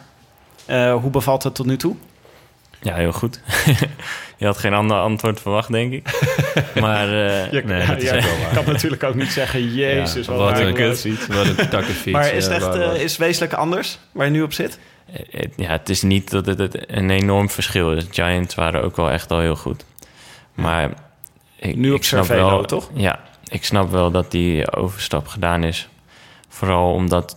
Eh, 0.66 0.94
hoe 0.94 1.10
bevalt 1.10 1.42
het 1.42 1.54
tot 1.54 1.66
nu 1.66 1.76
toe? 1.76 1.96
Ja, 2.80 2.94
heel 2.94 3.12
goed. 3.12 3.40
je 4.38 4.46
had 4.46 4.58
geen 4.58 4.74
ander 4.74 4.96
antwoord 4.96 5.40
verwacht, 5.40 5.72
denk 5.72 5.92
ik. 5.92 6.08
maar 6.80 7.08
eh, 7.08 7.52
Je, 7.52 7.62
nee, 7.64 7.86
dat 7.86 8.02
is 8.02 8.10
echt 8.10 8.24
wel 8.24 8.36
ik 8.36 8.42
waar. 8.42 8.64
kan 8.64 8.72
natuurlijk 8.72 9.04
ook 9.04 9.14
niet 9.14 9.32
zeggen, 9.32 9.74
jezus, 9.74 10.26
Ja, 10.26 10.32
wat, 10.32 10.50
wat 10.50 10.60
een 10.60 10.74
kutfiets. 10.74 11.26
Wat 11.26 11.46
een 11.46 11.68
takkenfiets. 11.68 12.10
Maar 12.10 12.32
is 12.32 12.44
het 12.44 12.52
echt 12.52 12.74
is 12.74 13.10
het 13.10 13.16
wezenlijk 13.20 13.52
anders 13.52 13.98
waar 14.12 14.26
je 14.26 14.32
nu 14.32 14.42
op 14.42 14.52
zit? 14.52 14.78
Ja, 15.56 15.70
het 15.70 15.88
is 15.88 16.02
niet 16.02 16.30
dat 16.30 16.46
het, 16.46 16.90
een 16.90 17.10
enorm 17.10 17.50
verschil 17.50 17.92
is. 17.92 18.06
Giants 18.10 18.54
waren 18.54 18.82
ook 18.82 18.96
wel 18.96 19.10
echt 19.10 19.30
al 19.30 19.40
heel 19.40 19.56
goed. 19.56 19.84
Maar 20.54 20.90
ik, 21.56 21.76
Nu 21.76 21.92
op 21.92 22.04
Cervelo, 22.04 22.48
wel, 22.48 22.64
toch? 22.64 22.90
Ja, 22.94 23.20
ik 23.48 23.64
snap 23.64 23.90
wel 23.90 24.10
dat 24.10 24.30
die 24.30 24.72
overstap 24.72 25.26
gedaan 25.26 25.64
is. 25.64 25.88
Vooral 26.48 26.92
omdat 26.92 27.36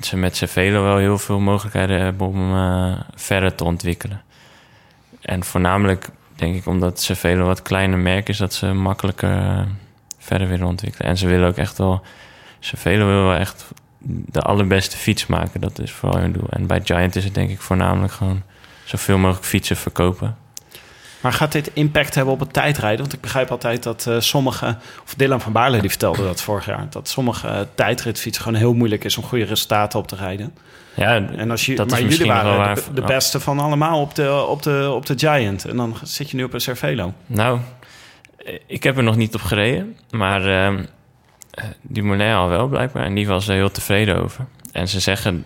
ze 0.00 0.16
met 0.16 0.36
Cervelo 0.36 0.82
wel 0.82 0.96
heel 0.96 1.18
veel 1.18 1.38
mogelijkheden 1.38 2.00
hebben 2.00 2.26
om 2.26 2.54
eh, 2.54 3.00
verder 3.14 3.54
te 3.54 3.64
ontwikkelen. 3.64 4.22
En 5.20 5.44
voornamelijk 5.44 6.08
denk 6.34 6.56
ik 6.56 6.66
omdat 6.66 7.00
Cervelo 7.00 7.44
wat 7.44 7.62
kleiner 7.62 7.98
merk 7.98 8.28
is... 8.28 8.38
dat 8.38 8.54
ze 8.54 8.72
makkelijker 8.72 9.36
eh, 9.36 9.62
verder 10.18 10.48
willen 10.48 10.66
ontwikkelen. 10.66 11.08
En 11.08 11.16
ze 11.16 11.26
willen 11.26 11.48
ook 11.48 11.56
echt 11.56 11.78
wel... 11.78 12.02
Cervelo 12.58 13.06
wil 13.06 13.22
wel 13.22 13.34
echt 13.34 13.72
de 14.08 14.40
allerbeste 14.40 14.96
fiets 14.96 15.26
maken. 15.26 15.60
Dat 15.60 15.78
is 15.78 15.92
vooral 15.92 16.20
hun 16.20 16.32
doel. 16.32 16.46
En 16.50 16.66
bij 16.66 16.80
Giant 16.84 17.16
is 17.16 17.24
het 17.24 17.34
denk 17.34 17.50
ik 17.50 17.60
voornamelijk 17.60 18.12
gewoon... 18.12 18.42
zoveel 18.84 19.18
mogelijk 19.18 19.46
fietsen 19.46 19.76
verkopen. 19.76 20.36
Maar 21.20 21.32
gaat 21.32 21.52
dit 21.52 21.70
impact 21.72 22.14
hebben 22.14 22.34
op 22.34 22.40
het 22.40 22.52
tijdrijden? 22.52 23.00
Want 23.00 23.12
ik 23.12 23.20
begrijp 23.20 23.50
altijd 23.50 23.82
dat 23.82 24.06
eh, 24.06 24.20
sommige... 24.20 24.76
Of 25.04 25.14
Dylan 25.14 25.40
van 25.40 25.52
Baarle 25.52 25.80
die 25.80 25.90
vertelde 25.90 26.22
dat 26.22 26.42
vorig 26.42 26.66
jaar... 26.66 26.86
dat 26.90 27.08
sommige 27.08 27.48
eh, 27.48 27.60
tijdritfietsen 27.74 28.44
gewoon 28.44 28.58
heel 28.58 28.74
moeilijk 28.74 29.04
is... 29.04 29.16
om 29.16 29.24
goede 29.24 29.44
resultaten 29.44 29.98
op 29.98 30.08
te 30.08 30.16
rijden. 30.16 30.54
Ja, 30.94 31.28
En 31.36 31.50
als 31.50 31.66
je, 31.66 31.74
dat 31.74 31.86
is 31.86 31.92
maar 31.92 32.10
jullie 32.10 32.26
waren 32.26 32.56
waar. 32.56 32.74
de, 32.74 32.92
de 32.92 33.02
beste 33.02 33.40
van 33.40 33.58
allemaal 33.58 34.00
op 34.00 34.14
de, 34.14 34.44
op, 34.48 34.62
de, 34.62 34.90
op 34.94 35.06
de 35.06 35.18
Giant. 35.18 35.64
En 35.64 35.76
dan 35.76 35.96
zit 36.02 36.30
je 36.30 36.36
nu 36.36 36.44
op 36.44 36.52
een 36.52 36.60
Cervelo. 36.60 37.12
Nou, 37.26 37.60
ik 38.66 38.82
heb 38.82 38.96
er 38.96 39.02
nog 39.02 39.16
niet 39.16 39.34
op 39.34 39.42
gereden. 39.42 39.96
Maar 40.10 40.64
ehm 40.64 40.84
eh, 41.56 41.64
Dumoulin 41.82 42.34
al 42.34 42.48
wel 42.48 42.66
blijkbaar. 42.66 43.04
En 43.04 43.14
die 43.14 43.26
was 43.26 43.48
er 43.48 43.54
heel 43.54 43.70
tevreden 43.70 44.22
over. 44.22 44.46
En 44.72 44.88
ze 44.88 45.00
zeggen 45.00 45.44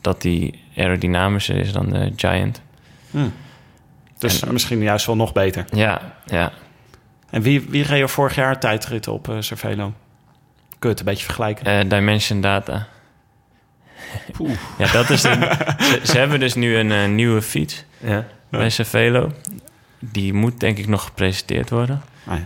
dat 0.00 0.22
die 0.22 0.62
aerodynamischer 0.76 1.56
is 1.56 1.72
dan 1.72 1.90
de 1.90 2.12
Giant. 2.16 2.60
Dus 4.18 4.44
misschien 4.44 4.82
juist 4.82 5.06
wel 5.06 5.16
nog 5.16 5.32
beter. 5.32 5.64
Ja, 5.70 6.00
ja. 6.26 6.52
En 7.30 7.42
wie, 7.42 7.60
wie 7.68 7.84
reed 7.84 8.00
er 8.00 8.08
vorig 8.08 8.34
jaar 8.34 8.60
tijdritten 8.60 9.12
op 9.12 9.28
eh 9.28 9.36
Cervelo? 9.40 9.92
Kun 10.78 10.78
je 10.78 10.88
het 10.88 10.98
een 10.98 11.04
beetje 11.04 11.24
vergelijken? 11.24 11.66
Eh, 11.66 11.88
Dimension 11.88 12.40
Data. 12.40 12.86
ja, 14.78 14.92
dat 14.92 15.10
is 15.10 15.20
de, 15.22 15.56
ze, 15.78 16.00
ze 16.04 16.18
hebben 16.18 16.40
dus 16.40 16.54
nu 16.54 16.76
een 16.76 17.14
nieuwe 17.14 17.42
fiets 17.42 17.84
Ja. 17.98 18.24
bij 18.50 18.70
Cervelo. 18.70 19.32
Die 19.98 20.32
moet 20.32 20.60
denk 20.60 20.78
ik 20.78 20.86
nog 20.88 21.04
gepresenteerd 21.04 21.70
worden. 21.70 22.02
Ah, 22.26 22.38
ja. 22.38 22.44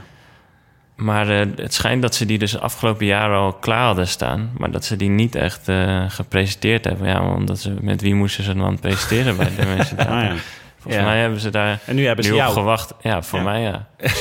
Maar 0.96 1.28
eh, 1.28 1.46
het 1.56 1.74
schijnt 1.74 2.02
dat 2.02 2.14
ze 2.14 2.26
die 2.26 2.38
dus 2.38 2.58
afgelopen 2.58 3.06
jaren 3.06 3.36
al 3.38 3.52
klaar 3.52 3.84
hadden 3.86 4.08
staan. 4.08 4.50
Maar 4.58 4.70
dat 4.70 4.84
ze 4.84 4.96
die 4.96 5.08
niet 5.08 5.34
echt 5.34 5.68
eh, 5.68 6.04
gepresenteerd 6.08 6.84
hebben. 6.84 7.08
Ja, 7.08 7.34
omdat 7.34 7.58
ze, 7.58 7.74
met 7.80 8.00
wie 8.00 8.14
moesten 8.14 8.44
ze 8.44 8.54
dan 8.54 8.78
presenteren 8.78 9.36
bij 9.36 9.50
de 9.56 9.66
mensen 9.66 9.96
daar? 9.96 10.06
Ah, 10.16 10.22
ja. 10.22 10.34
Volgens 10.78 11.04
Ja. 11.04 11.10
mij 11.10 11.20
hebben 11.20 11.40
ze 11.40 11.50
daar 11.50 11.78
En 11.84 11.94
nu 11.94 12.06
hebben 12.06 12.24
ze 12.24 12.30
nu 12.30 12.36
op 12.36 12.42
jou. 12.42 12.52
gewacht. 12.54 12.92
Ja, 13.00 13.22
voor 13.22 13.38
Ja. 13.38 13.44
mij 13.44 13.60
ja. 13.60 13.86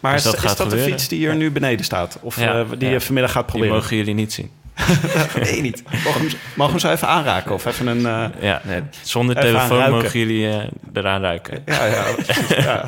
Maar 0.00 0.12
Dus 0.12 0.24
is, 0.24 0.30
dat 0.30 0.44
is 0.44 0.56
dat 0.56 0.70
de 0.70 0.78
fiets 0.78 1.08
die 1.08 1.18
hier 1.18 1.34
nu 1.36 1.50
beneden 1.50 1.84
staat? 1.84 2.18
Of 2.20 2.38
eh, 2.38 2.60
die 2.78 2.88
je 2.88 3.00
vanmiddag 3.00 3.32
gaat 3.32 3.42
Die 3.42 3.50
proberen? 3.50 3.76
mogen 3.76 3.96
jullie 3.96 4.14
niet 4.14 4.32
zien. 4.32 4.50
Nee, 5.42 5.60
niet. 5.60 5.82
Mogen 6.04 6.20
we, 6.20 6.36
mogen 6.54 6.80
zo 6.80 6.90
even 6.90 7.08
aanraken? 7.08 7.52
Of 7.54 7.64
even 7.66 7.86
een... 7.86 8.30
Ja, 8.40 8.60
nee, 8.64 8.80
zonder 9.02 9.36
telefoon 9.36 9.90
mogen 9.90 10.18
jullie 10.18 10.48
eraan 10.94 11.20
ruiken. 11.20 11.62
ja, 11.66 11.84
ja, 11.86 12.02
precies, 12.16 12.48
ja. 12.48 12.84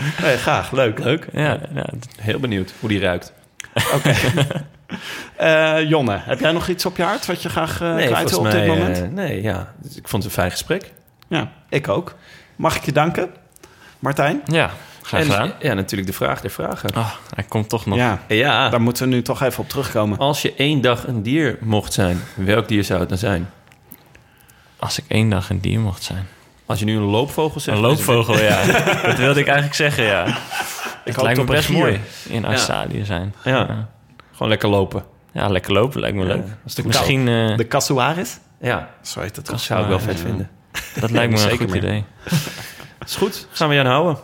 Nee, 0.22 0.36
graag. 0.36 0.70
Leuk. 0.72 0.98
Leuk. 0.98 1.26
Ja, 1.32 1.58
ja, 1.74 1.86
Heel 2.20 2.38
benieuwd 2.38 2.72
hoe 2.80 2.88
die 2.88 3.00
ruikt. 3.00 3.32
Oké. 3.94 4.14
Eh, 5.36 5.88
Jonne, 5.88 6.18
heb 6.22 6.40
jij 6.40 6.52
nog 6.52 6.68
iets 6.68 6.86
op 6.86 6.96
je 6.96 7.02
hart 7.02 7.26
wat 7.26 7.42
je 7.42 7.48
graag 7.48 7.80
eh 7.80 7.94
kwijt 8.06 8.30
wil 8.30 8.38
op 8.38 8.50
dit 8.50 8.66
moment? 8.66 9.00
eh, 9.02 9.08
nee, 9.08 9.42
ja. 9.42 9.72
Ik 9.94 10.08
vond 10.08 10.22
het 10.22 10.24
een 10.24 10.38
fijn 10.38 10.50
gesprek. 10.50 10.92
ja, 11.28 11.52
ik 11.68 11.88
ook. 11.88 12.14
Mag 12.56 12.76
ik 12.76 12.84
je 12.84 12.92
danken, 12.92 13.30
Martijn? 13.98 14.42
ja 14.44 14.70
graag 15.02 15.28
En. 15.28 15.52
Ja, 15.60 15.74
natuurlijk 15.74 16.10
de 16.10 16.16
vraag 16.16 16.40
der 16.40 16.50
vragen. 16.50 16.96
Oh, 16.96 17.10
hij 17.34 17.44
komt 17.44 17.68
toch 17.68 17.86
nog. 17.86 17.96
Ja, 17.98 18.20
Ja, 18.28 18.68
daar 18.68 18.80
moeten 18.80 19.08
we 19.08 19.14
nu 19.14 19.22
toch 19.22 19.42
even 19.42 19.62
op 19.62 19.68
terugkomen. 19.68 20.18
als 20.18 20.42
je 20.42 20.54
één 20.54 20.80
dag 20.80 21.06
een 21.06 21.22
dier 21.22 21.58
mocht 21.60 21.92
zijn, 21.92 22.20
welk 22.34 22.68
dier 22.68 22.84
zou 22.84 23.00
het 23.00 23.08
dan 23.08 23.18
zijn? 23.18 23.50
Als 24.78 24.98
ik 24.98 25.04
één 25.08 25.28
dag 25.30 25.50
een 25.50 25.60
dier 25.60 25.80
mocht 25.80 26.02
zijn. 26.02 26.26
Als 26.72 26.80
je 26.80 26.86
nu 26.86 26.96
een 26.96 27.02
loopvogel 27.02 27.60
zegt... 27.60 27.76
Een 27.76 27.82
loopvogel, 27.82 28.38
ja. 28.38 28.64
dat 29.08 29.16
wilde 29.16 29.40
ik 29.40 29.46
eigenlijk 29.46 29.74
zeggen, 29.74 30.04
ja. 30.04 30.26
Ik 30.26 30.34
Het 31.04 31.14
hoop 31.14 31.24
lijkt 31.24 31.38
me 31.38 31.44
best 31.44 31.68
mooi 31.68 32.00
in 32.28 32.44
Australië 32.44 33.04
zijn. 33.04 33.34
Ja. 33.44 33.88
Gewoon 34.32 34.48
lekker 34.48 34.68
lopen. 34.68 35.04
Ja, 35.32 35.48
lekker 35.48 35.72
lopen 35.72 36.00
lijkt 36.00 36.16
me 36.16 36.24
leuk. 36.24 36.44
Misschien, 36.84 37.28
eh, 37.28 37.56
De 37.56 37.68
Casuaris? 37.68 38.38
Ja, 38.60 38.88
Zo 39.02 39.20
heet 39.20 39.34
dat 39.34 39.44
toch? 39.44 39.60
zou 39.60 39.82
ik 39.82 39.88
wel 39.88 39.98
vet 40.00 40.20
vinden. 40.20 40.50
dat 41.00 41.10
lijkt 41.10 41.32
me 41.32 41.38
een 41.42 41.48
zeker 41.50 41.66
goed 41.68 41.76
idee. 41.76 42.04
Is 43.06 43.16
goed, 43.16 43.46
gaan 43.50 43.68
we 43.68 43.74
je 43.74 43.80
aan 43.80 43.86
houden. 43.86 44.18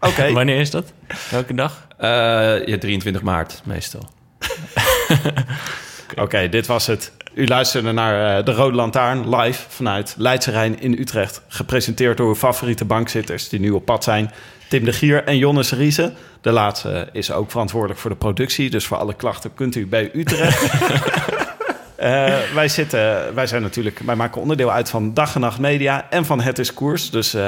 Oké. 0.00 0.32
Wanneer 0.32 0.60
is 0.60 0.70
dat? 0.70 0.92
Welke 1.30 1.54
dag? 1.54 1.86
Ja, 2.66 2.78
23 2.78 3.22
maart 3.22 3.60
meestal. 3.64 4.08
Oké, 6.16 6.48
dit 6.48 6.66
was 6.66 6.86
het. 6.86 7.12
U 7.36 7.46
luisterde 7.46 7.92
naar 7.92 8.38
eh, 8.38 8.44
De 8.44 8.52
Rode 8.52 8.76
Lantaarn 8.76 9.36
live 9.36 9.62
vanuit 9.68 10.14
Leidse 10.18 10.50
Rijn 10.50 10.80
in 10.80 10.92
Utrecht. 10.92 11.42
Gepresenteerd 11.48 12.16
door 12.16 12.28
uw 12.28 12.34
favoriete 12.34 12.84
bankzitters 12.84 13.48
die 13.48 13.60
nu 13.60 13.70
op 13.70 13.84
pad 13.84 14.04
zijn. 14.04 14.30
Tim 14.68 14.84
de 14.84 14.92
Gier 14.92 15.24
en 15.24 15.38
Jonnes 15.38 15.72
Riese. 15.72 16.12
De 16.40 16.50
laatste 16.50 17.08
is 17.12 17.32
ook 17.32 17.50
verantwoordelijk 17.50 18.00
voor 18.00 18.10
de 18.10 18.16
productie. 18.16 18.70
Dus 18.70 18.86
voor 18.86 18.96
alle 18.96 19.14
klachten 19.14 19.54
kunt 19.54 19.74
u 19.74 19.86
bij 19.86 20.10
Utrecht. 20.14 20.64
Eh, 21.96 22.34
wij, 22.54 22.68
zitten, 22.68 23.34
wij 23.34 23.46
zijn 23.46 23.62
natuurlijk, 23.62 23.98
wij 23.98 24.16
maken 24.16 24.40
onderdeel 24.40 24.72
uit 24.72 24.90
van 24.90 25.14
Dag 25.14 25.34
en 25.34 25.40
Nacht 25.40 25.58
Media 25.58 26.06
en 26.10 26.24
van 26.24 26.40
Het 26.40 26.58
is 26.58 26.74
Koers. 26.74 27.10
Dus 27.10 27.34
eh, 27.34 27.42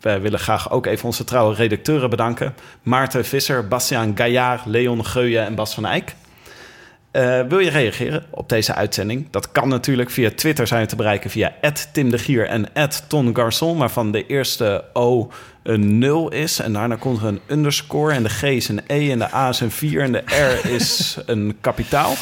wij 0.00 0.20
willen 0.20 0.38
graag 0.38 0.70
ook 0.70 0.86
even 0.86 1.04
onze 1.04 1.24
trouwe 1.24 1.54
redacteuren 1.54 2.10
bedanken. 2.10 2.54
Maarten 2.82 3.24
Visser, 3.24 3.68
Bastiaan 3.68 4.12
Gaillard, 4.14 4.66
Leon 4.66 5.06
Geuyen 5.06 5.46
en 5.46 5.54
Bas 5.54 5.74
van 5.74 5.86
Eyck. 5.86 6.14
Eh, 7.12 7.40
wil 7.48 7.58
je 7.58 7.70
reageren 7.70 8.24
op 8.30 8.48
deze 8.48 8.74
uitzending? 8.74 9.26
Dat 9.30 9.52
kan 9.52 9.68
natuurlijk 9.68 10.10
via 10.10 10.30
Twitter 10.34 10.66
zijn 10.66 10.86
te 10.86 10.96
bereiken 10.96 11.30
via 11.30 11.54
Tim 11.92 12.10
de 12.10 12.18
Gier 12.18 12.46
en 12.46 12.68
Ton 13.08 13.36
Garçon, 13.38 13.76
waarvan 13.76 14.12
de 14.12 14.26
eerste 14.26 14.84
O 14.92 15.30
een 15.62 15.98
0 15.98 16.30
is. 16.32 16.58
En 16.58 16.72
daarna 16.72 16.96
komt 16.96 17.20
er 17.20 17.26
een 17.26 17.40
underscore 17.46 18.14
en 18.14 18.22
de 18.22 18.28
G 18.28 18.42
is 18.42 18.68
een 18.68 18.80
E 18.86 19.10
en 19.10 19.18
de 19.18 19.34
A 19.34 19.48
is 19.48 19.60
een 19.60 19.70
4 19.70 20.02
en 20.02 20.12
de 20.12 20.22
R 20.62 20.68
is 20.68 21.16
een 21.26 21.56
kapitaal. 21.60 22.14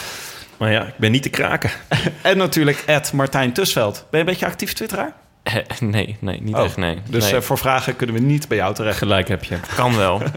Maar 0.56 0.72
ja, 0.72 0.86
ik 0.86 0.96
ben 0.96 1.10
niet 1.10 1.22
te 1.22 1.28
kraken. 1.28 1.70
en 2.22 2.36
natuurlijk 2.36 2.84
Martijn 3.12 3.52
Tusveld. 3.52 3.94
Ben 4.10 4.20
je 4.20 4.26
een 4.26 4.32
beetje 4.32 4.46
actief 4.46 4.72
twitteraar? 4.72 5.12
Eh, 5.42 5.54
nee, 5.80 6.16
nee, 6.20 6.40
niet 6.42 6.54
oh, 6.54 6.64
echt, 6.64 6.76
nee. 6.76 6.98
Dus 7.08 7.24
nee. 7.24 7.34
Uh, 7.34 7.40
voor 7.40 7.58
vragen 7.58 7.96
kunnen 7.96 8.16
we 8.16 8.22
niet 8.22 8.48
bij 8.48 8.56
jou 8.56 8.74
terecht. 8.74 8.98
Gelijk 8.98 9.28
heb 9.28 9.44
je. 9.44 9.56
Kan 9.76 9.96
wel. 9.96 10.22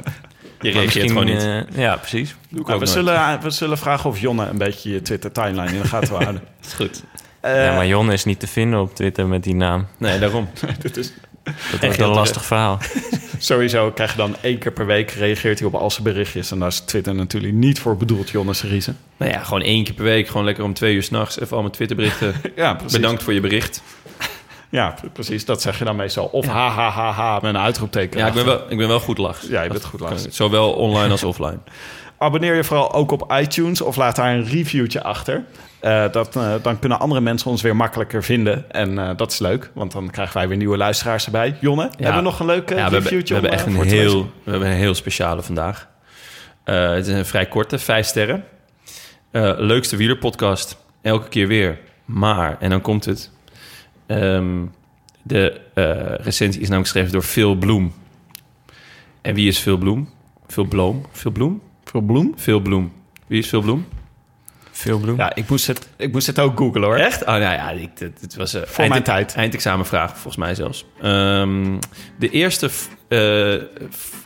Je 0.64 0.72
reageert 0.72 1.08
gewoon 1.08 1.26
niet. 1.26 1.44
Uh, 1.44 1.62
ja, 1.76 1.96
precies. 1.96 2.36
Nou, 2.50 2.80
we, 2.80 2.86
zullen, 2.86 3.42
we 3.42 3.50
zullen 3.50 3.78
vragen 3.78 4.10
of 4.10 4.20
Jonne 4.20 4.46
een 4.46 4.58
beetje 4.58 4.92
je 4.92 5.02
Twitter-timeline 5.02 5.76
in 5.76 5.82
de 5.82 5.88
gaten 5.88 6.16
houden. 6.16 6.34
dat 6.62 6.68
is 6.68 6.74
goed. 6.74 7.04
Uh, 7.46 7.66
ja, 7.66 7.76
maar 7.76 7.88
Jonne 7.88 8.14
is 8.14 8.24
niet 8.24 8.40
te 8.40 8.48
vinden 8.48 8.80
op 8.80 8.96
Twitter 8.96 9.28
met 9.28 9.44
die 9.44 9.56
naam. 9.56 9.88
Nee, 9.98 10.20
daarom. 10.20 10.50
Dit 10.82 10.98
is... 10.98 11.14
Dat 11.44 11.82
wordt 11.82 12.00
een 12.00 12.08
lastig 12.08 12.46
verhaal. 12.46 12.80
Sowieso 13.38 13.92
krijg 13.92 14.12
je 14.12 14.18
dan 14.18 14.36
één 14.42 14.58
keer 14.58 14.72
per 14.72 14.86
week 14.86 15.12
reageert 15.12 15.60
hij 15.60 15.68
op 15.68 15.76
al 15.76 15.92
zijn 15.92 16.04
berichtjes. 16.04 16.52
En 16.52 16.60
daar 16.60 16.68
is 16.68 16.80
Twitter 16.80 17.16
natuurlijk 17.16 17.54
niet 17.54 17.80
voor 17.80 17.98
bedoeld, 17.98 18.30
Jonne 18.30 18.54
Seriese. 18.54 18.94
Nou 19.18 19.32
ja, 19.32 19.40
gewoon 19.40 19.62
één 19.62 19.84
keer 19.84 19.94
per 19.94 20.04
week. 20.04 20.28
Gewoon 20.28 20.46
lekker 20.46 20.64
om 20.64 20.74
twee 20.74 20.96
uur 20.96 21.04
s'nachts 21.04 21.40
even 21.40 21.56
al 21.56 21.62
mijn 21.62 21.74
Twitterberichten. 21.74 22.34
ja, 22.56 22.74
precies. 22.74 22.98
Bedankt 22.98 23.24
voor 23.24 23.34
je 23.34 23.42
bericht. 23.42 23.82
Ja, 24.74 24.96
precies. 25.14 25.46
Dat 25.46 25.62
zeg 25.62 25.80
je 25.80 25.86
dan 25.86 25.96
meestal. 25.96 26.26
Of 26.26 26.46
ha, 26.46 26.70
ha, 26.70 26.90
ha, 26.90 27.12
ha 27.12 27.40
met 27.42 27.56
een 27.56 27.62
uitroepteken. 27.62 28.20
Ja, 28.20 28.28
ik 28.28 28.34
ben, 28.34 28.46
wel, 28.46 28.62
ik 28.70 28.78
ben 28.78 28.88
wel 28.88 29.00
goed 29.00 29.18
lach. 29.18 29.42
Ja, 29.42 29.62
je 29.62 29.70
bent 29.70 29.86
goed 29.86 30.00
lach. 30.00 30.20
Zowel 30.30 30.72
online 30.72 31.12
als 31.12 31.24
offline. 31.24 31.58
Abonneer 32.18 32.56
je 32.56 32.64
vooral 32.64 32.94
ook 32.94 33.12
op 33.12 33.34
iTunes 33.40 33.82
of 33.82 33.96
laat 33.96 34.16
daar 34.16 34.34
een 34.34 34.46
reviewtje 34.46 35.04
achter. 35.04 35.44
Uh, 35.82 36.12
dat, 36.12 36.36
uh, 36.36 36.54
dan 36.62 36.80
kunnen 36.80 37.00
andere 37.00 37.22
mensen 37.22 37.50
ons 37.50 37.62
weer 37.62 37.76
makkelijker 37.76 38.24
vinden. 38.24 38.72
En 38.72 38.92
uh, 38.92 39.10
dat 39.16 39.32
is 39.32 39.40
leuk, 39.40 39.72
want 39.74 39.92
dan 39.92 40.10
krijgen 40.10 40.38
wij 40.38 40.48
weer 40.48 40.58
nieuwe 40.58 40.78
luisteraars 40.78 41.26
erbij. 41.26 41.58
Jonne, 41.60 41.84
ja. 41.84 41.90
hebben 41.98 42.24
we 42.24 42.30
nog 42.30 42.40
een 42.40 42.46
leuke 42.46 42.76
ja, 42.76 42.88
reviewtje? 42.88 43.42
We 43.42 43.48
hebben, 43.48 43.52
we 43.52 43.58
hebben 43.58 43.82
echt 43.82 43.92
een 43.92 43.98
heel, 43.98 44.32
we 44.44 44.52
hebben 44.52 44.70
een 44.70 44.76
heel 44.76 44.96
speciale 44.96 45.42
vandaag. 45.42 45.88
het 46.64 47.08
is 47.08 47.14
een 47.14 47.26
vrij 47.26 47.46
korte, 47.46 47.80
vijf 47.80 48.06
sterren. 48.06 48.44
leukste 49.58 49.96
wielerpodcast, 49.96 50.78
elke 51.02 51.28
keer 51.28 51.48
weer. 51.48 51.80
Maar, 52.06 52.58
en 52.60 52.70
dan 52.70 52.82
komt 52.82 53.06
het... 53.06 53.33
Um, 54.14 54.72
de 55.22 55.62
recensie 56.22 56.62
is 56.62 56.68
namelijk 56.68 56.88
geschreven 56.88 57.12
door 57.12 57.22
Phil 57.22 57.56
Bloem. 57.56 57.94
En 59.22 59.36
wie 59.36 59.48
is 59.48 59.58
Phil 59.58 59.78
Bloem? 59.78 60.10
Phil 60.48 60.66
Bloem? 60.66 61.06
Phil 61.12 61.32
Bloem? 61.32 61.62
Phil 61.84 62.02
Bloem? 62.02 62.34
Phil 62.38 62.60
Bloem. 62.60 62.92
Wie 63.28 63.40
is 63.40 63.48
Phil 63.48 63.62
Bloem? 63.62 63.86
Phil 64.72 65.00
Bloem? 65.00 65.18
Ja, 65.18 65.36
ik 65.36 65.50
moest 65.50 65.68
het, 65.68 65.90
ik 65.98 66.12
moest 66.12 66.28
het 66.28 66.40
ook 66.40 66.58
googlen 66.58 66.84
hoor. 66.84 66.96
Echt? 66.96 67.22
Oh, 67.22 67.28
nou 67.28 67.42
ja, 67.42 67.70
ik, 67.70 67.90
het, 67.98 68.22
het 68.22 68.36
was 68.36 68.56
uh, 68.56 68.62
voor 68.62 68.78
eind, 68.78 68.90
mijn 68.90 69.04
tijd. 69.04 69.36
Eindexamenvraag, 69.36 70.12
volgens 70.12 70.36
mij 70.36 70.56
zelfs. 70.56 70.86
Um, 71.04 71.80
de 72.20 72.30
eerste 72.30 72.70
uh, 73.10 73.62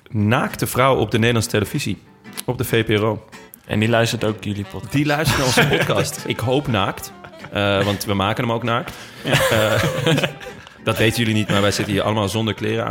naakte 0.09 0.67
vrouw 0.67 0.95
op 0.95 1.11
de 1.11 1.17
Nederlandse 1.17 1.49
televisie. 1.49 1.97
Op 2.45 2.57
de 2.57 2.63
VPRO. 2.63 3.25
En 3.65 3.79
die 3.79 3.89
luistert 3.89 4.23
ook 4.23 4.43
jullie 4.43 4.65
podcast? 4.65 4.91
Die 4.93 5.05
luistert 5.05 5.37
naar 5.37 5.47
onze 5.47 5.67
podcast. 5.77 6.23
ik 6.27 6.39
hoop 6.39 6.67
naakt. 6.67 7.11
Uh, 7.53 7.83
want 7.83 8.05
we 8.05 8.13
maken 8.13 8.43
hem 8.43 8.53
ook 8.53 8.63
naakt. 8.63 8.93
Ja. 9.23 9.77
dat 10.83 10.97
weten 10.97 11.17
jullie 11.17 11.33
niet, 11.33 11.49
maar 11.49 11.61
wij 11.61 11.71
zitten 11.71 11.93
hier 11.93 12.03
allemaal 12.03 12.29
zonder 12.29 12.53
kleren 12.53 12.85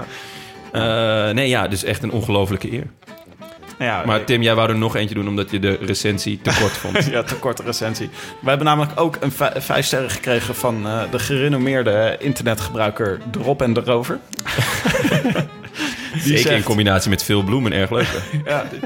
aan. 0.73 1.35
nee, 1.35 1.49
ja, 1.49 1.69
dus 1.69 1.85
echt 1.85 2.03
een 2.03 2.13
ongelofelijke 2.13 2.73
eer. 2.73 2.87
Ja, 3.79 4.03
maar 4.07 4.25
Tim, 4.25 4.43
jij 4.43 4.55
wou 4.55 4.69
er 4.69 4.77
nog 4.77 4.97
eentje 4.97 5.15
doen 5.15 5.29
omdat 5.29 5.51
je 5.51 5.59
de 5.59 5.79
recensie 5.81 6.41
te 6.43 6.57
kort 6.61 6.73
vond. 6.83 7.05
ja, 7.05 7.23
te 7.23 7.35
korte 7.35 7.63
recensie. 7.63 8.11
We 8.41 8.49
hebben 8.49 8.67
namelijk 8.67 9.01
ook 9.01 9.17
een 9.21 9.33
vijf 9.63 9.87
sterren 9.87 10.11
gekregen 10.11 10.55
van 10.55 10.87
uh, 10.87 11.03
de 11.11 11.19
gerenommeerde 11.19 12.17
internetgebruiker 12.19 13.21
Drop 13.31 13.63
en 13.63 13.73
de 13.73 13.81
Rover. 13.81 14.19
Zeker 16.17 16.39
zegt, 16.39 16.57
in 16.57 16.63
combinatie 16.63 17.11
met 17.11 17.23
veel 17.23 17.43
bloemen 17.43 17.73
erg 17.73 17.91
leuk. 17.91 18.09
ja, 18.45 18.65
die, 18.71 18.81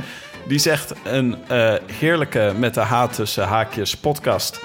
die, 0.46 0.58
zegt 0.58 0.92
een 1.04 1.36
uh, 1.50 1.74
heerlijke 1.98 2.52
met 2.56 2.74
de 2.74 2.80
haat 2.80 3.14
tussen 3.14 3.44
haakjes 3.44 3.96
podcast 3.96 4.60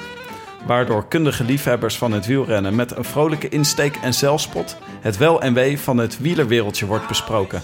waardoor 0.66 1.08
kundige 1.08 1.44
liefhebbers 1.44 1.98
van 1.98 2.12
het 2.12 2.26
wielrennen 2.26 2.76
met 2.76 2.98
een 2.98 3.04
vrolijke 3.04 3.50
insteek 3.50 3.96
en 3.96 4.14
zelfspot 4.14 4.78
het 5.02 5.18
wel 5.18 5.42
en 5.42 5.54
wee 5.54 5.80
van 5.80 5.98
het 5.98 6.20
wielerwereldje 6.20 6.86
wordt 6.86 7.08
besproken. 7.08 7.62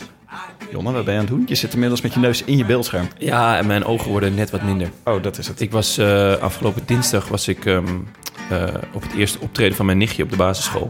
Jonne, 0.71 0.91
wat 0.91 1.05
ben 1.05 1.13
je 1.13 1.19
aan 1.19 1.25
het 1.25 1.35
doen? 1.35 1.43
Je 1.47 1.55
zit 1.55 1.73
inmiddels 1.73 2.01
met 2.01 2.13
je 2.13 2.19
neus 2.19 2.43
in 2.43 2.57
je 2.57 2.65
beeldscherm. 2.65 3.07
Ja, 3.17 3.57
en 3.57 3.67
mijn 3.67 3.85
ogen 3.85 4.09
worden 4.09 4.35
net 4.35 4.49
wat 4.49 4.61
minder. 4.61 4.89
Oh, 5.03 5.23
dat 5.23 5.37
is 5.37 5.47
het. 5.47 5.61
Ik 5.61 5.71
was 5.71 5.99
uh, 5.99 6.35
afgelopen 6.35 6.81
dinsdag 6.85 7.27
was 7.27 7.47
ik 7.47 7.65
um, 7.65 8.07
uh, 8.51 8.63
op 8.93 9.01
het 9.01 9.13
eerste 9.13 9.39
optreden 9.39 9.75
van 9.75 9.85
mijn 9.85 9.97
nichtje 9.97 10.23
op 10.23 10.29
de 10.29 10.35
basisschool. 10.35 10.89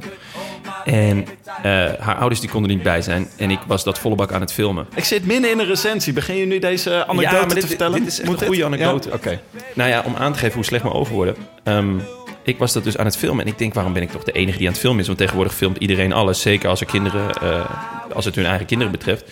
En 0.86 1.18
uh, 1.18 1.26
haar 2.00 2.16
ouders 2.16 2.40
die 2.40 2.50
konden 2.50 2.70
er 2.70 2.76
niet 2.76 2.86
bij 2.86 3.02
zijn. 3.02 3.28
En 3.38 3.52
ik 3.52 3.60
was 3.68 3.84
dat 3.84 4.00
volle 4.00 4.16
bak 4.16 4.32
aan 4.32 4.42
het 4.42 4.54
filmen. 4.54 4.88
Ik 4.96 5.04
zit 5.04 5.26
midden 5.26 5.52
in 5.52 5.60
een 5.60 5.66
recensie. 5.66 6.14
Begin 6.14 6.36
je 6.36 6.46
nu 6.46 6.60
deze 6.60 7.08
anekdote 7.08 7.36
ja, 7.36 7.46
maar 7.46 7.54
dit, 7.54 7.60
te 7.60 7.68
vertellen? 7.68 8.00
Dit 8.00 8.08
is 8.08 8.20
echt 8.20 8.30
Moet 8.30 8.42
een 8.42 8.48
goede 8.48 8.66
anekdote. 8.66 9.08
Ja? 9.08 9.16
Oké. 9.16 9.28
Okay. 9.28 9.40
Nou 9.74 9.90
ja, 9.90 10.04
om 10.06 10.16
aan 10.16 10.34
te 10.34 10.40
geven 10.40 10.56
hoe 10.56 10.66
slecht 10.66 10.84
mijn 10.84 10.96
ogen 10.96 11.16
worden. 11.16 11.36
Um, 11.64 12.02
ik 12.44 12.58
was 12.58 12.74
dat 12.74 12.84
dus 12.84 12.98
aan 12.98 13.06
het 13.06 13.18
filmen. 13.18 13.46
En 13.46 13.52
ik 13.52 13.58
denk, 13.58 13.74
waarom 13.74 13.94
ben 13.94 14.02
ik 14.02 14.12
toch 14.12 14.24
de 14.24 14.32
enige 14.32 14.58
die 14.58 14.68
aan 14.68 14.74
het 14.74 14.82
filmen 14.82 15.00
is? 15.00 15.08
Want 15.08 15.18
tegenwoordig 15.18 15.56
filmt 15.56 15.78
iedereen 15.78 16.14
alles. 16.14 16.42
Zeker 16.42 16.70
als, 16.70 16.80
er 16.80 16.86
kinderen, 16.86 17.44
uh, 17.44 17.66
als 18.14 18.26
het 18.26 18.36
hun 18.36 18.46
eigen 18.46 18.66
kinderen 18.66 18.92
betreft. 18.92 19.32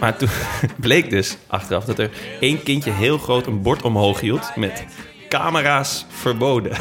Maar 0.00 0.16
toen 0.16 0.28
bleek 0.80 1.10
dus 1.10 1.36
achteraf 1.46 1.84
dat 1.84 1.98
er 1.98 2.10
één 2.40 2.62
kindje 2.62 2.90
heel 2.90 3.18
groot 3.18 3.46
een 3.46 3.62
bord 3.62 3.82
omhoog 3.82 4.20
hield 4.20 4.52
met 4.56 4.84
camera's 5.38 6.04
verboden. 6.08 6.72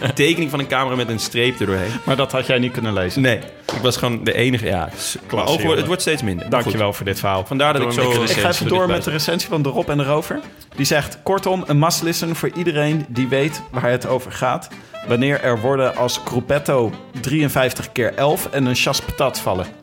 een 0.00 0.14
tekening 0.14 0.50
van 0.50 0.58
een 0.58 0.66
camera 0.66 0.96
met 0.96 1.08
een 1.08 1.18
streep 1.18 1.60
erdoorheen. 1.60 1.90
Maar 2.04 2.16
dat 2.16 2.32
had 2.32 2.46
jij 2.46 2.58
niet 2.58 2.72
kunnen 2.72 2.92
lezen? 2.92 3.22
Nee, 3.22 3.36
ik 3.76 3.82
was 3.82 3.96
gewoon 3.96 4.24
de 4.24 4.34
enige. 4.34 4.66
Ja, 4.66 4.88
Klasse, 5.26 5.54
ogen, 5.54 5.76
het 5.76 5.86
wordt 5.86 6.02
steeds 6.02 6.22
minder. 6.22 6.50
Dankjewel 6.50 6.92
voor 6.92 7.04
dit 7.04 7.18
verhaal. 7.18 7.44
Vandaar 7.46 7.72
dat 7.72 7.82
ik 7.82 7.90
zo... 7.90 8.22
Ik 8.22 8.30
ga 8.30 8.48
even 8.48 8.68
door 8.68 8.86
met 8.86 9.04
de 9.04 9.10
recensie 9.10 9.48
van 9.48 9.62
De 9.62 9.68
Rob 9.68 9.88
en 9.88 9.98
de 9.98 10.04
Rover. 10.04 10.40
Die 10.76 10.86
zegt, 10.86 11.18
kortom, 11.22 11.64
een 11.66 11.78
must 11.78 12.02
listen 12.02 12.36
voor 12.36 12.50
iedereen 12.54 13.04
die 13.08 13.28
weet 13.28 13.62
waar 13.70 13.90
het 13.90 14.06
over 14.06 14.32
gaat. 14.32 14.68
Wanneer 15.08 15.40
er 15.40 15.60
woorden 15.60 15.96
als 15.96 16.20
Gruppetto 16.24 16.92
53 17.20 17.92
keer 17.92 18.14
11 18.14 18.48
en 18.50 18.66
een 18.66 18.74
chas 18.74 19.00
patat 19.00 19.40
vallen. 19.40 19.81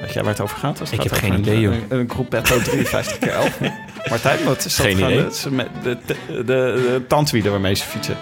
Weet 0.00 0.12
jij 0.12 0.22
waar 0.22 0.32
het 0.32 0.40
over 0.40 0.56
gaat? 0.56 0.78
Het 0.78 0.92
ik 0.92 1.00
gaat 1.00 1.10
heb 1.10 1.18
geen 1.18 1.38
idee, 1.38 1.60
joh. 1.60 1.74
Een, 1.74 1.98
een 1.98 2.10
Gruppetto 2.10 2.58
53 2.58 3.18
keer 3.18 3.32
11. 3.32 3.58
Martijn, 4.10 4.44
wat 4.44 4.64
is 4.64 4.76
dat 4.76 4.86
geen 4.86 4.98
idee. 4.98 5.16
De, 5.16 5.58
de, 5.82 5.96
de, 6.02 6.16
de, 6.26 6.44
de 6.44 7.02
tandwielen 7.08 7.50
waarmee 7.50 7.74
ze 7.74 7.84
fietsen. 7.84 8.16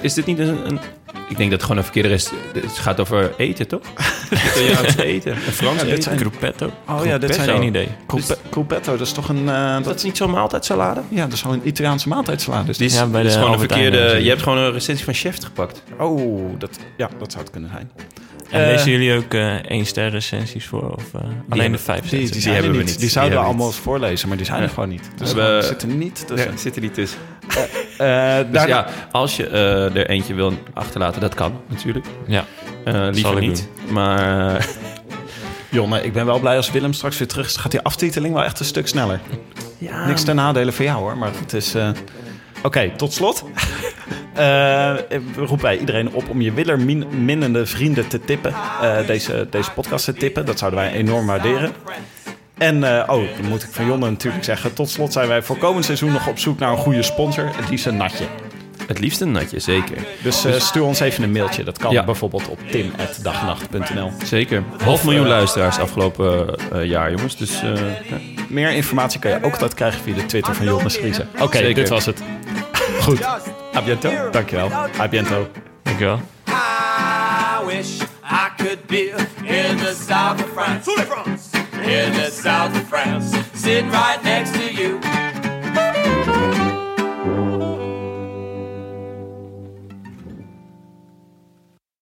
Is 0.00 0.14
dit 0.14 0.26
niet 0.26 0.38
een... 0.38 0.66
een 0.66 0.80
ik 1.28 1.36
denk 1.36 1.50
dat 1.50 1.60
het 1.60 1.62
gewoon 1.62 1.76
een 1.76 1.84
verkeerde 1.84 2.08
rest... 2.08 2.32
Het 2.52 2.78
gaat 2.78 3.00
over 3.00 3.34
eten, 3.36 3.68
toch? 3.68 3.80
Italiaans 4.46 4.96
eten. 4.96 5.32
Een 5.32 5.40
Frans 5.40 5.80
ja, 5.82 5.86
eten. 5.86 6.02
Zijn... 6.02 6.18
Gruppetto. 6.18 6.70
Oh 6.88 7.04
ja, 7.04 7.18
dit 7.18 7.34
zijn 7.34 7.48
geen 7.48 7.62
idee. 7.62 7.88
Gruppetto, 8.50 8.96
dat 8.96 9.06
is 9.06 9.12
toch 9.12 9.28
een... 9.28 9.44
Uh, 9.44 9.74
dat, 9.74 9.84
dat 9.84 9.96
is 9.96 10.02
niet 10.02 10.16
zo'n 10.16 10.30
maaltijdsalade? 10.30 11.00
Ja, 11.08 11.24
dat 11.24 11.32
is 11.32 11.40
gewoon 11.40 11.56
een 11.56 11.68
Italiaanse 11.68 12.08
maaltijdsalade. 12.08 12.66
Dus 12.66 12.76
die 12.76 12.86
is, 12.86 12.94
ja, 12.94 13.06
bij 13.06 13.24
is 13.24 13.34
gewoon 13.34 13.52
een 13.52 13.58
verkeerde... 13.58 13.98
Je 14.22 14.28
hebt 14.28 14.42
gewoon 14.42 14.58
een 14.58 14.72
recensie 14.72 15.04
van 15.04 15.14
Chef 15.14 15.44
gepakt. 15.44 15.82
Oh, 15.98 16.58
dat, 16.58 16.78
ja, 16.96 17.08
dat 17.18 17.30
zou 17.30 17.44
het 17.44 17.52
kunnen 17.52 17.70
zijn. 17.72 17.90
En 18.50 18.66
lezen 18.66 18.90
jullie 18.90 19.16
ook 19.16 19.34
uh, 19.34 19.54
één 19.54 19.86
ster 19.86 20.10
recensies 20.10 20.66
voor? 20.66 20.94
Of 20.94 21.04
uh, 21.14 21.20
alleen 21.48 21.72
de 21.72 21.78
vijf 21.78 22.00
die, 22.00 22.20
die, 22.20 22.30
die, 22.30 22.42
die 22.42 22.52
hebben 22.52 22.72
we 22.72 22.82
niet. 22.82 22.98
Die 22.98 23.08
zouden 23.08 23.38
we 23.38 23.44
allemaal 23.44 23.66
eens 23.66 23.76
voorlezen, 23.76 24.28
maar 24.28 24.36
die 24.36 24.46
zijn 24.46 24.62
er 24.62 24.68
gewoon 24.68 24.88
niet. 24.88 25.10
Dus 25.16 25.32
we 25.32 25.60
zitten 25.62 25.98
niet 25.98 26.26
tussen. 26.26 26.58
Zitten 26.58 26.82
niet 26.82 26.94
tussen. 26.94 27.18
Uh, 27.48 28.36
dus 28.36 28.46
daar... 28.50 28.68
ja, 28.68 28.86
als 29.12 29.36
je 29.36 29.46
er 29.46 30.08
eentje 30.08 30.34
wil 30.34 30.52
achterlaten, 30.74 31.20
dat 31.20 31.34
kan 31.34 31.60
natuurlijk. 31.66 32.06
Ja, 32.26 32.44
liever 33.10 33.40
niet. 33.40 33.68
Maar... 33.88 34.66
Jonne, 35.70 36.02
ik 36.02 36.12
ben 36.12 36.26
wel 36.26 36.38
blij 36.38 36.56
als 36.56 36.70
Willem 36.70 36.92
straks 36.92 37.18
weer 37.18 37.28
terug 37.28 37.46
is. 37.46 37.56
Gaat 37.56 37.70
die 37.70 37.80
aftiteling 37.80 38.34
wel 38.34 38.44
echt 38.44 38.58
een 38.60 38.64
stuk 38.64 38.88
sneller. 38.88 39.20
Ja, 39.78 40.06
Niks 40.06 40.22
ten 40.22 40.36
nadele 40.36 40.72
voor 40.72 40.84
jou 40.84 40.98
hoor, 40.98 41.18
maar 41.18 41.30
het 41.40 41.52
is... 41.52 41.74
Oké, 42.62 42.90
tot 42.96 43.12
slot. 43.12 43.44
Uh, 44.38 44.94
roep 45.48 45.60
wij 45.60 45.78
iedereen 45.78 46.12
op 46.12 46.28
om 46.28 46.40
je 46.40 46.52
willerminnende 46.52 47.66
vrienden 47.66 48.08
te 48.08 48.20
tippen. 48.20 48.50
Uh, 48.82 49.06
deze, 49.06 49.46
deze 49.50 49.70
podcast 49.70 50.04
te 50.04 50.12
tippen. 50.12 50.46
Dat 50.46 50.58
zouden 50.58 50.80
wij 50.80 50.92
enorm 50.92 51.26
waarderen. 51.26 51.72
En, 52.58 52.76
uh, 52.76 53.04
oh, 53.06 53.22
dan 53.40 53.48
moet 53.48 53.62
ik 53.62 53.68
van 53.70 53.86
Jonne 53.86 54.10
natuurlijk 54.10 54.44
zeggen. 54.44 54.72
Tot 54.72 54.90
slot 54.90 55.12
zijn 55.12 55.28
wij 55.28 55.42
voor 55.42 55.56
komend 55.56 55.84
seizoen 55.84 56.12
nog 56.12 56.28
op 56.28 56.38
zoek 56.38 56.58
naar 56.58 56.70
een 56.70 56.76
goede 56.76 57.02
sponsor. 57.02 57.56
Het 57.56 57.70
liefst 57.70 57.86
een 57.86 57.96
natje. 57.96 58.24
Het 58.90 58.98
liefst 58.98 59.20
een 59.20 59.32
natje, 59.32 59.58
zeker. 59.58 59.96
Dus 60.22 60.46
uh, 60.46 60.52
stuur 60.52 60.82
ons 60.82 61.00
even 61.00 61.22
een 61.22 61.32
mailtje. 61.32 61.64
Dat 61.64 61.78
kan 61.78 61.92
ja. 61.92 62.04
bijvoorbeeld 62.04 62.48
op 62.48 62.58
tim.dagnacht.nl. 62.70 64.12
Zeker. 64.24 64.62
Half 64.82 65.04
miljoen 65.04 65.26
luisteraars 65.26 65.78
afgelopen 65.78 66.54
uh, 66.72 66.84
jaar, 66.84 67.10
jongens. 67.10 67.36
Dus, 67.36 67.62
uh, 67.62 67.76
ja. 68.10 68.16
Meer 68.48 68.70
informatie 68.70 69.20
kan 69.20 69.30
je 69.30 69.36
ook 69.36 69.52
altijd 69.52 69.74
krijgen 69.74 70.02
via 70.02 70.14
de 70.14 70.26
Twitter 70.26 70.54
van 70.54 70.66
Jonas 70.66 70.98
Riese. 70.98 71.26
Oké, 71.32 71.42
okay, 71.42 71.72
dit 71.72 71.88
was 71.88 72.06
het. 72.06 72.22
Goed. 73.00 73.24
A 73.76 73.82
biento. 73.84 74.30
Dankjewel. 74.30 74.70
A 75.00 75.08
biento. 75.08 75.48
Dankjewel. 75.82 76.20
I 76.48 77.66
wish 77.66 78.00
I 78.24 78.48
could 78.56 78.86
be 78.86 79.12
in 79.42 79.76
the 79.76 79.96
south 80.08 80.42
of 80.42 80.48
France. 80.52 80.90
In 81.82 82.12
the 82.12 82.30
south 82.42 82.74
of 82.74 82.88
France. 82.88 83.36
Sitting 83.54 83.90
right 83.90 85.19